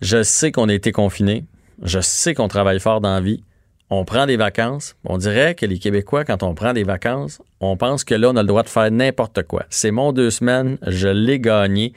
Je 0.00 0.22
sais 0.22 0.50
qu'on 0.50 0.68
a 0.68 0.74
été 0.74 0.92
confinés. 0.92 1.44
Je 1.82 2.00
sais 2.00 2.34
qu'on 2.34 2.48
travaille 2.48 2.80
fort 2.80 3.00
dans 3.00 3.14
la 3.14 3.20
vie. 3.20 3.42
On 3.90 4.04
prend 4.04 4.26
des 4.26 4.36
vacances. 4.36 4.96
On 5.04 5.18
dirait 5.18 5.54
que 5.54 5.66
les 5.66 5.78
Québécois, 5.78 6.24
quand 6.24 6.42
on 6.42 6.54
prend 6.54 6.72
des 6.72 6.84
vacances, 6.84 7.42
on 7.60 7.76
pense 7.76 8.04
que 8.04 8.14
là, 8.14 8.30
on 8.30 8.36
a 8.36 8.42
le 8.42 8.48
droit 8.48 8.62
de 8.62 8.68
faire 8.68 8.90
n'importe 8.90 9.42
quoi. 9.42 9.64
C'est 9.68 9.90
mon 9.90 10.12
deux 10.12 10.30
semaines. 10.30 10.78
Je 10.86 11.08
l'ai 11.08 11.38
gagné. 11.38 11.92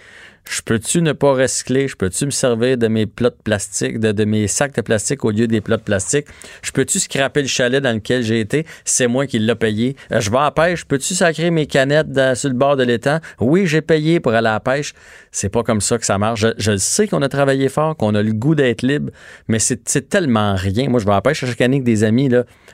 Je 0.46 0.62
peux-tu 0.62 1.02
ne 1.02 1.14
pas 1.14 1.34
recycler? 1.34 1.88
Je 1.88 1.96
peux-tu 1.96 2.26
me 2.26 2.32
servir 2.32 2.78
de 2.78 2.88
mes 2.88 3.06
plats 3.06 3.30
de 3.30 3.38
plastique, 3.44 4.00
de, 4.00 4.26
mes 4.26 4.48
sacs 4.48 4.76
de 4.76 4.82
plastique 4.82 5.24
au 5.24 5.32
lieu 5.32 5.48
des 5.48 5.62
plats 5.62 5.78
de 5.78 5.82
plastique? 5.82 6.26
Je 6.62 6.72
peux-tu 6.72 7.00
scraper 7.00 7.42
le 7.42 7.48
chalet 7.48 7.82
dans 7.82 7.94
lequel 7.94 8.24
j'ai 8.24 8.40
été? 8.40 8.66
C'est 8.84 9.08
moi 9.08 9.26
qui 9.26 9.40
l'ai 9.40 9.56
payé. 9.56 9.96
Euh, 10.12 10.20
Je 10.20 10.30
vais 10.30 10.38
à 10.38 10.44
la 10.44 10.52
pêche. 10.52 10.86
Peux-tu 10.86 11.16
sacrer 11.16 11.50
mes 11.50 11.66
canettes 11.66 12.36
sur 12.36 12.50
le 12.50 12.56
bord 12.56 12.76
de 12.76 12.84
l'étang? 12.84 13.20
Oui, 13.40 13.68
j'ai 13.68 13.82
payé 13.82 14.20
pour 14.20 14.34
aller 14.34 14.50
à 14.50 14.54
la 14.54 14.60
pêche. 14.60 14.94
C'est 15.32 15.50
pas 15.50 15.64
comme 15.64 15.82
ça 15.82 15.98
que 15.98 16.06
ça 16.06 16.18
marche. 16.18 16.46
Je, 16.58 16.78
sais 16.78 17.08
qu'on 17.08 17.22
a 17.22 17.30
travaillé 17.30 17.70
fort, 17.70 17.96
qu'on 17.96 18.14
a 18.14 18.22
le 18.22 18.34
goût 18.34 18.56
d'être 18.56 18.82
libre, 18.82 19.12
mais 19.48 19.60
c'est 19.60 20.10
tellement 20.10 20.56
rien. 20.56 20.90
Moi, 20.90 21.00
je 21.00 21.06
vais 21.06 21.12
à 21.12 21.16
la 21.16 21.22
pêche 21.22 21.46
chaque 21.46 21.62
année 21.62 21.78
avec 21.78 21.86
des 21.86 22.04
amis. 22.04 22.30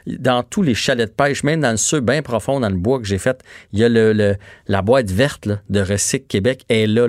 Dans 0.07 0.43
tous 0.43 0.63
les 0.63 0.73
chalets 0.73 1.09
de 1.09 1.13
pêche, 1.13 1.43
même 1.43 1.61
dans 1.61 1.71
le 1.71 1.77
ceux 1.77 1.99
bien 1.99 2.21
profond, 2.21 2.59
dans 2.59 2.69
le 2.69 2.75
bois 2.75 2.99
que 2.99 3.05
j'ai 3.05 3.17
fait, 3.17 3.41
il 3.73 3.79
y 3.79 3.83
a 3.83 3.89
le, 3.89 4.35
la 4.67 4.81
boîte 4.81 5.11
verte 5.11 5.47
de 5.69 5.81
Recyc 5.81 6.27
Québec 6.27 6.65
est 6.69 6.87
là, 6.87 7.07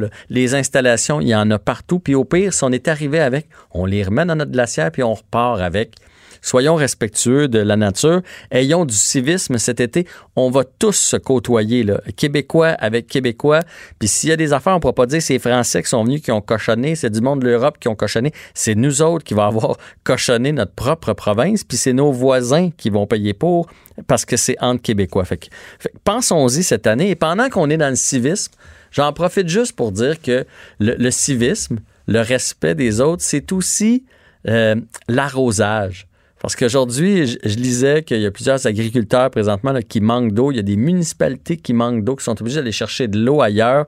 installations, 0.55 1.21
il 1.21 1.29
y 1.29 1.35
en 1.35 1.51
a 1.51 1.59
partout. 1.59 1.99
Puis 1.99 2.15
au 2.15 2.25
pire, 2.25 2.53
si 2.53 2.65
on 2.65 2.71
est 2.71 2.89
arrivé 2.89 3.21
avec, 3.21 3.49
on 3.73 3.85
les 3.85 4.03
remet 4.03 4.25
dans 4.25 4.37
notre 4.37 4.53
glacière 4.53 4.91
puis 4.91 5.03
on 5.03 5.15
repart 5.15 5.61
avec. 5.61 5.97
Soyons 6.43 6.75
respectueux 6.75 7.49
de 7.49 7.59
la 7.59 7.77
nature. 7.77 8.23
Ayons 8.51 8.85
du 8.85 8.95
civisme 8.95 9.59
cet 9.59 9.81
été. 9.81 10.07
On 10.37 10.51
va 10.51 10.65
tous 10.65 10.97
se 10.97 11.17
côtoyer, 11.17 11.83
là. 11.83 12.01
Québécois 12.17 12.69
avec 12.69 13.07
Québécois. 13.07 13.61
Puis 13.99 14.09
s'il 14.09 14.31
y 14.31 14.33
a 14.33 14.37
des 14.37 14.53
affaires, 14.53 14.73
on 14.73 14.77
ne 14.77 14.81
pourra 14.81 14.95
pas 14.95 15.07
dire 15.07 15.21
c'est 15.21 15.35
les 15.35 15.39
Français 15.39 15.83
qui 15.83 15.89
sont 15.89 16.03
venus, 16.03 16.23
qui 16.23 16.33
ont 16.33 16.41
cochonné, 16.41 16.95
c'est 16.95 17.11
du 17.11 17.21
monde 17.21 17.41
de 17.41 17.47
l'Europe 17.47 17.79
qui 17.79 17.89
ont 17.89 17.95
cochonné. 17.95 18.33
C'est 18.55 18.75
nous 18.75 19.03
autres 19.03 19.25
qui 19.25 19.35
va 19.35 19.47
avoir 19.47 19.77
cochonné 20.05 20.53
notre 20.53 20.73
propre 20.73 21.13
province. 21.13 21.63
Puis 21.65 21.77
c'est 21.77 21.93
nos 21.93 22.11
voisins 22.11 22.71
qui 22.77 22.89
vont 22.89 23.07
payer 23.07 23.35
pour 23.35 23.69
parce 24.07 24.25
que 24.25 24.37
c'est 24.37 24.57
entre 24.61 24.81
Québécois. 24.81 25.25
Fait 25.25 25.51
fait 25.79 25.93
pensons-y 26.05 26.63
cette 26.63 26.87
année. 26.87 27.11
Et 27.11 27.17
pendant 27.17 27.51
qu'on 27.51 27.69
est 27.69 27.77
dans 27.77 27.91
le 27.91 27.97
civisme, 27.97 28.53
j'en 28.91 29.13
profite 29.13 29.49
juste 29.49 29.75
pour 29.75 29.93
dire 29.93 30.21
que 30.21 30.47
le, 30.79 31.11
civisme, 31.11 31.79
le 32.07 32.21
respect 32.21 32.75
des 32.75 33.01
autres, 33.01 33.23
c'est 33.23 33.53
aussi 33.53 34.05
euh, 34.49 34.77
l'arrosage. 35.09 36.07
Parce 36.41 36.57
qu'aujourd'hui, 36.57 37.27
je, 37.27 37.57
lisais 37.57 38.03
qu'il 38.03 38.21
y 38.21 38.27
a 38.27 38.31
plusieurs 38.31 38.67
agriculteurs 38.67 39.31
présentement 39.31 39.79
qui 39.87 40.01
manquent 40.01 40.33
d'eau. 40.33 40.51
Il 40.51 40.57
y 40.57 40.59
a 40.59 40.63
des 40.63 40.77
municipalités 40.77 41.59
qui 41.59 41.75
manquent 41.75 42.03
d'eau, 42.03 42.17
qui 42.17 42.25
sont 42.25 42.41
obligées 42.41 42.57
d'aller 42.57 42.73
chercher 42.73 43.09
de 43.09 43.19
l'eau 43.19 43.43
ailleurs. 43.43 43.85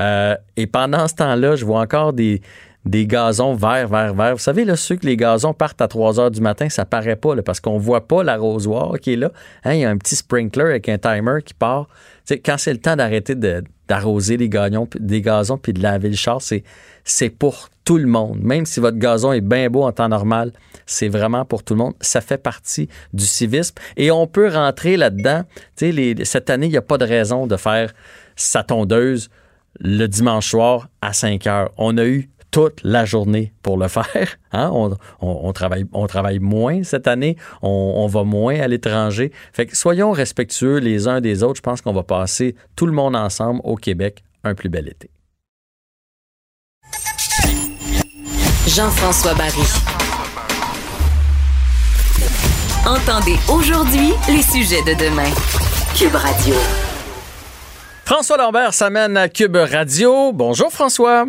Euh, 0.00 0.36
et 0.56 0.66
pendant 0.66 1.06
ce 1.06 1.14
temps-là, 1.14 1.54
je 1.54 1.64
vois 1.64 1.80
encore 1.80 2.12
des, 2.12 2.42
des 2.84 3.06
gazons 3.06 3.54
verts, 3.54 3.88
verts, 3.88 4.14
verts. 4.14 4.32
Vous 4.32 4.42
savez, 4.42 4.64
là, 4.64 4.76
ceux 4.76 4.96
que 4.96 5.06
les 5.06 5.16
gazons 5.16 5.54
partent 5.54 5.80
à 5.80 5.88
3 5.88 6.18
heures 6.18 6.30
du 6.30 6.40
matin, 6.40 6.68
ça 6.68 6.84
paraît 6.84 7.16
pas 7.16 7.34
parce 7.42 7.60
qu'on 7.60 7.78
voit 7.78 8.08
pas 8.08 8.24
l'arrosoir 8.24 8.98
qui 9.00 9.12
est 9.12 9.16
là. 9.16 9.30
Hein, 9.64 9.74
il 9.74 9.80
y 9.80 9.84
a 9.84 9.90
un 9.90 9.96
petit 9.96 10.16
sprinkler 10.16 10.64
avec 10.64 10.88
un 10.88 10.98
timer 10.98 11.38
qui 11.44 11.54
part. 11.54 11.88
Quand 12.44 12.56
c'est 12.58 12.72
le 12.72 12.78
temps 12.78 12.96
d'arrêter 12.96 13.34
d'arroser 13.34 14.36
les 14.36 14.48
des 14.48 15.20
gazons 15.22 15.58
puis 15.58 15.72
de 15.72 15.82
laver 15.82 16.08
le 16.08 16.16
char, 16.16 16.40
c'est, 16.40 17.30
pour 17.30 17.68
tout 17.84 17.98
le 17.98 18.06
monde. 18.06 18.38
Même 18.40 18.64
si 18.64 18.80
votre 18.80 18.98
gazon 18.98 19.32
est 19.32 19.40
bien 19.40 19.68
beau 19.68 19.82
en 19.82 19.92
temps 19.92 20.08
normal, 20.08 20.52
c'est 20.86 21.08
vraiment 21.08 21.44
pour 21.44 21.62
tout 21.62 21.74
le 21.74 21.78
monde. 21.78 21.94
Ça 22.00 22.20
fait 22.20 22.38
partie 22.38 22.88
du 23.12 23.26
civisme 23.26 23.74
et 23.96 24.10
on 24.10 24.26
peut 24.26 24.48
rentrer 24.48 24.96
là-dedans. 24.96 25.42
Cette 26.24 26.50
année, 26.50 26.66
il 26.66 26.72
n'y 26.72 26.76
a 26.76 26.82
pas 26.82 26.98
de 26.98 27.04
raison 27.04 27.46
de 27.46 27.56
faire 27.56 27.92
sa 28.36 28.62
tondeuse 28.62 29.30
le 29.80 30.06
dimanche 30.06 30.50
soir 30.50 30.88
à 31.00 31.12
5 31.12 31.46
heures. 31.46 31.70
On 31.76 31.98
a 31.98 32.04
eu 32.04 32.28
toute 32.52 32.80
la 32.84 33.04
journée 33.04 33.52
pour 33.62 33.76
le 33.76 33.88
faire. 33.88 34.06
Hein? 34.52 34.70
On, 34.72 34.90
on- 35.20 35.40
on 35.48 35.52
travaille, 35.52 35.86
on 35.92 36.06
travaille 36.06 36.38
moins 36.38 36.84
cette 36.84 37.08
année, 37.08 37.36
on, 37.62 37.94
on 37.96 38.06
va 38.06 38.22
moins 38.22 38.60
à 38.60 38.68
l'étranger. 38.68 39.32
Fait 39.52 39.64
que 39.66 39.74
soyons 39.76 40.12
respectueux 40.12 40.76
les 40.78 41.08
uns 41.08 41.20
des 41.22 41.42
autres. 41.42 41.56
Je 41.56 41.62
pense 41.62 41.80
qu'on 41.80 41.94
va 41.94 42.02
passer 42.02 42.54
tout 42.76 42.84
le 42.86 42.92
monde 42.92 43.16
ensemble 43.16 43.60
au 43.64 43.76
Québec 43.76 44.22
un 44.44 44.54
plus 44.54 44.68
bel 44.68 44.88
été. 44.88 45.10
Jean-François 48.66 49.34
Barry. 49.34 49.62
Entendez 52.86 53.36
aujourd'hui 53.48 54.12
les 54.28 54.42
sujets 54.42 54.82
de 54.82 54.92
demain. 54.98 55.30
Cube 55.96 56.14
Radio. 56.14 56.54
François 58.04 58.36
Lambert 58.36 58.74
s'amène 58.74 59.16
à 59.16 59.28
Cube 59.28 59.56
Radio. 59.56 60.32
Bonjour 60.32 60.70
François. 60.70 61.24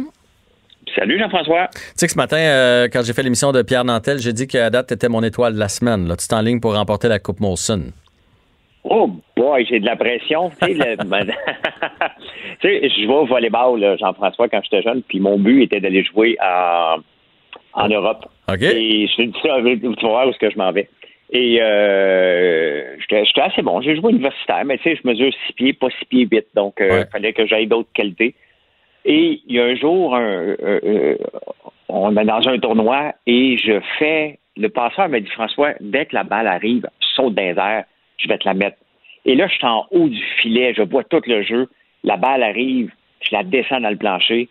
Salut 0.95 1.18
Jean-François. 1.20 1.68
Tu 1.74 1.80
sais 1.95 2.06
que 2.07 2.11
ce 2.14 2.18
matin, 2.18 2.38
euh, 2.38 2.88
quand 2.91 3.02
j'ai 3.03 3.14
fait 3.14 3.24
l'émission 3.24 3.52
de 3.52 3.61
Pierre 3.61 3.84
Nantel, 3.86 4.20
j'ai 4.20 4.34
dit 4.34 4.48
qu'à 4.48 4.70
date, 4.70 4.88
tu 4.88 4.94
étais 4.94 5.10
mon 5.10 5.24
étoile 5.24 5.53
de 5.56 5.60
la 5.60 5.70
semaine. 5.70 6.07
Là. 6.07 6.15
Tu 6.15 6.26
es 6.26 6.34
en 6.34 6.41
ligne 6.41 6.60
pour 6.60 6.76
remporter 6.76 7.07
la 7.07 7.20
Coupe 7.20 7.40
Molson. 7.40 7.86
Oh 8.84 9.10
boy, 9.36 9.65
j'ai 9.70 9.80
de 9.80 9.86
la 9.86 9.95
pression. 9.95 10.52
Tu 10.61 10.76
sais, 10.76 10.95
ben, 11.06 11.26
je 12.64 13.07
vais 13.07 13.14
au 13.14 13.26
volleyball, 13.26 13.98
Jean-François, 13.99 14.49
quand 14.49 14.61
j'étais 14.64 14.82
jeune, 14.84 15.02
puis 15.03 15.20
mon 15.20 15.40
but 15.40 15.64
était 15.64 15.80
d'aller 15.80 16.03
jouer 16.03 16.38
en, 16.44 16.98
en 17.74 17.88
Europe. 17.88 18.26
OK. 18.49 18.61
Et 18.61 19.07
je 19.07 19.15
te 19.15 19.22
dis 19.24 19.34
ça, 19.41 19.56
tu 19.64 20.06
vas 20.06 20.10
voir 20.10 20.28
où 20.28 20.30
est-ce 20.30 20.38
que 20.40 20.52
je 20.52 20.57
m'en 20.57 20.72
vais. 20.72 20.90
Et 21.32 21.57
euh, 21.61 22.95
j'étais 22.99 23.41
assez 23.41 23.61
bon. 23.64 23.82
J'ai 23.82 23.95
joué 23.95 24.11
universitaire, 24.11 24.64
mais 24.65 24.78
tu 24.78 24.84
sais, 24.84 24.99
je 25.02 25.07
mesure 25.07 25.32
six 25.48 25.53
pieds, 25.53 25.74
pas 25.74 25.88
six 25.98 26.06
pieds 26.06 26.26
vite, 26.30 26.48
donc 26.56 26.76
il 26.80 26.86
Ouais. 26.86 27.06
fallait 27.11 27.34
que 27.34 27.48
j'aille 27.48 27.65
d'autres 27.68 27.90
qualités. 27.94 28.36
Et 29.05 29.41
il 29.47 29.55
y 29.55 29.59
a 29.59 29.65
un 29.65 29.75
jour, 29.75 30.15
euh, 30.15 30.55
euh, 30.63 31.17
on 31.89 32.15
est 32.15 32.25
dans 32.25 32.47
un 32.47 32.59
tournoi 32.59 33.13
et 33.25 33.57
je 33.57 33.80
fais. 33.99 34.39
Le 34.55 34.69
passeur 34.69 35.09
m'a 35.09 35.19
dit 35.19 35.30
François, 35.31 35.73
dès 35.80 36.05
que 36.05 36.15
la 36.15 36.23
balle 36.23 36.47
arrive, 36.47 36.88
saute 37.15 37.34
dans 37.34 37.41
airs, 37.41 37.85
je 38.17 38.27
vais 38.27 38.38
te 38.38 38.47
la 38.47 38.53
mettre. 38.53 38.77
Et 39.25 39.35
là, 39.35 39.47
je 39.47 39.55
suis 39.55 39.65
en 39.65 39.88
haut 39.91 40.09
du 40.09 40.23
filet, 40.39 40.73
je 40.75 40.84
vois 40.84 41.03
tout 41.03 41.21
le 41.25 41.41
jeu. 41.41 41.69
La 42.03 42.17
balle 42.17 42.43
arrive, 42.43 42.91
je 43.21 43.30
la 43.35 43.43
descends 43.43 43.81
dans 43.81 43.89
le 43.89 43.97
plancher. 43.97 44.49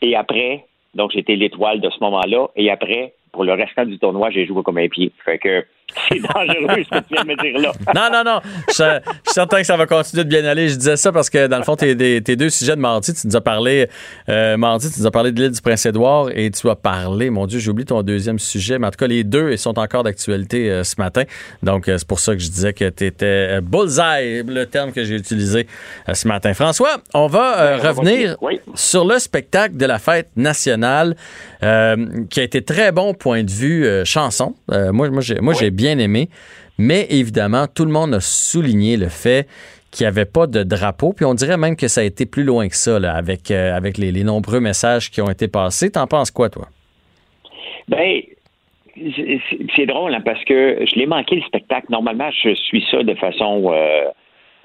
Et 0.00 0.16
après, 0.16 0.64
donc 0.94 1.12
j'étais 1.12 1.36
l'étoile 1.36 1.80
de 1.80 1.90
ce 1.90 1.98
moment-là. 2.00 2.48
Et 2.56 2.70
après, 2.70 3.12
pour 3.32 3.44
le 3.44 3.52
restant 3.52 3.84
du 3.84 3.98
tournoi, 3.98 4.30
j'ai 4.30 4.46
joué 4.46 4.62
comme 4.62 4.78
un 4.78 4.88
pied. 4.88 5.12
Fait 5.24 5.38
que 5.38 5.64
c'est 6.08 6.20
dangereux 6.20 6.82
ce 6.84 6.98
que 6.98 7.04
tu 7.04 7.14
viens 7.14 7.24
de 7.24 7.28
me 7.28 7.36
dire 7.42 7.60
là. 7.60 7.72
Non, 7.94 8.08
non, 8.12 8.24
non. 8.24 8.40
Je, 8.68 8.74
je 8.74 8.80
suis 9.24 9.32
certain 9.34 9.58
que 9.58 9.66
ça 9.66 9.76
va 9.76 9.86
continuer 9.86 10.24
de 10.24 10.28
bien 10.28 10.44
aller. 10.44 10.68
Je 10.68 10.76
disais 10.76 10.96
ça 10.96 11.12
parce 11.12 11.28
que, 11.30 11.46
dans 11.46 11.58
le 11.58 11.64
fond, 11.64 11.76
tes, 11.76 11.96
tes- 11.96 12.20
tes 12.22 12.36
deux 12.36 12.50
sujets 12.50 12.76
de 12.76 12.80
mardi, 12.80 13.12
tu 13.14 13.26
nous 13.26 13.36
as 13.36 13.40
parlé, 13.40 13.88
euh, 14.28 14.56
mardi, 14.56 14.90
tu 14.90 15.00
nous 15.00 15.06
as 15.06 15.10
parlé 15.10 15.32
de 15.32 15.40
l'île 15.42 15.50
du 15.52 15.60
Prince-Édouard 15.60 16.30
et 16.34 16.50
tu 16.50 16.68
as 16.70 16.76
parlé, 16.76 17.30
mon 17.30 17.46
Dieu, 17.46 17.58
j'ai 17.58 17.70
oublié 17.70 17.86
ton 17.86 18.02
deuxième 18.02 18.38
sujet, 18.38 18.78
mais 18.78 18.86
en 18.86 18.90
tout 18.90 18.98
cas, 18.98 19.06
les 19.06 19.24
deux, 19.24 19.50
ils 19.52 19.58
sont 19.58 19.78
encore 19.78 20.02
d'actualité 20.04 20.70
euh, 20.70 20.84
ce 20.84 20.94
matin. 20.98 21.22
Donc, 21.62 21.88
euh, 21.88 21.98
c'est 21.98 22.06
pour 22.08 22.20
ça 22.20 22.32
que 22.34 22.40
je 22.40 22.48
disais 22.48 22.72
que 22.72 22.88
tu 22.88 23.06
étais 23.06 23.60
bullseye, 23.60 24.42
le 24.46 24.64
terme 24.64 24.92
que 24.92 25.04
j'ai 25.04 25.16
utilisé 25.16 25.66
euh, 26.08 26.14
ce 26.14 26.26
matin. 26.28 26.54
François, 26.54 26.98
on 27.14 27.26
va 27.26 27.60
euh, 27.60 27.78
Ben, 27.78 27.88
revenir. 27.88 28.36
Oui. 28.40 28.60
sur 28.74 29.04
le 29.04 29.18
spectacle 29.18 29.76
de 29.76 29.86
la 29.86 29.98
fête 29.98 30.28
nationale 30.36 31.16
euh, 31.62 31.96
qui 32.30 32.40
a 32.40 32.42
été 32.42 32.62
très 32.62 32.92
bon 32.92 33.14
point 33.14 33.42
de 33.42 33.50
vue 33.50 33.84
euh, 33.86 34.04
chanson. 34.04 34.54
Euh, 34.70 34.92
moi, 34.92 35.10
moi, 35.10 35.20
j'ai, 35.22 35.40
moi, 35.40 35.54
j'ai 35.54 35.70
bien 35.70 35.81
aimé. 35.90 36.28
Mais 36.78 37.06
évidemment, 37.10 37.66
tout 37.66 37.84
le 37.84 37.92
monde 37.92 38.14
a 38.14 38.20
souligné 38.20 38.96
le 38.96 39.08
fait 39.08 39.46
qu'il 39.92 40.04
n'y 40.04 40.08
avait 40.08 40.24
pas 40.24 40.46
de 40.46 40.62
drapeau. 40.62 41.12
Puis 41.12 41.24
on 41.24 41.34
dirait 41.34 41.58
même 41.58 41.76
que 41.76 41.86
ça 41.86 42.00
a 42.00 42.04
été 42.04 42.26
plus 42.26 42.44
loin 42.44 42.68
que 42.68 42.76
ça, 42.76 42.98
là, 42.98 43.14
avec, 43.14 43.50
euh, 43.50 43.76
avec 43.76 43.98
les, 43.98 44.10
les 44.10 44.24
nombreux 44.24 44.60
messages 44.60 45.10
qui 45.10 45.20
ont 45.20 45.30
été 45.30 45.48
passés. 45.48 45.90
T'en 45.92 46.06
penses 46.06 46.30
quoi, 46.30 46.48
toi? 46.48 46.68
Ben, 47.88 48.22
c'est 49.76 49.86
drôle 49.86 50.14
hein, 50.14 50.22
parce 50.24 50.42
que 50.44 50.78
je 50.80 50.96
l'ai 50.96 51.06
manqué 51.06 51.36
le 51.36 51.42
spectacle. 51.42 51.86
Normalement, 51.90 52.30
je 52.42 52.54
suis 52.54 52.84
ça 52.90 53.02
de 53.02 53.14
façon 53.14 53.70
euh, 53.70 54.04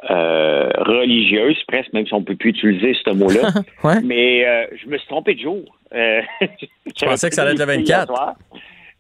euh, 0.10 0.70
religieuse, 0.78 1.58
presque, 1.68 1.92
même 1.94 2.08
si 2.08 2.14
on 2.14 2.22
ne 2.22 2.26
peut 2.26 2.36
plus 2.36 2.52
utiliser 2.52 2.96
ce 3.06 3.12
mot-là. 3.12 3.50
Ouais. 3.84 4.02
Mais 4.04 4.44
je 4.82 4.88
me 4.88 4.98
suis 4.98 5.08
trompé 5.08 5.36
de 5.36 5.42
jour. 5.42 5.64
Je 5.92 7.06
pensais 7.06 7.30
que 7.30 7.36
ça 7.36 7.44
allait 7.44 7.52
être 7.52 7.60
le 7.60 7.66
24. 7.66 8.12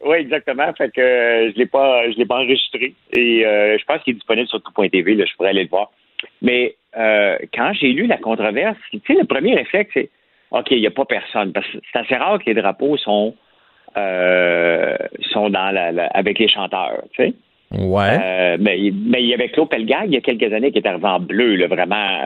Oui, 0.05 0.17
exactement. 0.17 0.71
Fait 0.73 0.91
que 0.93 1.01
euh, 1.01 1.51
je 1.51 1.57
l'ai 1.57 1.65
pas, 1.65 2.09
je 2.11 2.17
l'ai 2.17 2.25
pas 2.25 2.35
enregistré. 2.35 2.93
Et 3.13 3.45
euh, 3.45 3.77
je 3.79 3.85
pense 3.85 4.01
qu'il 4.03 4.11
est 4.11 4.15
disponible 4.17 4.47
sur 4.47 4.61
tout.tv. 4.61 5.15
Là, 5.15 5.25
je 5.25 5.35
pourrais 5.35 5.49
aller 5.49 5.63
le 5.63 5.69
voir. 5.69 5.91
Mais 6.41 6.75
euh, 6.97 7.37
quand 7.53 7.73
j'ai 7.73 7.89
lu 7.93 8.05
la 8.07 8.17
controverse, 8.17 8.77
tu 8.91 8.99
sais, 9.07 9.13
le 9.13 9.25
premier 9.25 9.55
réflexe, 9.55 9.91
c'est 9.93 10.09
OK, 10.51 10.67
il 10.71 10.79
n'y 10.81 10.87
a 10.87 10.91
pas 10.91 11.05
personne. 11.05 11.51
Parce 11.51 11.67
que 11.67 11.77
c'est 11.91 11.99
assez 11.99 12.15
rare 12.15 12.39
que 12.39 12.45
les 12.45 12.53
drapeaux 12.53 12.95
sont 12.97 13.35
euh, 13.97 14.95
sont 15.31 15.49
dans 15.49 15.71
la, 15.71 15.91
la- 15.91 16.07
avec 16.07 16.37
les 16.39 16.47
chanteurs. 16.47 17.01
Tu 17.13 17.23
sais. 17.23 17.33
Ouais. 17.77 18.17
Euh, 18.23 18.57
mais, 18.59 18.77
mais 18.93 19.21
il 19.23 19.27
y 19.27 19.33
avait 19.33 19.49
Claude 19.49 19.69
Pelgag 19.69 20.05
il 20.07 20.13
y 20.13 20.17
a 20.17 20.21
quelques 20.21 20.53
années 20.53 20.71
qui 20.71 20.77
était 20.79 20.87
arrivé 20.87 21.07
en 21.07 21.19
bleu, 21.19 21.55
là, 21.55 21.67
vraiment, 21.67 22.19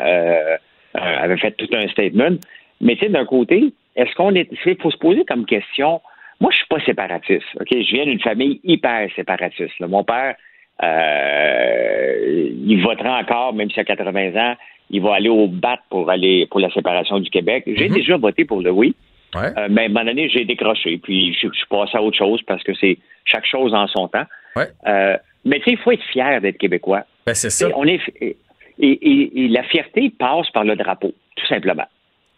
avait 0.94 1.38
fait 1.38 1.52
tout 1.52 1.70
un 1.74 1.88
statement. 1.88 2.38
Mais 2.82 2.96
tu 2.96 3.06
sais, 3.06 3.10
d'un 3.10 3.26
côté, 3.26 3.74
est-ce 3.96 4.14
qu'on 4.16 4.36
est. 4.36 4.50
Il 4.66 4.76
faut 4.82 4.92
se 4.92 4.98
poser 4.98 5.24
comme 5.26 5.46
question. 5.46 6.02
Moi, 6.42 6.50
je 6.52 6.58
suis 6.58 6.68
pas 6.68 6.80
séparatiste. 6.84 7.46
OK? 7.60 7.68
Je 7.72 7.92
viens 7.96 8.06
d'une 8.06 8.20
famille 8.20 8.60
hyper 8.66 9.08
séparatiste. 9.16 9.80
là. 9.80 9.88
Mon 9.88 10.04
père, 10.04 10.36
euh, 10.84 12.50
il 12.66 12.82
votera 12.84 13.20
encore, 13.20 13.54
même 13.54 13.70
s'il 13.70 13.80
a 13.80 13.86
80 13.86 14.36
ans. 14.36 14.56
Il 14.90 15.02
va 15.02 15.16
aller 15.16 15.30
au 15.30 15.48
bat 15.48 15.80
pour 15.90 16.10
aller 16.10 16.48
pour 16.48 16.60
la 16.60 16.70
séparation 16.72 17.20
du 17.20 17.30
Québec. 17.30 17.64
J'ai 17.66 17.88
déjà 17.88 18.18
voté 18.18 18.44
pour 18.44 18.62
le 18.62 18.72
oui. 18.72 18.94
Ouais. 19.34 19.48
Euh, 19.58 19.68
mais 19.70 19.84
à 19.84 19.86
un 19.86 19.88
moment 19.88 20.04
donné, 20.06 20.28
j'ai 20.30 20.44
décroché. 20.44 20.98
Puis 20.98 21.34
je, 21.34 21.48
suis 21.48 21.66
passé 21.70 21.96
à 21.98 22.02
autre 22.02 22.18
chose 22.18 22.42
parce 22.46 22.62
que 22.64 22.74
c'est 22.74 22.98
chaque 23.24 23.46
chose 23.46 23.74
en 23.74 23.88
son 23.88 24.10
temps. 24.10 24.26
Ouais. 24.58 24.68
Euh, 24.88 25.16
mais 25.46 25.60
tu 25.60 25.66
sais, 25.66 25.72
il 25.72 25.78
faut 25.78 25.92
être 25.92 26.04
fier 26.12 26.42
d'être 26.42 26.58
québécois. 26.58 27.04
Ben, 27.26 27.34
c'est 27.34 27.50
ça. 27.50 27.70
Et 27.70 27.74
on 27.76 27.86
est, 27.86 28.02
et, 28.20 28.36
et- 28.80 29.46
et 29.46 29.48
la 29.48 29.64
fierté 29.64 30.10
passe 30.10 30.50
par 30.50 30.66
le 30.66 30.76
drapeau, 30.76 31.14
tout 31.38 31.46
simplement. 31.48 31.86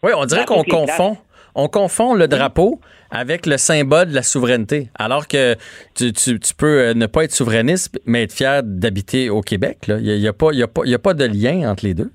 Oui, 0.04 0.12
on 0.16 0.26
dirait 0.26 0.46
qu'on 0.46 0.64
confond. 0.64 1.18
On 1.56 1.68
confond 1.68 2.14
le 2.16 2.28
drapeau 2.28 2.80
avec 3.12 3.46
le 3.46 3.58
symbole 3.58 4.08
de 4.10 4.16
la 4.16 4.24
souveraineté. 4.24 4.90
Alors 4.98 5.28
que 5.28 5.56
tu, 5.96 6.12
tu- 6.14 6.40
tu 6.40 6.54
peux 6.56 6.80
euh, 6.90 6.94
ne 6.96 7.06
pas 7.06 7.24
être 7.26 7.32
souverainiste, 7.32 8.00
mais 8.06 8.24
être 8.24 8.34
fier 8.34 8.62
d'habiter 8.64 9.30
au 9.30 9.42
Québec. 9.42 9.78
Il 9.88 9.96
n'y 9.98 10.12
a, 10.12 10.16
y 10.16 10.28
a 10.28 10.34
pas- 10.34 10.50
il 10.52 10.60
y 10.60 10.64
a 10.64 10.68
pas- 10.68 10.82
il 10.86 10.92
y 10.92 10.96
a 10.96 11.00
pas 11.00 11.14
de 11.14 11.26
lien 11.26 11.70
entre 11.72 11.86
les 11.86 11.94
deux. 11.94 12.10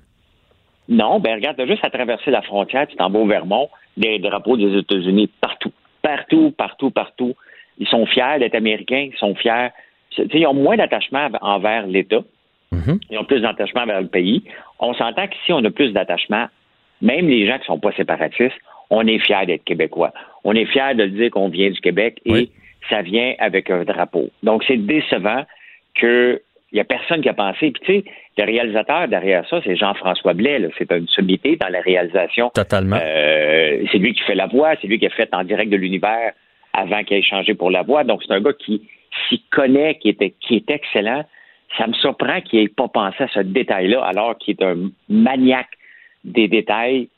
Non, 0.89 1.19
ben 1.19 1.35
regarde, 1.35 1.55
t'as 1.57 1.67
juste 1.67 1.85
à 1.85 1.89
traverser 1.89 2.31
la 2.31 2.41
frontière, 2.41 2.87
tu 2.87 2.95
t'en 2.97 3.09
vas 3.09 3.19
au 3.19 3.27
Vermont, 3.27 3.69
des 3.95 4.19
drapeaux 4.19 4.57
des 4.57 4.75
États-Unis 4.77 5.29
partout. 5.39 5.71
Partout, 6.01 6.51
partout, 6.57 6.89
partout. 6.91 7.35
Ils 7.77 7.87
sont 7.87 8.05
fiers 8.07 8.39
d'être 8.39 8.55
américains, 8.55 9.07
ils 9.13 9.17
sont 9.19 9.35
fiers. 9.35 9.69
Ils 10.17 10.47
ont 10.47 10.53
moins 10.53 10.75
d'attachement 10.77 11.29
envers 11.41 11.85
l'État. 11.87 12.21
Ils 13.09 13.17
ont 13.17 13.23
plus 13.23 13.41
d'attachement 13.41 13.85
vers 13.85 14.01
le 14.01 14.07
pays. 14.07 14.43
On 14.79 14.93
s'entend 14.93 15.27
qu'ici, 15.27 15.53
on 15.53 15.63
a 15.63 15.69
plus 15.71 15.91
d'attachement. 15.91 16.47
Même 17.01 17.27
les 17.27 17.47
gens 17.47 17.57
qui 17.59 17.65
sont 17.65 17.79
pas 17.79 17.91
séparatistes, 17.93 18.57
on 18.89 19.05
est 19.07 19.19
fiers 19.19 19.45
d'être 19.45 19.63
québécois. 19.63 20.13
On 20.43 20.53
est 20.53 20.65
fiers 20.65 20.95
de 20.95 21.05
dire 21.05 21.31
qu'on 21.31 21.49
vient 21.49 21.69
du 21.69 21.79
Québec 21.79 22.19
et 22.25 22.49
ça 22.89 23.01
vient 23.01 23.33
avec 23.39 23.69
un 23.69 23.83
drapeau. 23.83 24.29
Donc, 24.43 24.63
c'est 24.67 24.77
décevant 24.77 25.43
que 25.95 26.41
il 26.71 26.75
n'y 26.75 26.81
a 26.81 26.85
personne 26.85 27.21
qui 27.21 27.29
a 27.29 27.33
pensé. 27.33 27.71
Puis, 27.71 27.81
tu 27.81 27.93
sais, 27.93 28.03
le 28.37 28.45
réalisateur 28.45 29.07
derrière 29.07 29.47
ça, 29.49 29.59
c'est 29.63 29.75
Jean-François 29.75 30.33
Blais. 30.33 30.69
C'est 30.77 30.91
une 30.91 31.07
sommité 31.07 31.55
dans 31.55 31.69
la 31.69 31.81
réalisation. 31.81 32.51
Totalement. 32.53 32.99
Euh, 33.01 33.83
c'est 33.91 33.97
lui 33.97 34.13
qui 34.13 34.21
fait 34.21 34.35
la 34.35 34.45
voix, 34.45 34.75
c'est 34.79 34.87
lui 34.87 34.99
qui 34.99 35.07
a 35.07 35.09
fait 35.09 35.33
en 35.33 35.43
direct 35.43 35.71
de 35.71 35.77
l'univers 35.77 36.33
avant 36.73 37.03
qu'il 37.03 37.17
ait 37.17 37.23
changé 37.23 37.55
pour 37.55 37.71
la 37.71 37.81
voix. 37.81 38.03
Donc, 38.03 38.21
c'est 38.23 38.33
un 38.33 38.41
gars 38.41 38.53
qui 38.53 38.87
s'y 39.27 39.41
connaît, 39.51 39.95
qui, 39.95 40.09
était, 40.09 40.33
qui 40.39 40.57
est 40.57 40.69
excellent. 40.69 41.25
Ça 41.77 41.87
me 41.87 41.93
surprend 41.93 42.41
qu'il 42.41 42.61
n'ait 42.61 42.67
pas 42.67 42.87
pensé 42.87 43.23
à 43.23 43.27
ce 43.29 43.39
détail-là, 43.39 44.03
alors 44.03 44.37
qu'il 44.37 44.55
est 44.59 44.63
un 44.63 44.91
maniaque 45.09 45.69
des 46.23 46.47
détails. 46.47 47.09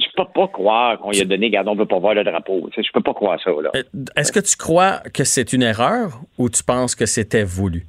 Je 0.00 0.06
peux 0.16 0.24
pas 0.34 0.48
croire 0.48 0.98
qu'on 0.98 1.10
lui 1.10 1.20
a 1.20 1.24
donné, 1.24 1.46
regarde, 1.46 1.68
on 1.68 1.74
veut 1.74 1.86
pas 1.86 1.98
voir 1.98 2.14
le 2.14 2.24
drapeau. 2.24 2.68
Je 2.76 2.90
peux 2.92 3.00
pas 3.02 3.12
croire 3.14 3.40
ça, 3.42 3.50
là. 3.50 3.70
Euh, 3.76 3.82
Est-ce 4.16 4.32
que 4.32 4.40
tu 4.40 4.56
crois 4.56 5.00
que 5.14 5.24
c'est 5.24 5.52
une 5.52 5.62
erreur 5.62 6.20
ou 6.38 6.48
tu 6.48 6.62
penses 6.64 6.94
que 6.94 7.06
c'était 7.06 7.44
voulu? 7.44 7.86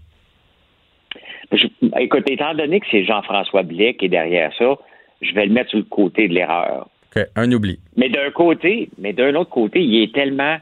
Je- 1.51 1.67
écoute, 1.99 2.23
étant 2.29 2.53
donné 2.53 2.79
que 2.79 2.85
c'est 2.91 3.03
Jean-François 3.03 3.63
Blais 3.63 3.93
qui 3.95 4.05
est 4.05 4.09
derrière 4.09 4.51
ça, 4.57 4.75
je 5.21 5.33
vais 5.33 5.45
le 5.45 5.53
mettre 5.53 5.69
sur 5.69 5.79
le 5.79 5.85
côté 5.85 6.27
de 6.27 6.33
l'erreur. 6.33 6.87
Un 7.35 7.51
oubli. 7.51 7.77
Mais 7.97 8.07
d'un 8.09 8.31
côté, 8.31 8.89
mais 8.97 9.11
d'un 9.13 9.35
autre 9.35 9.49
côté, 9.49 9.81
il 9.81 10.01
est 10.03 10.13
tellement 10.13 10.57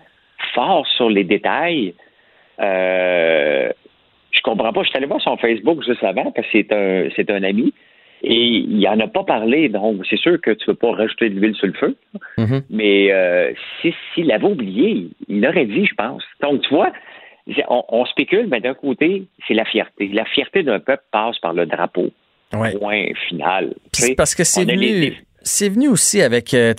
fort 0.56 0.86
sur 0.98 1.10
les 1.10 1.24
détails. 1.24 1.94
Euh, 2.60 3.70
je 4.32 4.42
comprends 4.42 4.74
pas. 4.74 4.82
Je 4.84 4.90
suis 4.90 4.98
allé 4.98 5.06
voir 5.06 5.22
son 5.22 5.38
Facebook 5.38 5.84
juste 5.86 6.04
avant 6.04 6.32
parce 6.32 6.48
que 6.48 6.52
c'est 6.54 6.72
un, 6.74 7.10
c'est 7.16 7.30
un 7.30 7.44
ami. 7.44 7.74
Et 8.22 8.36
il 8.36 8.86
en 8.88 9.00
a 9.00 9.08
pas 9.08 9.24
parlé, 9.24 9.70
donc 9.70 10.06
c'est 10.10 10.18
sûr 10.20 10.40
que 10.42 10.52
tu 10.52 10.66
ne 10.68 10.74
veux 10.74 10.78
pas 10.78 10.92
rajouter 10.92 11.30
de 11.30 11.40
l'huile 11.40 11.56
sur 11.56 11.68
le 11.68 11.74
feu. 11.74 11.96
Mhm. 12.38 12.64
Mais 12.70 13.12
euh, 13.14 13.52
si- 13.82 13.94
s'il 14.14 14.32
avait 14.32 14.46
oublié, 14.46 15.08
il 15.30 15.42
l'aurait 15.42 15.66
dit, 15.66 15.86
je 15.86 15.96
pense. 15.96 16.24
Donc, 16.42 16.62
tu 16.64 16.70
vois, 16.74 16.92
on, 17.70 17.84
on 17.90 18.06
spécule, 18.06 18.48
mais 18.52 18.60
d'un 18.60 18.74
côté, 18.74 19.24
c'est 19.48 19.54
la 19.54 19.64
fierté. 19.66 20.10
La 20.10 20.26
fierté 20.26 20.64
d'un 20.64 20.80
peuple 20.80 21.04
passe 21.12 21.40
par 21.40 21.54
le 21.54 21.66
drapeau. 21.66 22.10
Ouais. 22.54 22.74
Point 22.78 23.06
final. 23.30 23.74
Parce 24.18 24.36
que 24.36 24.44
c'est 24.44 24.66
venu, 24.66 24.76
les- 24.86 25.18
c'est 25.42 25.70
venu 25.70 25.88
aussi 25.88 26.22
avec 26.22 26.54
euh, 26.54 26.74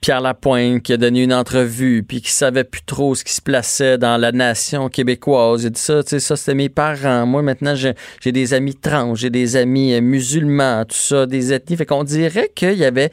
Pierre 0.00 0.20
Lapointe 0.20 0.82
qui 0.82 0.92
a 0.92 0.96
donné 0.96 1.22
une 1.24 1.32
entrevue 1.32 2.02
puis 2.02 2.20
qui 2.20 2.30
savait 2.30 2.64
plus 2.64 2.82
trop 2.82 3.14
ce 3.14 3.24
qui 3.24 3.32
se 3.32 3.42
plaçait 3.42 3.98
dans 3.98 4.16
la 4.16 4.32
nation 4.32 4.88
québécoise. 4.88 5.64
Il 5.64 5.70
dit 5.70 5.80
ça, 5.80 6.02
ça 6.02 6.36
c'était 6.36 6.54
mes 6.54 6.68
parents. 6.68 7.26
Moi 7.26 7.42
maintenant 7.42 7.74
j'ai 7.74 7.94
j'ai 8.20 8.32
des 8.32 8.54
amis 8.54 8.74
trans, 8.74 9.14
j'ai 9.14 9.30
des 9.30 9.56
amis 9.56 9.94
euh, 9.94 10.00
musulmans, 10.00 10.84
tout 10.84 10.96
ça, 10.96 11.26
des 11.26 11.52
ethnies. 11.52 11.76
Fait 11.76 11.86
qu'on 11.86 12.04
dirait 12.04 12.50
qu'il 12.54 12.74
y 12.74 12.84
avait 12.84 13.10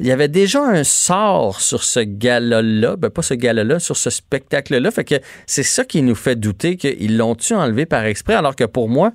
il 0.00 0.06
y 0.06 0.10
avait 0.10 0.28
déjà 0.28 0.62
un 0.62 0.84
sort 0.84 1.60
sur 1.60 1.84
ce 1.84 2.00
gala-là, 2.00 2.96
ben 2.96 3.10
pas 3.10 3.22
ce 3.22 3.34
gala-là, 3.34 3.78
sur 3.78 3.96
ce 3.96 4.10
spectacle-là. 4.10 4.90
Fait 4.90 5.04
que 5.04 5.16
c'est 5.46 5.62
ça 5.62 5.84
qui 5.84 6.02
nous 6.02 6.14
fait 6.14 6.36
douter 6.36 6.76
qu'ils 6.76 7.16
l'ont-tu 7.16 7.54
enlevé 7.54 7.86
par 7.86 8.04
exprès, 8.04 8.34
alors 8.34 8.56
que 8.56 8.64
pour 8.64 8.88
moi, 8.88 9.12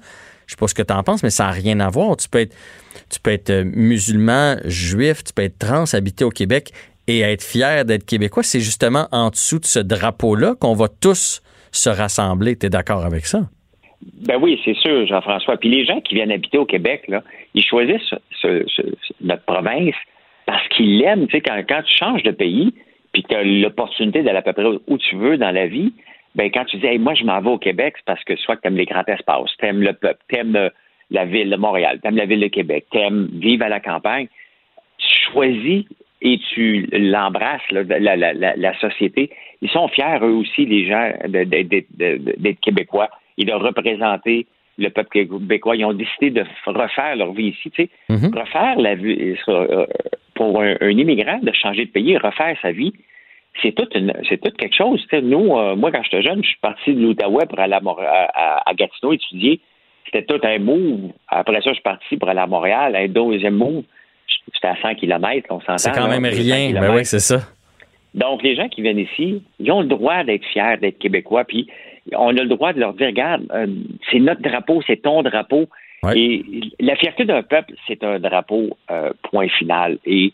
je 0.48 0.54
sais 0.54 0.58
pas 0.58 0.68
ce 0.68 0.74
que 0.74 0.82
tu 0.82 0.94
en 0.94 1.04
penses, 1.04 1.24
mais 1.24 1.30
ça 1.30 1.46
n'a 1.46 1.52
rien 1.52 1.80
à 1.82 1.90
voir. 1.90 2.16
Tu 2.18 2.30
peux 2.30 2.40
être, 2.40 3.50
euh, 3.50 3.64
musulman, 3.66 4.56
juif, 4.64 5.24
tu 5.24 5.34
peux 5.34 5.44
être 5.44 5.60
trans, 5.60 5.84
habiter 5.94 6.24
au 6.24 6.30
Québec 6.30 6.70
et 7.08 7.20
être 7.20 7.44
fier 7.44 7.84
d'être 7.86 8.06
québécois. 8.06 8.44
C'est 8.44 8.62
justement 8.62 9.08
en 9.12 9.30
dessous 9.30 9.60
de 9.60 9.66
ce 9.66 9.80
drapeau-là 9.80 10.56
qu'on 10.60 10.74
va 10.74 10.88
tous 10.88 11.42
se 11.72 11.90
rassembler. 11.90 12.56
Tu 12.56 12.68
es 12.68 12.70
d'accord 12.70 13.06
avec 13.06 13.26
ça? 13.26 13.42
Ben 14.02 14.38
oui, 14.42 14.60
c'est 14.64 14.76
sûr, 14.76 15.06
Jean-François. 15.06 15.58
Puis 15.58 15.70
les 15.70 15.86
gens 15.86 16.00
qui 16.02 16.16
viennent 16.16 16.32
habiter 16.32 16.58
au 16.58 16.66
Québec, 16.66 17.04
là, 17.08 17.24
ils 17.54 17.64
choisissent 17.64 18.14
notre 19.22 19.44
province 19.44 19.96
parce 20.46 20.66
qu'ils 20.70 21.00
l'aiment. 21.00 21.28
Tu 21.28 21.38
sais, 21.38 21.42
quand, 21.42 21.62
quand 21.68 21.82
tu 21.84 21.98
changes 21.98 22.24
de 22.24 22.32
pays, 22.32 22.74
puis 23.12 23.24
tu 23.28 23.36
as 23.36 23.44
l'opportunité 23.44 24.24
d'aller 24.24 24.38
à 24.38 24.42
peu 24.42 24.54
près 24.54 24.66
où 24.66 24.98
tu 24.98 25.16
veux 25.18 25.38
dans 25.38 25.52
la 25.52 25.68
vie, 25.68 25.94
ben 26.38 26.50
quand 26.52 26.66
tu 26.66 26.78
dis 26.78 26.86
hey, 26.86 27.00
moi 27.00 27.16
je 27.16 27.26
m'en 27.26 27.42
vais 27.42 27.50
au 27.50 27.58
Québec, 27.58 27.96
c'est 27.98 28.06
parce 28.06 28.24
que 28.24 28.36
soit 28.38 28.56
que 28.56 28.62
tu 28.62 28.68
aimes 28.68 28.78
les 28.78 28.86
grands 28.86 29.04
espaces, 29.08 29.52
tu 29.60 29.66
aimes 29.66 29.82
le 29.82 29.94
peuple, 29.94 30.24
tu 30.30 30.36
aimes 30.38 30.70
la 31.10 31.26
ville 31.26 31.50
de 31.50 31.56
Montréal, 31.56 32.00
tu 32.02 32.08
aimes 32.08 32.18
la 32.18 32.26
ville 32.26 32.40
de 32.40 32.48
Québec, 32.48 32.86
tu 32.92 33.00
aimes 33.00 33.28
vivre 33.34 33.66
à 33.66 33.70
la 33.70 33.80
campagne, 33.80 34.28
tu 34.98 35.32
choisis 35.32 35.86
et 36.22 36.40
tu 36.54 36.88
l'embrasses, 36.92 37.62
la, 37.72 37.84
la, 37.84 38.16
la, 38.16 38.56
la 38.56 38.80
société. 38.80 39.30
Ils 39.62 39.70
sont 39.70 39.88
fiers, 39.88 40.20
eux 40.22 40.34
aussi, 40.34 40.66
les 40.66 40.88
gens, 40.88 41.12
d'être 41.28 42.60
québécois 42.62 43.10
et 43.38 43.46
de 43.46 43.54
représenter 43.54 44.48
le 44.78 44.90
peuple 44.90 45.10
québécois. 45.10 45.76
Ils 45.76 45.86
ont 45.86 45.94
décidé 45.94 46.30
de 46.32 46.44
refaire 46.66 47.16
leur 47.16 47.34
vie 47.34 47.50
ici. 47.50 47.72
Tu 47.72 47.84
sais, 47.84 47.90
refaire 48.36 48.80
la 48.80 48.96
vie 48.96 49.36
euh, 49.48 49.86
pour 50.36 50.62
un, 50.62 50.76
un 50.82 50.90
immigrant 50.90 51.40
de 51.42 51.52
changer 51.52 51.86
de 51.86 51.92
pays, 51.92 52.18
refaire 52.18 52.56
sa 52.62 52.72
vie, 52.72 52.94
c'est 53.62 53.72
tout, 53.74 53.88
une- 53.96 54.14
c'est 54.30 54.40
tout 54.42 54.52
quelque 54.58 54.76
chose. 54.76 55.06
Nous, 55.14 55.58
euh, 55.58 55.76
moi, 55.76 55.92
quand 55.92 56.04
j'étais 56.04 56.22
jeune, 56.22 56.44
je 56.44 56.50
suis 56.50 56.60
parti 56.60 56.94
de 56.94 57.02
l'Outaouais 57.02 57.46
pour 57.48 57.60
aller 57.60 57.74
à, 57.76 58.62
à- 58.66 58.74
Gatineau 58.74 59.14
étudier. 59.14 59.60
C'était 60.06 60.24
tout 60.26 60.40
un 60.44 60.60
move. 60.60 61.12
Après 61.28 61.56
ça, 61.62 61.70
je 61.70 61.74
suis 61.76 61.82
parti 61.84 62.18
pour 62.18 62.30
aller 62.30 62.40
à 62.40 62.48
Montréal. 62.48 62.96
Un 62.96 63.08
deuxième 63.08 63.56
move, 63.56 63.84
c'était 64.54 64.68
à 64.68 64.76
100 64.82 64.96
km, 64.96 65.48
on 65.50 65.60
s'entend. 65.62 65.78
C'est 65.78 65.92
quand 65.92 66.08
même 66.08 66.24
200 66.32 66.44
rien. 66.44 66.72
Ben 66.82 66.96
oui, 66.96 67.06
c'est 67.06 67.20
ça. 67.20 67.40
Donc, 68.14 68.42
les 68.42 68.56
gens 68.56 68.68
qui 68.70 68.82
viennent 68.82 69.00
ici, 69.00 69.44
ils 69.60 69.72
ont 69.72 69.82
le 69.82 69.88
droit 69.88 70.24
d'être 70.24 70.46
fiers 70.46 70.78
d'être 70.82 70.98
québécois. 70.98 71.44
Puis, 71.44 71.68
on 72.14 72.30
a 72.30 72.42
le 72.42 72.48
droit 72.48 72.74
de 72.74 72.80
leur 72.80 72.94
dire, 72.94 73.08
regarde, 73.08 73.44
euh, 73.54 73.68
c'est 74.10 74.20
notre 74.20 74.42
drapeau, 74.42 74.82
c'est 74.88 75.02
ton 75.02 75.22
drapeau. 75.24 75.68
Et 76.16 76.44
la 76.80 76.96
fierté 76.96 77.26
d'un 77.26 77.44
peuple, 77.44 77.74
c'est 77.88 78.04
un 78.04 78.20
drapeau, 78.20 78.78
euh, 78.90 79.12
point 79.24 79.50
final. 79.50 79.98
Et 80.06 80.32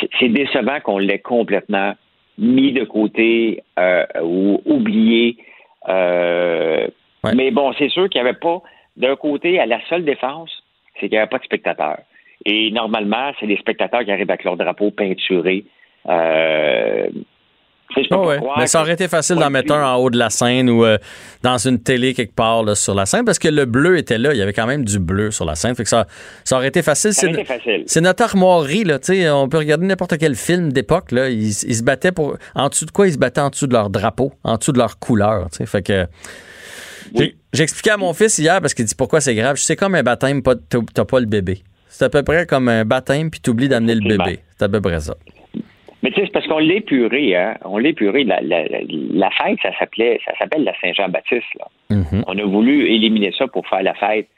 c'est- 0.00 0.08
c'est 0.20 0.28
décevant 0.28 0.78
qu'on 0.80 0.98
l'ait 0.98 1.18
complètement 1.18 1.94
mis 2.38 2.72
de 2.72 2.84
côté 2.84 3.62
euh, 3.78 4.06
ou 4.22 4.62
oublié. 4.64 5.36
Euh, 5.88 6.86
Mais 7.34 7.50
bon, 7.50 7.72
c'est 7.78 7.88
sûr 7.88 8.08
qu'il 8.08 8.22
n'y 8.22 8.28
avait 8.28 8.38
pas, 8.38 8.62
d'un 8.96 9.16
côté, 9.16 9.58
à 9.58 9.66
la 9.66 9.80
seule 9.88 10.04
défense, 10.04 10.50
c'est 10.94 11.08
qu'il 11.08 11.10
n'y 11.10 11.18
avait 11.18 11.28
pas 11.28 11.38
de 11.38 11.44
spectateurs. 11.44 11.98
Et 12.44 12.70
normalement, 12.70 13.32
c'est 13.38 13.46
les 13.46 13.56
spectateurs 13.56 14.04
qui 14.04 14.12
arrivent 14.12 14.30
avec 14.30 14.44
leur 14.44 14.56
drapeau 14.56 14.90
peinturé. 14.90 15.64
Euh, 16.08 17.08
je 17.96 18.02
peux 18.02 18.08
pas 18.08 18.20
ouais. 18.26 18.36
croire 18.36 18.58
Mais 18.58 18.66
ça 18.66 18.80
aurait 18.80 18.92
été 18.92 19.08
facile 19.08 19.36
d'en 19.36 19.50
mettre 19.50 19.72
un 19.72 19.84
en 19.94 19.96
haut 19.96 20.10
de 20.10 20.18
la 20.18 20.30
scène 20.30 20.68
ou 20.68 20.84
euh, 20.84 20.98
dans 21.42 21.56
une 21.58 21.78
télé 21.80 22.14
quelque 22.14 22.34
part 22.34 22.62
là, 22.62 22.74
sur 22.74 22.94
la 22.94 23.06
scène 23.06 23.24
parce 23.24 23.38
que 23.38 23.48
le 23.48 23.64
bleu 23.64 23.96
était 23.98 24.18
là. 24.18 24.32
Il 24.34 24.38
y 24.38 24.42
avait 24.42 24.52
quand 24.52 24.66
même 24.66 24.84
du 24.84 24.98
bleu 24.98 25.30
sur 25.30 25.44
la 25.44 25.54
scène. 25.54 25.74
Fait 25.74 25.84
que 25.84 25.88
ça, 25.88 26.06
ça 26.44 26.56
aurait 26.56 26.68
été 26.68 26.82
facile. 26.82 27.12
C'est- 27.14 28.00
notre 28.00 28.22
armoirie. 28.22 28.84
Là, 28.84 28.98
on 29.34 29.48
peut 29.48 29.58
regarder 29.58 29.86
n'importe 29.86 30.18
quel 30.18 30.34
film 30.34 30.72
d'époque. 30.72 31.12
Là, 31.12 31.28
ils, 31.30 31.48
ils 31.48 31.74
se 31.76 31.82
battaient 31.82 32.12
pour. 32.12 32.36
En 32.54 32.68
dessous 32.68 32.84
de 32.84 32.90
quoi 32.90 33.06
Ils 33.08 33.14
se 33.14 33.18
battaient 33.18 33.40
en 33.40 33.50
dessous 33.50 33.66
de 33.66 33.72
leur 33.72 33.90
drapeau, 33.90 34.32
en 34.44 34.56
dessous 34.56 34.72
de 34.72 34.78
leur 34.78 34.98
couleur. 34.98 35.48
tu 35.50 35.58
sais. 35.58 35.66
Fait 35.66 35.82
que. 35.82 36.06
Expliqué 37.58 37.90
à 37.90 37.96
mon 37.96 38.12
fils 38.12 38.38
hier 38.38 38.60
parce 38.60 38.74
qu'il 38.74 38.84
dit 38.84 38.94
pourquoi 38.94 39.20
c'est 39.20 39.34
grave? 39.34 39.56
C'est 39.56 39.76
comme 39.76 39.94
un 39.94 40.02
baptême, 40.02 40.42
t'as 40.42 41.04
pas 41.04 41.20
le 41.20 41.26
bébé. 41.26 41.62
C'est 41.88 42.04
à 42.04 42.10
peu 42.10 42.22
près 42.22 42.46
comme 42.46 42.68
un 42.68 42.84
baptême 42.84 43.30
puis 43.30 43.40
t'oublies 43.40 43.68
d'amener 43.68 43.94
le 43.94 44.06
bébé. 44.06 44.40
C'est 44.58 44.64
à 44.64 44.68
peu 44.68 44.80
près 44.80 45.00
ça. 45.00 45.14
Mais 46.02 46.10
tu 46.10 46.16
sais, 46.20 46.26
c'est 46.26 46.32
parce 46.32 46.46
qu'on 46.46 46.58
l'a 46.60 46.74
épuré, 46.74 47.34
hein. 47.34 47.56
On 47.64 47.78
l'a 47.78 47.88
épuré. 47.88 48.22
La, 48.24 48.40
la, 48.40 48.64
la- 48.68 48.80
la 48.88 49.30
fête, 49.30 49.58
ça 49.62 49.76
s'appelait, 49.78 50.20
ça 50.24 50.32
s'appelle 50.38 50.62
la 50.64 50.72
Saint-Jean-Baptiste, 50.80 51.46
là. 51.58 51.66
Mm-hmm. 51.90 52.22
On 52.26 52.38
a 52.38 52.44
voulu 52.44 52.86
éliminer 52.88 53.32
ça 53.36 53.46
pour 53.48 53.66
faire 53.66 53.82
la 53.82 53.94
fête 53.94 54.28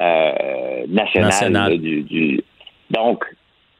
euh, 0.00 0.84
nationale, 0.88 1.30
du, 1.78 2.02
du- 2.02 2.40
Donc, 2.90 3.24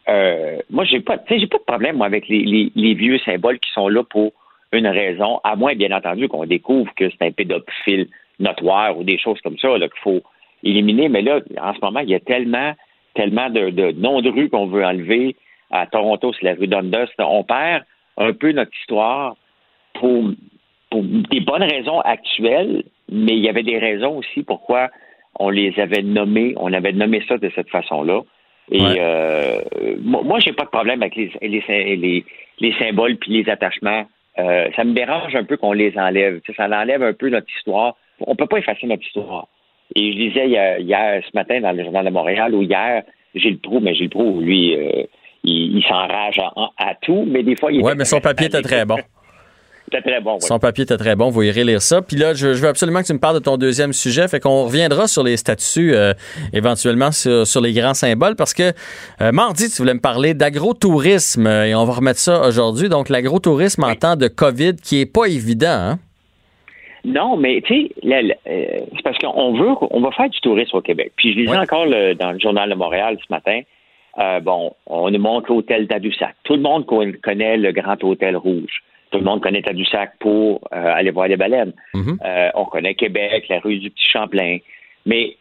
euh, 0.09 0.59
moi, 0.71 0.85
j'ai 0.85 1.01
pas, 1.01 1.19
tu 1.19 1.33
sais, 1.35 1.41
j'ai 1.41 1.47
pas 1.47 1.59
de 1.59 1.63
problème 1.65 1.97
moi, 1.97 2.07
avec 2.07 2.29
les, 2.29 2.41
les- 2.45 2.73
les 2.75 2.95
vieux 2.95 3.19
symboles 3.21 3.59
qui 3.59 3.71
sont 3.73 3.89
là 3.89 4.03
pour 4.03 4.33
une 4.73 4.87
raison, 4.87 5.41
à 5.45 5.57
moins, 5.57 5.75
bien 5.75 5.91
entendu, 5.97 6.29
qu'on 6.29 6.45
découvre 6.47 6.93
que 6.95 7.09
c'est 7.11 7.23
un 7.27 7.31
pédophile 7.33 8.07
notoire 8.39 8.97
ou 8.99 9.05
des 9.05 9.19
choses 9.19 9.41
comme 9.43 9.59
ça 9.59 9.69
là, 9.79 9.89
qu'il 9.89 10.01
faut 10.03 10.21
éliminer. 10.63 11.09
Mais 11.09 11.23
là, 11.23 11.41
en 11.61 11.75
ce 11.75 11.81
moment, 11.81 12.01
il 12.01 12.11
y 12.11 12.15
a 12.15 12.21
tellement, 12.21 12.73
tellement 13.15 13.51
de, 13.51 13.71
de 13.71 13.93
noms 13.93 14.21
de 14.21 14.31
rues 14.31 14.49
qu'on 14.51 14.67
veut 14.67 14.85
enlever. 14.85 15.37
À 15.71 15.87
Toronto, 15.87 16.33
c'est 16.33 16.47
la 16.47 16.55
rue 16.55 16.67
Dundas. 16.67 17.09
On 17.19 17.45
perd 17.45 17.85
un 18.17 18.33
peu 18.33 18.53
notre 18.53 18.73
histoire 18.81 19.37
pour, 19.95 20.25
pour 20.91 21.03
des 21.03 21.41
bonnes 21.41 21.63
raisons 21.63 22.01
actuelles, 22.01 22.85
mais 23.11 23.33
il 23.33 23.41
y 23.45 23.49
avait 23.49 23.63
des 23.63 23.79
raisons 23.79 24.19
aussi 24.19 24.43
pourquoi 24.43 24.91
on 25.39 25.49
les 25.49 25.79
avait 25.79 26.03
nommés, 26.03 26.55
on 26.57 26.73
avait 26.73 26.93
nommé 26.93 27.23
ça 27.29 27.39
de 27.39 27.51
cette 27.55 27.71
façon-là. 27.71 28.23
Et 28.73 28.83
euh, 28.83 29.63
moi, 30.03 30.39
j'ai 30.39 30.53
pas 30.53 30.65
de 30.65 30.71
problème 30.71 31.03
avec 31.03 31.17
les, 31.17 31.33
les, 31.43 31.97
les, 31.97 32.25
les 32.61 32.73
symboles 32.75 33.17
puis 33.17 33.33
les 33.33 33.51
attachements. 33.51 34.05
Euh, 34.39 34.69
ça 34.77 34.85
me 34.85 34.93
dérange 34.93 35.35
un 35.35 35.45
peu 35.45 35.57
qu'on 35.57 35.73
les 35.73 35.97
enlève. 35.99 36.41
Ça 36.57 36.67
enlève 36.67 37.03
un 37.03 37.13
peu 37.13 37.31
notre 37.31 37.49
histoire. 37.57 37.97
On 38.21 38.37
peut 38.37 38.47
pas 38.47 38.59
effacer 38.59 38.87
notre 38.87 39.05
histoire. 39.05 39.49
Et 39.97 40.13
je 40.13 40.19
lisais 40.19 40.49
hier, 40.49 40.79
hier, 40.79 41.23
ce 41.25 41.31
matin 41.35 41.61
dans 41.61 41.73
le 41.73 41.83
journal 41.83 42.05
de 42.05 42.11
Montréal, 42.11 42.55
ou 42.55 42.63
hier, 42.63 43.03
Gilles 43.35 43.59
Proux, 43.59 43.81
mais 43.81 43.95
Gilles 43.95 44.11
Proux, 44.11 44.41
lui, 44.41 44.77
euh, 44.77 45.05
il, 45.45 45.79
il 45.79 45.83
s'enrage 45.89 46.39
à, 46.39 46.51
à 46.79 46.95
tout, 47.03 47.25
mais 47.27 47.43
des 47.43 47.57
fois, 47.57 47.73
il 47.73 47.83
Ouais, 47.83 47.95
mais 47.95 48.05
son 48.05 48.21
papier 48.21 48.47
était 48.47 48.63
très 48.63 48.85
bon. 48.85 48.97
C'était 49.93 50.09
très 50.09 50.21
bon, 50.21 50.35
oui. 50.35 50.43
Son 50.43 50.61
papier 50.61 50.85
était 50.85 50.97
très 50.97 51.17
bon, 51.17 51.31
vous 51.31 51.43
irez 51.43 51.65
lire 51.65 51.83
ça. 51.83 52.01
Puis 52.01 52.17
là, 52.17 52.33
je, 52.33 52.55
je 52.55 52.63
veux 52.63 52.69
absolument 52.69 53.01
que 53.01 53.07
tu 53.07 53.13
me 53.13 53.19
parles 53.19 53.35
de 53.41 53.43
ton 53.43 53.57
deuxième 53.57 53.93
sujet. 53.93 54.29
Fait 54.29 54.39
qu'on 54.39 54.63
reviendra 54.67 55.09
sur 55.09 55.25
les 55.25 55.37
statuts, 55.37 55.95
euh, 55.97 56.13
éventuellement 56.53 57.11
sur, 57.11 57.45
sur 57.45 57.61
les 57.61 57.73
grands 57.73 57.95
symboles, 57.95 58.37
parce 58.37 58.55
que 58.55 58.73
euh, 59.21 59.33
mardi, 59.33 59.69
tu 59.69 59.79
voulais 59.79 59.95
me 59.95 60.01
parler 60.01 60.33
d'agrotourisme 60.33 61.45
euh, 61.49 61.67
et 61.67 61.75
on 61.75 61.85
va 61.87 61.95
remettre 61.95 62.21
ça 62.21 62.47
aujourd'hui. 62.47 62.89
Donc, 62.89 63.09
l'agrotourisme 63.09 63.83
en 63.83 63.97
temps 63.97 64.15
de 64.15 64.29
COVID 64.29 64.77
qui 64.77 65.01
est 65.01 65.13
pas 65.13 65.25
évident. 65.27 65.67
Hein? 65.71 65.99
Non, 67.05 67.37
mais 67.37 67.61
tu 67.67 67.89
sais, 67.89 67.95
c'est 68.05 69.03
parce 69.03 69.19
qu'on 69.19 69.59
veut, 69.59 69.71
on 69.91 70.01
va 70.03 70.13
faire 70.13 70.29
du 70.29 70.39
tourisme 70.41 70.77
au 70.77 70.83
Québec. 70.83 71.11
Puis 71.17 71.33
je 71.33 71.39
lisais 71.39 71.57
encore 71.57 71.87
le- 71.87 72.15
dans 72.15 72.31
le 72.31 72.39
journal 72.39 72.71
de 72.71 72.75
Montréal 72.77 73.17
ce 73.19 73.33
matin. 73.35 73.61
Euh, 74.19 74.41
bon, 74.41 74.75
on 74.87 75.11
nous 75.11 75.19
montre 75.21 75.51
l'hôtel 75.53 75.87
Tadoussac. 75.87 76.35
Tout 76.45 76.55
le 76.55 76.63
monde 76.63 76.87
con- 76.87 77.13
connaît 77.23 77.57
le 77.57 77.73
Grand 77.73 78.03
Hôtel 78.03 78.37
Rouge. 78.37 78.83
Tout 79.11 79.19
le 79.19 79.25
monde 79.25 79.41
connaît 79.43 79.63
Tadoussac 79.63 80.13
pour 80.19 80.61
euh, 80.73 80.93
aller 80.95 81.11
voir 81.11 81.29
les 81.29 81.37
baleines. 81.37 81.73
Euh, 82.25 82.49
on 82.55 82.65
connaît 82.65 82.95
Québec, 82.95 83.47
la 83.49 83.59
rue 83.61 83.79
du 83.79 83.91
Petit 83.91 84.09
Champlain. 84.09 84.59
Mais 85.07 85.37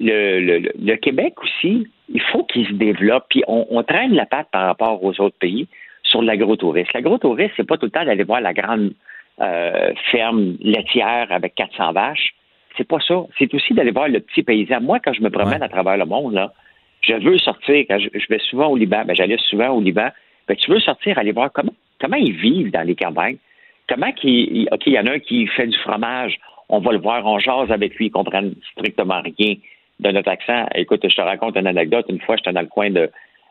le, 0.00 0.40
le- 0.80 0.96
Québec 0.96 1.34
aussi, 1.42 1.86
il 2.08 2.20
faut 2.20 2.44
qu'il 2.44 2.66
se 2.66 2.72
développe. 2.72 3.24
Puis 3.30 3.42
on, 3.48 3.66
on 3.70 3.82
traîne 3.82 4.14
la 4.14 4.26
patte 4.26 4.48
par 4.50 4.66
rapport 4.66 5.02
aux 5.04 5.20
autres 5.20 5.36
pays 5.38 5.66
sur 6.02 6.22
l'agrotourisme. 6.22 6.90
L'agrotourisme, 6.94 7.52
c'est 7.56 7.66
pas 7.66 7.76
tout 7.78 7.86
le 7.86 7.90
temps 7.92 8.04
d'aller 8.04 8.24
voir 8.24 8.40
la 8.40 8.52
grande 8.52 8.92
ferme 10.10 10.56
laitière 10.60 11.26
avec 11.30 11.54
400 11.54 11.92
vaches. 11.92 12.34
C'est 12.76 12.86
pas 12.88 13.00
ça. 13.06 13.22
C'est 13.38 13.52
aussi 13.54 13.74
d'aller 13.74 13.90
voir 13.90 14.08
le 14.08 14.20
petit 14.20 14.42
paysan. 14.42 14.80
Moi, 14.80 14.98
quand 15.00 15.12
je 15.12 15.20
me 15.22 15.30
promène 15.30 15.62
à 15.62 15.68
travers 15.68 15.96
le 15.98 16.06
monde, 16.06 16.34
là, 16.34 16.52
je 17.02 17.14
veux 17.14 17.38
sortir. 17.38 17.84
Quand 17.88 17.98
je, 17.98 18.08
je 18.14 18.26
vais 18.28 18.38
souvent 18.38 18.68
au 18.68 18.76
Liban, 18.76 19.04
ben, 19.04 19.14
j'allais 19.14 19.38
souvent 19.48 19.70
au 19.70 19.80
Liban. 19.80 20.08
Ben, 20.48 20.56
tu 20.56 20.70
veux 20.70 20.80
sortir, 20.80 21.18
aller 21.18 21.32
voir 21.32 21.50
comment, 21.52 21.72
comment 22.00 22.16
ils 22.16 22.32
vivent 22.32 22.70
dans 22.70 22.86
les 22.86 22.94
campagnes? 22.94 23.36
Comment 23.88 24.12
qu'ils. 24.12 24.68
OK, 24.72 24.82
il 24.86 24.92
y 24.92 24.98
en 24.98 25.06
a 25.06 25.12
un 25.12 25.18
qui 25.18 25.46
fait 25.46 25.66
du 25.66 25.76
fromage. 25.78 26.38
On 26.68 26.78
va 26.78 26.92
le 26.92 26.98
voir, 26.98 27.26
on 27.26 27.38
jase 27.38 27.70
avec 27.70 27.94
lui, 27.96 28.06
ils 28.06 28.10
comprennent 28.10 28.54
strictement 28.72 29.20
rien 29.22 29.54
de 30.00 30.10
notre 30.10 30.30
accent. 30.30 30.66
Écoute, 30.74 31.06
je 31.08 31.14
te 31.14 31.20
raconte 31.20 31.56
une 31.56 31.66
anecdote. 31.66 32.06
Une 32.08 32.20
fois, 32.20 32.36
j'étais 32.36 32.52
dans 32.52 32.62
le 32.62 32.66
coin 32.68 32.90
de. 32.90 33.10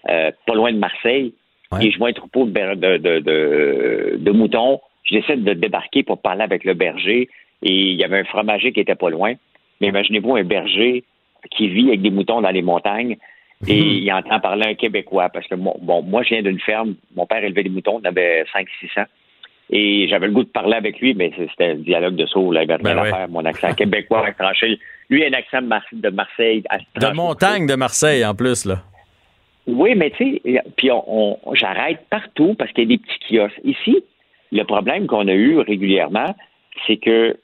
euh, 0.10 0.32
pas 0.48 0.56
loin 0.56 0.72
de 0.74 0.78
Marseille. 0.80 1.34
Et 1.82 1.92
je 1.92 1.98
vois 1.98 2.10
un 2.10 2.14
troupeau 2.14 2.46
de- 2.46 4.18
de 4.18 4.32
moutons. 4.32 4.80
Je 5.04 5.16
décide 5.16 5.44
de 5.44 5.54
débarquer 5.54 6.04
pour 6.04 6.22
parler 6.22 6.42
avec 6.44 6.64
le 6.64 6.74
berger. 6.74 7.30
Et 7.64 7.72
il 7.92 7.96
y 7.96 8.04
avait 8.04 8.20
un 8.20 8.24
fromager 8.26 8.72
qui 8.72 8.80
était 8.80 8.96
pas 8.96 9.10
loin. 9.10 9.34
Mais 9.80 9.88
imaginez-vous 9.88 10.36
un 10.36 10.44
berger 10.44 11.04
qui 11.52 11.68
vit 11.70 11.88
avec 11.90 12.02
des 12.02 12.10
moutons 12.12 12.42
dans 12.42 12.50
les 12.52 12.62
montagnes 12.62 13.18
et 13.68 13.78
il 13.80 14.12
entend 14.14 14.40
parler 14.40 14.68
un 14.68 14.74
Québécois. 14.76 15.30
Parce 15.30 15.48
que, 15.48 15.56
mon- 15.56 15.78
bon, 15.82 16.02
moi, 16.02 16.24
je 16.24 16.30
viens 16.30 16.42
d'une 16.42 16.60
ferme. 16.60 16.96
Mon 17.16 17.26
père 17.26 17.44
élevait 17.44 17.64
des 17.64 17.70
moutons. 17.70 18.00
On 18.04 18.08
avait 18.08 18.44
500-600. 18.54 19.06
Et 19.74 20.08
j'avais 20.10 20.28
le 20.28 20.34
goût 20.34 20.44
de 20.44 20.50
parler 20.50 20.76
avec 20.76 21.00
lui, 21.00 21.14
mais 21.14 21.32
c'était 21.38 21.72
un 21.72 21.76
dialogue 21.76 22.16
de 22.16 22.26
sourd. 22.26 22.52
Là, 22.52 22.64
il 22.64 22.72
avait 22.72 22.84
rien 22.84 22.96
Ben 22.96 23.00
à 23.00 23.04
oui. 23.04 23.10
faire. 23.10 23.30
Mon 23.30 23.46
accent 23.46 23.74
québécois 23.74 24.26
a 24.28 24.32
tranché. 24.34 24.78
Lui, 25.10 25.24
un 25.26 25.32
accent 25.34 25.62
de, 25.62 25.68
Mar- 25.68 25.82
de 25.94 26.10
Marseille. 26.10 26.64
De 27.00 27.14
montagne 27.16 27.68
de 27.68 27.76
Marseille, 27.76 28.26
en 28.26 28.36
plus. 28.36 28.66
là. 28.66 28.80
Oui, 29.68 29.94
mais 29.96 30.10
tu 30.12 30.40
sais, 30.44 30.62
puis 30.76 30.92
on, 30.92 31.38
on- 31.48 31.56
j'arrête 31.56 32.00
partout 32.10 32.56
parce 32.58 32.72
qu'il 32.72 32.84
y 32.90 32.94
a 32.94 32.98
des 32.98 33.04
petits 33.04 33.20
kiosques. 33.38 33.62
Ici, 33.64 34.04
le 34.52 34.64
problème 34.64 35.06
qu'on 35.08 35.28
a 35.28 35.34
eu 35.34 35.60
régulièrement, 35.60 36.36
c'est 36.88 36.98
que, 36.98 37.38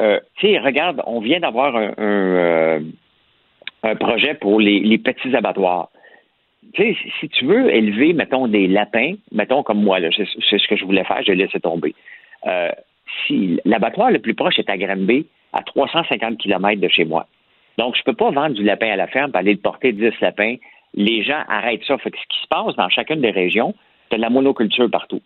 euh, 0.00 0.20
tu 0.38 0.48
sais, 0.48 0.58
regarde, 0.58 1.00
on 1.06 1.20
vient 1.20 1.40
d'avoir 1.40 1.76
un, 1.76 1.92
un, 1.96 1.96
euh, 1.98 2.80
un 3.82 3.96
projet 3.96 4.34
pour 4.34 4.60
les, 4.60 4.98
petits 4.98 5.34
abattoirs. 5.34 5.88
Tu 6.74 6.82
sais, 6.82 6.96
si- 7.20 7.28
tu 7.28 7.44
veux 7.44 7.74
élever, 7.74 8.12
mettons, 8.12 8.46
des 8.46 8.66
lapins, 8.66 9.14
mettons 9.32 9.62
comme 9.62 9.82
moi, 9.82 9.98
c'est 10.16 10.24
ce 10.58 10.68
que 10.68 10.76
je 10.76 10.84
voulais 10.84 11.04
faire, 11.04 11.22
j'ai 11.22 11.34
laissé 11.34 11.60
tomber. 11.60 11.94
Euh, 12.46 12.70
si 13.26 13.60
l'abattoir 13.64 14.10
le 14.10 14.20
plus 14.20 14.34
proche 14.34 14.58
est 14.58 14.70
à 14.70 14.76
Granby, 14.78 15.26
à 15.52 15.62
350 15.62 16.38
km 16.38 16.80
de 16.80 16.88
chez 16.88 17.04
moi. 17.04 17.26
Donc, 17.78 17.94
je 17.94 18.00
ne 18.00 18.04
peux 18.04 18.14
pas 18.14 18.30
vendre 18.30 18.54
du 18.54 18.62
lapin 18.62 18.90
à 18.90 18.96
la 18.96 19.06
ferme, 19.06 19.30
aller 19.34 19.52
le 19.52 19.58
porter 19.58 19.92
10 19.92 20.12
lapins. 20.20 20.56
Les 20.94 21.22
gens 21.22 21.42
arrêtent 21.48 21.84
ça. 21.84 21.98
Fait 21.98 22.10
que 22.10 22.18
ce 22.18 22.26
qui 22.28 22.42
se 22.42 22.48
passe 22.48 22.74
dans 22.76 22.88
chacune 22.88 23.20
des 23.20 23.30
régions, 23.30 23.74
c'est 24.10 24.16
de 24.16 24.22
la 24.22 24.30
monoculture 24.30 24.90
partout. 24.90 25.20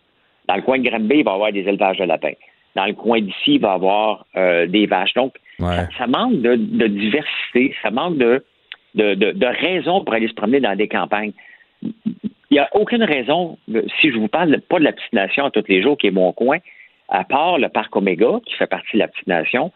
Dans 0.47 0.55
le 0.55 0.61
coin 0.61 0.79
de 0.79 0.89
Granby, 0.89 1.17
il 1.19 1.23
va 1.23 1.31
y 1.31 1.33
avoir 1.33 1.51
des 1.51 1.67
élevages 1.67 1.97
de 1.97 2.05
lapins. 2.05 2.33
Dans 2.77 2.85
le 2.85 2.93
coin 2.93 3.19
d'ici, 3.21 3.55
il 3.55 3.59
va 3.61 3.71
y 3.71 3.75
avoir 3.75 4.25
euh, 4.37 4.67
des 4.67 4.85
vaches. 4.85 5.13
Donc, 5.15 5.33
ça, 5.75 5.87
ça 5.97 6.07
manque 6.07 6.35
de, 6.41 6.55
de 6.55 6.87
diversité, 6.87 7.73
ça 7.81 7.89
manque 7.91 8.17
de, 8.17 8.43
de, 8.95 9.15
de, 9.15 9.31
de 9.31 9.45
raisons 9.67 10.03
pour 10.03 10.13
aller 10.13 10.27
se 10.27 10.33
promener 10.33 10.59
dans 10.59 10.75
des 10.75 10.87
campagnes. 10.87 11.33
Il 11.83 12.53
n'y 12.53 12.59
a 12.59 12.69
aucune 12.73 13.03
raison, 13.03 13.57
de- 13.67 13.85
si 13.99 14.11
je 14.11 14.17
vous 14.17 14.27
parle 14.27 14.59
pas 14.69 14.79
de 14.79 14.83
la 14.83 14.93
petite 14.93 15.13
nation 15.13 15.45
à 15.45 15.51
tous 15.51 15.63
les 15.67 15.81
jours, 15.81 15.97
qui 15.97 16.07
est 16.07 16.11
mon 16.11 16.31
coin, 16.33 16.57
à 17.09 17.23
part 17.23 17.57
le 17.57 17.69
parc 17.69 17.95
Oméga, 17.95 18.31
qui 18.45 18.53
fait 18.55 18.67
partie 18.67 18.93
de 18.93 18.99
la 18.99 19.07
petite 19.07 19.27
nation, 19.27 19.71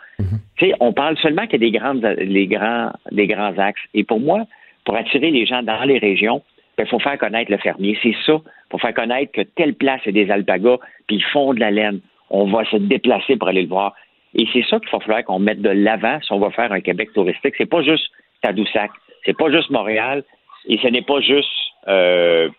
tu 0.57 0.67
sais, 0.67 0.73
on 0.79 0.93
parle 0.93 1.17
seulement 1.17 1.47
qu'il 1.47 1.61
y 1.61 1.65
a 1.67 1.69
des, 1.71 1.77
grandes, 1.77 2.03
les 2.19 2.47
grands, 2.47 2.91
des 3.11 3.27
grands 3.27 3.57
axes. 3.57 3.81
Et 3.93 4.03
pour 4.03 4.19
moi, 4.19 4.45
pour 4.85 4.95
attirer 4.95 5.31
les 5.31 5.45
gens 5.45 5.63
dans 5.63 5.83
les 5.83 5.97
régions, 5.97 6.41
il 6.77 6.87
faut 6.87 6.99
faire 6.99 7.17
connaître 7.17 7.51
le 7.51 7.57
fermier. 7.57 7.97
C'est 8.01 8.15
ça. 8.25 8.33
Il 8.43 8.71
faut 8.71 8.77
faire 8.79 8.93
connaître 8.93 9.31
que 9.33 9.41
telle 9.41 9.75
place 9.75 10.01
est 10.05 10.11
des 10.11 10.29
alpagas, 10.31 10.77
puis 11.07 11.17
ils 11.17 11.23
font 11.33 11.53
de 11.53 11.59
la 11.59 11.71
laine. 11.71 11.99
On 12.31 12.45
va 12.45 12.65
se 12.65 12.77
déplacer 12.77 13.35
pour 13.35 13.49
aller 13.49 13.61
le 13.61 13.67
voir. 13.67 13.93
Et 14.33 14.47
c'est 14.53 14.63
ça 14.63 14.79
qu'il 14.79 14.89
va 14.89 14.99
falloir 14.99 15.23
qu'on 15.23 15.39
mette 15.39 15.61
de 15.61 15.69
l'avant 15.69 16.19
si 16.21 16.31
on 16.31 16.39
va 16.39 16.49
faire 16.51 16.71
un 16.71 16.81
Québec 16.81 17.09
touristique. 17.13 17.55
C'est 17.57 17.69
pas 17.69 17.83
juste 17.83 18.09
Tadoussac, 18.41 18.91
c'est 19.25 19.37
pas 19.37 19.51
juste 19.51 19.69
Montréal, 19.69 20.23
et 20.67 20.77
ce 20.77 20.87
n'est 20.87 21.01
pas 21.01 21.19
juste 21.19 21.51
euh, 21.87 22.49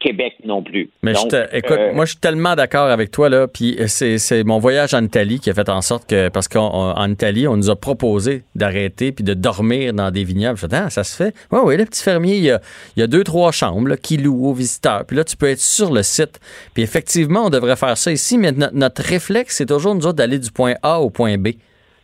Québec 0.00 0.34
non 0.44 0.62
plus. 0.62 0.90
Mais 1.02 1.12
Donc, 1.12 1.34
écoute, 1.52 1.76
euh, 1.78 1.92
moi, 1.92 2.04
je 2.04 2.10
suis 2.10 2.20
tellement 2.20 2.54
d'accord 2.54 2.88
avec 2.88 3.10
toi, 3.10 3.28
là. 3.28 3.48
Puis 3.48 3.76
c'est 3.88 4.18
c'est 4.18 4.44
mon 4.44 4.58
voyage 4.58 4.94
en 4.94 5.02
Italie 5.04 5.40
qui 5.40 5.50
a 5.50 5.54
fait 5.54 5.68
en 5.68 5.82
sorte 5.82 6.08
que, 6.08 6.28
parce 6.28 6.46
qu'en 6.46 7.06
Italie, 7.10 7.48
on 7.48 7.56
nous 7.56 7.68
a 7.70 7.74
proposé 7.76 8.44
d'arrêter 8.54 9.10
puis 9.10 9.24
de 9.24 9.34
dormir 9.34 9.92
dans 9.94 10.10
des 10.10 10.22
vignobles. 10.24 10.56
Je 10.56 10.66
fais, 10.68 10.74
ah, 10.76 10.88
ça 10.90 11.02
se 11.02 11.16
fait? 11.16 11.34
Oui, 11.50 11.58
oui, 11.64 11.76
le 11.76 11.84
petit 11.84 12.02
fermier, 12.02 12.36
il 12.36 12.44
y 12.44 12.50
a, 12.50 12.60
il 12.96 13.00
y 13.00 13.02
a 13.02 13.06
deux, 13.08 13.24
trois 13.24 13.50
chambres 13.50 13.96
qui 13.96 14.16
louent 14.18 14.46
aux 14.48 14.54
visiteurs. 14.54 15.04
Puis 15.04 15.16
là, 15.16 15.24
tu 15.24 15.36
peux 15.36 15.48
être 15.48 15.60
sur 15.60 15.92
le 15.92 16.02
site. 16.04 16.38
Puis 16.74 16.82
effectivement, 16.84 17.46
on 17.46 17.50
devrait 17.50 17.76
faire 17.76 17.96
ça 17.98 18.12
ici, 18.12 18.38
mais 18.38 18.52
no- 18.52 18.66
notre 18.72 19.02
réflexe, 19.02 19.56
c'est 19.56 19.66
toujours, 19.66 19.94
nous 19.96 20.06
autres, 20.06 20.16
d'aller 20.18 20.38
du 20.38 20.52
point 20.52 20.74
A 20.82 21.00
au 21.00 21.10
point 21.10 21.36
B. 21.38 21.48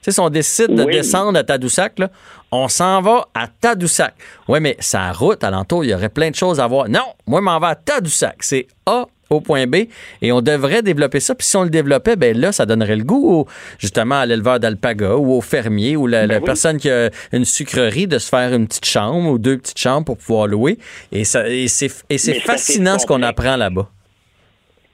Tu 0.04 0.10
sais, 0.10 0.16
si 0.16 0.20
on 0.20 0.28
décide 0.28 0.74
de 0.74 0.84
descendre 0.84 1.38
à 1.38 1.44
Tadoussac, 1.44 1.98
là, 1.98 2.10
on 2.52 2.68
s'en 2.68 3.00
va 3.00 3.24
à 3.32 3.46
Tadoussac. 3.48 4.12
Oui, 4.48 4.60
mais 4.60 4.76
sa 4.78 5.12
route 5.12 5.42
alentour, 5.42 5.82
il 5.82 5.92
y 5.92 5.94
aurait 5.94 6.10
plein 6.10 6.28
de 6.28 6.34
choses 6.34 6.60
à 6.60 6.66
voir. 6.66 6.90
Non, 6.90 7.00
moi, 7.26 7.40
je 7.40 7.44
m'en 7.44 7.58
vais 7.58 7.68
à 7.68 7.74
Tadoussac. 7.74 8.36
C'est 8.42 8.66
A 8.84 9.06
au 9.30 9.40
point 9.40 9.66
B 9.66 9.76
et 10.20 10.30
on 10.30 10.42
devrait 10.42 10.82
développer 10.82 11.20
ça. 11.20 11.34
Puis 11.34 11.46
si 11.46 11.56
on 11.56 11.62
le 11.64 11.70
développait, 11.70 12.16
ben 12.16 12.38
là, 12.38 12.52
ça 12.52 12.66
donnerait 12.66 12.96
le 12.96 13.04
goût 13.04 13.32
au- 13.40 13.48
justement 13.78 14.16
à 14.16 14.26
l'éleveur 14.26 14.60
d'alpaga 14.60 15.14
ou 15.14 15.32
au 15.32 15.40
fermier 15.40 15.96
ou 15.96 16.06
la, 16.06 16.26
la 16.26 16.42
personne 16.42 16.76
qui 16.76 16.90
a 16.90 17.08
une 17.32 17.46
sucrerie 17.46 18.06
de 18.06 18.18
se 18.18 18.28
faire 18.28 18.52
une 18.52 18.66
petite 18.68 18.84
chambre 18.84 19.30
ou 19.30 19.38
deux 19.38 19.56
petites 19.56 19.78
chambres 19.78 20.04
pour 20.04 20.18
pouvoir 20.18 20.48
louer. 20.48 20.76
Et, 21.12 21.24
ça, 21.24 21.48
et 21.48 21.68
c'est, 21.68 21.90
et 22.10 22.18
fascinant 22.40 22.98
ce 22.98 23.06
qu'on 23.06 23.22
apprend 23.22 23.56
là-bas. 23.56 23.88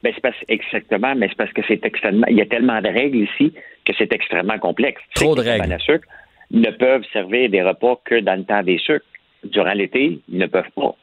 Ben, 0.04 0.12
c'est 0.14 0.22
parce, 0.22 0.36
exactement, 0.48 1.14
mais 1.16 1.26
c'est 1.28 1.36
parce 1.36 1.52
que 1.52 1.60
c'est 1.66 1.84
extrêmement. 1.84 2.26
Il 2.30 2.36
y 2.36 2.40
a 2.40 2.46
tellement 2.46 2.80
de 2.80 2.88
règles 2.88 3.18
ici 3.34 3.52
que 3.84 3.92
c'est 3.98 4.12
extrêmement 4.12 4.58
complexe. 4.58 5.00
Trop 5.14 5.34
de 5.34 5.42
les 5.42 5.50
règles. 5.50 5.62
cabanes 5.64 5.76
à 5.76 5.78
sucre 5.80 6.06
ne 6.50 6.70
peuvent 6.70 7.04
servir 7.12 7.48
des 7.50 7.62
repas 7.62 8.00
que 8.04 8.20
dans 8.20 8.34
le 8.36 8.44
temps 8.44 8.62
des 8.62 8.78
sucres. 8.78 9.04
Durant 9.44 9.72
l'été, 9.72 10.18
ils 10.28 10.38
ne 10.38 10.46
peuvent 10.46 10.70
pas. 10.76 10.94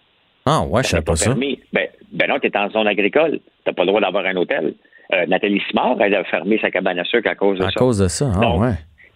Ah, 0.45 0.62
ouais, 0.64 0.84
je 0.84 0.90
savais 0.90 1.04
pas 1.04 1.16
ça. 1.16 1.32
Permis. 1.32 1.60
Ben, 1.74 1.88
ben 2.12 2.28
non, 2.30 2.38
tu 2.40 2.48
es 2.48 2.58
en 2.58 2.70
zone 2.70 2.88
agricole. 2.88 3.40
Tu 3.40 3.40
n'as 3.66 3.74
pas 3.74 3.82
le 3.84 3.88
droit 3.88 3.99
d'avoir 4.02 4.26
un 4.26 4.36
hôtel. 4.36 4.74
Euh, 5.14 5.26
Nathalie 5.26 5.62
Simard, 5.70 5.98
elle 6.02 6.14
a 6.16 6.24
fermé 6.26 6.60
sa 6.60 6.70
cabane 6.70 6.99
à 6.99 7.04
sucre 7.06 7.30
à 7.30 7.36
cause 7.36 7.58
de 7.60 7.64
À 7.64 7.70
ça. 7.72 7.80
cause 7.80 7.98
de 7.98 8.08
ça. 8.08 8.32
Ah, 8.36 8.40
Donc, 8.41 8.62
ouais. 8.62 8.74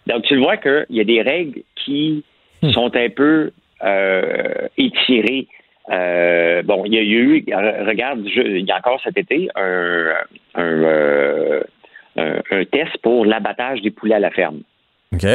Donc, 0.08 0.24
tu 0.24 0.34
le 0.34 0.40
vois 0.40 0.56
qu'il 0.56 0.86
y 0.90 1.00
a 1.00 1.04
des 1.04 1.22
règles 1.22 1.60
qui 1.76 2.24
Hmm. 2.62 2.70
sont 2.70 2.96
un 2.96 3.08
peu 3.10 3.50
euh, 3.84 4.68
étirées. 4.78 5.46
Euh, 5.90 6.62
bon, 6.62 6.84
il 6.86 6.94
y 6.94 6.98
a 6.98 7.02
eu, 7.02 7.40
re- 7.48 7.86
regarde, 7.88 8.24
je- 8.32 8.40
il 8.40 8.64
y 8.64 8.70
a 8.70 8.76
encore 8.78 9.00
cet 9.02 9.18
été 9.18 9.48
un, 9.56 10.12
un, 10.54 10.62
euh, 10.84 11.60
un- 12.16 12.40
un 12.50 12.64
test 12.64 12.96
pour 13.02 13.24
l'abattage 13.24 13.80
des 13.82 13.90
poulets 13.90 14.14
à 14.16 14.18
la 14.20 14.30
ferme. 14.30 14.60
OK. 15.14 15.26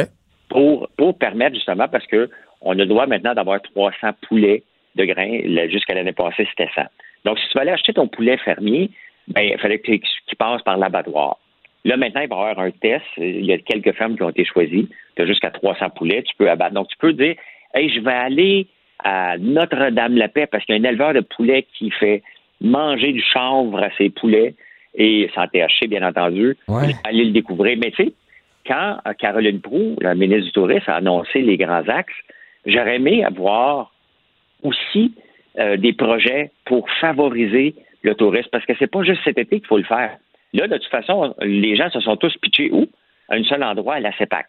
Pour, 0.48 0.88
pour 0.96 1.18
permettre 1.18 1.54
justement, 1.56 1.88
parce 1.88 2.06
que 2.06 2.30
on 2.60 2.72
a 2.72 2.74
le 2.76 2.86
droit 2.86 3.06
maintenant 3.06 3.34
d'avoir 3.34 3.60
300 3.62 4.10
poulets 4.28 4.62
de 4.96 5.04
grains. 5.04 5.40
Jusqu'à 5.70 5.94
l'année 5.94 6.12
passée, 6.12 6.46
c'était 6.50 6.70
100. 6.74 6.82
Donc, 7.24 7.38
si 7.38 7.48
tu 7.48 7.54
veux 7.56 7.62
aller 7.62 7.70
acheter 7.72 7.92
ton 7.92 8.08
poulet 8.08 8.36
fermier, 8.38 8.90
ben, 9.28 9.42
il 9.42 9.58
fallait 9.58 9.78
que 9.78 9.86
tu- 9.92 9.98
qu'il 10.00 10.36
passe 10.38 10.62
par 10.62 10.76
l'abattoir. 10.78 11.36
Là, 11.84 11.96
maintenant, 11.96 12.22
il 12.22 12.28
va 12.28 12.36
y 12.36 12.38
avoir 12.50 12.58
un 12.60 12.70
test. 12.70 13.04
Il 13.18 13.44
y 13.44 13.52
a 13.52 13.58
quelques 13.58 13.92
fermes 13.92 14.16
qui 14.16 14.22
ont 14.22 14.30
été 14.30 14.44
choisies. 14.44 14.88
Tu 15.14 15.22
as 15.22 15.26
jusqu'à 15.26 15.50
300 15.50 15.90
poulets. 15.90 16.22
Tu 16.22 16.34
peux 16.36 16.50
abattre. 16.50 16.74
Donc, 16.74 16.88
tu 16.88 16.96
peux 16.96 17.12
dire, 17.12 17.36
hey, 17.74 17.88
je 17.90 18.00
vais 18.00 18.12
aller 18.12 18.66
à 19.04 19.36
Notre-Dame-la-Paix 19.38 20.46
parce 20.46 20.64
qu'il 20.64 20.74
y 20.74 20.78
a 20.78 20.80
un 20.80 20.90
éleveur 20.90 21.12
de 21.14 21.20
poulets 21.20 21.66
qui 21.78 21.90
fait 21.90 22.22
manger 22.60 23.12
du 23.12 23.22
chanvre 23.22 23.78
à 23.82 23.90
ses 23.96 24.10
poulets 24.10 24.54
et 24.98 25.30
sans 25.34 25.46
THC, 25.46 25.86
bien 25.88 26.06
entendu. 26.06 26.56
Ouais. 26.66 26.94
Aller 27.04 27.24
le 27.24 27.30
découvrir. 27.30 27.78
Mais 27.80 27.92
tu 27.92 28.04
sais, 28.04 28.12
quand 28.66 28.98
euh, 29.06 29.12
Caroline 29.14 29.60
Proux, 29.60 29.96
la 30.00 30.14
ministre 30.14 30.46
du 30.46 30.52
Tourisme, 30.52 30.90
a 30.90 30.96
annoncé 30.96 31.40
les 31.40 31.56
grands 31.56 31.88
axes, 31.88 32.12
j'aurais 32.66 32.96
aimé 32.96 33.24
avoir 33.24 33.92
aussi 34.62 35.14
euh, 35.58 35.76
des 35.76 35.92
projets 35.92 36.50
pour 36.66 36.90
favoriser 37.00 37.74
le 38.02 38.14
tourisme, 38.14 38.48
parce 38.52 38.64
que 38.64 38.74
c'est 38.78 38.90
pas 38.90 39.02
juste 39.02 39.22
cet 39.24 39.38
été 39.38 39.58
qu'il 39.58 39.66
faut 39.66 39.78
le 39.78 39.84
faire. 39.84 40.16
Là, 40.52 40.68
de 40.68 40.76
toute 40.76 40.90
façon, 40.90 41.34
les 41.40 41.76
gens 41.76 41.90
se 41.90 42.00
sont 42.00 42.16
tous 42.16 42.36
pitchés 42.38 42.70
où? 42.72 42.86
À 43.28 43.34
un 43.34 43.44
seul 43.44 43.62
endroit, 43.62 43.94
à 43.94 44.00
la 44.00 44.16
CEPAC. 44.16 44.46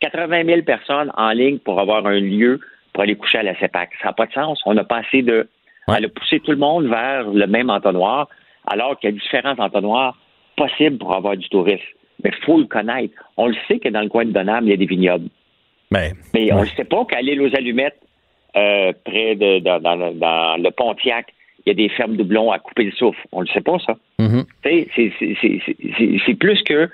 80 0.00 0.44
000 0.44 0.62
personnes 0.62 1.12
en 1.16 1.30
ligne 1.30 1.58
pour 1.58 1.80
avoir 1.80 2.06
un 2.06 2.20
lieu 2.20 2.60
pour 2.92 3.02
aller 3.02 3.16
coucher 3.16 3.38
à 3.38 3.42
la 3.42 3.58
CEPAC. 3.58 3.90
Ça 4.00 4.08
n'a 4.08 4.12
pas 4.12 4.26
de 4.26 4.32
sens. 4.32 4.60
On 4.64 4.74
n'a 4.74 4.84
pas 4.84 4.98
assez 4.98 5.22
de... 5.22 5.48
Elle 5.88 6.06
a 6.06 6.08
poussé 6.08 6.40
tout 6.40 6.52
le 6.52 6.56
monde 6.56 6.86
vers 6.86 7.28
le 7.28 7.46
même 7.46 7.68
entonnoir, 7.68 8.28
alors 8.66 8.98
qu'il 8.98 9.10
y 9.10 9.12
a 9.12 9.16
différents 9.16 9.54
entonnoirs 9.58 10.16
possibles 10.56 10.98
pour 10.98 11.14
avoir 11.14 11.36
du 11.36 11.48
tourisme. 11.48 11.82
Mais 12.22 12.30
il 12.36 12.44
faut 12.44 12.58
le 12.58 12.66
connaître. 12.66 13.14
On 13.36 13.46
le 13.48 13.56
sait 13.68 13.78
que 13.78 13.88
dans 13.88 14.00
le 14.02 14.08
coin 14.08 14.24
de 14.24 14.30
Donham, 14.32 14.64
il 14.64 14.70
y 14.70 14.72
a 14.72 14.76
des 14.76 14.86
vignobles. 14.86 15.28
Ben, 15.90 16.12
Mais 16.32 16.52
on 16.52 16.60
ne 16.62 16.66
sait 16.76 16.84
pas 16.84 17.04
qu'à 17.04 17.20
l'île 17.20 17.42
aux 17.42 17.54
Allumettes, 17.56 18.00
euh, 18.56 18.92
près 19.04 19.34
de 19.34 19.58
dans, 19.58 19.80
dans 19.80 19.96
le- 19.96 20.14
dans 20.14 20.56
le 20.62 20.70
Pontiac, 20.70 21.26
il 21.66 21.70
y 21.70 21.72
a 21.72 21.74
des 21.74 21.88
fermes 21.88 22.16
doublons 22.16 22.52
à 22.52 22.58
couper 22.58 22.84
le 22.84 22.92
souffle. 22.92 23.20
On 23.32 23.40
ne 23.42 23.46
le 23.46 23.52
sait 23.52 23.60
pas, 23.60 23.78
ça. 23.84 23.94
Tu 24.64 24.88
sais, 24.94 25.12
c'est- 26.26 26.34
plus 26.38 26.62
que 26.62 26.88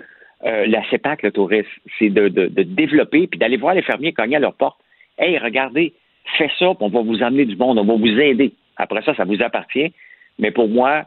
euh, 0.47 0.67
la 0.67 0.83
CEPAC, 0.91 1.23
le 1.23 1.33
tourisme. 1.33 1.69
C'est 1.99 2.09
de, 2.09 2.29
de- 2.29 2.47
de 2.47 2.63
développer 2.63 3.27
puis 3.27 3.39
d'aller 3.39 3.59
voir 3.59 3.75
les 3.75 3.83
fermiers 3.83 4.13
cogner 4.13 4.37
à 4.37 4.41
leur 4.41 4.55
porte. 4.55 4.79
Hey, 5.19 5.37
regardez, 5.39 5.93
fais 6.39 6.51
ça, 6.59 6.69
puis 6.75 6.77
on 6.81 6.89
va 6.89 7.03
vous 7.03 7.23
amener 7.23 7.45
du 7.45 7.57
monde, 7.57 7.79
on 7.79 7.85
va 7.85 7.95
vous 7.95 8.19
aider. 8.21 8.53
Après 8.77 9.03
ça, 9.03 9.15
ça 9.15 9.25
vous 9.25 9.43
appartient. 9.43 9.93
Mais 10.39 10.51
pour 10.51 10.69
moi, 10.69 11.05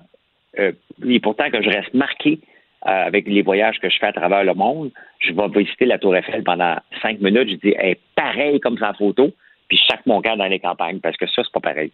et 0.57 1.19
pourtant 1.19 1.49
que 1.49 1.61
je 1.61 1.69
reste 1.69 1.93
marqué 1.93 2.39
euh, 2.85 2.89
avec 2.89 3.27
les 3.27 3.41
voyages 3.41 3.79
que 3.79 3.89
je 3.89 3.97
fais 3.97 4.07
à 4.07 4.13
travers 4.13 4.43
le 4.43 4.53
monde, 4.53 4.91
je 5.19 5.31
vais 5.31 5.47
visiter 5.63 5.85
la 5.85 5.97
Tour 5.97 6.15
Eiffel 6.15 6.43
pendant 6.43 6.75
cinq 7.01 7.21
minutes. 7.21 7.49
Je 7.49 7.55
dis, 7.55 7.75
hey, 7.77 7.97
pareil 8.15 8.59
comme 8.59 8.77
sa 8.77 8.93
photo, 8.93 9.31
puis 9.69 9.79
sac 9.87 10.05
mon 10.05 10.19
dans 10.19 10.47
les 10.47 10.59
campagnes, 10.59 10.99
parce 10.99 11.17
que 11.17 11.25
ça, 11.27 11.43
c'est 11.43 11.53
pas 11.53 11.61
pareil. 11.61 11.91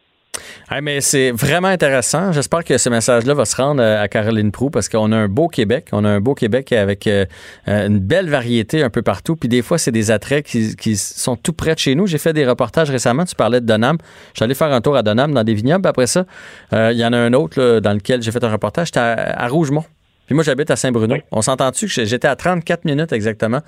Hey, 0.71 0.81
mais 0.81 1.01
c'est 1.01 1.31
vraiment 1.31 1.67
intéressant. 1.67 2.31
J'espère 2.31 2.63
que 2.63 2.77
ce 2.77 2.89
message-là 2.89 3.33
va 3.33 3.45
se 3.45 3.55
rendre 3.55 3.81
euh, 3.81 4.01
à 4.01 4.07
Caroline 4.07 4.51
Prou 4.51 4.69
parce 4.69 4.89
qu'on 4.89 5.11
a 5.11 5.17
un 5.17 5.27
beau 5.27 5.47
Québec. 5.47 5.87
On 5.91 6.05
a 6.05 6.09
un 6.09 6.19
beau 6.19 6.35
Québec 6.35 6.71
avec 6.71 7.07
euh, 7.07 7.25
euh, 7.67 7.87
une 7.87 7.99
belle 7.99 8.29
variété 8.29 8.83
un 8.83 8.89
peu 8.89 9.01
partout. 9.01 9.35
Puis 9.35 9.49
des 9.49 9.61
fois, 9.61 9.77
c'est 9.77 9.91
des 9.91 10.11
attraits 10.11 10.45
qui, 10.45 10.75
qui 10.75 10.97
sont 10.97 11.35
tout 11.35 11.53
près 11.53 11.73
de 11.73 11.79
chez 11.79 11.95
nous. 11.95 12.07
J'ai 12.07 12.17
fait 12.17 12.33
des 12.33 12.45
reportages 12.45 12.89
récemment. 12.89 13.25
Tu 13.25 13.35
parlais 13.35 13.61
de 13.61 13.65
Donham. 13.65 13.97
Je 14.33 14.39
suis 14.39 14.43
allé 14.43 14.53
faire 14.53 14.71
un 14.71 14.81
tour 14.81 14.95
à 14.95 15.03
Donham 15.03 15.33
dans 15.33 15.43
des 15.43 15.53
vignobles. 15.53 15.87
Après 15.87 16.07
ça, 16.07 16.25
euh, 16.73 16.91
il 16.91 16.97
y 16.97 17.05
en 17.05 17.13
a 17.13 17.17
un 17.17 17.33
autre 17.33 17.59
là, 17.59 17.79
dans 17.79 17.93
lequel 17.93 18.21
j'ai 18.21 18.31
fait 18.31 18.43
un 18.43 18.51
reportage. 18.51 18.87
J'étais 18.87 18.99
à, 18.99 19.43
à 19.43 19.47
Rougemont. 19.47 19.85
Puis 20.29 20.35
moi, 20.35 20.43
j'habite 20.43 20.69
à 20.69 20.75
Saint-Bruno. 20.75 21.15
On 21.31 21.41
s'entend-tu 21.41 21.87
que 21.87 22.05
j'étais 22.05 22.27
à 22.27 22.35
34 22.35 22.85
minutes 22.85 23.13
exactement? 23.13 23.61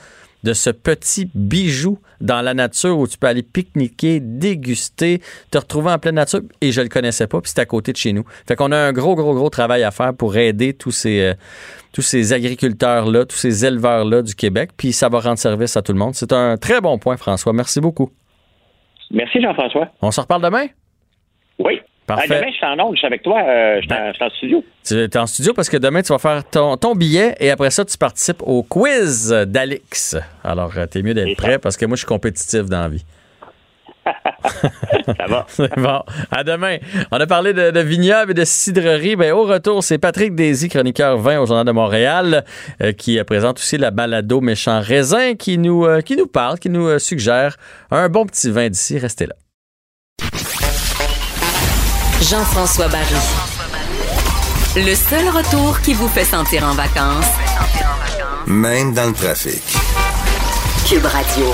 De 0.43 0.53
ce 0.53 0.69
petit 0.69 1.29
bijou 1.35 1.99
dans 2.19 2.41
la 2.41 2.53
nature 2.53 2.97
où 2.97 3.07
tu 3.07 3.17
peux 3.17 3.27
aller 3.27 3.43
pique-niquer, 3.43 4.19
déguster, 4.19 5.21
te 5.51 5.57
retrouver 5.57 5.91
en 5.91 5.99
pleine 5.99 6.15
nature. 6.15 6.41
Et 6.61 6.71
je 6.71 6.81
le 6.81 6.89
connaissais 6.89 7.27
pas, 7.27 7.41
puis 7.41 7.51
c'est 7.53 7.61
à 7.61 7.65
côté 7.65 7.91
de 7.91 7.97
chez 7.97 8.13
nous. 8.13 8.23
Fait 8.47 8.55
qu'on 8.55 8.71
a 8.71 8.77
un 8.77 8.93
gros, 8.93 9.15
gros, 9.15 9.33
gros 9.33 9.49
travail 9.49 9.83
à 9.83 9.91
faire 9.91 10.13
pour 10.13 10.37
aider 10.37 10.73
tous 10.73 10.91
ces, 10.91 11.21
euh, 11.21 11.33
tous 11.93 12.01
ces 12.01 12.33
agriculteurs-là, 12.33 13.25
tous 13.25 13.37
ces 13.37 13.65
éleveurs-là 13.65 14.21
du 14.21 14.35
Québec. 14.35 14.71
Puis 14.77 14.93
ça 14.93 15.09
va 15.09 15.19
rendre 15.19 15.37
service 15.39 15.77
à 15.77 15.81
tout 15.81 15.93
le 15.93 15.99
monde. 15.99 16.15
C'est 16.15 16.33
un 16.33 16.57
très 16.57 16.81
bon 16.81 16.97
point, 16.97 17.17
François. 17.17 17.53
Merci 17.53 17.81
beaucoup. 17.81 18.11
Merci, 19.11 19.41
Jean-François. 19.41 19.89
On 20.01 20.11
se 20.11 20.21
reparle 20.21 20.41
demain? 20.41 20.67
Oui. 21.59 21.79
Parfait. 22.15 22.27
Ah, 22.31 22.39
demain, 22.39 22.51
je 22.51 22.55
suis 22.55 22.65
en 22.65 22.79
onde, 22.85 22.93
je 22.95 22.97
suis 22.99 23.07
avec 23.07 23.23
toi, 23.23 23.41
euh, 23.41 23.77
je 23.81 23.85
suis 23.87 23.93
en- 23.93 24.07
je 24.09 24.13
suis 24.15 24.23
en 24.25 24.29
studio. 24.29 24.63
Tu 24.85 24.93
es 25.03 25.17
en 25.17 25.27
studio 25.27 25.53
parce 25.53 25.69
que 25.69 25.77
demain, 25.77 26.01
tu 26.01 26.11
vas 26.13 26.19
faire 26.19 26.43
ton, 26.49 26.77
ton 26.77 26.95
billet 26.95 27.35
et 27.39 27.51
après 27.51 27.69
ça, 27.71 27.85
tu 27.85 27.97
participes 27.97 28.41
au 28.45 28.63
quiz 28.63 29.29
d'Alix. 29.47 30.15
Alors, 30.43 30.71
tu 30.91 30.99
es 30.99 31.01
mieux 31.03 31.13
d'être 31.13 31.35
prêt 31.37 31.59
parce 31.59 31.77
que 31.77 31.85
moi, 31.85 31.95
je 31.95 31.99
suis 32.01 32.07
compétitif 32.07 32.63
dans 32.65 32.81
la 32.81 32.89
vie. 32.89 33.05
Ça 35.17 35.27
va. 35.27 35.45
C'est 35.47 35.75
bon. 35.77 36.01
À 36.31 36.43
demain. 36.43 36.77
On 37.11 37.17
a 37.19 37.27
parlé 37.27 37.53
de, 37.53 37.69
de 37.69 37.79
vignobles 37.81 38.31
et 38.31 38.33
de 38.33 38.43
cidrerie. 38.45 39.15
Ben, 39.15 39.31
au 39.31 39.43
retour, 39.43 39.83
c'est 39.83 39.99
Patrick 39.99 40.33
Daisy, 40.33 40.69
chroniqueur 40.69 41.17
vin 41.19 41.39
au 41.39 41.45
Journal 41.45 41.65
de 41.65 41.71
Montréal, 41.71 42.43
euh, 42.81 42.93
qui 42.93 43.19
euh, 43.19 43.23
présente 43.23 43.59
aussi 43.59 43.77
la 43.77 43.91
balado 43.91 44.41
Méchant 44.41 44.81
Raisin, 44.81 45.35
qui 45.35 45.59
nous, 45.59 45.85
euh, 45.85 46.01
qui 46.01 46.15
nous 46.15 46.25
parle, 46.27 46.57
qui 46.57 46.69
nous 46.69 46.87
euh, 46.87 46.97
suggère 46.99 47.57
un 47.91 48.09
bon 48.09 48.25
petit 48.25 48.49
vin 48.49 48.69
d'ici. 48.69 48.97
Restez 48.97 49.27
là. 49.27 49.35
Jean-François 52.21 52.87
Barry. 52.87 53.15
Le 54.75 54.93
seul 54.93 55.27
retour 55.29 55.81
qui 55.81 55.93
vous 55.93 56.07
fait 56.07 56.23
sentir 56.23 56.63
en 56.63 56.73
vacances, 56.73 57.25
Même 58.45 58.93
dans 58.93 59.07
le 59.07 59.13
trafic. 59.13 59.61
Cube 60.87 61.05
Radio. 61.05 61.45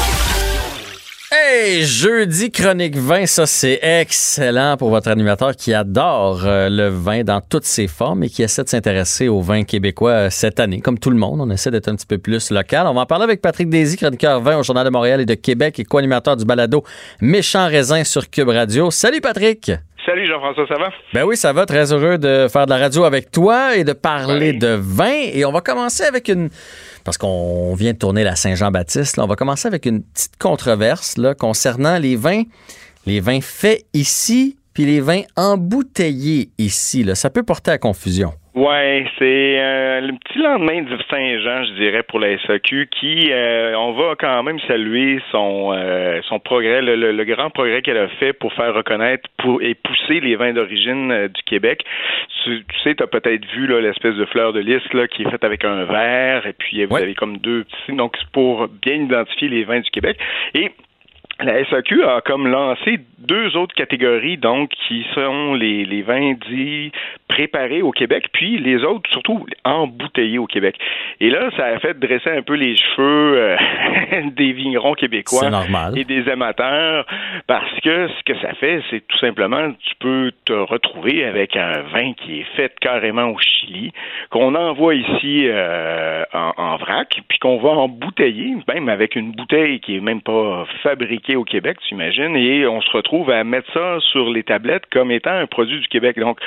Hey, 1.32 1.86
jeudi 1.86 2.52
chronique 2.52 2.98
vin, 2.98 3.26
ça 3.26 3.46
c'est 3.46 3.80
excellent 3.82 4.76
pour 4.78 4.90
votre 4.90 5.10
animateur 5.10 5.56
qui 5.56 5.74
adore 5.74 6.46
euh, 6.46 6.70
le 6.70 6.90
vin 6.90 7.24
dans 7.24 7.42
toutes 7.42 7.66
ses 7.66 7.88
formes 7.88 8.24
et 8.24 8.30
qui 8.30 8.44
essaie 8.44 8.64
de 8.64 8.70
s'intéresser 8.70 9.28
au 9.30 9.42
vin 9.42 9.64
québécois 9.64 10.12
euh, 10.12 10.30
cette 10.30 10.60
année. 10.60 10.82
Comme 10.82 11.00
tout 11.00 11.10
le 11.12 11.18
monde, 11.18 11.40
on 11.40 11.50
essaie 11.50 11.72
d'être 11.72 11.88
un 11.88 11.96
petit 11.96 12.06
peu 12.06 12.18
plus 12.18 12.52
local. 12.52 12.88
On 12.88 12.94
va 12.94 13.02
en 13.02 13.06
parler 13.06 13.24
avec 13.24 13.42
Patrick 13.42 13.70
Daisy, 13.70 13.96
chroniqueur 13.96 14.42
vin 14.42 14.58
au 14.58 14.64
Journal 14.64 14.86
de 14.86 14.90
Montréal 14.90 15.22
et 15.22 15.26
de 15.26 15.34
Québec 15.34 15.80
et 15.80 15.86
co-animateur 15.86 16.36
du 16.36 16.46
balado 16.46 16.84
Méchant 17.22 17.68
Raisin 17.68 18.04
sur 18.04 18.30
Cube 18.30 18.50
Radio. 18.50 18.92
Salut 18.92 19.22
Patrick! 19.22 19.72
Salut 20.08 20.26
Jean-François, 20.26 20.66
ça 20.70 20.78
va? 20.78 20.90
Ben 21.14 21.26
oui, 21.26 21.36
ça 21.36 21.52
va. 21.52 21.66
Très 21.66 21.92
heureux 21.92 22.18
de 22.18 22.48
faire 22.48 22.66
de 22.66 22.70
la 22.70 22.78
radio 22.78 23.04
avec 23.04 23.30
toi 23.30 23.76
et 23.76 23.84
de 23.84 23.92
parler 23.92 24.54
de 24.54 24.80
vin. 24.80 25.12
Et 25.34 25.44
on 25.44 25.52
va 25.52 25.60
commencer 25.60 26.04
avec 26.04 26.30
une. 26.30 26.50
Parce 27.04 27.18
qu'on 27.18 27.76
vient 27.76 27.92
de 27.92 27.98
tourner 27.98 28.24
la 28.24 28.38
Saint-Jean-Baptiste, 28.38 29.20
on 29.20 29.28
va 29.28 29.36
commencer 29.36 29.68
avec 29.68 29.86
une 29.86 30.02
petite 30.02 30.38
controverse 30.40 31.18
là, 31.18 31.36
concernant 31.36 31.98
les 31.98 32.16
vins, 32.16 32.44
les 33.06 33.20
vins 33.20 33.42
faits 33.42 33.86
ici, 33.94 34.56
puis 34.74 34.86
les 34.86 35.02
vins 35.02 35.24
embouteillés 35.36 36.52
ici. 36.58 37.04
Là. 37.04 37.14
Ça 37.14 37.30
peut 37.30 37.44
porter 37.44 37.72
à 37.72 37.78
confusion. 37.78 38.32
Ouais, 38.58 39.06
c'est 39.20 39.60
euh, 39.60 40.02
le 40.02 40.14
petit 40.14 40.40
lendemain 40.40 40.82
du 40.82 40.96
Saint-Jean, 41.12 41.64
je 41.66 41.74
dirais, 41.74 42.02
pour 42.02 42.20
la 42.20 42.40
SAQ, 42.40 42.88
qui, 42.90 43.28
euh, 43.32 43.76
on 43.78 43.92
va 43.92 44.16
quand 44.18 44.42
même 44.42 44.60
saluer 44.62 45.20
son 45.32 45.74
euh, 45.76 46.22
son 46.24 46.40
progrès, 46.40 46.82
le, 46.82 46.96
le- 46.96 47.12
le 47.12 47.24
grand 47.24 47.52
progrès 47.52 47.84
qu'elle 47.84 48.00
a 48.00 48.08
fait 48.08 48.34
pour 48.34 48.52
faire 48.54 48.74
reconnaître 48.74 49.30
pour, 49.38 49.62
et 49.62 49.76
pousser 49.76 50.22
les 50.22 50.36
vins 50.36 50.54
d'origine 50.54 51.12
euh, 51.12 51.28
du 51.28 51.44
Québec. 51.44 51.84
Tu, 52.44 52.66
tu 52.66 52.80
sais, 52.84 52.96
tu 52.96 53.04
as 53.04 53.08
peut-être 53.08 53.46
vu 53.54 53.68
là, 53.68 53.80
l'espèce 53.80 54.16
de 54.16 54.26
fleur 54.26 54.54
de 54.54 54.60
lys 54.60 54.82
là, 54.92 55.08
qui 55.08 55.22
est 55.22 55.30
faite 55.30 55.44
avec 55.44 55.64
un 55.64 55.84
verre, 55.84 56.48
et 56.48 56.54
puis 56.54 56.84
vous 56.84 56.98
avez 56.98 57.14
comme 57.14 57.38
deux 57.38 57.64
petits, 57.64 57.96
donc 57.96 58.16
c'est 58.18 58.32
pour 58.32 58.68
bien 58.82 58.96
identifier 58.96 59.50
les 59.50 59.66
vins 59.66 59.82
du 59.82 59.90
Québec. 59.92 60.18
Et 60.56 60.72
la 61.40 61.64
SAQ 61.66 62.04
a 62.04 62.22
comme 62.22 62.48
lancé 62.48 62.98
deux 63.20 63.56
autres 63.56 63.76
catégories, 63.76 64.38
donc, 64.38 64.72
qui 64.88 65.06
sont 65.14 65.54
les, 65.54 65.86
les 65.86 66.02
vins 66.02 66.34
dits 66.50 66.92
préparés 67.28 67.82
au 67.82 67.92
Québec, 67.92 68.28
puis 68.32 68.58
les 68.58 68.84
autres, 68.84 69.10
surtout, 69.12 69.46
embouteillés 69.66 70.40
au 70.40 70.48
Québec. 70.48 70.76
Et 71.20 71.30
là, 71.30 71.50
ça 71.58 71.66
a 71.66 71.80
fait 71.80 71.98
dresser 72.00 72.30
un 72.30 72.42
peu 72.42 72.54
les 72.56 72.76
cheveux 72.76 73.38
euh, 73.38 73.58
des 74.36 74.52
vignerons 74.54 74.94
québécois 74.94 75.42
C'est 75.42 75.50
normal. 75.50 75.98
et 75.98 76.04
des 76.04 76.28
amateurs, 76.30 77.06
parce 77.48 77.80
que 77.82 78.08
ce 78.08 78.24
que 78.24 78.40
ça 78.40 78.54
fait, 78.56 78.82
c'est 78.90 79.06
tout 79.08 79.18
simplement, 79.18 79.72
tu 79.72 79.96
peux 80.00 80.32
te 80.46 80.54
retrouver 80.54 81.26
avec 81.26 81.56
un 81.56 81.82
vin 81.94 82.14
qui 82.14 82.40
est 82.40 82.56
fait 82.56 82.74
carrément 82.80 83.30
au 83.30 83.38
Chili, 83.40 83.92
qu'on 84.30 84.56
envoie 84.56 84.96
ici 84.96 85.44
euh, 85.48 86.24
en, 86.34 86.54
en 86.58 86.78
vrac, 86.78 87.20
puis 87.28 87.40
qu'on 87.40 87.58
va 87.58 87.70
embouteiller, 87.70 88.56
même 88.68 88.90
avec 88.90 89.16
une 89.16 89.32
bouteille 89.32 89.80
qui 89.80 89.98
est 89.98 90.02
même 90.02 90.22
pas 90.22 90.66
fabriquée 90.84 91.36
au 91.36 91.44
Québec, 91.44 91.78
tu 91.88 91.94
imagines, 91.94 92.36
et 92.36 92.66
on 92.68 92.82
se 92.82 92.92
retrouve 92.92 93.30
à 93.32 93.44
mettre 93.44 93.72
ça 93.74 93.98
sur 94.12 94.30
les 94.30 94.44
tablettes 94.44 94.86
comme 94.92 95.12
étant 95.12 95.32
un 95.32 95.48
produit 95.48 95.80
du 95.80 95.88
Québec. 95.88 96.18
Donc, 96.20 96.40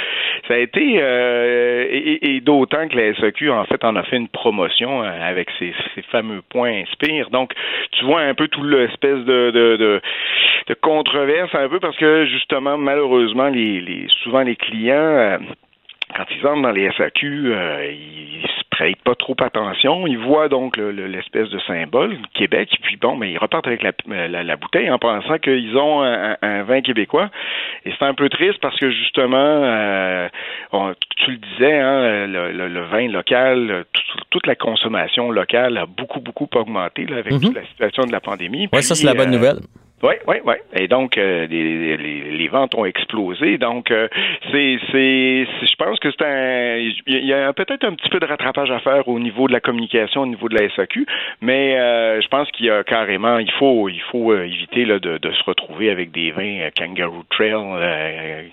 ça 0.48 0.54
a 0.54 0.58
été, 0.58 0.69
euh, 0.76 1.86
et, 1.90 2.40
d'autant 2.40 2.88
que 2.88 2.96
la 2.96 3.14
SAQ, 3.14 3.50
en 3.50 3.64
fait, 3.64 3.84
en 3.84 3.96
a 3.96 4.02
fait 4.02 4.16
une 4.16 4.28
promotion 4.28 5.02
euh, 5.02 5.06
avec 5.06 5.48
ces 5.58 5.72
fameux 6.10 6.42
points 6.48 6.82
Inspire. 6.82 7.30
Donc, 7.30 7.52
tu 7.92 8.04
vois 8.04 8.20
un 8.20 8.34
peu 8.34 8.48
tout 8.48 8.62
l'espèce 8.62 9.24
de, 9.24 10.00
controverse, 10.80 11.54
un 11.54 11.68
peu 11.68 11.80
parce 11.80 11.96
que, 11.96 12.26
justement, 12.26 12.78
malheureusement, 12.78 13.48
les, 13.48 14.06
souvent 14.22 14.42
les 14.42 14.56
clients... 14.56 14.94
euh, 14.94 15.38
quand 16.16 16.24
ils 16.30 16.46
entrent 16.46 16.62
dans 16.62 16.72
les 16.72 16.90
SAQ, 16.92 17.52
euh, 17.54 17.92
ils 17.92 18.42
se 18.42 18.64
prêtent 18.80 19.02
pas 19.04 19.14
trop 19.14 19.36
attention. 19.40 20.06
Ils 20.06 20.18
voient 20.18 20.48
donc 20.48 20.76
le- 20.76 20.90
le- 20.92 21.06
l'espèce 21.06 21.50
de 21.50 21.58
symbole 21.60 22.16
Québec, 22.34 22.70
puis 22.82 22.96
bon, 22.96 23.14
mais 23.16 23.30
ils 23.32 23.38
repartent 23.38 23.66
avec 23.66 23.82
la, 23.82 23.92
la- 24.28 24.42
la 24.42 24.56
bouteille 24.56 24.90
en 24.90 24.98
pensant 24.98 25.38
qu'ils 25.38 25.76
ont 25.76 26.02
un, 26.02 26.62
vin 26.62 26.80
québécois. 26.80 27.30
Et 27.84 27.92
c'est 27.98 28.04
un 28.04 28.14
peu 28.14 28.28
triste 28.28 28.58
parce 28.60 28.78
que 28.78 28.90
justement, 28.90 29.36
euh, 29.36 30.28
on- 30.72 30.94
tu 31.16 31.32
le 31.32 31.36
disais, 31.36 31.78
hein, 31.78 32.26
le, 32.26 32.80
vin 32.86 33.08
local, 33.08 33.84
tout- 33.92 34.02
toute 34.30 34.46
la 34.46 34.54
consommation 34.54 35.30
locale 35.30 35.76
a 35.76 35.86
beaucoup, 35.86 36.20
beaucoup 36.20 36.48
augmenté 36.54 37.04
là, 37.06 37.16
avec 37.18 37.32
toute 37.48 37.54
la 37.56 37.66
situation 37.66 38.04
de 38.04 38.12
la 38.12 38.20
pandémie. 38.20 38.68
Oui, 38.72 38.82
ça, 38.82 38.94
c'est 38.94 39.06
la 39.06 39.14
bonne 39.14 39.28
euh, 39.28 39.36
nouvelle. 39.36 39.58
Oui, 40.02 40.14
oui, 40.26 40.36
oui. 40.44 40.54
Et 40.74 40.88
donc, 40.88 41.18
euh, 41.18 41.46
les, 41.46 41.96
les, 41.96 42.30
les 42.30 42.48
ventes 42.48 42.74
ont 42.74 42.84
explosé. 42.84 43.58
Donc, 43.58 43.90
euh, 43.90 44.08
c'est, 44.50 44.78
c'est, 44.90 45.44
je 45.44 45.74
pense 45.76 45.98
que 45.98 46.08
c'est 46.10 46.24
un, 46.24 46.76
il 47.06 47.26
y 47.26 47.32
a 47.32 47.52
peut-être 47.52 47.84
un 47.84 47.94
petit 47.94 48.08
peu 48.08 48.18
de 48.18 48.26
rattrapage 48.26 48.70
à 48.70 48.80
faire 48.80 49.06
au 49.08 49.18
niveau 49.18 49.46
de 49.46 49.52
la 49.52 49.60
communication, 49.60 50.22
au 50.22 50.26
niveau 50.26 50.48
de 50.48 50.54
la 50.54 50.68
SAQ, 50.74 51.06
mais 51.40 51.78
euh, 51.78 52.20
je 52.20 52.28
pense 52.28 52.50
qu'il 52.52 52.66
y 52.66 52.70
a 52.70 52.82
carrément, 52.82 53.38
il 53.38 53.50
faut, 53.52 53.88
il 53.88 54.00
faut 54.10 54.34
éviter 54.34 54.84
là, 54.84 54.98
de, 54.98 55.18
de 55.18 55.32
se 55.32 55.42
retrouver 55.44 55.90
avec 55.90 56.12
des 56.12 56.30
vins 56.30 56.68
Kangaroo 56.76 57.24
Trail 57.30 57.50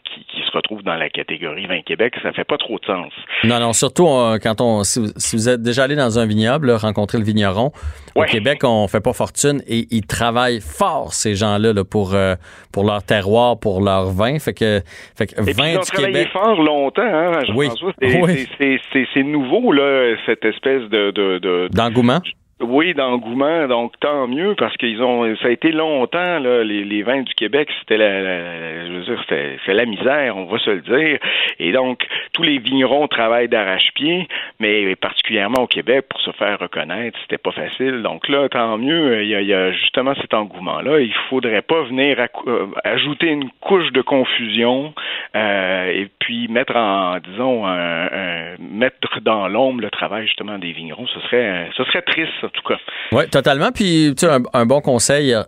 qui, 0.03 0.25
qui 0.25 0.45
se 0.45 0.51
retrouvent 0.51 0.83
dans 0.83 0.95
la 0.95 1.09
catégorie 1.09 1.65
vin 1.65 1.81
Québec. 1.81 2.15
Ça 2.23 2.33
fait 2.33 2.43
pas 2.43 2.57
trop 2.57 2.77
de 2.79 2.85
sens. 2.85 3.13
Non, 3.43 3.59
non, 3.59 3.73
surtout 3.73 4.07
quand 4.41 4.59
on. 4.61 4.83
Si 4.83 4.99
vous, 4.99 5.07
si 5.17 5.35
vous 5.35 5.49
êtes 5.49 5.61
déjà 5.61 5.83
allé 5.83 5.95
dans 5.95 6.19
un 6.19 6.25
vignoble, 6.25 6.71
rencontrer 6.71 7.17
le 7.17 7.23
vigneron, 7.23 7.71
au 8.15 8.23
Québec, 8.23 8.63
on 8.63 8.87
fait 8.87 9.01
pas 9.01 9.13
fortune 9.13 9.61
et 9.67 9.85
ils 9.91 10.05
travaillent 10.05 10.61
fort, 10.61 11.13
ces 11.13 11.36
gens-là, 11.37 11.71
là, 11.73 11.83
pour, 11.85 12.13
euh, 12.13 12.35
pour 12.73 12.83
leur 12.83 13.01
terroir, 13.03 13.57
pour 13.57 13.81
leur 13.81 14.07
vin. 14.11 14.37
Fait 14.39 14.53
que, 14.53 14.81
fait 15.15 15.27
que 15.27 15.39
Et 15.41 15.45
puis, 15.45 15.53
vin 15.53 15.69
ils 15.69 15.77
ont 15.77 15.81
du 15.81 15.85
travaillé 15.87 16.13
Québec. 16.13 16.29
fort 16.33 16.61
longtemps, 16.61 17.01
hein, 17.03 17.31
Oui. 17.55 17.67
Jean-François. 17.67 17.93
C'est, 18.01 18.21
Oui. 18.21 18.47
c'est, 18.91 19.05
c'est 19.13 19.23
nouveau, 19.23 19.71
là, 19.71 20.15
cette 20.25 20.43
espèce 20.43 20.81
de, 20.89 21.11
de, 21.11 21.37
de, 21.39 21.69
D'engouement? 21.71 22.19
Oui, 22.59 22.95
d'engouement, 22.95 23.67
donc 23.67 23.93
tant 23.99 24.27
mieux 24.27 24.55
parce 24.55 24.75
qu'ils 24.77 25.03
ont 25.03 25.35
ça 25.35 25.47
a 25.47 25.51
été 25.51 25.71
longtemps 25.71 26.39
là, 26.39 26.63
les, 26.63 27.03
vins 27.03 27.21
du 27.21 27.35
Québec, 27.35 27.69
c'était 27.79 27.97
la, 27.97 28.87
je 28.87 28.93
veux 28.93 29.03
dire, 29.03 29.23
c'est 29.63 29.73
la 29.75 29.85
misère, 29.85 30.35
on 30.37 30.45
va 30.45 30.57
se 30.57 30.71
le 30.71 30.81
dire. 30.81 31.19
Et 31.59 31.71
donc 31.71 32.07
tous 32.33 32.41
les 32.41 32.57
vignerons 32.57 33.07
travaillent 33.07 33.47
d'arrache-pied, 33.47 34.27
mais 34.59 34.95
particulièrement 34.95 35.61
au 35.61 35.67
Québec 35.67 36.07
pour 36.09 36.19
se 36.21 36.31
faire 36.31 36.57
reconnaître, 36.57 37.15
c'était 37.21 37.37
pas 37.37 37.51
facile. 37.51 38.01
Donc 38.01 38.27
là, 38.27 38.49
tant 38.49 38.75
mieux, 38.79 39.21
il 39.21 39.29
y 39.29 39.53
a, 39.53 39.71
justement 39.73 40.15
cet 40.15 40.33
engouement 40.33 40.81
là. 40.81 40.99
Il 40.99 41.13
faudrait 41.29 41.61
pas 41.61 41.83
venir 41.83 42.17
euh, 42.47 42.65
ajouter 42.83 43.27
une 43.27 43.51
couche 43.61 43.91
de 43.91 44.01
confusion 44.01 44.95
euh, 45.35 45.91
et 45.91 46.09
puis 46.17 46.47
mettre 46.47 46.75
en 46.75 47.19
disons 47.19 47.67
un, 47.67 48.05
un- 48.07 48.55
mettre 48.59 49.21
dans 49.21 49.47
l'ombre 49.47 49.81
le 49.81 49.91
travail 49.91 50.25
justement 50.25 50.57
des 50.57 50.71
vignerons. 50.71 51.05
Ce 51.05 51.19
serait 51.19 51.69
ce 51.77 51.83
serait 51.83 52.01
triste 52.01 52.46
en 52.47 52.49
tout 52.49 52.67
cas. 52.67 52.75
Oui, 53.11 53.29
totalement. 53.29 53.71
Puis, 53.71 54.13
tu 54.17 54.25
sais, 54.25 54.31
un, 54.31 54.41
un 54.53 54.65
bon 54.65 54.81
conseil, 54.81 55.33
euh, 55.33 55.43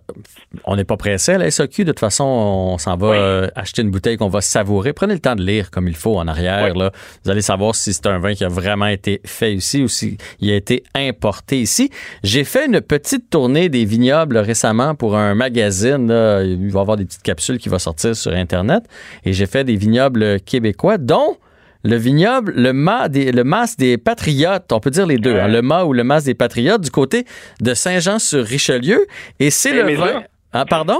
on 0.66 0.76
n'est 0.76 0.84
pas 0.84 0.98
pressé 0.98 1.34
à 1.34 1.38
la 1.38 1.50
SAQ. 1.52 1.84
De 1.84 1.92
toute 1.92 2.00
façon, 2.00 2.24
on 2.24 2.78
s'en 2.78 2.96
va 2.98 3.08
euh, 3.08 3.48
acheter 3.56 3.82
une 3.82 3.92
bouteille 3.92 4.18
qu'on 4.18 4.30
va 4.30 4.42
savourer. 4.42 4.94
Prenez 4.94 5.14
le 5.14 5.20
temps 5.20 5.36
de 5.36 5.44
lire 5.44 5.72
comme 5.72 5.88
il 5.88 5.96
faut 5.96 6.18
en 6.18 6.28
arrière. 6.28 6.74
Là. 6.76 6.92
Vous 7.24 7.32
allez 7.32 7.42
savoir 7.42 7.76
si 7.76 7.94
c'est 7.94 8.08
un 8.08 8.20
vin 8.20 8.34
qui 8.34 8.44
a 8.44 8.48
vraiment 8.50 8.88
été 8.88 9.22
fait 9.26 9.54
ici 9.54 9.82
ou 9.84 9.88
s'il 9.88 10.18
a 10.42 10.54
été 10.56 10.84
importé 10.96 11.60
ici. 11.60 11.90
J'ai 12.24 12.44
fait 12.44 12.66
une 12.66 12.82
petite 12.82 13.30
tournée 13.30 13.70
des 13.70 13.86
vignobles 13.86 14.38
récemment 14.38 14.96
pour 14.96 15.18
un 15.18 15.36
magazine. 15.36 16.08
là. 16.08 16.44
Il 16.44 16.72
va 16.72 16.80
y 16.80 16.82
avoir 16.82 16.98
des 16.98 17.06
petites 17.06 17.24
capsules 17.24 17.58
qui 17.58 17.70
vont 17.70 17.80
sortir 17.80 18.16
sur 18.16 18.32
Internet. 18.34 18.84
Et 19.26 19.34
j'ai 19.34 19.46
fait 19.46 19.64
des 19.64 19.76
vignobles 19.76 20.40
québécois, 20.42 20.98
dont 20.98 21.38
le 21.84 21.96
vignoble, 21.96 22.54
le 22.56 22.74
mât 22.74 23.08
des, 23.10 23.32
le 23.32 23.44
mas 23.44 23.78
des 23.78 23.98
Patriotes, 23.98 24.72
on 24.72 24.80
peut 24.80 24.90
dire 24.90 25.06
les 25.08 25.18
deux, 25.18 25.36
hein, 25.38 25.48
le 25.48 25.62
mât 25.62 25.86
ou 25.86 25.94
le 25.94 26.04
mas 26.04 26.24
des 26.26 26.34
Patriotes 26.36 26.82
du 26.82 26.92
côté 26.92 27.26
de 27.62 27.74
Saint-Jean-sur-Richelieu. 27.74 29.06
Et 29.40 29.50
c'est 29.50 29.74
le 29.74 29.94
vin. 29.96 30.24
Ah, 30.52 30.66
pardon? 30.66 30.98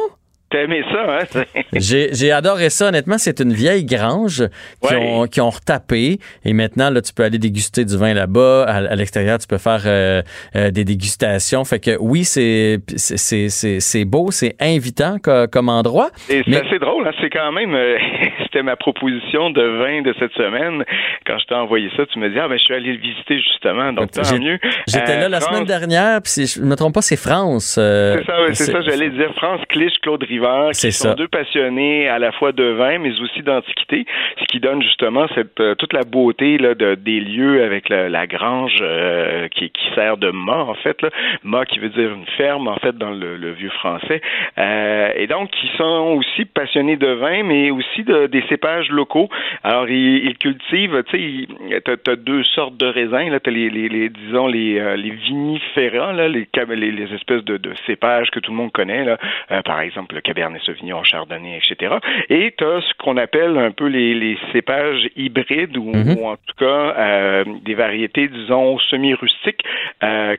T'as 0.52 0.64
aimé 0.64 0.82
ça, 0.92 1.20
hein? 1.36 1.44
J'ai 1.74 2.32
adoré 2.32 2.72
ça, 2.72 2.88
honnêtement. 2.88 3.20
C'est 3.20 3.40
une 3.40 3.54
vieille 3.54 3.86
grange 3.86 4.44
qui, 4.82 4.96
ont, 4.96 5.28
qui 5.28 5.42
ont 5.42 5.52
retapé. 5.52 6.18
Et 6.44 6.54
maintenant, 6.54 6.90
là, 6.90 7.02
tu 7.04 7.14
peux 7.14 7.24
aller 7.24 7.38
déguster 7.38 7.86
du 7.86 7.96
vin 7.96 8.16
là-bas. 8.16 8.64
À, 8.64 8.78
à 8.78 8.96
l'extérieur, 8.96 9.38
tu 9.38 9.46
peux 9.46 9.60
faire 9.60 9.84
euh, 9.86 10.24
euh, 10.56 10.72
des 10.72 10.86
dégustations. 10.86 11.64
Fait 11.66 11.80
que 11.80 11.98
oui, 12.00 12.24
c'est 12.26 12.80
c'est- 12.96 13.50
c'est 13.50 13.80
c'est 13.80 14.06
beau, 14.06 14.32
c'est 14.32 14.56
invitant 14.60 15.18
co- 15.22 15.46
comme 15.52 15.70
endroit. 15.70 16.10
Et 16.30 16.42
c'est 16.46 16.50
Mais- 16.50 16.66
assez 16.66 16.80
drôle, 16.80 17.08
hein? 17.08 17.12
c'est 17.22 17.30
quand 17.30 17.52
même, 17.52 17.76
euh, 17.76 17.98
c'était 18.52 18.64
ma 18.64 18.76
proposition 18.76 19.50
de 19.52 19.62
vin 19.62 20.02
de 20.02 20.14
cette 20.20 20.34
semaine. 20.34 20.84
Quand 21.26 21.38
je 21.38 21.46
t'ai 21.46 21.56
envoyé 21.56 21.90
ça, 21.96 22.06
tu 22.08 22.20
me 22.20 22.30
dis, 22.30 22.40
ah 22.40 22.48
ben 22.48 22.58
je 22.58 22.64
suis 22.64 22.74
allé 22.74 22.94
le 22.94 23.00
visiter 23.00 23.38
justement, 23.40 23.94
donc 23.94 24.12
tant 24.12 24.22
mieux. 24.40 24.58
J'étais 24.88 25.12
Euh, 25.18 25.22
là 25.22 25.30
la 25.30 25.40
France- 25.40 25.54
semaine 25.56 25.68
dernière, 25.68 26.22
puis 26.22 26.32
si 26.32 26.46
je 26.48 26.62
me 26.66 26.76
trompe 26.76 26.94
pas, 26.96 27.02
c'est 27.02 27.18
France. 27.20 27.78
euh, 27.80 28.18
C'est 28.18 28.26
ça, 28.26 28.42
ouais, 28.42 28.54
c'est 28.54 28.72
ça, 28.72 28.82
j'allais 28.82 29.10
dire 29.10 29.34
France 29.36 29.62
Clich, 29.70 30.00
Claude 30.02 30.24
Rivard, 30.24 30.72
qui 30.72 30.92
sont 30.92 31.10
ça. 31.10 31.16
deux 31.16 31.28
passionnés 31.28 32.08
à 32.08 32.20
la 32.20 32.32
fois 32.32 32.52
de 32.52 32.64
vin, 32.64 32.98
mais 33.00 33.12
aussi 33.22 33.42
d'antiquité, 33.44 34.06
ce 34.40 34.46
qui 34.46 34.60
donne 34.60 34.82
justement 34.82 35.28
cette 35.36 35.60
euh, 35.60 35.76
toute 35.76 35.94
la 35.94 36.04
beauté 36.04 36.58
là, 36.58 36.74
de, 36.76 36.96
des 36.96 37.20
lieux 37.20 37.64
avec 37.64 37.90
la, 37.90 38.10
la 38.10 38.28
grange 38.28 38.78
euh, 38.82 39.48
qui, 39.50 39.70
qui 39.70 39.86
sert 39.96 40.18
de 40.18 40.32
mât, 40.32 40.64
en 40.64 40.76
fait. 40.76 41.02
Là. 41.02 41.10
Mât 41.44 41.66
qui 41.66 41.80
veut 41.80 41.90
dire 41.90 42.12
une 42.14 42.26
ferme, 42.38 42.68
en 42.68 42.78
fait, 42.78 42.98
dans 42.98 43.12
le, 43.12 43.38
le 43.38 43.52
vieux 43.52 43.70
français. 43.72 44.22
Euh, 44.58 45.12
et 45.16 45.28
donc, 45.28 45.50
qui 45.52 45.68
sont 45.78 46.16
aussi 46.18 46.46
passionnés 46.46 46.98
de 46.98 47.08
vin, 47.08 47.44
mais 47.44 47.72
aussi 47.72 48.04
de, 48.04 48.28
des 48.28 48.42
cépages 48.50 48.90
locaux. 48.90 49.30
Alors, 49.64 49.90
ils, 49.90 50.26
ils 50.26 50.38
cultivent, 50.38 51.04
tu 51.08 51.48
sais, 51.48 51.82
tu 51.86 52.12
as, 52.12 52.16
deux 52.16 52.44
sortes 52.44 52.78
de 52.78 52.88
raisins. 52.88 53.38
Tu 53.44 53.50
as 53.50 53.54
les, 53.54 53.70
les, 53.70 53.90
les, 53.90 54.10
disons, 54.10 54.48
les, 54.48 54.80
euh, 54.80 54.96
les 54.96 55.12
vinifera, 55.12 56.14
là, 56.14 56.28
les, 56.28 56.48
les, 56.76 56.92
les 56.92 57.14
espèces 57.14 57.44
de, 57.46 57.58
de 57.58 57.74
cépages 57.86 58.30
que 58.32 58.40
tout 58.40 58.52
le 58.52 58.58
monde 58.58 58.72
connaît, 58.72 59.06
là. 59.06 59.18
Euh, 59.52 59.62
par 59.62 59.82
exemple 59.82 60.16
le 60.16 60.22
Cabernet 60.22 60.62
Sauvignon, 60.62 61.04
Chardonnay, 61.04 61.58
etc. 61.58 61.96
Et 62.30 62.54
tu 62.58 62.64
as 62.64 62.82
ce 62.82 62.94
qu'on 62.98 63.18
appelle 63.18 63.58
un 63.58 63.72
peu 63.72 63.88
les, 63.88 64.14
les 64.14 64.38
cépages 64.52 65.08
hybrides 65.16 65.78
ou, 65.78 65.92
Mhm. 66.00 66.18
ou 66.18 66.28
en 66.28 66.36
tout 66.36 66.56
cas 66.58 66.66
euh, 66.98 67.44
des 67.64 67.74
variétés, 67.76 68.28
disons, 68.28 68.78
semi-rustiques 68.80 69.64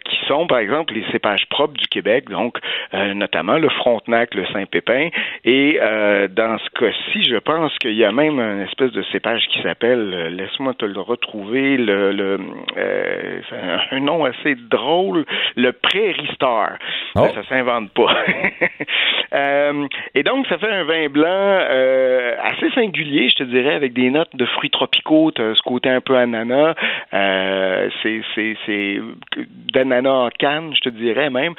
qui 0.05 0.16
sont, 0.27 0.47
par 0.47 0.59
exemple, 0.59 0.95
les 0.95 1.05
cépages 1.12 1.47
propres 1.49 1.74
du 1.74 1.87
Québec, 1.87 2.28
donc 2.31 2.59
notamment 2.93 3.59
le 3.59 3.69
Frontenac, 3.69 4.35
le 4.35 4.47
Saint-Pépin. 4.47 5.09
Et 5.45 5.78
dans 6.31 6.59
ce 6.59 6.70
cas-ci, 6.78 7.24
je 7.24 7.37
pense 7.37 7.77
que 7.78 7.89
qu'il 7.91 7.99
y 7.99 8.05
a 8.05 8.12
même 8.12 8.39
une 8.39 8.61
espèce 8.61 8.93
de 8.93 9.03
cépage 9.11 9.47
qui 9.49 9.61
s'appelle, 9.62 10.12
euh, 10.15 10.31
laisse-moi 10.31 10.75
te 10.75 10.85
le 10.85 11.01
retrouver, 11.01 11.77
le, 11.77 12.12
le 12.12 12.39
euh, 12.77 13.41
un, 13.91 14.01
nom 14.01 14.25
assez 14.25 14.55
drôle, 14.55 15.25
le 15.57 15.73
Prairie 15.73 16.29
Star. 16.35 16.79
Oh. 17.17 17.27
Ça 17.35 17.43
s'invente 17.49 17.91
pas. 17.91 18.15
Euh, 19.33 19.87
et 20.17 20.25
donc, 20.25 20.45
ça 20.49 20.59
fait 20.59 20.69
un 20.69 20.83
vin 20.83 21.09
blanc 21.09 21.59
assez 22.43 22.69
singulier, 22.75 23.29
je 23.29 23.37
te 23.37 23.43
dirais, 23.45 23.75
avec 23.75 23.93
des 23.93 24.11
notes 24.11 24.35
de 24.35 24.45
fruits 24.45 24.71
tropicaux, 24.71 25.31
t'as 25.31 25.55
ce 25.55 25.62
côté 25.62 25.89
un 25.89 26.01
peu 26.01 26.17
ananas, 26.17 26.75
c'est 27.12 28.23
c'est 28.35 28.57
c'est 28.67 28.99
d'ananas 29.73 30.11
en 30.11 30.31
canne, 30.31 30.75
je 30.75 30.81
te 30.81 30.89
dirais 30.89 31.31
même. 31.31 31.55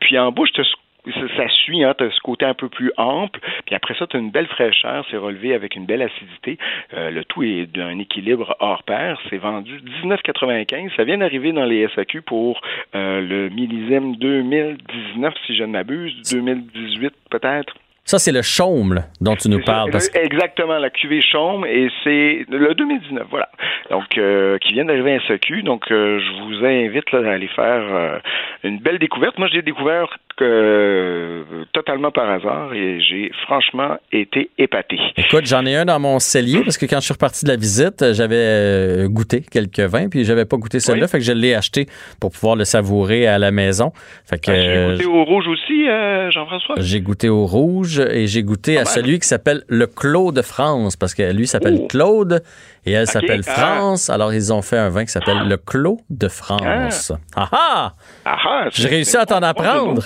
Puis 0.00 0.18
en 0.18 0.32
bouche, 0.32 0.48
t'as 0.54 0.64
ce 0.64 0.72
ça, 1.12 1.36
ça 1.36 1.48
suit, 1.48 1.84
hein, 1.84 1.94
tu 1.96 2.04
as 2.04 2.10
ce 2.10 2.20
côté 2.20 2.44
un 2.44 2.54
peu 2.54 2.68
plus 2.68 2.92
ample, 2.96 3.40
puis 3.66 3.74
après 3.74 3.94
ça, 3.98 4.06
tu 4.06 4.16
as 4.16 4.20
une 4.20 4.30
belle 4.30 4.46
fraîcheur, 4.46 5.04
c'est 5.10 5.16
relevé 5.16 5.54
avec 5.54 5.76
une 5.76 5.86
belle 5.86 6.02
acidité. 6.02 6.58
Euh, 6.94 7.10
le 7.10 7.24
tout 7.24 7.42
est 7.42 7.66
d'un 7.66 7.98
équilibre 7.98 8.56
hors 8.60 8.82
pair. 8.82 9.20
C'est 9.30 9.38
vendu 9.38 9.80
19,95. 10.04 10.94
Ça 10.96 11.04
vient 11.04 11.18
d'arriver 11.18 11.52
dans 11.52 11.64
les 11.64 11.86
SAQ 11.94 12.22
pour 12.22 12.60
euh, 12.94 13.20
le 13.20 13.48
millésime 13.50 14.16
2019, 14.16 15.34
si 15.46 15.56
je 15.56 15.62
ne 15.62 15.72
m'abuse, 15.72 16.14
2018 16.30 17.12
peut-être. 17.30 17.74
Ça, 18.06 18.18
c'est 18.18 18.32
le 18.32 18.42
chaume 18.42 18.92
là, 18.92 19.04
dont 19.22 19.34
tu 19.34 19.48
nous 19.48 19.62
parles. 19.62 19.90
parce 19.90 20.14
Exactement, 20.14 20.76
la 20.78 20.90
cuvée 20.90 21.22
Chaume, 21.22 21.64
et 21.64 21.88
c'est 22.04 22.44
le 22.50 22.74
2019, 22.74 23.26
voilà. 23.30 23.48
Donc, 23.90 24.18
euh, 24.18 24.58
qui 24.58 24.74
vient 24.74 24.84
d'arriver 24.84 25.14
à 25.14 25.20
SAQ. 25.26 25.62
Donc, 25.62 25.90
euh, 25.90 26.20
je 26.20 26.42
vous 26.42 26.64
invite 26.66 27.10
là, 27.12 27.30
à 27.30 27.34
aller 27.34 27.48
faire 27.48 27.82
euh, 27.94 28.18
une 28.62 28.78
belle 28.78 28.98
découverte. 28.98 29.38
Moi, 29.38 29.48
j'ai 29.50 29.62
découvert 29.62 30.18
que, 30.36 30.44
euh, 30.44 31.64
totalement 31.72 32.10
par 32.10 32.28
hasard 32.30 32.72
et 32.74 33.00
j'ai 33.00 33.30
franchement 33.46 33.96
été 34.12 34.50
épaté. 34.58 34.98
Écoute, 35.16 35.46
j'en 35.46 35.64
ai 35.66 35.76
un 35.76 35.84
dans 35.84 35.98
mon 36.00 36.18
cellier 36.18 36.62
parce 36.62 36.78
que 36.78 36.86
quand 36.86 36.96
je 37.00 37.04
suis 37.04 37.12
reparti 37.14 37.44
de 37.44 37.50
la 37.50 37.56
visite, 37.56 38.02
euh, 38.02 38.14
j'avais 38.14 38.36
euh, 38.36 39.08
goûté 39.08 39.40
quelques 39.42 39.80
vins, 39.80 40.08
puis 40.08 40.24
j'avais 40.24 40.44
pas 40.44 40.56
goûté 40.56 40.80
celui-là, 40.80 41.08
fait 41.08 41.18
que 41.18 41.24
je 41.24 41.32
l'ai 41.32 41.54
acheté 41.54 41.86
pour 42.20 42.30
pouvoir 42.30 42.56
le 42.56 42.64
savourer 42.64 43.26
à 43.26 43.38
la 43.38 43.50
maison. 43.50 43.92
Fait 44.24 44.38
que 44.38 44.50
Ah, 44.50 44.54
J'ai 44.60 44.92
goûté 44.92 45.06
au 45.06 45.24
rouge 45.24 45.48
aussi, 45.48 45.88
euh, 45.88 46.30
Jean-François? 46.30 46.74
j'ai 46.78 47.00
goûté 47.00 47.28
au 47.28 47.46
rouge 47.46 48.00
et 48.00 48.26
j'ai 48.26 48.42
goûté 48.42 48.78
à 48.78 48.84
celui 48.84 49.18
qui 49.18 49.28
s'appelle 49.28 49.62
le 49.68 49.86
Clos 49.86 50.32
de 50.32 50.42
France 50.42 50.96
parce 50.96 51.14
que 51.14 51.32
lui 51.32 51.46
s'appelle 51.46 51.86
Claude 51.88 52.42
et 52.86 52.92
elle 52.92 53.06
s'appelle 53.06 53.42
ah. 53.46 53.50
France. 53.50 54.10
Alors 54.10 54.32
ils 54.34 54.52
ont 54.52 54.62
fait 54.62 54.78
un 54.78 54.88
vin 54.90 55.04
qui 55.04 55.12
s'appelle 55.12 55.48
le 55.48 55.56
Clos 55.56 56.00
de 56.10 56.28
France. 56.28 57.12
Ah 57.36 57.48
ah! 57.52 57.92
Ah 58.24 58.36
ah, 58.46 58.68
J'ai 58.72 58.88
réussi 58.88 59.16
à 59.16 59.26
t'en 59.26 59.42
apprendre. 59.42 60.02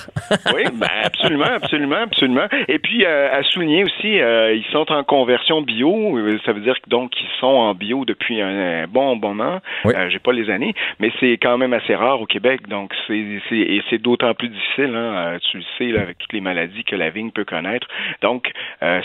Oui, 0.55 0.65
ben 0.74 0.89
absolument, 1.05 1.45
absolument, 1.45 1.97
absolument. 2.03 2.47
Et 2.69 2.78
puis 2.78 3.05
euh, 3.05 3.32
à 3.32 3.43
souligner 3.43 3.85
aussi, 3.85 4.20
euh, 4.20 4.55
ils 4.55 4.65
sont 4.73 4.90
en 4.93 5.05
conversion 5.05 5.62
bio. 5.62 6.19
Ça 6.45 6.53
veut 6.53 6.61
dire 6.61 6.74
que 6.81 6.90
donc 6.90 7.12
ils 7.20 7.40
sont 7.40 7.47
en 7.47 7.74
bio 7.74 8.05
depuis 8.05 8.40
un, 8.40 8.82
un 8.82 8.86
bon 8.86 9.16
moment. 9.16 9.61
Euh, 9.86 10.09
J'ai 10.11 10.19
pas 10.19 10.32
les 10.32 10.51
années, 10.51 10.74
mais 10.99 11.11
c'est 11.20 11.39
quand 11.40 11.59
même 11.59 11.73
assez 11.73 11.95
rare 11.95 12.20
au 12.20 12.27
Québec. 12.27 12.69
Donc 12.69 12.93
c'est 13.07 13.19
et 13.19 13.82
c'est 13.90 14.01
d'autant 14.01 14.35
plus 14.35 14.49
difficile. 14.49 14.95
Hein, 14.95 15.35
euh, 15.35 15.39
tu 15.51 15.59
le 15.59 15.65
sais 15.77 15.86
là, 15.86 16.03
avec 16.03 16.19
toutes 16.19 16.32
les 16.32 16.40
maladies 16.40 16.85
que 16.85 16.97
la 16.97 17.11
vigne 17.11 17.31
peut 17.31 17.45
connaître. 17.45 17.86
Donc 18.23 18.51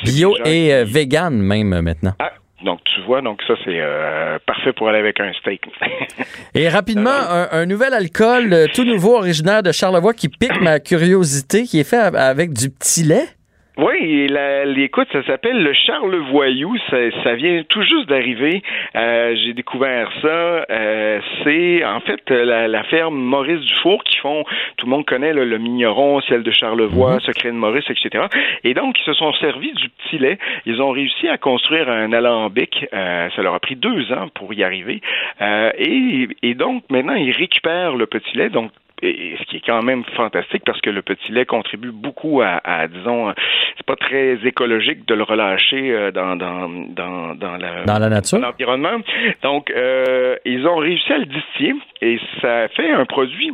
Bio 0.03 0.35
et 0.45 0.83
vegan 0.83 1.41
même 1.41 1.81
maintenant. 1.81 2.13
Ah, 2.19 2.31
donc 2.63 2.79
tu 2.85 3.01
vois, 3.01 3.21
donc 3.21 3.41
ça 3.47 3.53
c'est 3.65 3.79
euh, 3.79 4.37
parfait 4.45 4.73
pour 4.73 4.87
aller 4.89 4.99
avec 4.99 5.19
un 5.19 5.31
steak. 5.33 5.61
Et 6.55 6.69
rapidement, 6.69 7.09
un, 7.11 7.47
un 7.51 7.65
nouvel 7.65 7.93
alcool 7.93 8.53
euh, 8.53 8.67
tout 8.73 8.83
nouveau, 8.83 9.17
originaire 9.17 9.63
de 9.63 9.71
Charlevoix, 9.71 10.13
qui 10.13 10.29
pique 10.29 10.59
ma 10.61 10.79
curiosité, 10.79 11.63
qui 11.63 11.79
est 11.79 11.83
fait 11.89 11.97
av- 11.97 12.15
avec 12.15 12.53
du 12.53 12.69
petit 12.69 13.03
lait. 13.03 13.27
Oui, 13.75 14.27
la- 14.27 14.65
écoute, 14.65 15.07
ça 15.11 15.23
s'appelle 15.23 15.63
le 15.63 15.73
Charlevoyou. 15.73 16.77
Ça, 16.91 16.97
ça 17.23 17.33
vient 17.33 17.63
tout 17.67 17.81
juste 17.81 18.07
d'arriver. 18.07 18.61
Euh, 18.95 19.35
J'ai 19.35 19.53
découvert 19.53 20.11
ça. 20.21 20.27
Euh, 20.69 21.19
c'est 21.43 21.83
en 21.83 21.99
fait 22.01 22.29
la, 22.29 22.67
la 22.67 22.83
ferme 22.83 23.15
Maurice 23.15 23.61
Dufour 23.61 24.03
qui 24.03 24.17
font, 24.19 24.43
tout 24.77 24.85
le 24.85 24.91
monde 24.91 25.05
connaît 25.05 25.33
là, 25.33 25.43
le 25.43 25.57
Migneron, 25.57 26.21
celle 26.21 26.43
de 26.43 26.51
Charlevoix, 26.51 27.19
Secret 27.21 27.49
de 27.49 27.55
Maurice, 27.55 27.89
etc. 27.89 28.25
Et 28.63 28.75
donc, 28.75 28.95
ils 28.99 29.05
se 29.05 29.13
sont 29.13 29.33
servis 29.33 29.73
du 29.73 29.89
petit 29.89 30.19
lait. 30.19 30.37
Ils 30.67 30.79
ont 30.79 30.91
réussi 30.91 31.27
à 31.27 31.39
construire 31.39 31.89
un 31.89 32.13
alambic. 32.13 32.85
Euh, 32.93 33.29
ça 33.35 33.41
leur 33.41 33.55
a 33.55 33.59
pris 33.59 33.75
deux 33.75 34.11
ans 34.13 34.27
pour 34.35 34.53
y 34.53 34.63
arriver. 34.63 35.01
Euh, 35.41 35.71
et, 35.79 36.27
et 36.43 36.53
donc, 36.53 36.83
maintenant, 36.91 37.15
ils 37.15 37.31
récupèrent 37.31 37.95
le 37.95 38.05
petit 38.05 38.37
lait. 38.37 38.49
Donc, 38.49 38.69
et 39.03 39.35
ce 39.39 39.43
qui 39.45 39.57
est 39.57 39.65
quand 39.65 39.81
même 39.83 40.03
fantastique 40.15 40.63
parce 40.65 40.79
que 40.81 40.89
le 40.89 41.01
petit 41.01 41.31
lait 41.31 41.45
contribue 41.45 41.91
beaucoup 41.91 42.41
à, 42.41 42.61
à, 42.63 42.87
disons, 42.87 43.33
c'est 43.77 43.85
pas 43.85 43.95
très 43.95 44.37
écologique 44.45 45.07
de 45.07 45.13
le 45.13 45.23
relâcher 45.23 45.91
euh, 45.91 46.11
dans, 46.11 46.35
dans, 46.35 46.69
dans, 46.69 47.35
dans 47.35 47.57
la, 47.57 47.83
Dans 47.83 47.99
la 47.99 48.09
nature? 48.09 48.39
dans 48.39 48.47
l'environnement. 48.47 48.97
Donc, 49.41 49.69
euh, 49.71 50.35
ils 50.45 50.65
ont 50.67 50.77
réussi 50.77 51.11
à 51.11 51.17
le 51.17 51.25
distiller 51.25 51.73
et 52.01 52.19
ça 52.41 52.67
fait 52.69 52.91
un 52.91 53.05
produit 53.05 53.51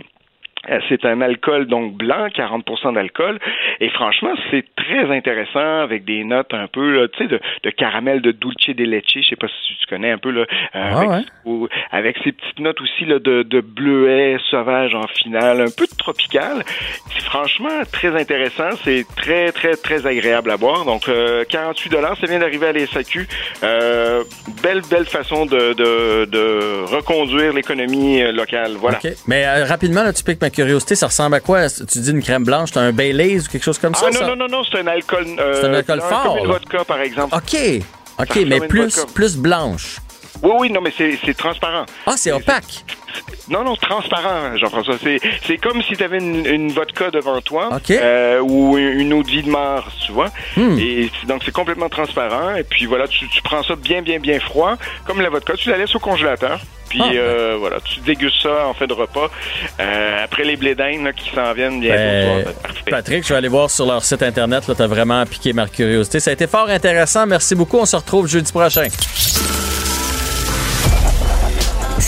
C'est 0.89 1.05
un 1.05 1.21
alcool 1.21 1.67
donc 1.67 1.93
blanc, 1.95 2.27
40% 2.27 2.93
d'alcool, 2.93 3.39
et 3.79 3.89
franchement 3.89 4.33
c'est 4.51 4.65
très 4.75 5.09
intéressant 5.15 5.79
avec 5.81 6.03
des 6.05 6.23
notes 6.23 6.53
un 6.53 6.67
peu, 6.67 7.09
tu 7.13 7.23
sais, 7.23 7.29
de, 7.29 7.39
de 7.63 7.69
caramel 7.69 8.21
de 8.21 8.31
dulce 8.31 8.69
de 8.75 8.83
leche, 8.83 9.03
je 9.15 9.21
sais 9.29 9.35
pas 9.35 9.47
si 9.47 9.73
tu 9.79 9.85
connais 9.87 10.11
un 10.11 10.17
peu 10.17 10.31
là, 10.31 10.41
euh, 10.41 10.45
Ah 10.73 10.97
avec, 10.99 11.09
ouais. 11.09 11.21
ou- 11.45 11.67
avec 11.91 12.17
ces 12.23 12.33
petites 12.33 12.59
notes 12.59 12.79
aussi 12.81 13.05
là, 13.05 13.19
de, 13.19 13.43
de 13.43 13.61
bleuet 13.61 14.37
sauvage 14.51 14.93
en 14.95 15.07
finale, 15.07 15.61
un 15.61 15.71
peu 15.75 15.85
de 15.85 15.95
tropical. 15.97 16.63
C'est 17.09 17.23
franchement 17.23 17.81
très 17.91 18.09
intéressant, 18.19 18.69
c'est 18.83 19.05
très 19.15 19.51
très 19.51 19.75
très 19.75 20.05
agréable 20.05 20.51
à 20.51 20.57
boire. 20.57 20.83
Donc 20.85 21.07
euh, 21.07 21.45
48 21.49 21.89
dollars, 21.89 22.17
ça 22.17 22.27
vient 22.27 22.39
d'arriver 22.39 22.67
à 22.67 22.73
la 22.73 22.85
SAQ. 22.85 23.27
Euh, 23.63 24.23
belle 24.61 24.81
belle 24.91 25.05
façon 25.05 25.45
de, 25.45 26.85
reconduire 26.93 27.53
l'économie 27.53 28.21
euh, 28.21 28.31
locale. 28.31 28.73
Voilà. 28.77 28.97
OK. 29.03 29.11
Mais 29.27 29.45
euh, 29.45 29.65
rapidement, 29.65 30.03
là, 30.03 30.13
tu 30.13 30.23
piques 30.23 30.41
ma 30.41 30.48
curiosité. 30.49 30.95
Ça 30.95 31.07
ressemble 31.07 31.35
à 31.35 31.39
quoi? 31.39 31.69
Tu 31.69 31.99
dis 31.99 32.11
une 32.11 32.21
crème 32.21 32.43
blanche, 32.43 32.71
t'as 32.71 32.81
un 32.81 32.91
Baileys 32.91 33.39
ou 33.39 33.43
quelque 33.51 33.63
chose 33.63 33.77
comme 33.77 33.95
ça? 33.95 34.05
Ah 34.07 34.11
non, 34.11 34.19
ça? 34.19 34.27
non, 34.27 34.35
non, 34.35 34.47
non, 34.47 34.61
c'est 34.69 34.79
un 34.79 34.87
alcool. 34.87 35.25
euh, 35.39 35.61
C'est 35.61 35.67
un 35.67 35.73
alcool 35.73 36.01
fort, 36.01 36.23
Comme 36.35 36.37
une 36.45 36.51
vodka, 36.51 36.85
par 36.85 36.99
exemple. 37.01 37.35
OK. 37.35 37.57
OK, 38.19 38.33
Ça 38.33 38.39
mais 38.45 38.59
plus, 38.67 39.05
plus 39.13 39.37
blanche. 39.37 39.97
Oui, 40.41 40.51
oui, 40.59 40.71
non, 40.71 40.81
mais 40.81 40.93
c'est 40.97 41.17
transparent. 41.37 41.85
Ah, 42.05 42.13
c'est 42.17 42.31
opaque. 42.31 42.83
Non, 43.49 43.63
non, 43.63 43.75
transparent, 43.75 44.55
Jean-François. 44.57 44.95
C'est 45.01 45.19
c'est 45.47 45.57
comme 45.57 45.81
si 45.81 45.95
tu 45.97 46.03
avais 46.03 46.19
une, 46.19 46.45
une 46.45 46.71
vodka 46.71 47.09
devant 47.09 47.41
toi 47.41 47.69
euh, 47.89 48.39
ou 48.41 48.77
une 48.77 49.11
eau 49.13 49.23
de 49.23 49.49
mars, 49.49 49.91
tu 50.05 50.11
vois. 50.11 50.27
Hmm. 50.55 50.77
Et 50.77 51.09
c'est- 51.19 51.27
donc, 51.27 51.41
c'est 51.43 51.51
complètement 51.51 51.89
transparent. 51.89 52.55
Et 52.55 52.63
puis, 52.63 52.85
voilà, 52.85 53.07
tu, 53.07 53.27
tu 53.29 53.41
prends 53.41 53.63
ça 53.63 53.75
bien, 53.75 54.01
bien, 54.03 54.19
bien 54.19 54.39
froid, 54.39 54.75
comme 55.05 55.19
la 55.21 55.29
vodka. 55.29 55.53
Tu 55.57 55.69
la 55.69 55.77
laisses 55.77 55.95
au 55.95 55.99
congélateur. 55.99 56.59
Puis, 56.89 57.01
Ah. 57.03 57.09
euh, 57.13 57.55
voilà, 57.59 57.77
tu 57.81 57.99
dégustes 58.01 58.41
ça 58.43 58.67
en 58.67 58.73
fin 58.75 58.85
de 58.87 58.93
repas. 58.93 59.29
Euh, 59.79 60.23
après 60.23 60.43
les 60.43 60.55
là, 61.03 61.13
qui 61.13 61.29
s'en 61.33 61.51
viennent 61.53 61.79
bientôt. 61.79 61.97
Ben, 61.97 62.53
tu. 62.85 62.91
Patrick, 62.91 63.23
je 63.23 63.29
vais 63.29 63.35
aller 63.35 63.47
voir 63.47 63.69
sur 63.71 63.85
leur 63.87 64.03
site 64.03 64.21
Internet. 64.23 64.67
Là, 64.67 64.75
t'as 64.77 64.87
vraiment 64.87 65.23
piqué 65.25 65.53
ma 65.53 65.67
curiosité. 65.67 66.19
Ça 66.19 66.29
a 66.29 66.33
été 66.33 66.45
fort 66.47 66.69
intéressant. 66.69 67.25
Merci 67.25 67.55
beaucoup. 67.55 67.77
On 67.79 67.85
se 67.85 67.95
retrouve 67.95 68.27
jeudi 68.27 68.51
prochain. 68.51 68.87